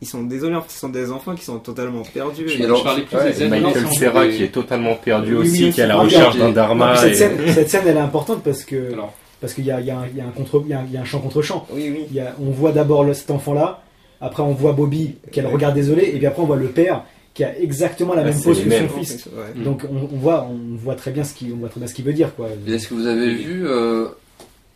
ils 0.00 0.08
sont 0.08 0.22
désolés, 0.24 0.56
en 0.56 0.62
fait, 0.62 0.70
ce 0.72 0.78
sont 0.80 0.88
des 0.88 1.10
enfants 1.12 1.34
qui 1.34 1.44
sont 1.44 1.58
totalement 1.58 2.02
perdus. 2.02 2.46
Et 2.46 2.48
Je 2.48 2.64
alors, 2.64 2.82
parlais 2.82 3.02
plus 3.04 3.16
Ouais, 3.16 3.32
des 3.32 3.46
Michael 3.48 3.86
Serra 3.92 4.26
des- 4.26 4.36
qui 4.36 4.42
est 4.44 4.48
totalement 4.48 4.94
perdu 4.96 5.36
Oui, 5.36 5.42
aussi, 5.42 5.70
qui 5.70 5.80
est 5.80 5.84
à 5.84 5.86
la 5.86 5.96
recherche 5.98 6.36
d'un 6.36 6.50
dharma. 6.50 6.96
Cette, 6.96 7.12
et- 7.12 7.14
scène, 7.14 7.38
cette 7.54 7.70
scène, 7.70 7.84
elle 7.86 7.96
est 7.98 8.00
importante 8.00 8.42
parce 8.42 8.64
que 8.64 8.92
Alors, 8.94 9.12
parce 9.44 9.52
qu'il 9.54 9.64
y 9.64 9.68
y, 9.68 9.70
y 9.70 9.86
y 9.86 9.90
a 9.90 9.98
un- 9.98 10.06
il 10.08 10.16
y 10.16 10.96
a 10.96 11.00
un 11.00 11.04
chant 11.04 11.20
contre 11.20 11.42
chant. 11.42 11.66
Oui, 11.70 11.90
oui. 11.94 12.06
Il 12.10 12.16
y 12.16 12.20
a- 12.20 12.34
on 12.40 12.50
voit 12.50 12.72
d'abord 12.72 13.04
cet 13.14 13.30
enfant-là, 13.30 13.82
après 14.22 14.42
on 14.42 14.52
voit 14.52 14.72
Bobby 14.72 15.16
qui 15.30 15.40
a 15.40 15.42
le 15.42 15.50
regard 15.50 15.74
désolé, 15.74 16.04
et 16.14 16.16
puis 16.16 16.26
après 16.26 16.42
on 16.42 16.46
voit 16.46 16.56
le 16.56 16.68
père 16.68 17.04
qui 17.34 17.44
a 17.44 17.58
exactement 17.58 18.14
la 18.14 18.22
Ah, 18.22 18.24
même 18.26 18.40
pose 18.40 18.62
que 18.64 18.70
son 18.70 18.88
fils. 18.88 19.26
Ouais. 19.26 19.60
Mm. 19.60 19.64
Donc 19.64 19.82
on, 19.90 20.08
on 20.14 20.18
voit, 20.18 20.48
on 20.50 20.76
voit 20.76 20.94
très 20.94 21.10
bien 21.10 21.24
ce 21.24 21.34
qu'il, 21.34 21.52
on 21.52 21.56
voit 21.56 21.68
très 21.68 21.80
bien 21.80 21.86
ce 21.88 21.94
qu'il 21.94 22.04
veut 22.04 22.12
dire 22.14 22.34
quoi. 22.34 22.48
Est-ce 22.66 22.88
que 22.88 22.94
vous 22.94 23.06
avez 23.06 23.34
vu 23.34 23.66
euh, 23.66 24.06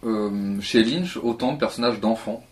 euh, 0.07 0.61
chez 0.61 0.83
Lynch 0.85 1.17
autant 1.23 1.53
de 1.55 1.59
personnages 1.59 1.99
d'enfants 2.01 2.43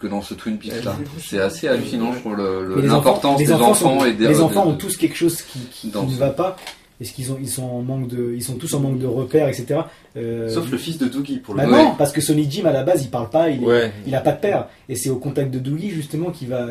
que- 0.00 0.06
dans 0.08 0.20
ce 0.20 0.34
Twin 0.34 0.58
Peaks 0.58 0.84
là 0.84 0.96
C'est 1.18 1.38
assez 1.40 1.68
hallucinant, 1.68 2.12
je 2.12 2.18
trouve, 2.20 2.36
l'importance 2.82 3.38
des 3.38 3.50
enfants 3.52 3.70
enfants 3.70 4.00
sont- 4.00 4.04
et 4.06 4.12
des. 4.12 4.28
les 4.28 4.40
enfants 4.40 4.66
ont 4.66 4.74
tous 4.74 4.96
quelque 4.96 5.16
chose 5.16 5.40
qui, 5.42 5.58
qui- 5.60 5.88
qui 5.88 5.90
Dans 5.90 6.02
ne 6.04 6.14
va 6.16 6.30
pas. 6.30 6.56
Est-ce 7.00 7.12
qu'ils 7.12 7.30
ont, 7.32 7.38
ils 7.40 7.48
sont 7.48 7.64
en 7.64 7.82
manque 7.82 8.08
de, 8.08 8.32
ils 8.34 8.42
sont 8.42 8.54
tous 8.56 8.72
en 8.74 8.80
manque 8.80 8.98
de 8.98 9.06
repères, 9.06 9.48
etc. 9.48 9.80
Euh, 10.16 10.48
Sauf 10.48 10.70
le 10.70 10.78
fils 10.78 10.96
de 10.98 11.06
Doogie 11.06 11.38
pour 11.38 11.54
le 11.54 11.58
Bah 11.60 11.66
coup. 11.66 11.72
Ouais. 11.74 11.84
non, 11.84 11.94
parce 11.96 12.10
que 12.12 12.20
Sonic 12.22 12.50
Jim 12.50 12.64
à 12.64 12.72
la 12.72 12.82
base 12.84 13.02
il 13.04 13.10
parle 13.10 13.28
pas, 13.28 13.50
il, 13.50 13.62
Ouais. 13.62 13.92
il 14.06 14.14
a 14.14 14.20
pas 14.20 14.32
de 14.32 14.40
père, 14.40 14.66
et 14.88 14.96
c'est 14.96 15.10
au 15.10 15.16
contact 15.16 15.50
de 15.50 15.58
Doogie 15.58 15.90
justement 15.90 16.30
qui 16.30 16.46
va, 16.46 16.68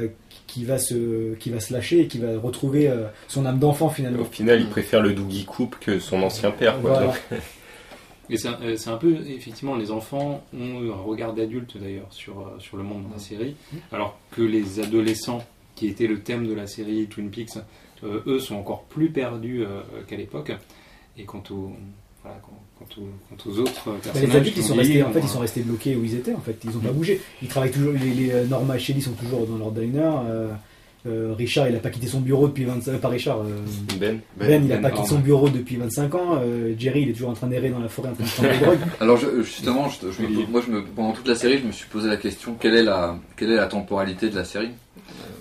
qui 0.47 0.63
va 0.65 0.79
se, 0.79 1.35
qui 1.35 1.49
va 1.51 1.59
se 1.59 1.71
lâcher 1.73 1.99
et 2.01 2.07
qui 2.07 2.17
va 2.17 2.39
retrouver 2.39 2.87
euh, 2.87 3.03
son 3.27 3.45
âme 3.45 3.59
d'enfant 3.59 3.87
Au 3.87 3.89
finalement. 3.89 4.25
final, 4.25 4.59
il 4.61 4.67
préfère 4.67 5.01
le 5.01 5.13
Doogie 5.13 5.45
Coupe 5.45 5.75
que 5.79 5.99
son 5.99 6.23
ancien 6.23 6.49
père. 6.51 6.79
Quoi. 6.81 6.89
Voilà. 6.91 7.13
Et 8.29 8.37
c'est 8.37 8.47
un, 8.47 8.57
euh, 8.63 8.75
c'est 8.75 8.89
un 8.89 8.97
peu, 8.97 9.17
effectivement, 9.27 9.75
les 9.75 9.91
enfants 9.91 10.43
ont 10.59 10.81
eu 10.81 10.89
un 10.91 10.95
regard 10.95 11.33
d'adulte 11.33 11.77
d'ailleurs 11.79 12.07
sur, 12.09 12.51
sur 12.57 12.75
le 12.77 12.81
monde 12.81 13.07
de 13.07 13.13
la 13.13 13.19
série, 13.19 13.55
alors 13.91 14.17
que 14.31 14.41
les 14.41 14.79
adolescents, 14.79 15.43
qui 15.75 15.87
étaient 15.87 16.07
le 16.07 16.21
thème 16.21 16.47
de 16.47 16.53
la 16.53 16.65
série 16.65 17.05
Twin 17.05 17.29
Peaks, 17.29 17.57
euh, 17.57 17.61
eux 18.03 18.39
sont 18.39 18.55
encore 18.55 18.83
plus 18.83 19.09
perdus 19.09 19.63
euh, 19.63 19.81
qu'à 20.07 20.15
l'époque. 20.17 20.51
Et 21.17 21.23
quant 21.23 21.43
au, 21.49 21.71
voilà, 22.21 22.37
quant, 22.43 22.59
quant 22.77 23.01
aux, 23.01 23.07
quant 23.29 23.49
aux 23.49 23.59
autres 23.59 23.81
Bah, 23.85 23.93
personnages. 24.03 24.29
les 24.29 24.35
adultes, 24.35 24.57
ils 24.57 24.63
ont 24.63 24.67
sont, 24.67 24.75
restés, 24.75 25.03
en 25.03 25.11
fait, 25.11 25.19
ils 25.21 25.27
sont 25.29 25.39
restés 25.39 25.61
bloqués 25.61 25.95
où 25.95 26.03
ils 26.03 26.15
étaient. 26.15 26.33
En 26.33 26.41
fait, 26.41 26.57
ils 26.63 26.75
ont 26.75 26.81
pas 26.81 26.91
bougé. 26.91 27.21
Ils 27.41 27.47
travaillent 27.47 27.71
toujours. 27.71 27.93
Les, 27.93 28.09
les 28.13 28.31
euh, 28.31 28.45
Norma 28.45 28.75
et 28.75 28.79
Shelly 28.79 29.01
sont 29.01 29.13
toujours 29.13 29.45
dans 29.47 29.57
leur 29.57 29.71
diner. 29.71 30.01
euh, 30.27 30.49
euh, 31.07 31.33
Richard, 31.37 31.67
il 31.69 31.75
a 31.75 31.79
pas 31.79 31.89
quitté 31.89 32.07
son 32.07 32.19
bureau 32.21 32.47
depuis 32.47 32.63
25 32.65 32.91
euh, 32.93 32.97
Pas 32.97 33.09
Richard. 33.09 33.39
euh, 33.41 33.43
Ben, 33.99 34.19
Ben, 34.37 34.65
il 34.65 34.71
a 34.71 34.75
Ben 34.77 34.81
pas 34.81 34.91
quitté 34.91 35.07
son 35.09 35.19
bureau 35.19 35.49
depuis 35.49 35.75
25 35.77 36.15
ans. 36.15 36.39
euh, 36.41 36.73
Jerry, 36.77 37.01
il 37.03 37.09
est 37.09 37.13
toujours 37.13 37.29
en 37.29 37.33
train 37.33 37.47
d'errer 37.47 37.69
dans 37.69 37.79
la 37.79 37.89
forêt 37.89 38.09
en 38.09 38.13
train 38.13 38.23
de 38.23 38.29
prendre 38.29 38.51
des 38.51 38.59
drogues. 38.65 38.79
Alors 38.99 39.17
je- 39.17 39.41
justement, 39.43 39.87
je- 39.89 40.11
je 40.11 40.21
me- 40.21 40.45
moi, 40.47 40.61
je 40.65 40.71
me, 40.71 40.83
pendant 40.83 41.11
toute 41.13 41.27
la 41.27 41.35
série, 41.35 41.59
je 41.59 41.67
me 41.67 41.71
suis 41.71 41.87
posé 41.87 42.07
la 42.09 42.17
question 42.17 42.55
quelle 42.59 42.75
est 42.75 42.83
la, 42.83 43.17
quelle 43.37 43.51
est 43.51 43.55
la 43.55 43.67
temporalité 43.67 44.29
de 44.29 44.35
la 44.35 44.43
série? 44.45 44.69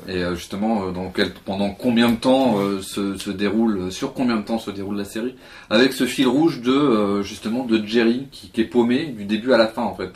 Et 0.06 0.16
euh, 0.22 0.34
justement, 0.34 0.88
euh, 0.88 0.90
dans 0.92 1.08
quel, 1.08 1.32
pendant 1.32 1.70
combien 1.70 2.10
de 2.10 2.16
temps 2.16 2.58
euh, 2.58 2.82
se, 2.82 3.16
se 3.16 3.30
déroule, 3.30 3.90
sur 3.90 4.12
combien 4.12 4.36
de 4.36 4.42
temps 4.42 4.58
se 4.58 4.70
déroule 4.70 4.98
la 4.98 5.04
série? 5.06 5.34
Avec 5.70 5.94
ce 5.94 6.04
fil 6.04 6.26
rouge 6.26 6.60
de 6.60 6.72
euh, 6.72 7.22
justement 7.22 7.64
de 7.64 7.82
Jerry 7.86 8.26
qui, 8.30 8.50
qui 8.50 8.60
est 8.60 8.64
paumé 8.66 9.06
du 9.06 9.24
début 9.24 9.54
à 9.54 9.56
la 9.56 9.66
fin 9.66 9.82
en 9.82 9.94
fait. 9.94 10.10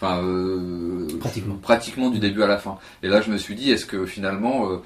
Enfin, 0.00 0.22
euh, 0.22 1.06
Pratiquement. 1.18 1.56
pratiquement 1.60 2.10
du 2.10 2.18
début 2.20 2.42
à 2.42 2.46
la 2.46 2.58
fin. 2.58 2.76
Et 3.02 3.08
là, 3.08 3.20
je 3.20 3.30
me 3.32 3.36
suis 3.36 3.54
dit, 3.56 3.70
est-ce 3.72 3.84
que 3.84 4.06
finalement, 4.06 4.70
euh, 4.70 4.76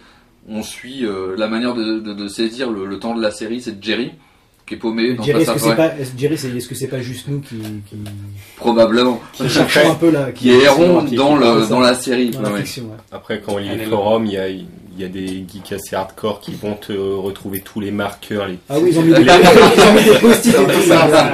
on 0.48 0.62
suit 0.62 1.04
euh, 1.04 1.34
la 1.36 1.48
manière 1.48 1.74
de, 1.74 2.00
de- 2.00 2.14
de 2.14 2.28
saisir 2.28 2.70
le, 2.70 2.86
le 2.86 2.98
temps 2.98 3.14
de 3.14 3.20
la 3.22 3.30
série, 3.30 3.60
c'est 3.60 3.82
Jerry 3.84 4.12
qui 4.66 4.74
est 4.74 4.76
paumé 4.78 5.12
dans 5.14 5.22
Jerry, 5.24 5.42
est-ce 5.42 5.50
que 5.52 5.58
c'est 5.58 5.74
pas, 5.76 5.94
est-ce- 5.98 6.12
Jerry, 6.16 6.38
c'est- 6.38 6.48
est-ce 6.56 6.68
que 6.68 6.74
c'est 6.74 6.86
pas 6.88 7.00
juste 7.00 7.26
nous 7.28 7.40
qui, 7.40 7.56
qui, 7.90 7.96
Probablement. 8.56 9.20
qui 9.32 9.48
cherchons 9.48 9.90
un 9.90 9.94
peu 9.96 10.10
là, 10.10 10.30
Qui 10.32 10.50
est 10.50 10.58
qui- 10.60 10.64
dans, 11.16 11.36
le, 11.36 11.60
qui- 11.62 11.68
dans 11.68 11.80
la 11.80 11.94
série. 11.94 12.30
dans 12.30 12.40
la 12.42 12.48
Ouais, 12.48 12.54
ouais. 12.54 12.60
fiction, 12.60 12.84
ouais. 12.84 12.96
Après, 13.10 13.40
quand 13.44 13.54
on 13.54 13.58
lit 13.58 13.76
les 13.76 13.84
forums, 13.86 14.24
il 14.26 14.32
y 14.32 14.38
a, 14.38 14.46
il 14.96 15.02
y 15.02 15.04
a 15.04 15.08
des 15.08 15.26
geeks 15.50 15.72
assez 15.72 15.96
hardcore 15.96 16.40
qui 16.40 16.52
vont 16.52 16.74
te 16.74 16.92
retrouver 16.92 17.60
tous 17.60 17.80
les 17.80 17.90
marqueurs. 17.90 18.46
Les... 18.48 18.58
Ah 18.68 18.76
oui, 18.78 18.90
ils 18.92 18.98
ont 18.98 19.02
mis 19.02 19.12
des, 19.14 19.24
Les- 19.24 19.30
ils 19.76 19.82
ont 19.82 19.92
mis 19.94 20.04
des 20.04 20.18
post-it 20.18 20.50
et 20.50 20.52
tout. 20.56 20.64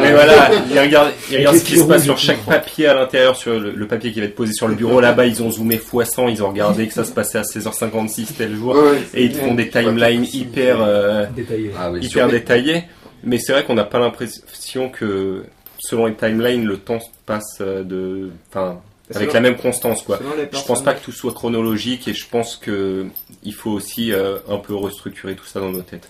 Mais 0.02 0.12
voilà, 0.12 0.50
ils 0.70 0.78
regardent, 0.78 1.12
ils 1.30 1.58
ce 1.58 1.64
qui 1.64 1.78
se 1.78 1.84
passe 1.84 2.04
sur 2.04 2.18
chaque 2.18 2.44
papier 2.44 2.86
à 2.86 2.94
l'intérieur, 2.94 3.36
sur 3.36 3.58
le, 3.58 3.70
le 3.72 3.86
papier 3.86 4.12
qui 4.12 4.20
va 4.20 4.26
être 4.26 4.34
posé 4.34 4.52
sur 4.52 4.68
le 4.68 4.74
bureau. 4.74 5.00
Là-bas, 5.00 5.26
ils 5.26 5.42
ont 5.42 5.50
zoomé 5.50 5.76
x100, 5.78 6.30
ils 6.30 6.42
ont 6.42 6.48
regardé 6.48 6.86
que 6.86 6.94
ça 6.94 7.04
se 7.04 7.12
passait 7.12 7.38
à 7.38 7.42
16h56 7.42 8.26
tel 8.36 8.54
jour. 8.54 8.74
Ouais, 8.74 8.90
ouais, 8.90 8.98
Et 9.14 9.24
ils 9.24 9.32
te 9.32 9.38
font 9.38 9.54
des 9.54 9.68
timelines 9.68 10.24
hyper, 10.32 10.78
euh, 10.80 11.26
Détaillé. 11.34 11.70
Ah 11.78 11.90
oui, 11.90 12.00
hyper 12.04 12.28
détaillées. 12.28 12.84
Mais 13.24 13.38
c'est 13.38 13.52
vrai 13.52 13.64
qu'on 13.64 13.74
n'a 13.74 13.84
pas 13.84 13.98
l'impression 13.98 14.88
que, 14.88 15.44
selon 15.78 16.06
les 16.06 16.14
timelines, 16.14 16.64
le 16.64 16.76
temps 16.76 17.00
se 17.00 17.06
passe 17.26 17.58
euh, 17.60 17.82
de, 17.82 18.30
enfin, 18.48 18.80
avec 19.16 19.32
la 19.32 19.40
même 19.40 19.56
constance, 19.56 20.02
quoi. 20.02 20.18
Je 20.52 20.66
pense 20.66 20.82
pas 20.84 20.94
que 20.94 21.04
tout 21.04 21.12
soit 21.12 21.32
chronologique 21.32 22.08
et 22.08 22.14
je 22.14 22.26
pense 22.28 22.56
que 22.56 23.06
il 23.42 23.54
faut 23.54 23.70
aussi 23.70 24.12
euh, 24.12 24.38
un 24.48 24.58
peu 24.58 24.74
restructurer 24.74 25.34
tout 25.36 25.46
ça 25.46 25.60
dans 25.60 25.70
nos 25.70 25.82
têtes. 25.82 26.08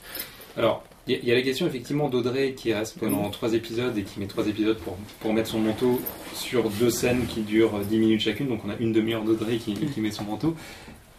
Alors, 0.56 0.82
il 1.06 1.14
y, 1.14 1.16
a- 1.16 1.20
il 1.22 1.28
y 1.28 1.32
a 1.32 1.34
la 1.36 1.42
question 1.42 1.66
effectivement 1.66 2.08
d'Audrey 2.08 2.52
qui 2.54 2.72
reste 2.74 2.98
pendant 2.98 3.30
trois 3.30 3.54
épisodes 3.54 3.96
et 3.96 4.02
qui 4.02 4.20
met 4.20 4.26
trois 4.26 4.46
épisodes 4.46 4.76
pour, 4.78 4.96
pour 5.20 5.32
mettre 5.32 5.48
son 5.48 5.58
manteau 5.60 6.00
sur 6.34 6.68
deux 6.70 6.90
scènes 6.90 7.26
qui 7.26 7.40
durent 7.42 7.78
10 7.78 7.98
minutes 7.98 8.20
chacune. 8.20 8.48
Donc 8.48 8.60
on 8.66 8.70
a 8.70 8.76
une 8.78 8.92
demi-heure 8.92 9.22
d'Audrey 9.24 9.56
qui, 9.56 9.74
qui 9.74 10.00
met 10.00 10.10
son 10.10 10.24
manteau. 10.24 10.54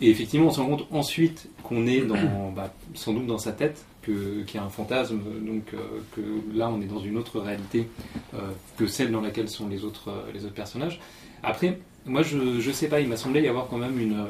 Et 0.02 0.10
effectivement, 0.10 0.48
on 0.48 0.52
se 0.52 0.60
rend 0.62 0.68
compte 0.68 0.88
ensuite 0.92 1.50
qu'on 1.64 1.86
est 1.88 2.02
dans, 2.02 2.16
bah, 2.56 2.74
sans 2.94 3.14
doute 3.14 3.26
dans 3.28 3.38
sa 3.40 3.52
tête, 3.52 3.84
que- 4.02 4.44
qu'il 4.44 4.56
y 4.60 4.64
a 4.64 4.66
un 4.66 4.70
fantasme, 4.70 5.20
donc 5.42 5.64
euh, 5.74 5.78
que 6.16 6.22
là 6.58 6.70
on 6.70 6.82
est 6.82 6.86
dans 6.86 7.00
une 7.02 7.18
autre 7.18 7.40
réalité 7.40 7.88
euh, 8.34 8.38
que 8.78 8.86
celle 8.88 9.12
dans 9.12 9.22
laquelle 9.22 9.50
sont 9.50 9.68
les 9.68 9.84
autres, 9.84 10.10
les 10.34 10.46
autres 10.46 10.54
personnages. 10.54 11.00
Après, 11.44 11.80
moi 12.06 12.22
je, 12.22 12.60
je 12.60 12.72
sais 12.72 12.88
pas, 12.88 13.00
il 13.00 13.08
m'a 13.08 13.18
semblé 13.18 13.42
y 13.42 13.48
avoir 13.48 13.68
quand 13.68 13.78
même 13.78 14.00
une, 14.00 14.26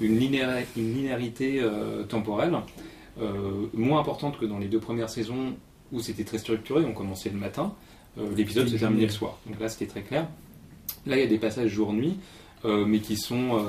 une, 0.00 0.18
linéa- 0.18 0.64
une 0.76 0.94
linéarité 0.94 1.60
euh, 1.60 2.04
temporelle 2.04 2.54
euh, 3.20 3.66
moins 3.74 4.00
importante 4.00 4.38
que 4.38 4.44
dans 4.44 4.58
les 4.58 4.66
deux 4.66 4.80
premières 4.80 5.10
saisons 5.10 5.54
où 5.92 6.00
c'était 6.00 6.24
très 6.24 6.38
structuré, 6.38 6.84
on 6.84 6.92
commençait 6.92 7.30
le 7.30 7.38
matin, 7.38 7.74
euh, 8.18 8.26
l'épisode 8.36 8.68
se 8.68 8.76
terminait 8.76 9.06
le 9.06 9.12
soir. 9.12 9.38
Donc 9.46 9.60
là 9.60 9.68
c'était 9.68 9.86
très 9.86 10.02
clair. 10.02 10.26
Là 11.06 11.16
il 11.16 11.20
y 11.20 11.24
a 11.24 11.28
des 11.28 11.38
passages 11.38 11.68
jour-nuit, 11.70 12.16
mais 12.64 13.00
qui 13.00 13.18
sont, 13.18 13.62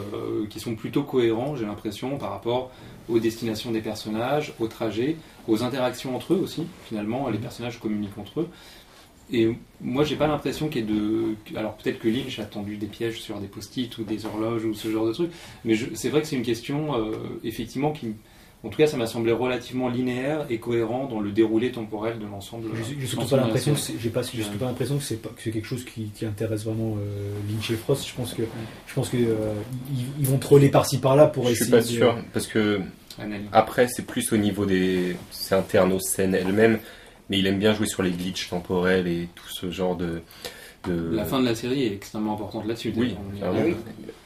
qui 0.50 0.62
sont 0.62 0.76
plutôt 0.76 1.04
cohérents, 1.04 1.58
j'ai 1.58 1.66
l'impression, 1.66 2.18
par 2.18 2.30
rapport 2.30 2.72
aux 3.10 3.20
destinations 3.20 3.72
des 3.72 3.82
personnages, 3.82 4.54
aux 4.58 4.68
trajets, 4.68 5.18
aux 5.50 5.64
interactions 5.64 6.16
entre 6.16 6.34
eux 6.34 6.38
aussi. 6.42 6.66
Finalement, 6.86 7.28
les 7.28 7.38
personnages 7.38 7.78
communiquent 7.78 8.18
entre 8.18 8.40
eux. 8.40 8.48
Et 9.32 9.50
moi, 9.82 10.04
j'ai 10.04 10.16
pas 10.16 10.28
l'impression 10.28 10.68
qu'il 10.70 10.82
y 10.82 10.84
ait 10.84 10.94
de. 10.96 11.36
Alors 11.58 11.74
peut-être 11.78 12.00
que 12.00 12.08
Lynch 12.08 12.38
a 12.40 12.44
tendu 12.46 12.78
des 12.78 12.86
pièges 12.86 13.20
sur 13.22 13.40
des 13.40 13.48
post-it 13.48 13.98
ou 13.98 14.04
des 14.04 14.26
horloges 14.26 14.66
ou 14.66 14.74
ce 14.74 14.90
genre 14.92 15.08
de 15.08 15.14
trucs, 15.14 15.32
mais 15.64 15.74
je- 15.76 15.88
c'est 15.96 16.10
vrai 16.10 16.22
que 16.22 16.28
c'est 16.28 16.36
une 16.36 16.44
question, 16.44 16.96
euh, 16.96 17.12
effectivement, 17.44 17.92
qui. 17.92 18.14
En 18.64 18.70
tout 18.70 18.78
cas, 18.78 18.88
ça 18.88 18.98
m'a 18.98 19.06
semblé 19.06 19.32
relativement 19.32 19.90
linéaire 19.90 20.46
et 20.50 20.58
cohérent 20.58 21.06
dans 21.06 21.20
le 21.20 21.32
déroulé 21.32 21.72
temporel 21.72 22.18
de 22.18 22.26
l'ensemble. 22.26 22.70
J'ai- 22.76 22.96
J'ai 23.00 23.06
surtout 23.06 23.18
l'ensemble 23.24 23.42
pas 23.42 23.46
l'impression 23.48 23.74
que 23.74 23.80
c'est, 23.80 23.94
j'ai 24.00 24.10
pas, 24.10 24.24
surtout 24.24 24.58
pas 24.58 24.66
l'impression 24.66 24.98
que 24.98 25.04
c'est 25.04 25.20
que 25.22 25.50
quelque 25.52 25.68
chose 25.68 25.86
qui, 25.86 26.06
qui 26.16 26.26
intéresse 26.26 26.64
vraiment 26.66 26.96
euh, 26.98 27.32
Lynch 27.52 27.70
et 27.70 27.76
Frost. 27.76 28.08
Je 28.08 28.14
pense 28.16 28.34
que, 28.34 28.42
je 28.88 28.94
pense 28.96 29.10
que 29.10 29.18
euh, 29.18 29.54
ils, 29.92 30.06
ils 30.22 30.26
vont 30.28 30.40
troller 30.40 30.70
par-ci 30.70 30.98
par-là 30.98 31.28
pour 31.28 31.46
Je 31.46 31.52
essayer. 31.52 31.66
suis 31.66 31.72
pas 31.72 31.82
de- 31.82 31.86
sûr 31.86 32.18
parce 32.34 32.48
que 32.48 32.82
après 33.52 33.88
c'est 33.88 34.06
plus 34.06 34.32
au 34.34 34.38
niveau 34.38 34.66
des 34.66 35.16
c'est 35.32 35.54
interne 35.56 35.92
aux 35.94 36.00
scènes 36.00 36.34
elles-mêmes, 36.34 36.80
mais 37.30 37.40
il 37.40 37.48
aime 37.48 37.60
bien 37.60 37.74
jouer 37.74 37.88
sur 37.88 38.04
les 38.04 38.12
glitches 38.12 38.50
temporels 38.50 39.08
et 39.08 39.28
tout 39.36 39.48
ce 39.50 39.70
genre 39.72 39.96
de 39.96 40.22
de 40.88 41.16
La 41.16 41.26
fin 41.26 41.40
de 41.40 41.46
la 41.46 41.56
série 41.56 41.86
est 41.88 41.94
extrêmement 41.94 42.36
importante 42.36 42.68
là-dessus. 42.68 42.94
Oui, 42.96 43.16
ah 43.42 43.48
oui. 43.52 43.76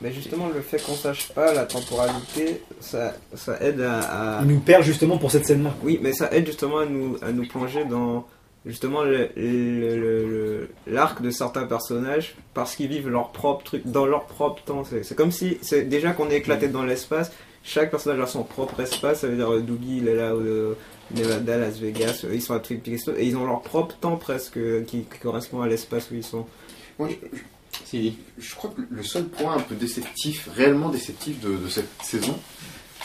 Mais 0.02 0.12
justement, 0.12 0.50
le 0.54 0.60
fait 0.60 0.82
qu'on 0.84 0.94
sache 0.94 1.30
pas 1.30 1.54
la 1.54 1.64
temporalité, 1.66 2.62
ça, 2.82 3.16
ça 3.34 3.58
aide 3.62 3.80
à, 3.80 4.40
à- 4.40 4.42
Il 4.42 4.50
nous 4.50 4.60
perd 4.60 4.84
justement 4.84 5.18
pour 5.18 5.32
cette 5.32 5.46
scène-là. 5.46 5.74
Oui, 5.84 6.00
mais 6.04 6.12
ça 6.12 6.30
aide 6.34 6.46
justement 6.46 6.80
à 6.80 6.86
nous, 6.86 7.16
à 7.22 7.32
nous 7.32 7.48
plonger 7.48 7.86
dans 7.86 8.28
justement 8.66 9.04
le- 9.04 9.30
le- 9.38 9.96
le- 9.96 10.30
le- 10.30 10.70
l'arc 10.88 11.22
de 11.22 11.30
certains 11.32 11.66
personnages 11.66 12.36
parce 12.54 12.76
qu'ils 12.76 12.90
vivent 12.90 13.08
leur 13.08 13.30
propre 13.32 13.64
truc 13.64 13.84
dans 13.86 14.06
leur 14.06 14.26
propre 14.26 14.62
temps. 14.64 14.84
C'est 14.84 15.16
comme 15.16 15.32
si, 15.32 15.58
c'est 15.62 15.84
déjà 15.88 16.12
qu'on 16.12 16.30
est 16.30 16.36
éclaté 16.40 16.68
dans 16.68 16.84
l'espace, 16.84 17.32
chaque 17.64 17.90
personnage 17.90 18.20
a 18.20 18.28
son 18.28 18.44
propre 18.44 18.82
espace. 18.82 19.22
Ça 19.22 19.28
veut 19.28 19.38
dire 19.38 19.50
euh, 19.50 19.62
Doogie, 19.62 20.00
il 20.00 20.10
est 20.10 20.16
là 20.16 20.32
euh, 20.34 20.74
Nevada, 21.16 21.58
Las 21.58 21.78
Vegas, 21.80 22.26
ils 22.32 22.42
sont 22.42 22.54
à 22.54 22.60
Twin 22.60 22.80
Peaks 22.80 23.08
et 23.18 23.26
ils 23.28 23.36
ont 23.38 23.46
leur 23.46 23.62
propre 23.62 23.96
temps 23.96 24.18
presque 24.18 24.60
qui, 24.86 25.02
qui 25.04 25.20
correspond 25.22 25.62
à 25.62 25.68
l'espace 25.68 26.10
où 26.12 26.16
ils 26.16 26.24
sont. 26.24 26.46
Moi, 26.98 27.10
je- 27.10 27.38
Si, 27.86 28.00
dis. 28.00 28.18
je 28.38 28.56
crois 28.56 28.72
que 28.76 28.82
le 28.90 29.04
seul 29.04 29.26
point 29.26 29.56
un 29.56 29.60
peu 29.62 29.76
déceptif, 29.76 30.50
réellement 30.56 30.90
déceptif 30.90 31.40
de, 31.40 31.56
de 31.56 31.70
cette 31.70 31.90
saison, 32.04 32.38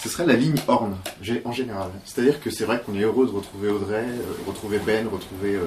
ce 0.03 0.09
serait 0.09 0.27
la 0.27 0.35
ligne 0.35 0.57
Horn, 0.69 0.97
en 1.45 1.53
général. 1.53 1.91
C'est-à-dire 2.05 2.41
que 2.41 2.51
c'est 2.51 2.65
vrai 2.65 2.83
qu'on 2.85 2.95
est 2.99 3.03
heureux 3.03 3.27
de 3.27 3.31
retrouver 3.31 3.69
Audrey, 3.71 4.05
euh, 4.05 4.23
retrouver 4.47 4.79
Ben, 4.85 5.07
retrouver 5.07 5.55
euh, 5.55 5.67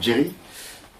Jerry. 0.00 0.32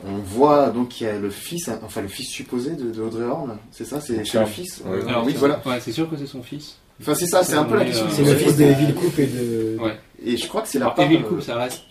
On 0.06 0.18
voit 0.18 0.70
donc 0.70 0.88
qu'il 0.90 1.06
y 1.06 1.10
a 1.10 1.18
le 1.18 1.30
fils, 1.30 1.68
enfin 1.82 2.02
le 2.02 2.08
fils 2.08 2.28
supposé 2.28 2.72
de, 2.76 2.90
de 2.90 3.02
Audrey 3.02 3.24
Horn, 3.24 3.56
c'est 3.72 3.84
ça? 3.84 4.00
C'est 4.00 4.16
le 4.16 4.46
fils? 4.46 4.82
Ouais. 4.84 4.98
Euh, 4.98 5.08
Alors, 5.08 5.24
oui, 5.24 5.34
voilà. 5.36 5.60
ouais, 5.66 5.80
c'est 5.80 5.92
sûr 5.92 6.08
que 6.10 6.16
c'est 6.16 6.26
son 6.26 6.42
fils. 6.42 6.76
Enfin, 7.00 7.14
c'est 7.14 7.26
ça, 7.26 7.44
c'est 7.44 7.54
un 7.54 7.64
peu 7.64 7.76
la 7.76 7.84
question. 7.84 8.06
C'est 8.10 8.24
le 8.24 8.34
fils 8.34 8.56
de 8.56 8.64
Evil 8.64 8.94
Coupe 8.94 9.18
et 9.18 9.26
de. 9.26 9.76
Ouais. 9.80 9.96
Et 10.24 10.36
je 10.36 10.46
crois 10.48 10.62
que 10.62 10.68
c'est 10.68 10.78
la 10.78 10.86
Alors, 10.86 10.96
part. 10.96 11.04
Evil 11.04 11.22
Coop, 11.22 11.40
ça 11.42 11.56
reste. 11.56 11.82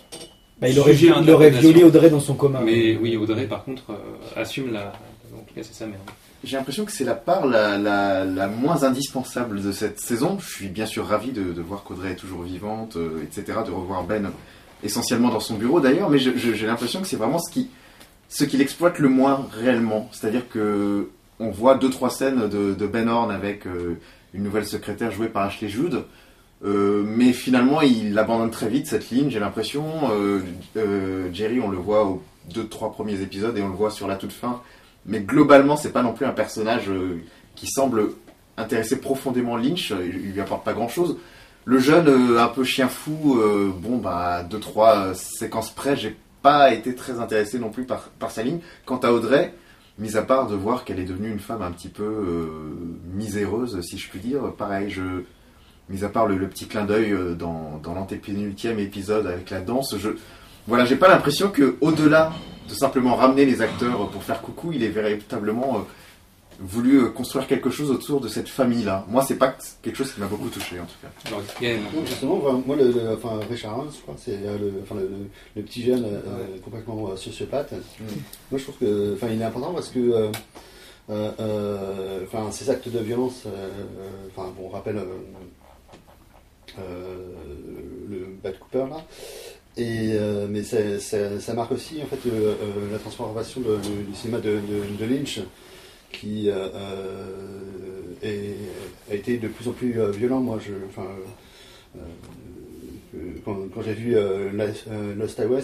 Bah, 0.60 0.68
il 0.70 0.80
aurait, 0.80 0.94
il 0.94 1.54
violé 1.60 1.84
Audrey 1.84 2.10
dans 2.10 2.20
son 2.20 2.34
coma. 2.34 2.62
Mais 2.62 2.98
oui, 2.98 3.16
Audrey, 3.16 3.46
par 3.46 3.64
contre, 3.64 3.92
euh, 3.92 4.42
assume 4.42 4.74
la. 4.74 4.92
En 5.34 5.44
tout 5.48 5.54
cas, 5.56 5.62
c'est 5.62 5.74
sa 5.74 5.86
mère. 5.86 6.00
J'ai 6.44 6.58
l'impression 6.58 6.86
que 6.86 6.92
c'est 6.92 7.04
la 7.04 7.16
part 7.16 7.46
la, 7.48 7.78
la, 7.78 8.26
la 8.26 8.48
moins 8.48 8.84
indispensable 8.84 9.62
de 9.62 9.72
cette 9.72 10.00
saison. 10.00 10.38
Je 10.40 10.48
suis 10.48 10.68
bien 10.68 10.86
sûr 10.86 11.06
ravi 11.06 11.32
de, 11.32 11.54
de 11.54 11.62
voir 11.62 11.84
qu'Audrey 11.84 12.12
est 12.12 12.16
toujours 12.16 12.42
vivante, 12.44 12.96
euh, 12.96 13.24
etc., 13.24 13.60
de 13.66 13.72
revoir 13.72 14.04
Ben 14.04 14.32
essentiellement 14.84 15.30
dans 15.30 15.40
son 15.40 15.56
bureau 15.56 15.80
d'ailleurs, 15.80 16.10
mais 16.10 16.20
j'ai 16.20 16.68
l'impression 16.68 17.02
que 17.02 17.08
c'est 17.08 17.16
vraiment 17.16 17.40
ce 17.40 17.52
qui, 17.52 17.70
ce 18.30 18.44
qu'il 18.44 18.62
exploite 18.62 19.00
le 19.00 19.10
moins 19.10 19.48
réellement. 19.52 20.08
C'est-à-dire 20.12 20.48
que 20.48 21.10
on 21.40 21.50
voit 21.50 21.76
deux 21.76 21.90
trois 21.90 22.10
scènes 22.10 22.48
de, 22.48 22.88
Ben 22.88 23.08
Horn 23.08 23.32
avec 23.32 23.68
euh, 23.68 24.00
une 24.34 24.44
nouvelle 24.44 24.66
secrétaire 24.66 25.12
jouée 25.12 25.30
par 25.30 25.44
Ashley 25.44 25.70
Judd. 25.70 26.04
Euh, 26.66 27.04
mais 27.06 27.34
finalement, 27.34 27.82
il 27.82 28.18
abandonne 28.18 28.50
très 28.50 28.68
vite 28.68 28.88
cette 28.88 29.12
ligne, 29.12 29.30
j'ai 29.30 29.40
l'impression. 29.40 29.86
Euh, 30.12 31.30
Jerry, 31.32 31.60
on 31.60 31.70
le 31.70 31.78
voit 31.78 32.06
aux 32.06 32.24
deux, 32.54 32.68
trois 32.68 32.92
premiers 32.92 33.22
épisodes 33.22 33.56
et 33.58 33.62
on 33.62 33.70
le 33.70 33.76
voit 33.76 33.92
sur 33.92 34.08
la 34.08 34.16
toute 34.16 34.32
fin. 34.32 34.62
Mais 35.06 35.20
globalement, 35.20 35.78
c'est 35.78 35.92
pas 35.92 36.02
non 36.02 36.14
plus 36.14 36.26
un 36.26 36.32
personnage 36.32 36.90
qui 37.56 37.68
semble 37.68 38.10
intéresser 38.58 39.00
profondément 39.00 39.56
Lynch. 39.56 39.92
Il 39.92 40.34
lui 40.34 40.42
apporte 40.42 40.66
pas 40.66 40.74
grand 40.74 40.90
chose. 40.90 41.18
Le 41.66 41.80
jeune, 41.80 42.38
un 42.38 42.48
peu 42.48 42.64
chien 42.64 42.88
fou, 42.88 43.40
bon, 43.78 43.98
bah, 43.98 44.44
deux, 44.44 44.60
trois 44.60 45.14
séquences 45.14 45.70
près, 45.70 45.96
j'ai 45.96 46.18
pas 46.42 46.74
été 46.74 46.96
très 46.96 47.20
intéressé 47.20 47.60
non 47.60 47.70
plus 47.70 47.86
par 47.86 48.32
sa 48.32 48.44
ligne. 48.44 48.60
Quant 48.86 48.98
à 48.98 49.12
Audrey, 49.12 49.54
mis 49.98 50.16
à 50.16 50.22
part 50.22 50.48
de 50.48 50.56
voir 50.56 50.84
qu'elle 50.84 51.00
est 51.00 51.06
devenue 51.06 51.32
une 51.32 51.40
femme 51.40 51.62
un 51.62 51.72
petit 51.72 51.90
peu 51.90 52.04
euh, 52.04 52.48
miséreuse, 53.14 53.82
si 53.82 53.98
je 53.98 54.10
puis 54.10 54.20
dire, 54.20 54.54
pareil, 54.58 54.90
je, 54.90 55.24
mis 55.90 56.04
à 56.04 56.10
part 56.10 56.28
le, 56.28 56.48
petit 56.48 56.68
clin 56.68 56.86
d'œil 56.86 57.12
euh, 57.12 57.34
dans, 57.34 57.80
dans 57.82 57.94
l'antépénultième 57.94 58.80
épisode 58.80 59.26
avec 59.28 59.50
la 59.50 59.62
danse, 59.62 59.96
je, 59.98 60.10
voilà, 60.68 60.86
j'ai 60.86 60.98
pas 60.98 61.08
l'impression 61.08 61.50
que 61.50 61.78
au-delà 61.82 62.32
de 62.70 62.74
simplement 62.74 63.16
ramener 63.16 63.46
les 63.46 63.62
acteurs 63.62 64.10
pour 64.10 64.24
faire 64.24 64.42
coucou, 64.42 64.72
il 64.74 64.84
est 64.84 64.90
véritablement 64.90 65.78
euh, 65.78 65.82
voulu 66.60 67.04
euh, 67.04 67.10
construire 67.10 67.48
quelque 67.48 67.70
chose 67.70 67.92
autour 67.92 68.20
de 68.22 68.28
cette 68.28 68.50
famille-là. 68.50 69.06
Moi, 69.10 69.24
c'est 69.24 69.36
pas 69.38 69.56
quelque 69.82 69.96
chose 69.96 70.12
qui 70.12 70.20
m'a 70.20 70.28
beaucoup 70.28 70.50
touché 70.50 70.80
en 70.80 70.86
tout 70.86 70.96
cas. 71.02 71.10
Alors, 71.28 71.42
Non, 71.94 72.06
justement, 72.06 72.36
moi, 72.66 72.76
le, 72.76 72.92
le- 72.92 73.14
enfin, 73.14 73.40
Richard 73.50 73.78
Hans, 73.80 73.88
je 73.96 74.02
crois, 74.02 74.16
c'est 74.18 74.40
euh, 74.46 74.58
le, 74.58 74.74
enfin, 74.84 74.96
le, 74.96 75.02
le- 75.08 75.28
le 75.56 75.62
petit 75.64 75.84
jeune 75.84 76.04
euh, 76.04 76.20
euh, 76.28 76.58
complètement 76.64 77.10
euh, 77.12 77.16
sociopathe. 77.16 77.74
Moi, 78.52 78.58
je 78.60 78.64
trouve 78.64 78.78
que, 78.78 79.14
enfin, 79.16 79.28
il 79.32 79.42
est 79.42 79.46
important 79.46 79.74
parce 79.74 79.90
que, 79.90 80.00
euh, 80.00 80.32
euh, 81.10 81.32
euh, 81.40 82.20
enfin, 82.26 82.52
ces 82.52 82.70
actes 82.70 82.90
de 82.90 83.00
violence, 83.00 83.44
euh, 83.46 83.50
euh, 83.50 84.28
enfin, 84.36 84.52
bon, 84.58 84.66
on 84.68 84.70
rappelle 84.70 84.98
euh, 84.98 85.06
euh, 86.80 87.18
le 88.10 88.28
Bad 88.44 88.58
Cooper 88.60 88.86
là. 88.90 88.98
Et, 89.78 90.14
euh, 90.14 90.48
mais 90.50 90.64
c'est- 90.64 91.00
c'est- 91.00 91.40
ça 91.40 91.54
marque 91.54 91.72
aussi 91.72 92.02
en 92.02 92.08
fait 92.08 92.28
euh, 92.28 92.56
euh, 92.62 92.92
la 92.92 92.98
transformation 92.98 93.62
de- 93.62 93.76
de- 93.76 94.10
du 94.10 94.16
cinéma 94.16 94.40
de, 94.40 94.54
de- 94.54 94.98
de 95.00 95.06
Lynch 95.14 95.40
qui 96.12 96.50
euh, 96.50 96.70
euh, 98.24 98.54
a 99.10 99.14
été 99.14 99.38
de 99.38 99.48
plus 99.48 99.68
en 99.68 99.72
plus 99.72 100.00
euh, 100.00 100.12
violent. 100.12 100.40
Moi, 100.40 100.60
quand, 103.46 103.82
j'ai 103.84 103.94
vu 103.94 104.16
Lost 105.18 105.40
Highway, 105.40 105.62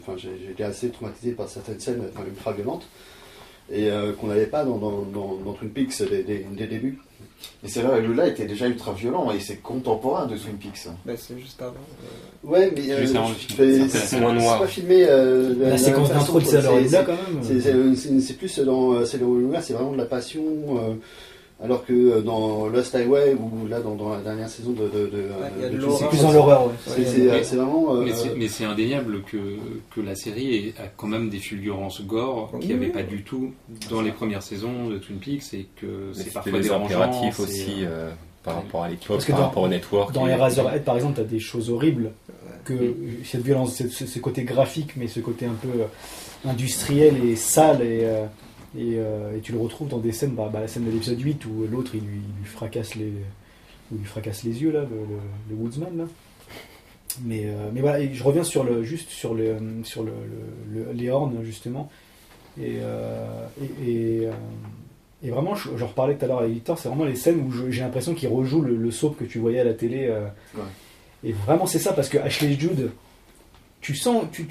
enfin, 0.00 0.16
j'ai 0.16 0.50
été 0.50 0.64
assez 0.64 0.90
traumatisé 0.90 1.32
par 1.32 1.48
certaines 1.48 1.80
scènes 1.80 2.02
enfin, 2.14 2.24
ultra 2.26 2.52
violentes 2.52 2.86
et 3.72 3.88
qu'on 4.20 4.28
n'avait 4.28 4.46
pas 4.46 4.64
dans, 4.64 4.78
dans, 4.78 5.02
dans, 5.02 5.36
dans 5.36 5.52
Twin 5.54 5.70
Peaks. 5.70 6.02
Et 7.64 7.68
c'est 7.68 7.82
là, 7.82 7.98
là 8.00 8.26
était 8.26 8.44
déjà 8.46 8.66
ultra 8.66 8.92
violent 8.92 9.30
et 9.30 9.40
c'est 9.40 9.56
contemporain 9.56 10.26
de 10.26 10.36
Twin 10.36 10.56
Peaks. 10.56 10.88
Bah, 11.06 11.12
c'est 11.16 11.38
juste 11.38 11.60
avant. 11.62 11.72
euh, 11.72 12.48
Ouais, 12.48 12.72
mais 12.76 12.90
euh, 12.92 13.06
c'est- 13.06 13.88
C'est 13.88 13.88
c'est 13.88 14.20
moins 14.20 14.34
c'est 14.36 14.42
noir. 14.42 14.60
pas 14.60 14.66
filmé. 14.66 15.04
euh, 15.08 15.54
La 15.60 15.68
même 15.70 15.78
séquence 15.78 16.08
d'intro 16.10 16.40
de 16.40 16.44
C'est- 16.44 16.60
c'est- 16.88 17.04
quand 17.04 17.12
même. 17.12 17.42
C'est- 17.42 17.60
C'est 17.60 17.94
c'est- 17.96 18.20
c'est 18.20 18.34
plus 18.34 18.58
dans 18.60 18.94
euh, 18.94 19.04
Moon, 19.40 19.58
c'est 19.62 19.72
vraiment 19.72 19.92
de 19.92 19.98
la 19.98 20.04
passion, 20.04 20.42
euh, 20.42 20.94
alors 21.62 21.84
que 21.86 21.92
euh, 21.92 22.20
dans 22.20 22.66
Lost 22.68 22.94
Highway 22.94 23.34
ou 23.34 23.66
là 23.68 23.80
dans, 23.80 23.94
dans 23.94 24.10
la 24.10 24.20
dernière 24.20 24.48
saison 24.48 24.72
de, 24.72 24.88
de, 24.88 25.06
de. 25.06 25.28
C'est 25.62 25.78
Twin 25.78 26.08
plus 26.08 26.22
dans 26.22 26.32
l'horreur, 26.32 26.66
ouais. 26.66 26.72
c'est- 26.86 27.04
c'est 27.04 27.30
euh, 27.30 27.42
c'est 27.42 27.56
vraiment. 27.56 27.94
euh, 27.94 28.04
Mais 28.04 28.12
c'est- 28.48 28.64
indéniable 28.64 29.22
que, 29.22 29.36
que 29.94 30.00
la 30.00 30.14
série 30.16 30.74
a 30.78 30.88
quand 30.96 31.06
même 31.06 31.30
des 31.30 31.38
fulgurances 31.38 32.02
gore 32.02 32.50
qu'il 32.60 32.68
n'y 32.70 32.74
avait 32.74 32.86
Oui. 32.86 32.92
pas 32.92 33.02
du 33.02 33.22
tout 33.22 33.52
dans 33.90 34.02
les 34.02 34.10
premières 34.12 34.42
saisons 34.42 34.88
de 34.88 34.98
Twin 34.98 35.18
Peaks 35.18 35.54
et 35.54 35.66
que 35.80 36.10
c'est 36.12 36.18
C'était 36.20 36.30
parfois 36.32 36.52
les 36.52 36.60
dérangeant. 36.60 36.84
impératifs 36.86 37.40
aussi 37.40 37.74
euh, 37.84 38.10
par 38.42 38.56
rapport 38.56 38.82
à 38.84 38.88
que 39.26 39.30
par 39.32 39.38
dans- 39.40 39.46
rapport 39.46 39.62
au 39.62 39.68
network. 39.68 40.12
Dans 40.12 40.26
et- 40.26 40.32
Eraserhead, 40.32 40.84
par 40.84 40.96
exemple, 40.96 41.14
tu 41.14 41.20
as 41.20 41.24
des 41.24 41.38
choses 41.40 41.70
horribles. 41.70 42.10
Que 42.64 42.72
Mm. 42.72 42.94
cette 43.24 43.42
violence, 43.42 43.74
ce, 43.76 43.88
ce- 44.06 44.18
côté 44.18 44.42
graphique, 44.44 44.96
mais 44.96 45.06
ce 45.06 45.20
côté 45.20 45.44
un 45.46 45.52
peu 45.52 45.68
industriel 46.48 47.14
et 47.24 47.36
sale, 47.36 47.82
et, 47.82 48.00
euh, 48.04 48.24
et, 48.76 48.94
euh, 48.98 49.36
et 49.36 49.40
tu 49.40 49.52
le 49.52 49.58
retrouves 49.58 49.88
dans 49.88 49.98
des 49.98 50.12
scènes, 50.12 50.32
bah, 50.34 50.50
bah, 50.52 50.60
la 50.60 50.68
scène 50.68 50.84
de 50.84 50.90
l'épisode 50.90 51.20
8 51.20 51.44
où 51.46 51.66
l'autre 51.70 51.92
il 51.94 52.00
lui, 52.00 52.16
il 52.18 52.40
lui 52.42 52.48
fracasse 52.48 52.94
les, 52.96 53.06
où 53.90 53.94
il 53.94 53.98
lui 53.98 54.04
fracasse 54.06 54.42
les 54.44 54.62
yeux, 54.62 54.72
là, 54.72 54.80
le, 54.80 54.86
le- 54.96 55.20
le 55.50 55.54
Woodsman. 55.54 55.96
Là. 55.96 56.04
Mais, 57.22 57.44
euh, 57.46 57.70
mais 57.72 57.80
voilà, 57.80 58.00
et 58.00 58.12
je 58.12 58.24
reviens 58.24 58.42
sur 58.42 58.64
le, 58.64 58.82
juste 58.82 59.10
sur, 59.10 59.34
le, 59.34 59.56
sur 59.84 60.02
le, 60.02 60.12
le- 60.72 60.84
le- 60.86 60.92
les 60.92 61.10
horns, 61.10 61.36
justement. 61.44 61.88
Et, 62.60 62.78
euh, 62.80 63.46
et, 63.86 64.28
et, 65.22 65.30
vraiment, 65.30 65.54
je, 65.54 65.68
je 65.76 65.84
reparlais 65.84 66.16
tout 66.16 66.24
à 66.24 66.28
l'heure 66.28 66.40
à 66.40 66.46
Victor, 66.46 66.78
c'est 66.78 66.88
vraiment 66.88 67.04
les 67.04 67.16
scènes 67.16 67.40
où 67.40 67.70
j'ai 67.70 67.80
l'impression 67.82 68.14
qu'il 68.14 68.28
rejoue 68.28 68.60
le, 68.62 68.90
soap 68.90 69.16
que 69.16 69.24
tu 69.24 69.38
voyais 69.38 69.60
à 69.60 69.64
la 69.64 69.74
télé. 69.74 70.08
Ouais. 70.56 70.62
et 71.22 71.32
vraiment, 71.32 71.66
c'est 71.66 71.78
ça, 71.78 71.92
parce 71.92 72.08
que 72.08 72.18
Ashley 72.18 72.54
Judd, 72.58 72.90
tu 73.80 73.94
sens, 73.94 74.24
tu, 74.32 74.46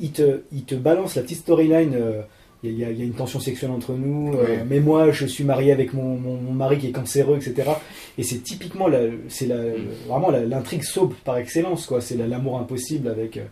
il, 0.00 0.12
te, 0.12 0.40
il 0.52 0.64
te 0.64 0.74
balance 0.74 1.14
la 1.16 1.22
petite 1.22 1.38
storyline. 1.38 1.96
Il 2.64 2.76
y, 2.78 2.84
a- 2.84 2.90
il 2.90 2.98
y 2.98 3.02
a 3.02 3.04
une 3.04 3.12
tension 3.12 3.38
sexuelle 3.38 3.70
entre 3.70 3.92
nous, 3.92 4.32
euh, 4.34 4.64
mais 4.68 4.80
moi 4.80 5.10
je 5.12 5.26
suis 5.26 5.44
marié 5.44 5.72
avec 5.72 5.92
mon, 5.92 6.16
mon- 6.16 6.36
mon 6.40 6.52
mari 6.52 6.78
qui 6.78 6.88
est 6.88 6.92
cancéreux, 6.92 7.36
etc. 7.36 7.70
Et 8.18 8.22
c'est 8.22 8.38
typiquement 8.38 8.88
la, 8.88 9.00
c'est 9.28 9.46
la, 9.46 9.56
vraiment 10.08 10.30
la- 10.30 10.44
l'intrigue 10.44 10.82
soap 10.82 11.14
par 11.24 11.36
excellence, 11.36 11.86
quoi. 11.86 12.00
C'est 12.00 12.16
la- 12.16 12.26
l'amour 12.26 12.58
impossible 12.58 13.08
avec, 13.08 13.36
euh, 13.36 13.42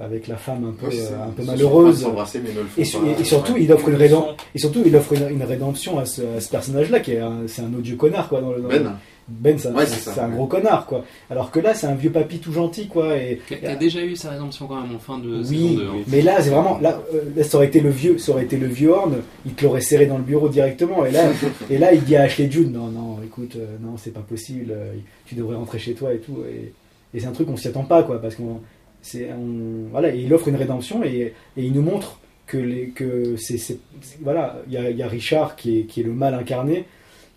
avec 0.00 0.26
la 0.28 0.36
femme 0.36 0.64
un 0.64 0.72
peu, 0.72 0.86
Ouais, 0.86 0.92
c'est- 0.92 1.12
euh, 1.12 1.24
un 1.28 1.30
peu 1.30 1.44
malheureuse. 1.44 2.02
s'embrasser, 2.02 2.40
mais 2.42 2.52
ne 2.52 2.60
le 2.60 2.64
font 2.66 2.80
Et, 2.80 2.84
sur- 2.84 3.00
pas. 3.02 3.06
et- 3.08 3.20
et 3.20 3.24
surtout, 3.24 3.52
Ouais. 3.52 3.62
il 3.62 3.72
offre 3.72 3.88
une 3.90 3.96
rédemption. 3.96 4.34
Et 4.54 4.58
surtout, 4.58 4.82
il 4.84 4.96
offre 4.96 5.12
une, 5.12 5.28
une 5.30 5.42
rédemption 5.42 5.98
à 5.98 6.06
ce, 6.06 6.22
à 6.36 6.40
ce 6.40 6.48
personnage-là, 6.50 7.00
qui 7.00 7.12
est 7.12 7.20
un, 7.20 7.42
c'est 7.46 7.62
un 7.62 7.72
odieux 7.74 7.96
connard, 7.96 8.28
quoi. 8.28 8.40
Dans 8.40 8.52
le, 8.52 8.62
dans 8.62 8.68
le- 8.68 8.90
Ben, 9.28 9.58
c'est 9.58 9.68
un, 9.68 9.74
Ouais, 9.74 9.84
un 9.84 10.28
ouais. 10.30 10.34
gros 10.34 10.46
connard, 10.46 10.86
quoi. 10.86 11.04
Alors 11.30 11.50
que 11.50 11.60
là, 11.60 11.74
c'est 11.74 11.86
un 11.86 11.94
vieux 11.94 12.10
papy 12.10 12.38
tout 12.38 12.52
gentil, 12.52 12.88
quoi. 12.88 13.16
Et, 13.18 13.40
Qui 13.46 13.64
a, 13.66 13.76
déjà 13.76 14.00
eu 14.02 14.16
sa 14.16 14.30
rédemption 14.30 14.66
quand 14.66 14.80
même 14.80 14.94
en 14.96 14.98
fin 14.98 15.18
de 15.18 15.42
saison 15.42 15.50
oui, 15.68 15.76
2. 15.76 15.82
hein. 15.86 15.92
mais 16.08 16.22
là, 16.22 16.40
c'est 16.40 16.50
vraiment, 16.50 16.78
là, 16.80 17.00
euh, 17.12 17.22
là, 17.36 17.44
ça 17.44 17.56
aurait 17.58 17.66
été 17.66 17.80
le 17.80 17.90
vieux, 17.90 18.16
ça 18.18 18.32
aurait 18.32 18.44
été 18.44 18.56
le 18.56 18.66
vieux 18.66 18.90
Horn, 18.90 19.16
il 19.44 19.52
te 19.52 19.64
l'aurait 19.64 19.82
serré 19.82 20.06
dans 20.06 20.16
le 20.18 20.24
bureau 20.24 20.48
directement. 20.48 21.04
Et 21.04 21.10
là, 21.10 21.24
et 21.70 21.76
là, 21.78 21.92
il 21.92 22.02
dit 22.04 22.16
à 22.16 22.22
Ashley 22.22 22.50
Judd, 22.50 22.72
non, 22.72 22.86
non, 22.88 23.18
écoute, 23.24 23.56
euh, 23.56 23.76
non, 23.80 23.96
c'est 23.98 24.12
pas 24.12 24.20
possible, 24.20 24.72
euh, 24.74 24.92
tu 25.26 25.34
devrais 25.34 25.56
rentrer 25.56 25.78
chez 25.78 25.92
toi 25.94 26.14
et 26.14 26.18
tout. 26.18 26.38
Et, 26.50 26.72
et 27.14 27.20
c'est 27.20 27.26
un 27.26 27.32
truc 27.32 27.48
qu'on 27.48 27.56
s'y 27.56 27.68
attend 27.68 27.84
pas, 27.84 28.02
quoi, 28.02 28.20
parce 28.22 28.34
qu'on, 28.34 28.60
c'est, 29.02 29.28
on, 29.32 29.88
voilà, 29.90 30.14
et 30.14 30.18
il 30.20 30.32
offre 30.32 30.48
une 30.48 30.56
rédemption 30.56 31.04
et, 31.04 31.34
et 31.56 31.62
il 31.62 31.72
nous 31.72 31.82
montre 31.82 32.18
que 32.46 32.56
les, 32.56 32.88
que 32.88 33.36
c'est, 33.36 33.78
voilà, 34.22 34.56
il 34.68 34.72
y 34.72 34.76
a, 34.78 34.88
il 34.90 34.96
y 34.96 35.02
a 35.02 35.06
Richard 35.08 35.54
qui 35.54 35.80
est, 35.80 35.82
qui 35.82 36.00
est 36.00 36.04
le 36.04 36.12
mal 36.12 36.32
incarné, 36.34 36.86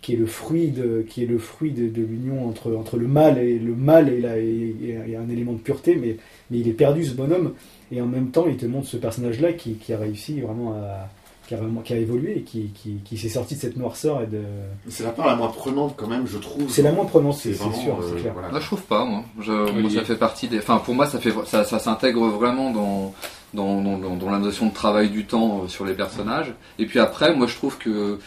qui 0.02 0.12
est 0.14 0.16
le 0.16 0.26
fruit 0.26 0.68
de, 0.68 1.04
qui 1.08 1.22
est 1.22 1.26
le 1.26 1.38
fruit 1.38 1.70
de, 1.70 1.88
de 1.88 2.02
l'union 2.02 2.46
entre, 2.48 2.74
entre 2.74 2.96
le 2.98 3.06
mal 3.08 3.38
et 3.38 3.58
le 3.58 3.74
mal 3.74 4.08
et, 4.10 4.20
la, 4.20 4.36
et, 4.38 4.74
et 5.08 5.16
un 5.16 5.28
élément 5.30 5.52
de 5.52 5.58
pureté, 5.58 5.94
mais, 5.96 6.16
mais 6.50 6.58
il 6.58 6.68
est 6.68 6.72
perdu 6.72 7.04
ce 7.04 7.14
bonhomme. 7.14 7.54
Et 7.92 8.00
en 8.02 8.06
même 8.06 8.30
temps, 8.30 8.46
il 8.48 8.56
te 8.56 8.66
montre 8.66 8.88
ce 8.88 8.96
personnage-là 8.96 9.52
qui, 9.52 9.74
qui 9.74 9.92
a 9.92 9.98
réussi 9.98 10.40
vraiment 10.40 10.72
à, 10.72 11.08
qui 11.46 11.54
a, 11.54 11.56
vraiment, 11.58 11.80
qui 11.82 11.92
a 11.92 11.98
évolué 11.98 12.38
et 12.38 12.40
qui, 12.42 12.70
qui, 12.74 12.96
qui 13.04 13.16
s'est 13.18 13.28
sorti 13.28 13.54
de 13.54 13.60
cette 13.60 13.76
noirceur. 13.76 14.22
Et 14.22 14.26
de... 14.26 14.40
C'est 14.88 15.04
la 15.04 15.10
part 15.10 15.26
la 15.26 15.36
moins 15.36 15.48
prenante 15.48 15.94
quand 15.96 16.06
même, 16.08 16.26
je 16.26 16.38
trouve. 16.38 16.68
C'est 16.70 16.82
la 16.82 16.92
moins 16.92 17.04
prenante, 17.04 17.34
c'est 17.34 17.50
C'est 17.52 17.58
c'est 17.58 17.64
vraiment, 17.68 17.82
sûr, 17.82 17.98
euh, 18.00 18.12
c'est 18.16 18.20
clair. 18.22 18.32
voilà. 18.32 18.48
Moi, 18.50 18.60
je 18.60 18.66
trouve 18.66 18.82
pas, 18.82 19.04
moi. 19.04 19.24
Je- 19.40 19.52
moi, 19.52 19.70
Olivier. 19.70 19.98
ça 20.00 20.04
fait 20.04 20.16
partie 20.16 20.48
des. 20.48 20.58
Enfin, 20.58 20.78
pour 20.78 20.94
moi, 20.94 21.06
ça 21.06 21.18
fait, 21.20 21.32
ça, 21.46 21.64
ça 21.64 21.78
s'intègre 21.78 22.26
vraiment 22.28 22.70
dans, 22.70 23.12
dans, 23.54 23.80
dans, 23.82 23.98
dans- 23.98 24.16
dans 24.16 24.30
la 24.30 24.38
notion 24.38 24.66
de 24.68 24.72
travail 24.74 25.10
du 25.10 25.26
temps 25.26 25.62
euh, 25.64 25.68
sur 25.68 25.84
les 25.84 25.94
personnages. 25.94 26.54
Et 26.78 26.86
puis 26.86 26.98
après, 26.98 27.34
moi, 27.36 27.46
je 27.46 27.54
trouve 27.56 27.76
que 27.78 28.18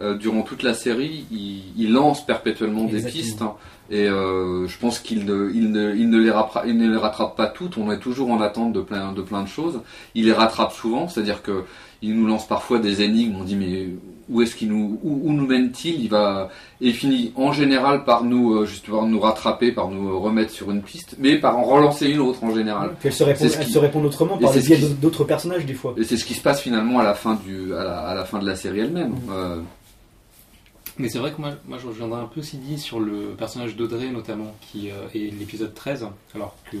euh, 0.00 0.14
durant 0.16 0.42
toute 0.42 0.62
la 0.62 0.74
série, 0.74 1.26
il, 1.30 1.62
il 1.76 1.92
lance 1.92 2.24
perpétuellement 2.24 2.84
des 2.84 3.02
pistes. 3.02 3.42
hein. 3.42 3.54
et 3.90 4.06
euh, 4.08 4.66
je 4.66 4.78
pense 4.78 4.98
qu'il 4.98 5.24
ne, 5.26 5.50
il 5.52 5.70
ne, 5.70 5.94
il 5.94 6.08
ne 6.08 6.18
les 6.18 6.30
rattrape, 6.30 6.64
il 6.66 6.76
ne 6.78 6.90
les 6.90 6.96
rattrape 6.96 7.36
pas 7.36 7.46
toutes. 7.46 7.76
On 7.76 7.90
est 7.92 7.98
toujours 7.98 8.30
en 8.30 8.40
attente 8.40 8.72
de 8.72 8.80
plein, 8.80 9.12
de 9.12 9.20
plein 9.22 9.42
de 9.42 9.48
choses. 9.48 9.80
Il 10.14 10.24
les 10.24 10.32
rattrape 10.32 10.72
souvent, 10.72 11.08
c'est-à-dire 11.08 11.42
que 11.42 11.64
il 12.04 12.16
nous 12.18 12.26
lance 12.26 12.48
parfois 12.48 12.78
des 12.80 13.02
énigmes. 13.02 13.36
On 13.40 13.44
dit 13.44 13.54
mais 13.54 13.88
où 14.28 14.40
est-ce 14.42 14.56
qu'il 14.56 14.70
nous, 14.70 14.98
où, 15.04 15.20
où 15.24 15.32
nous 15.32 15.46
mène-t-il? 15.46 16.02
Il 16.02 16.08
va 16.08 16.48
et 16.80 16.88
il 16.88 16.94
finit 16.94 17.32
en 17.36 17.52
général 17.52 18.02
par 18.04 18.24
nous, 18.24 18.54
euh, 18.54 18.64
juste 18.66 18.88
par 18.90 19.04
nous 19.06 19.20
rattraper, 19.20 19.70
par 19.72 19.88
nous 19.88 20.18
remettre 20.18 20.50
sur 20.52 20.70
une 20.72 20.82
piste, 20.82 21.14
mais 21.20 21.36
par 21.38 21.58
en 21.58 21.62
relancer 21.64 22.08
une 22.08 22.18
autre 22.20 22.42
en 22.42 22.52
général. 22.54 22.90
Puis 22.98 23.08
elle 23.08 23.14
se 23.14 23.22
répond, 23.24 23.38
C'est 23.40 23.50
ce 23.50 23.58
elle 23.58 23.66
qui- 23.66 23.72
se 23.72 23.78
répond 23.78 24.02
autrement 24.02 24.36
par 24.38 24.52
le 24.52 24.60
biais 24.60 24.76
qui- 24.78 24.94
d'autres 24.94 25.22
personnages, 25.24 25.64
des 25.66 25.74
fois. 25.74 25.94
Et 25.98 26.02
c'est 26.02 26.16
ce 26.16 26.24
qui 26.24 26.34
se 26.34 26.40
passe 26.40 26.60
finalement 26.60 26.98
à 26.98 27.04
la 27.04 27.14
fin 27.14 27.38
du, 27.46 27.72
à 27.74 27.84
la, 27.84 27.98
à 28.00 28.14
la 28.14 28.24
fin 28.24 28.38
de 28.40 28.46
la 28.46 28.56
série 28.56 28.80
elle-même. 28.80 29.12
Euh, 29.30 29.58
Mais 30.98 31.08
c'est 31.08 31.18
vrai 31.18 31.32
que 31.32 31.40
moi, 31.40 31.52
moi 31.66 31.78
je 31.78 31.86
reviendrai 31.86 32.20
un 32.20 32.26
peu 32.26 32.42
Sidi 32.42 32.78
sur 32.78 33.00
le 33.00 33.34
personnage 33.36 33.76
d'Audrey 33.76 34.10
notamment, 34.10 34.54
qui 34.60 34.90
euh, 34.90 35.08
est 35.14 35.32
l'épisode 35.32 35.74
13, 35.74 36.06
alors 36.34 36.56
que 36.70 36.76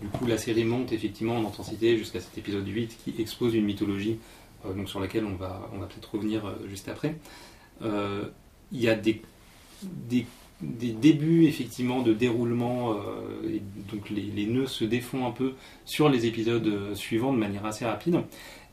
du 0.00 0.08
coup 0.12 0.26
la 0.26 0.38
série 0.38 0.64
monte 0.64 0.92
effectivement 0.92 1.36
en 1.36 1.46
intensité 1.46 1.96
jusqu'à 1.96 2.20
cet 2.20 2.36
épisode 2.38 2.66
8 2.66 2.98
qui 3.04 3.20
expose 3.20 3.54
une 3.54 3.64
mythologie 3.64 4.18
euh, 4.66 4.72
donc 4.72 4.88
sur 4.88 5.00
laquelle 5.00 5.24
on 5.24 5.34
va, 5.34 5.68
on 5.74 5.78
va 5.78 5.86
peut-être 5.86 6.14
revenir 6.14 6.46
euh, 6.46 6.52
juste 6.68 6.88
après. 6.88 7.16
Il 8.72 8.80
y 8.80 8.88
a 8.88 8.94
des, 8.94 9.20
des, 9.82 10.26
des 10.62 10.92
débuts 10.92 11.46
effectivement 11.46 12.02
de 12.02 12.12
déroulement, 12.14 12.96
et 13.44 13.60
donc 13.92 14.08
les, 14.10 14.22
les 14.22 14.46
nœuds 14.46 14.66
se 14.66 14.84
défont 14.84 15.26
un 15.26 15.32
peu 15.32 15.52
sur 15.84 16.08
les 16.08 16.26
épisodes 16.26 16.94
suivants 16.94 17.32
de 17.32 17.38
manière 17.38 17.66
assez 17.66 17.84
rapide. 17.84 18.22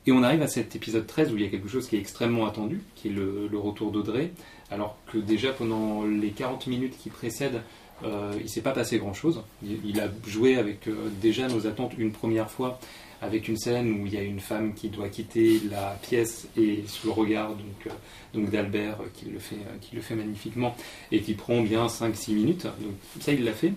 Et 0.08 0.12
on 0.12 0.24
arrive 0.24 0.42
à 0.42 0.48
cet 0.48 0.76
épisode 0.76 1.06
13 1.06 1.32
où 1.32 1.38
il 1.38 1.44
y 1.44 1.46
a 1.46 1.50
quelque 1.50 1.68
chose 1.68 1.88
qui 1.88 1.96
est 1.96 2.00
extrêmement 2.00 2.48
attendu, 2.48 2.82
qui 2.96 3.10
est 3.10 3.12
le, 3.12 3.50
retour 3.54 3.92
d'Audrey, 3.92 4.32
alors 4.72 4.98
que 5.12 5.18
déjà 5.18 5.52
pendant 5.52 6.06
les 6.06 6.30
40 6.30 6.68
minutes 6.68 6.98
qui 6.98 7.10
précèdent, 7.10 7.62
euh, 8.04 8.34
il 8.42 8.50
s'est 8.50 8.62
pas 8.62 8.72
passé 8.72 8.98
grand-chose. 8.98 9.44
Il, 9.64 10.00
a 10.00 10.08
joué 10.26 10.58
avec 10.58 10.88
euh, 10.88 11.10
déjà 11.22 11.48
nos 11.48 11.68
attentes 11.68 11.94
une 12.00 12.12
première 12.12 12.50
fois, 12.50 12.80
avec 13.22 13.48
une 13.48 13.58
scène 13.58 14.02
où 14.02 14.08
il 14.08 14.14
y 14.14 14.18
a 14.18 14.24
une 14.24 14.40
femme 14.40 14.74
qui 14.74 14.90
doit 14.90 15.08
quitter 15.08 15.62
la 15.70 15.96
pièce 16.02 16.48
et 16.58 16.84
sous 16.88 17.06
le 17.06 17.14
regard 17.14 17.50
donc, 17.50 17.94
euh, 18.36 18.48
d'Albert 18.48 18.98
qui, 19.14 19.26
le 19.26 19.38
fait, 19.38 19.58
qui 19.82 19.96
le 19.96 20.02
fait 20.02 20.16
magnifiquement 20.16 20.76
et 21.12 21.22
qui 21.22 21.36
prend 21.36 21.62
bien 21.62 21.86
5-6 21.86 22.34
minutes. 22.34 22.64
Donc 22.64 22.96
ça, 23.20 23.34
il 23.34 23.44
l'a 23.44 23.54
fait. 23.54 23.74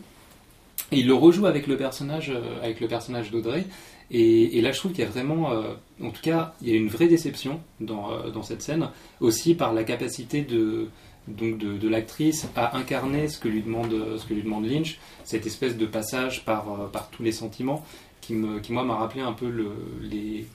Et 0.91 1.01
il 1.01 1.07
le 1.07 1.14
rejoue 1.14 1.45
avec 1.45 1.66
le 1.66 1.77
personnage, 1.77 2.33
avec 2.62 2.81
le 2.81 2.89
personnage 2.89 3.31
d'Audrey. 3.31 3.64
Et, 4.11 4.61
là, 4.61 4.73
je 4.73 4.79
trouve 4.79 4.93
qu'il 4.93 5.03
y 5.03 5.07
a 5.07 5.11
vraiment, 5.11 5.53
euh, 5.53 5.75
en 6.03 6.11
tout 6.11 6.23
cas, 6.23 6.55
il 6.63 6.69
y 6.69 6.73
a 6.73 6.77
une 6.77 6.89
vraie 6.89 7.09
déception 7.09 7.61
dans, 7.81 8.13
euh, 8.13 8.31
dans 8.31 8.43
cette 8.43 8.63
scène, 8.63 8.91
aussi 9.21 9.55
par 9.55 9.73
la 9.73 9.83
capacité 9.83 10.43
de, 10.43 10.89
de, 11.27 11.89
l'actrice 11.89 12.49
à 12.55 12.77
incarner 12.77 13.29
ce 13.29 13.39
que 13.39 13.49
lui 13.49 13.63
demande, 13.63 14.19
ce 14.19 14.27
que 14.27 14.35
lui 14.35 14.43
demande 14.43 14.67
Lynch, 14.67 14.99
cette 15.25 15.47
espèce 15.47 15.77
de 15.77 15.87
passage 15.87 16.45
par, 16.45 16.71
euh, 16.71 16.87
par 16.87 17.09
tous 17.11 17.23
les 17.23 17.33
sentiments 17.33 17.85
qui, 18.21 18.35
me, 18.35 18.61
qui 18.61 18.73
moi, 18.73 18.85
m'a 18.85 18.97
rappelé 18.97 19.23
un 19.23 19.33
peu 19.33 19.49
le, 19.49 19.71
les, 20.03 20.47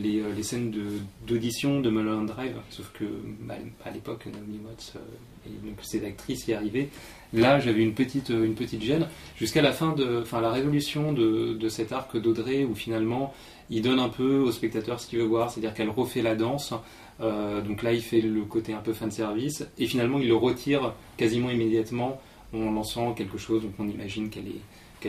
les, 0.00 0.20
euh, 0.20 0.32
les 0.34 0.42
scènes 0.42 0.70
de- 0.70 0.98
d'audition 1.26 1.80
de, 1.80 1.90
Mulholland 1.90 2.26
Drive, 2.26 2.56
sauf 2.70 2.90
que 2.92 3.04
bah, 3.40 3.54
à 3.84 3.90
l'époque, 3.90 4.26
Naomi 4.26 4.60
Watts 4.64 4.94
euh, 4.96 5.00
et 5.46 5.66
donc 5.66 5.78
ces 5.82 6.04
actrices 6.04 6.46
y 6.48 6.52
arrivaient. 6.54 6.88
Là, 7.32 7.58
j'avais 7.60 7.82
une 7.82 7.94
petite, 7.94 8.30
euh, 8.30 8.44
une 8.44 8.54
petite 8.54 8.82
gêne 8.82 9.08
jusqu'à 9.36 9.62
la 9.62 9.72
fin 9.72 9.92
de, 9.92 10.20
enfin 10.22 10.40
la 10.40 10.50
résolution 10.50 11.12
de, 11.12 11.54
de 11.54 11.68
cet 11.68 11.92
arc 11.92 12.16
d'Audrey 12.16 12.64
où 12.64 12.74
finalement 12.74 13.32
il 13.70 13.82
donne 13.82 13.98
un 13.98 14.08
peu 14.08 14.38
au 14.38 14.52
spectateur 14.52 15.00
ce 15.00 15.06
qu'il 15.08 15.18
veut 15.18 15.24
voir, 15.24 15.50
c'est-à-dire 15.50 15.74
qu'elle 15.74 15.90
refait 15.90 16.22
la 16.22 16.34
danse. 16.36 16.72
Donc 17.18 17.82
là, 17.82 17.92
il 17.94 18.02
fait 18.02 18.20
le 18.20 18.42
côté 18.42 18.74
un 18.74 18.78
peu 18.80 18.92
fan 18.92 19.10
service 19.10 19.66
et 19.78 19.86
finalement 19.86 20.18
il 20.20 20.28
le 20.28 20.36
retire 20.36 20.92
quasiment 21.16 21.50
immédiatement 21.50 22.20
en 22.54 22.70
lançant 22.70 23.12
quelque 23.12 23.38
chose. 23.38 23.62
Donc 23.62 23.72
on 23.80 23.88
imagine 23.88 24.28
qu'elle 24.30 24.46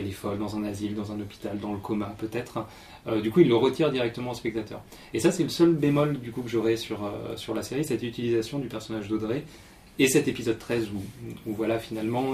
est 0.06 0.10
folle 0.10 0.38
dans 0.38 0.56
un 0.56 0.64
asile, 0.64 0.94
dans 0.94 1.12
un 1.12 1.20
hôpital, 1.20 1.58
dans 1.60 1.72
le 1.72 1.78
coma 1.78 2.14
peut-être. 2.18 2.66
Euh, 3.08 3.20
du 3.20 3.30
coup, 3.30 3.40
il 3.40 3.48
le 3.48 3.56
retire 3.56 3.90
directement 3.90 4.32
au 4.32 4.34
spectateur. 4.34 4.82
Et 5.14 5.20
ça, 5.20 5.32
c'est 5.32 5.42
le 5.42 5.48
seul 5.48 5.72
bémol 5.72 6.18
du 6.18 6.30
coup 6.30 6.42
que 6.42 6.48
j'aurais 6.48 6.76
sur, 6.76 7.04
euh, 7.04 7.36
sur 7.36 7.54
la 7.54 7.62
série, 7.62 7.84
cette 7.84 8.02
utilisation 8.02 8.58
du 8.58 8.68
personnage 8.68 9.08
d'Audrey. 9.08 9.44
Et 9.98 10.06
cet 10.06 10.28
épisode 10.28 10.58
13 10.58 10.90
où, 10.94 11.02
où 11.50 11.54
voilà, 11.54 11.78
finalement, 11.78 12.32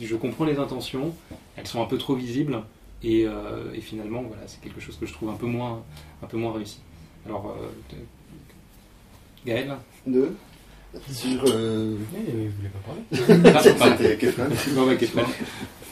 je 0.00 0.16
comprends 0.16 0.44
les 0.44 0.56
intentions, 0.56 1.14
elles 1.56 1.66
sont 1.66 1.80
un 1.80 1.86
peu 1.86 1.96
trop 1.96 2.16
visibles, 2.16 2.62
et, 3.04 3.24
euh, 3.24 3.72
et 3.72 3.80
finalement, 3.80 4.22
voilà, 4.22 4.42
c'est 4.46 4.60
quelque 4.60 4.80
chose 4.80 4.96
que 4.96 5.06
je 5.06 5.12
trouve 5.12 5.28
un 5.30 5.36
peu 5.36 5.46
moins, 5.46 5.84
un 6.24 6.26
peu 6.26 6.36
moins 6.36 6.52
réussi. 6.52 6.80
Alors, 7.24 7.56
Gaël 9.46 9.76
Deux. 10.08 10.34
Sur. 11.10 11.42
euh, 11.48 11.96
pas 13.12 13.20
parler. 13.20 13.62
C'était. 13.98 14.16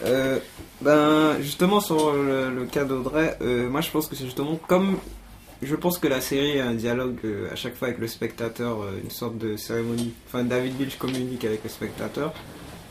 Euh, 0.05 0.39
ben, 0.81 1.37
justement, 1.41 1.81
sur 1.81 2.13
le, 2.13 2.51
le 2.55 2.65
cas 2.67 2.85
d'Audrey, 2.85 3.37
euh, 3.41 3.69
moi 3.69 3.81
je 3.81 3.91
pense 3.91 4.07
que 4.09 4.17
c'est 4.17 4.25
justement 4.25 4.57
comme. 4.69 4.97
Je 5.63 5.77
pense 5.77 5.99
que 5.99 6.09
la 6.09 6.21
série 6.21 6.59
a 6.59 6.67
un 6.67 6.75
dialogue 6.75 7.19
euh, 7.25 7.49
à 7.53 7.55
chaque 7.55 7.77
fois 7.77 7.87
avec 7.89 8.01
le 8.01 8.09
spectateur, 8.09 8.83
euh, 8.83 8.99
une 9.05 9.11
sorte 9.11 9.39
de 9.39 9.57
cérémonie. 9.57 10.13
Enfin, 10.27 10.43
David 10.43 10.81
Lynch 10.81 10.97
communique 10.99 11.45
avec 11.45 11.63
le 11.63 11.71
spectateur. 11.71 12.33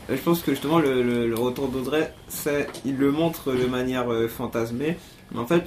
Euh, 0.08 0.16
je 0.16 0.22
pense 0.22 0.40
que 0.40 0.52
justement 0.52 0.78
le, 0.78 1.02
le- 1.02 1.28
le 1.28 1.34
retour 1.34 1.68
d'Audrey, 1.68 2.12
c'est, 2.28 2.66
il 2.86 2.96
le 2.96 3.10
montre 3.12 3.52
de 3.52 3.66
manière 3.66 4.10
euh, 4.10 4.26
fantasmée. 4.26 4.96
Mais 5.32 5.38
en 5.40 5.46
fait, 5.46 5.64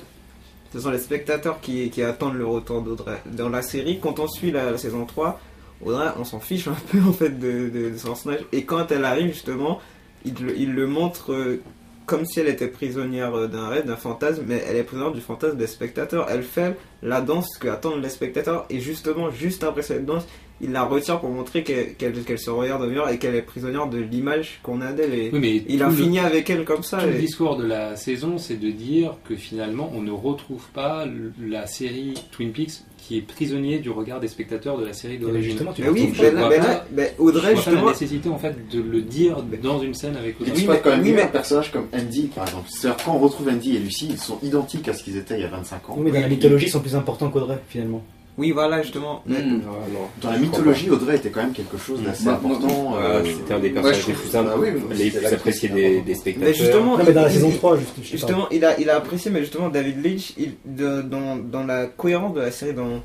ce 0.73 0.79
sont 0.79 0.89
les 0.89 0.97
spectateurs 0.97 1.61
qui, 1.61 1.91
qui 1.91 2.01
attendent 2.01 2.37
le 2.37 2.47
retour 2.47 2.81
d'Audrey. 2.81 3.21
Dans 3.27 3.49
la 3.49 3.61
série, 3.61 3.99
quand 4.01 4.17
on 4.19 4.27
suit 4.27 4.49
la, 4.51 4.71
la 4.71 4.77
saison 4.79 5.05
3, 5.05 5.39
On 5.83 6.23
s'en 6.23 6.39
fiche 6.39 6.67
un 6.67 6.75
peu 6.91 6.99
en 7.01 7.13
fait 7.13 7.37
de, 7.39 7.91
son 7.97 8.07
personnage. 8.09 8.45
Et 8.51 8.65
quand 8.65 8.91
elle 8.91 9.05
arrive 9.05 9.27
justement, 9.33 9.79
il, 10.23 10.33
le- 10.43 10.57
il 10.57 10.73
le 10.73 10.87
montre 10.87 11.33
euh, 11.33 11.61
comme 12.05 12.25
si 12.25 12.39
elle 12.39 12.47
était 12.47 12.67
prisonnière 12.67 13.35
euh, 13.35 13.47
d'un 13.47 13.67
rêve, 13.67 13.85
d'un 13.85 13.95
fantasme, 13.95 14.43
mais 14.47 14.63
elle 14.67 14.77
est 14.77 14.83
prisonnière 14.83 15.13
du 15.13 15.21
fantasme 15.21 15.57
des 15.57 15.67
spectateurs. 15.67 16.27
Elle 16.29 16.43
fait 16.43 16.77
la 17.03 17.21
danse 17.21 17.57
que 17.59 17.67
attendent 17.67 18.01
les 18.01 18.09
spectateurs, 18.09 18.65
et 18.69 18.79
justement, 18.79 19.29
juste 19.31 19.63
après 19.63 19.81
cette 19.81 20.05
danse, 20.05 20.25
il 20.61 20.71
la 20.71 20.83
retire 20.83 21.19
pour 21.19 21.29
montrer 21.29 21.63
qu'elle 21.63 21.95
qu'elle- 21.95 22.23
qu'elle 22.23 22.39
se 22.39 22.49
regarde 22.49 22.81
au 22.83 22.87
miroir 22.87 23.09
et 23.09 23.17
qu'elle 23.17 23.35
est 23.35 23.41
prisonnière 23.41 23.87
de 23.87 23.97
l'image 23.99 24.59
qu'on 24.63 24.81
a 24.81 24.93
d'elle. 24.93 25.13
Et 25.13 25.29
Oui, 25.33 25.39
mais 25.39 25.63
il 25.67 25.83
a 25.83 25.89
le- 25.89 25.95
fini 25.95 26.19
avec 26.19 26.49
elle 26.49 26.63
comme 26.63 26.83
ça. 26.83 26.99
Tout 26.99 27.07
le 27.07 27.13
discours 27.19 27.57
de 27.57 27.65
la 27.65 27.95
saison, 27.95 28.37
c'est 28.37 28.59
de 28.59 28.69
dire 28.71 29.15
que 29.27 29.35
finalement, 29.35 29.91
on 29.95 30.01
ne 30.01 30.11
retrouve 30.11 30.63
pas 30.73 31.05
la 31.45 31.67
série 31.67 32.13
Twin 32.31 32.51
Peaks 32.51 32.83
qui 32.97 33.17
est 33.17 33.21
prisonnier 33.21 33.77
du 33.77 33.91
regard 33.91 34.19
des 34.19 34.27
spectateurs 34.27 34.79
de 34.79 34.85
la 34.85 34.93
série 34.93 35.15
Eh 35.15 35.17
ben, 35.19 35.27
d'origine. 35.27 35.51
justement, 35.51 35.73
tu 35.73 35.83
Mais 35.83 35.89
oui, 35.89 36.09
je 36.11 36.23
mais 36.23 37.13
Je 37.17 37.21
Audrey, 37.21 37.41
vois 37.41 37.41
pas 37.41 37.49
la 37.49 37.55
justement, 37.55 37.89
nécessité 37.89 38.29
en 38.29 38.37
fait 38.39 38.55
de 38.71 38.81
le 38.81 39.01
dire 39.01 39.43
dans 39.61 39.79
une 39.79 39.93
scène 39.93 40.15
avec 40.17 40.41
Audrey. 40.41 40.53
Il 40.55 40.61
Oui, 40.61 40.67
mais- 40.69 40.79
quand 40.83 40.89
même 40.89 41.01
oui, 41.03 41.11
mais- 41.13 41.21
un 41.21 41.27
personnage 41.27 41.71
comme 41.71 41.85
Andy, 41.93 42.31
par 42.33 42.47
exemple. 42.47 42.67
C'est-à-dire, 42.69 43.03
quand 43.05 43.13
on 43.13 43.19
retrouve 43.19 43.49
Andy 43.49 43.75
et 43.75 43.79
Lucy, 43.79 44.07
ils 44.09 44.17
sont 44.17 44.39
identiques 44.41 44.87
à 44.87 44.93
ce 44.93 45.03
qu'ils 45.03 45.17
étaient 45.17 45.35
il 45.35 45.41
y 45.41 45.43
a 45.43 45.49
25 45.49 45.87
ans. 45.89 45.95
Oui, 45.97 46.03
mais 46.05 46.11
dans 46.13 46.21
la 46.21 46.27
mythologie, 46.29 46.65
ils 46.65 46.69
sont 46.71 46.79
plus 46.79 46.95
importants 46.95 47.29
qu'Audrey, 47.29 47.59
finalement. 47.69 48.03
Oui, 48.37 48.51
voilà, 48.51 48.81
justement. 48.81 49.21
Mais- 49.25 49.41
Hmm. 49.41 49.61
Ah. 49.67 49.87
Dans 50.21 50.31
la 50.31 50.37
mythologie, 50.37 50.89
Audrey 50.89 51.15
était 51.17 51.29
quand 51.29 51.41
même 51.41 51.53
quelque 51.53 51.77
chose 51.77 52.01
d'assez 52.01 52.25
Bah, 52.25 52.33
important. 52.33 52.95
euh, 52.97 53.21
Ah, 53.23 53.25
C'était 53.25 53.53
un 53.53 53.59
des 53.59 53.67
ouais, 53.67 53.73
personnages 53.73 54.01
je 54.03 54.07
les 54.07 54.13
plus, 54.13 54.31
bah 54.31 54.55
oui, 54.57 54.67
les 54.97 55.11
plus 55.11 55.25
appréciés 55.25 55.69
des, 55.69 56.01
des 56.01 56.03
Mais 56.07 56.13
spectateurs. 56.15 56.53
justement, 56.53 56.97
Non, 56.97 57.03
mais 57.05 57.13
dans 57.13 57.21
la 57.23 57.27
il- 57.29 57.33
saison 57.33 57.49
il- 57.49 57.57
3, 57.57 57.77
juste, 57.77 57.89
je 57.97 58.01
sais 58.03 58.11
pas. 58.11 58.17
Justement, 58.17 58.47
il 58.51 58.65
a, 58.65 58.79
il 58.79 58.89
a 58.89 58.95
apprécié, 58.97 59.31
mais 59.31 59.39
justement, 59.41 59.69
David 59.69 60.03
Lynch, 60.05 60.33
il, 60.37 60.55
de- 60.65 61.01
dans, 61.01 61.35
dans 61.37 61.63
la 61.63 61.85
cohérence 61.85 62.33
de 62.35 62.41
la 62.41 62.51
série, 62.51 62.73
dans, 62.73 63.01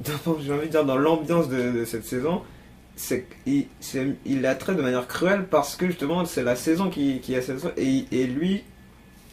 dans- 0.26 0.36
j'ai 0.44 0.52
envie 0.52 0.66
de 0.66 0.70
dire, 0.72 0.84
dans 0.84 0.96
l'ambiance 0.98 1.48
de, 1.48 1.70
de 1.80 1.84
cette 1.84 2.04
saison, 2.04 2.42
c'est- 2.96 3.26
il 4.26 4.40
la 4.42 4.54
traite 4.54 4.76
de 4.76 4.82
manière 4.82 5.06
cruelle 5.08 5.46
parce 5.50 5.76
que 5.76 5.86
justement, 5.86 6.24
c'est 6.24 6.42
la 6.42 6.56
saison 6.56 6.90
qui, 6.90 7.20
qui 7.20 7.34
a 7.36 7.42
cette 7.42 7.58
et, 7.76 8.04
et 8.12 8.26
lui, 8.26 8.62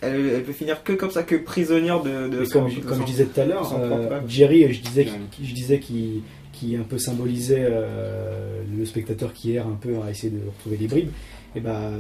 elle, 0.02 0.26
elle 0.36 0.44
peut 0.44 0.52
finir 0.54 0.84
que 0.84 0.94
comme 0.94 1.12
ça, 1.12 1.24
que 1.24 1.36
prisonnière 1.36 2.02
de, 2.02 2.28
de 2.28 2.44
son- 2.46 2.60
comme, 2.62 2.70
de 2.70 2.76
je- 2.76 2.82
son- 2.82 2.88
comme 2.88 3.02
je 3.02 3.06
disais 3.06 3.26
tout 3.26 3.40
à 3.40 3.46
l'heure, 3.46 3.74
euh. 3.80 4.20
Jerry, 4.28 4.72
je 4.74 4.82
disais, 4.82 5.06
qu'il- 5.06 5.48
je 5.48 5.54
disais 5.54 5.80
qu'il 5.80 6.22
qui 6.54 6.76
un 6.76 6.84
peu 6.84 6.98
symbolisait 7.00 7.66
euh, 7.70 8.62
le 8.78 8.86
spectateur 8.86 9.34
qui 9.34 9.54
erre 9.56 9.66
un 9.68 9.78
peu 9.82 9.96
à 10.06 10.12
essayer 10.12 10.30
de 10.32 10.40
retrouver 10.46 10.78
les 10.78 10.88
bribes. 10.88 11.10
Et 11.56 11.60
ben 11.60 11.92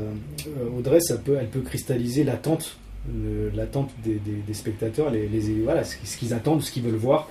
Audrey, 0.77 0.99
ça 1.01 1.17
peut, 1.17 1.37
elle 1.39 1.47
peut 1.47 1.61
cristalliser 1.61 2.23
l'attente, 2.23 2.77
l'attente 3.55 3.89
des, 4.03 4.13
des- 4.15 4.41
des 4.47 4.53
spectateurs, 4.53 5.09
les, 5.09 5.27
les- 5.27 5.61
voilà, 5.63 5.83
ce, 5.83 5.95
ce 6.03 6.17
qu'ils 6.17 6.33
attendent, 6.33 6.61
ce 6.61 6.71
qu'ils 6.71 6.83
veulent 6.83 6.95
voir. 6.95 7.29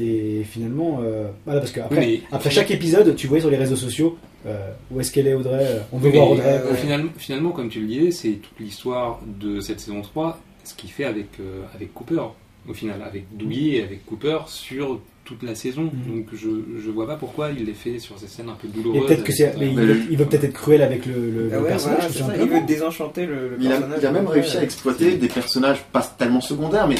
Et 0.00 0.42
finalement, 0.44 1.00
euh, 1.02 1.28
voilà, 1.44 1.60
parce 1.60 1.72
que 1.72 1.80
après, 1.80 1.98
Oui, 1.98 2.22
mais- 2.30 2.36
après 2.36 2.50
chaque 2.50 2.70
épisode, 2.70 3.14
tu 3.16 3.26
voyais 3.28 3.40
sur 3.40 3.50
les 3.50 3.56
réseaux 3.56 3.76
sociaux 3.76 4.18
euh, 4.46 4.70
où 4.90 5.00
est-ce 5.00 5.10
qu'elle 5.12 5.26
est 5.26 5.34
Audrey, 5.34 5.66
on 5.92 5.98
veut 5.98 6.10
voir 6.10 6.30
Audrey. 6.30 6.44
euh, 6.46 6.74
finalement, 6.74 7.10
finalement, 7.16 7.50
comme 7.50 7.68
tu 7.68 7.80
le 7.80 7.86
disais, 7.86 8.10
c'est 8.10 8.32
toute 8.32 8.58
l'histoire 8.60 9.20
de 9.26 9.60
cette 9.60 9.80
saison 9.80 10.02
3, 10.02 10.38
ce 10.64 10.74
qu'il 10.74 10.90
fait 10.90 11.04
avec, 11.04 11.26
euh, 11.40 11.62
avec 11.74 11.92
Cooper, 11.94 12.22
au 12.68 12.72
final, 12.74 13.02
avec 13.02 13.24
Douillet 13.36 13.78
et 13.78 13.82
avec 13.84 14.04
Cooper 14.06 14.38
sur 14.46 15.00
toute 15.24 15.42
la 15.42 15.54
saison. 15.56 15.82
Mhm. 15.92 16.16
Donc 16.16 16.26
je, 16.34 16.48
je 16.84 16.90
vois 16.90 17.06
pas 17.06 17.16
pourquoi 17.16 17.50
il 17.50 17.64
les 17.64 17.74
fait 17.74 17.98
sur 17.98 18.16
ces 18.18 18.28
scènes 18.28 18.48
un 18.48 18.54
peu 18.54 18.68
Et 18.68 18.70
douloureuses. 18.70 19.06
peut-être 19.08 19.24
que 19.24 19.32
c'est, 19.32 19.46
avec, 19.46 19.58
mais 19.58 19.68
il, 19.70 19.74
veut, 19.76 20.00
il 20.10 20.16
veut 20.16 20.24
peut-être 20.24 20.44
être 20.44 20.52
cruel 20.52 20.82
avec 20.82 21.04
le, 21.06 21.12
le- 21.14 21.50
Ah 21.52 21.58
le 21.58 21.64
personnage, 21.64 22.08
voilà, 22.10 22.36
ça, 22.36 22.42
il 22.44 22.48
veut 22.48 22.60
désenchanter 22.66 23.26
le, 23.26 23.48
le 23.50 23.56
Il 23.60 23.66
a, 23.66 23.70
personnage. 23.70 23.98
il 24.02 24.06
a 24.06 24.12
même 24.12 24.26
réussi 24.28 24.56
à 24.56 24.62
exploiter 24.62 25.16
des 25.16 25.28
personnages 25.28 25.82
pas 25.92 26.02
tellement 26.02 26.40
secondaires, 26.40 26.86
mais 26.86 26.94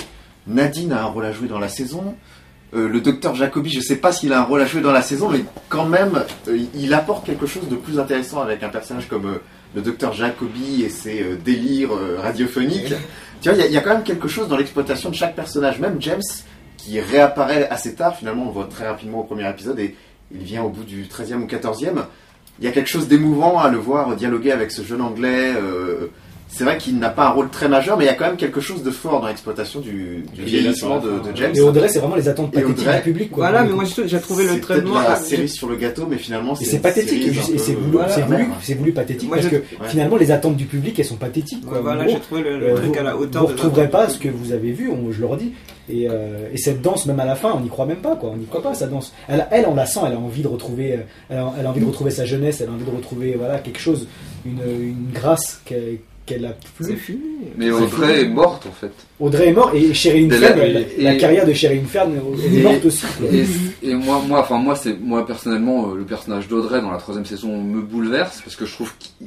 Nadine 0.49 0.93
a 0.93 1.03
un 1.03 1.07
rôle 1.07 1.25
à 1.25 1.33
jouer 1.33 1.49
dans 1.49 1.59
la 1.61 1.69
saison. 1.69 2.15
Euh, 2.75 2.89
le 2.89 3.01
docteur 3.01 3.35
Jacobi, 3.35 3.71
je 3.71 3.81
sais 3.81 3.97
pas 3.97 4.13
s'il 4.13 4.33
a 4.33 4.41
un 4.41 4.45
rôle 4.45 4.61
à 4.61 4.67
jouer 4.67 4.81
dans 4.81 4.93
la 4.93 5.03
saison, 5.03 5.29
mais 5.29 5.45
quand 5.69 5.87
même, 5.87 6.25
euh, 6.49 6.59
il 6.75 6.93
apporte 6.95 7.25
quelque 7.25 7.47
chose 7.47 7.69
de 7.69 7.77
plus 7.77 8.01
intéressant 8.01 8.41
avec 8.41 8.63
un 8.63 8.69
personnage 8.69 9.09
comme 9.09 9.27
euh, 9.27 9.43
le 9.75 9.83
docteur 9.83 10.13
Jacobi 10.13 10.83
et 10.83 10.89
ses 10.89 11.37
délires 11.45 11.91
radiophoniques. 12.19 12.95
tu 13.41 13.49
vois, 13.51 13.59
il 13.59 13.71
y 13.71 13.75
y, 13.75 13.77
a 13.77 13.81
quand 13.81 13.95
même 13.95 14.03
quelque 14.03 14.27
chose 14.27 14.49
dans 14.49 14.57
l'exploitation 14.57 15.11
de 15.11 15.15
chaque 15.15 15.37
personnage. 15.37 15.79
Même 15.79 15.97
James, 16.01 16.23
qui 16.77 16.99
réapparaît 17.01 17.69
assez 17.69 17.95
tard, 17.95 18.17
finalement, 18.17 18.45
on 18.45 18.47
le 18.47 18.53
voit 18.53 18.69
très 18.71 18.89
rapidement 18.89 19.21
au 19.21 19.25
premier 19.25 19.49
épisode 19.49 19.79
et 19.79 19.95
il 20.33 20.43
vient 20.43 20.63
au 20.63 20.71
bout 20.71 20.85
du 20.85 21.05
13e 21.05 21.43
ou 21.43 21.47
14e. 21.47 22.05
Il 22.59 22.65
y 22.65 22.69
a 22.69 22.73
quelque 22.73 22.89
chose 22.89 23.07
d'émouvant 23.07 23.59
à 23.59 23.69
le 23.69 23.77
voir 23.77 24.17
dialoguer 24.17 24.51
avec 24.51 24.73
ce 24.73 24.83
jeune 24.83 25.03
anglais. 25.03 25.53
C'est 26.49 26.65
vrai 26.65 26.79
qu'il 26.79 26.99
n'a 26.99 27.11
pas 27.11 27.27
un 27.27 27.31
rôle 27.31 27.51
très 27.51 27.69
majeur, 27.69 27.97
mais 27.99 28.05
il 28.05 28.07
y 28.07 28.11
a 28.11 28.15
quand 28.15 28.27
même 28.27 28.37
quelque 28.37 28.61
chose 28.61 28.83
de 28.83 28.91
fort 28.91 29.21
dans 29.21 29.27
l'exploitation 29.29 29.81
du, 29.81 30.25
vieillissement 30.35 30.99
de, 31.01 31.09
de 31.11 31.35
James. 31.37 31.53
Et 31.55 31.61
Audrey, 31.61 31.89
c'est 31.89 31.99
vraiment 31.99 32.17
les 32.17 32.29
attentes 32.29 32.53
pathétiques 32.53 32.79
Audrey- 32.79 32.97
du 32.97 33.03
public. 33.03 33.31
Quoi, 33.31 33.49
Voilà, 33.51 33.65
mais 33.65 33.73
moi 33.73 33.85
j'ai 33.85 34.21
trouvé 34.21 34.45
le 34.45 34.51
C'est 34.55 34.61
traitement. 34.61 34.95
peut-être 34.95 35.09
la 35.11 35.17
série 35.17 35.49
sur 35.49 35.69
le 35.69 35.77
gâteau, 35.77 36.07
mais 36.09 36.17
finalement 36.17 36.55
Et 36.55 36.65
c'est 36.65 36.65
c'est 36.73 36.79
pathétique, 36.79 37.27
et 37.27 37.59
c'est 37.59 37.75
voulu, 37.75 37.93
Voilà, 37.93 38.09
c'est 38.09 38.23
voulu, 38.23 38.47
c'est 38.63 38.75
pathétique 38.93 39.29
Moi, 39.29 39.39
parce 39.39 39.49
que 39.49 39.63
finalement 39.89 40.17
les 40.17 40.31
attentes 40.31 40.57
du 40.57 40.65
public 40.67 40.99
elles 40.99 41.05
sont 41.05 41.17
pathétiques. 41.17 41.65
Quoi. 41.67 41.79
Ouais, 41.79 41.83
voilà, 41.83 42.07
j'ai 42.07 42.21
trouvé 42.21 42.43
le, 42.43 42.59
le 42.59 42.67
euh, 42.71 42.75
truc 42.77 42.95
vous, 42.95 43.01
à 43.01 43.03
la 43.03 43.17
hauteur 43.17 43.43
vous 43.43 43.49
de 43.49 43.53
retrouverez 43.53 43.89
pas 43.91 44.09
ce 44.09 44.19
que 44.19 44.29
vous 44.29 44.53
avez 44.53 44.73
vu, 44.73 44.91
on- 44.91 45.11
je 45.13 45.21
le 45.21 45.27
redis. 45.27 45.53
Et, 45.89 46.09
euh, 46.11 46.49
et 46.53 46.57
cette 46.59 46.81
danse, 46.83 47.07
même 47.07 47.21
à 47.21 47.25
la 47.25 47.37
fin, 47.37 47.53
on 47.57 47.61
n'y 47.61 47.69
croit 47.69 47.87
même 47.87 47.99
pas, 47.99 48.17
quoi. 48.17 48.31
On 48.33 48.37
n'y 48.37 48.47
croit 48.47 48.63
pas 48.63 48.75
sa 48.75 48.87
danse. 48.89 49.13
Elle, 49.29 49.47
elle, 49.53 49.67
on 49.69 49.75
la 49.77 49.87
sent, 49.87 50.01
elle 50.07 50.15
a 50.15 50.19
envie 50.19 50.43
de 50.43 50.49
retrouver, 50.49 50.95
euh, 50.95 50.97
elle 51.31 51.39
a, 51.39 51.53
elle 51.61 51.67
a 51.67 51.71
envie 51.71 51.81
de 51.81 51.85
retrouver 51.87 52.11
sa 52.11 52.25
jeunesse, 52.25 52.61
elle 52.61 52.69
a 52.69 52.73
envie 52.73 52.85
de 52.85 52.91
retrouver, 52.97 53.35
voilà, 53.39 53.59
quelque 53.59 53.79
chose, 53.81 54.09
une, 54.45 54.59
une 54.81 55.07
grâce 55.13 55.61
qu'elle 55.65 55.99
qu'elle 56.27 56.45
a 56.45 56.55
C'est 56.81 56.87
plus. 56.89 56.97
fini. 56.97 57.21
Mais 57.57 57.71
Audrey 57.71 58.23
est 58.23 58.29
morte 58.29 58.67
en 58.67 58.73
fait. 58.73 58.93
Audrey 59.21 59.49
est 59.49 59.53
morte 59.53 59.75
et 59.75 59.95
Sherilyn 59.95 60.29
Mais 60.29 60.37
Fern, 60.39 60.59
la- 60.59 60.69
la, 60.69 60.81
et- 60.81 61.03
la 61.03 61.15
carrière 61.17 61.47
de 61.47 61.53
Sherilyn 61.53 61.85
Fern 61.87 62.13
elle 62.13 62.55
est 62.55 62.59
et- 62.59 62.63
morte 62.63 62.85
aussi. 62.85 63.07
Et, 63.33 63.91
et 63.91 63.95
moi, 63.95 64.21
moi, 64.27 64.41
enfin 64.41 64.59
moi, 64.59 64.75
c'est 64.77 64.99
moi 65.01 65.25
personnellement, 65.27 65.91
euh, 65.91 65.95
le 65.97 66.05
personnage 66.05 66.49
d'Audrey 66.49 66.81
dans 66.83 66.91
la 66.91 66.99
troisième 66.99 67.25
saison 67.25 67.63
me 67.63 67.81
bouleverse 67.81 68.41
parce 68.43 68.57
que 68.57 68.67
je 68.67 68.73
trouve 68.75 68.93
que 68.99 69.25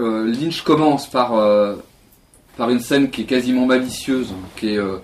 euh, 0.00 0.26
Lynch 0.32 0.62
commence 0.62 1.08
par 1.10 1.34
euh, 1.36 1.76
par 2.56 2.70
une 2.70 2.80
scène 2.80 3.10
qui 3.10 3.22
est 3.22 3.26
quasiment 3.26 3.66
malicieuse, 3.66 4.32
qui 4.56 4.70
est 4.74 4.78
euh, 4.78 4.96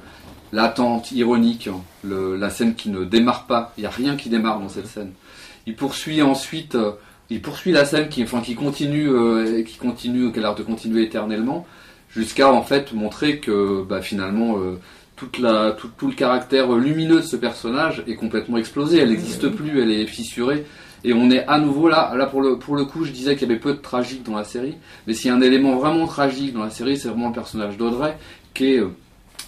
latente, 0.52 1.12
ironique, 1.12 1.68
le- 2.02 2.36
la 2.36 2.50
scène 2.50 2.74
qui 2.74 2.88
ne 2.90 3.04
démarre 3.04 3.46
pas. 3.46 3.72
Il 3.76 3.82
n'y 3.82 3.86
a 3.86 3.90
rien 3.90 4.16
qui 4.16 4.28
démarre 4.28 4.60
dans 4.60 4.68
cette 4.68 4.86
scène. 4.86 5.12
Il 5.66 5.74
poursuit 5.76 6.20
ensuite, 6.22 6.74
euh, 6.74 6.92
il 7.30 7.40
poursuit 7.40 7.72
la 7.72 7.84
scène 7.84 8.08
qui, 8.08 8.22
enfin, 8.22 8.40
qui 8.40 8.54
continue, 8.54 9.08
euh, 9.08 9.62
qui 9.62 9.76
continue, 9.76 10.32
qui 10.32 10.38
a 10.38 10.42
l'air 10.42 10.54
de 10.54 10.62
continuer 10.62 11.02
éternellement, 11.02 11.66
jusqu'à 12.10 12.52
en 12.52 12.62
fait 12.62 12.92
montrer 12.92 13.38
que 13.38 13.82
bah, 13.82 14.02
finalement 14.02 14.58
euh, 14.58 14.78
toute 15.16 15.38
la, 15.38 15.72
tout, 15.72 15.88
tout 15.96 16.08
le 16.08 16.14
caractère 16.14 16.72
lumineux 16.72 17.16
de 17.16 17.22
ce 17.22 17.36
personnage 17.36 18.02
est 18.06 18.16
complètement 18.16 18.58
explosé. 18.58 18.98
Elle 18.98 19.10
n'existe 19.10 19.48
plus, 19.48 19.80
elle 19.80 19.90
est 19.90 20.06
fissurée. 20.06 20.66
Et 21.06 21.12
on 21.12 21.30
est 21.30 21.46
à 21.46 21.58
nouveau 21.58 21.88
là. 21.88 22.14
Là, 22.16 22.26
pour 22.26 22.40
le, 22.40 22.58
pour 22.58 22.76
le 22.76 22.84
coup, 22.84 23.04
je 23.04 23.12
disais 23.12 23.36
qu'il 23.36 23.48
y 23.48 23.50
avait 23.50 23.60
peu 23.60 23.72
de 23.72 23.78
tragique 23.78 24.22
dans 24.22 24.36
la 24.36 24.44
série. 24.44 24.74
Mais 25.06 25.12
s'il 25.12 25.30
y 25.30 25.30
a 25.30 25.36
un 25.36 25.42
élément 25.42 25.76
vraiment 25.76 26.06
tragique 26.06 26.54
dans 26.54 26.64
la 26.64 26.70
série, 26.70 26.96
c'est 26.96 27.08
vraiment 27.08 27.28
le 27.28 27.34
personnage 27.34 27.76
d'Audrey, 27.76 28.16
qui 28.54 28.74
est, 28.74 28.78
euh, 28.78 28.88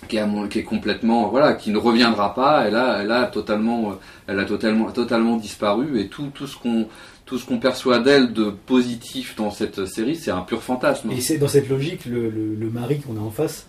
qui 0.09 0.19
est, 0.19 0.48
qui 0.51 0.59
est 0.59 0.65
complètement 0.65 1.28
voilà 1.28 1.55
qui 1.55 1.70
ne 1.70 1.78
reviendra 1.78 2.35
pas 2.35 2.65
elle 2.66 2.77
a 2.77 2.98
elle 3.03 3.11
a 3.11 3.24
totalement 3.24 3.94
elle 4.27 4.39
a 4.39 4.44
totalement 4.44 4.90
totalement 4.90 5.36
disparu 5.36 5.98
et 5.98 6.09
tout 6.09 6.31
tout 6.35 6.47
ce 6.47 6.57
qu'on 6.57 6.86
tout 7.27 7.39
ce 7.39 7.44
qu'on 7.44 7.59
perçoit 7.59 7.98
d'elle 7.98 8.32
de 8.32 8.51
positif 8.51 9.36
dans 9.36 9.51
cette 9.51 9.85
série 9.86 10.16
c'est 10.16 10.31
un 10.31 10.40
pur 10.43 10.62
fantasme 10.62 11.11
Et 11.11 11.20
c'est 11.20 11.39
dans 11.39 11.48
cette 11.48 11.69
logique, 11.69 12.07
le, 12.07 12.31
le- 12.31 12.55
le 12.55 12.70
mari 12.70 13.01
qu'on 13.01 13.16
a 13.16 13.20
en 13.20 13.31
face, 13.31 13.66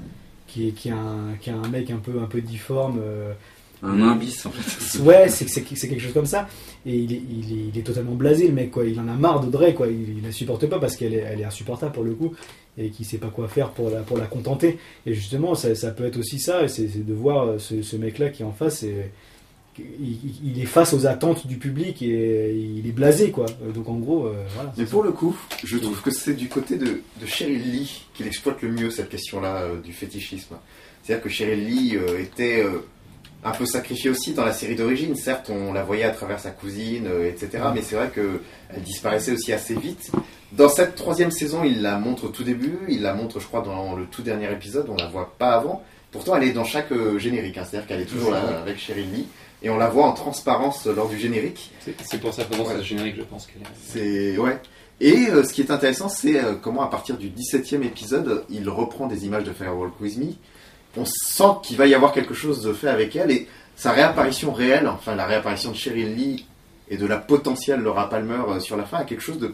qui 0.47 0.69
est, 0.69 0.71
qui 0.71 0.87
est, 0.89 0.91
un, 0.93 1.33
qui 1.41 1.49
est 1.49 1.53
un 1.53 1.67
mec 1.67 1.89
un 1.91 1.97
peu, 1.97 2.19
un 2.21 2.27
peu 2.27 2.39
difforme. 2.41 2.99
euh, 3.03 3.33
un 3.83 4.01
imbis 4.01 4.41
en 4.45 4.49
fait 4.49 4.99
ouais, 5.03 5.27
c'est 5.29 5.47
c'est- 5.47 5.63
c'est 5.75 5.87
quelque 5.89 6.01
chose 6.01 6.13
comme 6.13 6.25
ça. 6.25 6.47
Et 6.85 6.95
il 6.97 7.13
est, 7.13 7.21
il, 7.29 7.51
est, 7.51 7.65
il 7.73 7.77
est 7.77 7.83
totalement 7.83 8.13
blasé, 8.13 8.47
le 8.47 8.53
mec, 8.53 8.71
quoi. 8.71 8.85
Il 8.85 8.99
en 8.99 9.07
a 9.07 9.13
marre 9.13 9.39
d'Audrey, 9.41 9.73
quoi. 9.75 9.87
Il, 9.87 10.17
il 10.17 10.23
la 10.23 10.31
supporte 10.31 10.65
pas 10.67 10.79
parce 10.79 10.95
qu'elle 10.95 11.13
est, 11.13 11.17
elle 11.27 11.41
est 11.41 11.45
insupportable 11.45 11.91
pour 11.91 12.03
le 12.03 12.13
coup 12.15 12.33
et 12.77 12.89
qu'il 12.89 13.05
sait 13.05 13.17
pas 13.19 13.27
quoi 13.27 13.47
faire 13.47 13.69
pour 13.71 13.89
la, 13.91 13.99
pour 14.01 14.17
la 14.17 14.25
contenter. 14.25 14.79
Et 15.05 15.13
justement, 15.13 15.53
ça, 15.53 15.75
ça 15.75 15.91
peut 15.91 16.05
être 16.05 16.17
aussi 16.17 16.39
ça, 16.39 16.67
c'est 16.67 16.87
c'est 16.87 17.05
de 17.05 17.13
voir 17.13 17.45
euh, 17.45 17.59
ce, 17.59 17.81
ce 17.83 17.95
mec-là 17.97 18.29
qui 18.29 18.41
est 18.43 18.45
en 18.45 18.51
face. 18.51 18.81
Et, 18.83 19.11
il, 19.79 20.61
est 20.61 20.65
face 20.65 20.93
aux 20.93 21.05
attentes 21.05 21.47
du 21.47 21.57
public 21.57 22.01
et 22.01 22.53
il 22.53 22.87
est 22.87 22.91
blasé, 22.91 23.31
quoi. 23.31 23.45
Donc 23.73 23.87
en 23.89 23.95
gros, 23.95 24.25
euh, 24.25 24.43
voilà. 24.55 24.73
Mais 24.77 24.85
pour 24.85 25.03
le 25.03 25.11
coup, 25.11 25.35
je 25.63 25.77
trouve 25.77 26.01
que 26.01 26.11
c'est 26.11 26.33
du 26.33 26.47
côté 26.47 26.77
de, 26.77 27.01
de 27.21 27.25
Cheryl 27.25 27.71
Lee 27.71 28.05
qu'il 28.13 28.27
exploite 28.27 28.61
le 28.61 28.69
mieux 28.69 28.89
cette 28.89 29.09
question-là 29.09 29.61
euh, 29.61 29.81
du 29.81 29.93
fétichisme. 29.93 30.55
C'est-à-dire 31.03 31.23
que 31.23 31.29
Cheryl 31.29 31.65
Lee 31.65 31.95
euh, 31.95 32.21
était 32.21 32.63
euh, 32.63 32.79
un 33.43 33.51
peu 33.51 33.65
sacrifiée 33.65 34.09
aussi 34.09 34.33
dans 34.33 34.45
la 34.45 34.53
série 34.53 34.75
d'origine. 34.75 35.15
Certes, 35.15 35.49
on 35.49 35.73
la 35.73 35.83
voyait 35.83 36.03
à 36.03 36.11
travers 36.11 36.39
sa 36.39 36.51
cousine, 36.51 37.07
euh, 37.07 37.29
etc. 37.29 37.63
Mais 37.73 37.81
c'est 37.81 37.95
vrai 37.95 38.11
qu'elle 38.13 38.81
disparaissait 38.83 39.31
aussi 39.31 39.53
assez 39.53 39.75
vite. 39.75 40.11
Dans 40.53 40.69
cette 40.69 40.95
troisième 40.95 41.31
saison, 41.31 41.63
il 41.63 41.81
la 41.81 41.97
montre 41.97 42.25
au 42.25 42.29
tout 42.29 42.43
début, 42.43 42.79
il 42.87 43.01
la 43.01 43.13
montre, 43.13 43.39
je 43.39 43.47
crois, 43.47 43.61
dans 43.61 43.95
le 43.95 44.05
tout 44.05 44.21
dernier 44.21 44.51
épisode, 44.51 44.87
on 44.89 44.95
la 44.95 45.07
voit 45.07 45.33
pas 45.37 45.53
avant. 45.53 45.83
Pourtant, 46.11 46.37
elle 46.37 46.47
est 46.47 46.53
dans 46.53 46.63
chaque 46.63 46.91
euh, 46.91 47.19
générique, 47.19 47.57
hein. 47.57 47.63
c'est-à-dire 47.69 47.87
qu'elle 47.87 48.01
est 48.01 48.05
toujours 48.05 48.31
là 48.31 48.59
avec 48.59 48.79
Cheryl 48.79 49.11
Lee, 49.11 49.27
et 49.63 49.69
on 49.69 49.77
la 49.77 49.89
voit 49.89 50.05
en 50.05 50.13
transparence 50.13 50.85
lors 50.85 51.09
du 51.09 51.17
générique. 51.17 51.71
C'est 52.03 52.19
pour 52.19 52.33
ça 52.33 52.43
que 52.43 52.55
dans 52.55 52.65
Ouais. 52.65 52.83
générique, 52.83 53.15
je 53.17 53.23
pense 53.23 53.47
qu'elle 53.47 53.61
est. 53.61 54.33
C'est 54.33 54.37
ouais. 54.37 54.59
Et 54.99 55.27
euh, 55.29 55.43
ce 55.43 55.53
qui 55.53 55.61
est 55.61 55.71
intéressant, 55.71 56.09
c'est 56.09 56.43
euh, 56.43 56.55
comment 56.55 56.81
à 56.81 56.87
partir 56.87 57.17
du 57.17 57.29
17e 57.29 57.83
épisode, 57.83 58.43
il 58.49 58.67
reprend 58.69 59.07
des 59.07 59.25
images 59.25 59.43
de 59.43 59.53
Firewalk 59.53 59.99
With 60.01 60.17
Me. 60.17 60.33
On 60.95 61.05
sent 61.05 61.43
qu'il 61.63 61.77
va 61.77 61.85
y 61.85 61.93
avoir 61.93 62.11
quelque 62.13 62.33
chose 62.33 62.63
de 62.63 62.73
fait 62.73 62.87
avec 62.87 63.15
elle 63.15 63.29
et 63.29 63.47
sa 63.75 63.91
réapparition 63.91 64.51
réelle, 64.51 64.87
enfin 64.87 65.13
la 65.15 65.27
réapparition 65.27 65.69
de 65.71 65.75
Cheryl 65.75 66.15
Lee 66.15 66.45
et 66.89 66.97
de 66.97 67.05
la 67.05 67.17
potentielle 67.17 67.81
Laura 67.81 68.09
Palmer 68.09 68.39
euh, 68.49 68.59
sur 68.59 68.75
la 68.77 68.85
fin, 68.85 68.97
a 68.97 69.03
quelque 69.03 69.21
chose 69.21 69.37
de, 69.37 69.53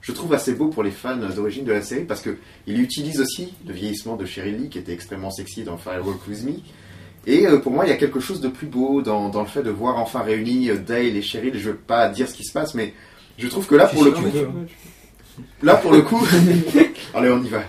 je 0.00 0.10
trouve 0.10 0.34
assez 0.34 0.54
beau 0.54 0.66
pour 0.68 0.82
les 0.82 0.90
fans 0.90 1.14
d'origine 1.16 1.64
de 1.64 1.72
la 1.72 1.82
série 1.82 2.02
parce 2.04 2.20
que 2.22 2.36
il 2.66 2.80
utilise 2.80 3.20
aussi 3.20 3.52
le 3.64 3.72
vieillissement 3.72 4.16
de 4.16 4.24
Cheryl 4.24 4.56
Lee 4.56 4.68
qui 4.68 4.78
était 4.78 4.92
extrêmement 4.92 5.30
sexy 5.30 5.62
dans 5.62 5.76
Firewalk 5.76 6.26
With 6.26 6.42
Me. 6.44 6.52
Et 7.26 7.46
euh, 7.46 7.58
pour 7.58 7.72
moi, 7.72 7.84
il 7.86 7.88
y 7.88 7.92
a 7.92 7.96
quelque 7.96 8.20
chose 8.20 8.40
de 8.40 8.48
plus 8.48 8.66
beau 8.66 9.02
dans, 9.02 9.28
dans 9.28 9.42
le 9.42 9.46
fait 9.46 9.62
de 9.62 9.70
voir 9.70 9.98
enfin 9.98 10.22
réunis 10.22 10.70
euh, 10.70 10.76
Dale 10.76 11.16
et 11.16 11.22
Cheryl. 11.22 11.56
Je 11.56 11.70
veux 11.70 11.76
pas 11.76 12.08
dire 12.08 12.28
ce 12.28 12.34
qui 12.34 12.44
se 12.44 12.52
passe, 12.52 12.74
mais 12.74 12.94
je 13.38 13.48
trouve 13.48 13.66
que 13.66 13.74
là, 13.74 13.86
pour 13.86 14.04
le 14.04 14.10
coup. 14.10 14.24
Là, 15.62 15.76
pour 15.76 15.92
le 15.92 16.02
coup, 16.02 16.22
allez, 17.14 17.30
on 17.30 17.42
y 17.42 17.48
va. 17.48 17.62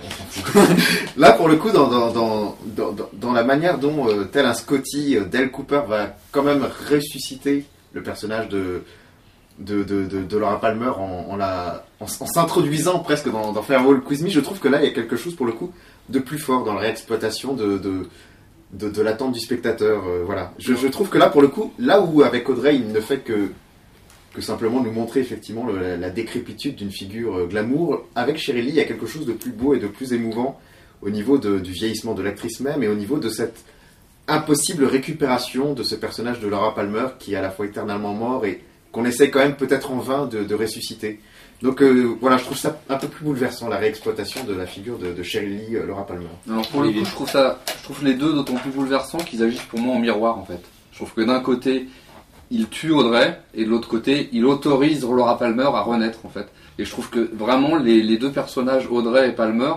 Là, 1.17 1.31
pour 1.31 1.47
le 1.47 1.55
coup, 1.55 1.71
dans, 1.71 1.88
dans, 1.88 2.11
dans, 2.11 2.57
dans, 2.65 3.09
dans 3.13 3.31
la 3.31 3.43
manière 3.45 3.77
dont, 3.77 4.09
euh, 4.09 4.25
tel 4.25 4.45
un 4.45 4.53
Scotty, 4.53 5.17
Dale 5.31 5.49
Cooper 5.49 5.81
va 5.88 6.17
quand 6.31 6.43
même 6.43 6.67
ressusciter 6.89 7.63
le 7.93 8.03
personnage 8.03 8.49
de, 8.49 8.84
de, 9.59 9.84
de, 9.84 10.03
de, 10.03 10.23
de 10.23 10.38
Laura 10.38 10.59
Palmer 10.59 10.89
en, 10.89 11.27
en, 11.30 11.35
la, 11.38 11.85
en 12.01 12.07
s'introduisant 12.07 12.99
presque 12.99 13.31
dans, 13.31 13.53
dans 13.53 13.61
Firewall 13.63 14.01
Quiz 14.01 14.23
Me, 14.23 14.30
je 14.30 14.41
trouve 14.41 14.59
que 14.59 14.67
là, 14.67 14.81
il 14.81 14.85
y 14.85 14.91
a 14.91 14.93
quelque 14.93 15.15
chose, 15.15 15.35
pour 15.35 15.45
le 15.45 15.53
coup, 15.53 15.71
de 16.09 16.19
plus 16.19 16.39
fort 16.39 16.65
dans 16.65 16.73
la 16.73 16.81
réexploitation 16.81 17.53
de, 17.53 17.77
de, 17.77 18.09
de, 18.73 18.89
de 18.89 19.01
l'attente 19.01 19.31
du 19.33 19.39
spectateur. 19.39 20.05
euh, 20.07 20.23
voilà. 20.25 20.53
Je, 20.59 20.73
je 20.75 20.87
trouve 20.87 21.09
que 21.09 21.17
là, 21.17 21.29
pour 21.29 21.41
le 21.41 21.47
coup, 21.47 21.71
là 21.79 22.01
où 22.01 22.21
avec 22.23 22.49
Audrey, 22.49 22.75
il 22.75 22.91
ne 22.91 22.99
fait 22.99 23.19
que 23.19 23.49
que 24.33 24.41
simplement 24.41 24.81
nous 24.81 24.91
montrer 24.91 25.19
effectivement 25.19 25.65
le- 25.67 25.79
la, 25.79 25.95
la 25.95 26.09
décrépitude 26.09 26.75
d'une 26.75 26.89
figure 26.91 27.37
euh, 27.37 27.45
glamour. 27.45 28.05
Avec 28.15 28.43
Lee, 28.47 28.65
il 28.67 28.73
y 28.73 28.79
a 28.79 28.83
quelque 28.85 29.05
chose 29.05 29.27
de 29.27 29.33
plus 29.33 29.51
beau 29.51 29.75
et 29.75 29.79
de 29.79 29.85
plus 29.87 30.11
émouvant 30.11 30.59
au 31.03 31.11
niveau 31.11 31.37
de- 31.37 31.59
du 31.59 31.71
vieillissement 31.71 32.15
de 32.15 32.23
l'actrice 32.23 32.59
même 32.59 32.81
et 32.81 32.87
au 32.87 32.95
niveau 32.95 33.19
de 33.19 33.29
cette 33.29 33.63
impossible 34.27 34.85
récupération 34.85 35.73
de 35.73 35.83
ce 35.83 35.93
personnage 35.95 36.39
de 36.39 36.47
Laura 36.47 36.73
Palmer 36.73 37.07
qui 37.19 37.33
est 37.33 37.37
à 37.37 37.41
la 37.41 37.51
fois 37.51 37.65
éternellement 37.67 38.13
mort 38.13 38.45
et 38.45 38.61
qu'on 38.91 39.05
essaie 39.05 39.29
quand 39.29 39.39
même 39.39 39.55
peut-être 39.55 39.91
en 39.91 39.97
vain 39.99 40.25
de, 40.25 40.43
de 40.43 40.55
ressusciter. 40.55 41.19
Donc 41.61 41.81
euh, 41.81 42.15
voilà, 42.19 42.38
je 42.38 42.43
trouve 42.43 42.57
ça 42.57 42.77
un 42.89 42.97
peu 42.97 43.07
plus 43.07 43.23
bouleversant, 43.23 43.69
la 43.69 43.77
réexploitation 43.77 44.43
de 44.43 44.53
la 44.53 44.65
figure 44.65 44.97
de, 44.97 45.13
de 45.13 45.23
Cheryl 45.23 45.57
Lee, 45.57 45.75
euh, 45.75 45.85
Laura 45.85 46.05
Palmer. 46.05 46.25
Alors 46.49 46.67
pour 46.67 46.81
le 46.81 46.89
coup, 46.89 47.05
je 47.05 47.11
trouve 47.11 47.30
ça, 47.30 47.59
je 47.77 47.84
trouve 47.84 48.03
les 48.03 48.15
deux 48.15 48.34
d'autant 48.34 48.55
plus 48.55 48.71
bouleversants 48.71 49.19
qu'ils 49.19 49.43
agissent 49.43 49.61
pour 49.61 49.80
moi 49.80 49.95
en 49.95 49.99
miroir 49.99 50.38
en 50.38 50.45
fait. 50.45 50.61
Je 50.91 50.97
trouve 50.97 51.13
que 51.13 51.21
d'un 51.21 51.39
côté, 51.39 51.88
il 52.51 52.67
tue 52.67 52.91
Audrey 52.91 53.39
et 53.53 53.63
de 53.63 53.69
l'autre 53.69 53.88
côté, 53.88 54.30
il 54.34 54.45
autorise 54.45 55.03
Laura 55.03 55.38
Palmer 55.38 55.63
à 55.63 55.81
renaître 55.81 56.25
en 56.25 56.30
fait. 56.30 56.47
Et 56.77 56.85
je 56.85 56.89
trouve 56.91 57.09
que 57.09 57.30
vraiment 57.34 57.77
les, 57.77 58.01
les 58.01 58.17
deux 58.17 58.31
personnages, 58.31 58.88
Audrey 58.89 59.30
et 59.30 59.31
Palmer, 59.31 59.73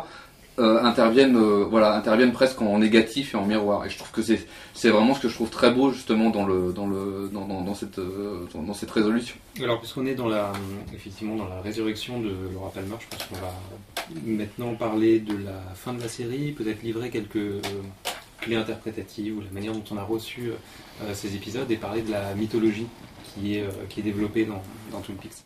euh, 0.59 0.83
interviennent, 0.83 1.37
euh, 1.37 1.67
voilà, 1.69 1.95
interviennent 1.95 2.33
presque 2.33 2.63
en 2.63 2.79
négatif 2.79 3.35
et 3.35 3.37
en 3.37 3.45
miroir. 3.45 3.85
Et 3.85 3.91
je 3.91 3.99
trouve 3.99 4.11
que 4.11 4.23
c'est, 4.23 4.89
vraiment 4.89 5.15
ce 5.15 5.21
que 5.21 5.29
je 5.29 5.35
trouve 5.35 5.51
très 5.51 5.71
beau 5.71 5.91
justement 5.91 6.31
dans 6.31 6.47
le, 6.47 6.73
dans 6.73 6.87
le, 6.87 7.31
dans, 7.33 7.47
dans, 7.47 7.75
cette, 7.75 7.99
euh, 7.99 8.47
dans, 8.55 8.73
cette 8.73 8.91
résolution. 8.91 9.37
Alors, 9.63 9.81
puisqu'on 9.81 10.07
est 10.07 10.15
dans 10.15 10.29
la, 10.29 10.53
effectivement 10.95 11.37
dans 11.37 11.49
la 11.49 11.61
résurrection 11.61 12.21
de 12.21 12.33
Laura 12.55 12.71
Palmer, 12.71 12.97
je 12.99 13.07
pense 13.17 13.27
qu'on 13.29 13.35
va 13.35 13.53
maintenant 14.25 14.75
parler 14.75 15.21
de 15.21 15.37
la 15.37 15.61
fin 15.75 15.93
de 15.93 16.01
la 16.01 16.09
série, 16.09 16.53
peut-être 16.53 16.83
livrer 16.83 17.11
quelques 17.11 17.61
clés 18.41 18.57
interprétatives 18.57 19.37
ou 19.37 19.43
la 19.43 19.51
manière 19.51 19.73
dont 19.73 19.85
on 19.91 19.99
a 19.99 20.05
reçu 20.05 20.53
ces 21.13 21.35
épisodes 21.35 21.71
et 21.71 21.77
parler 21.77 22.03
de 22.03 22.13
la 22.13 22.35
mythologie 22.35 22.87
qui 23.35 23.57
est, 23.57 23.65
qui 23.89 24.01
est 24.01 24.05
développée 24.05 24.45
dans, 24.45 24.63
dans 24.93 25.01
Twin 25.01 25.17
Peaks. 25.19 25.45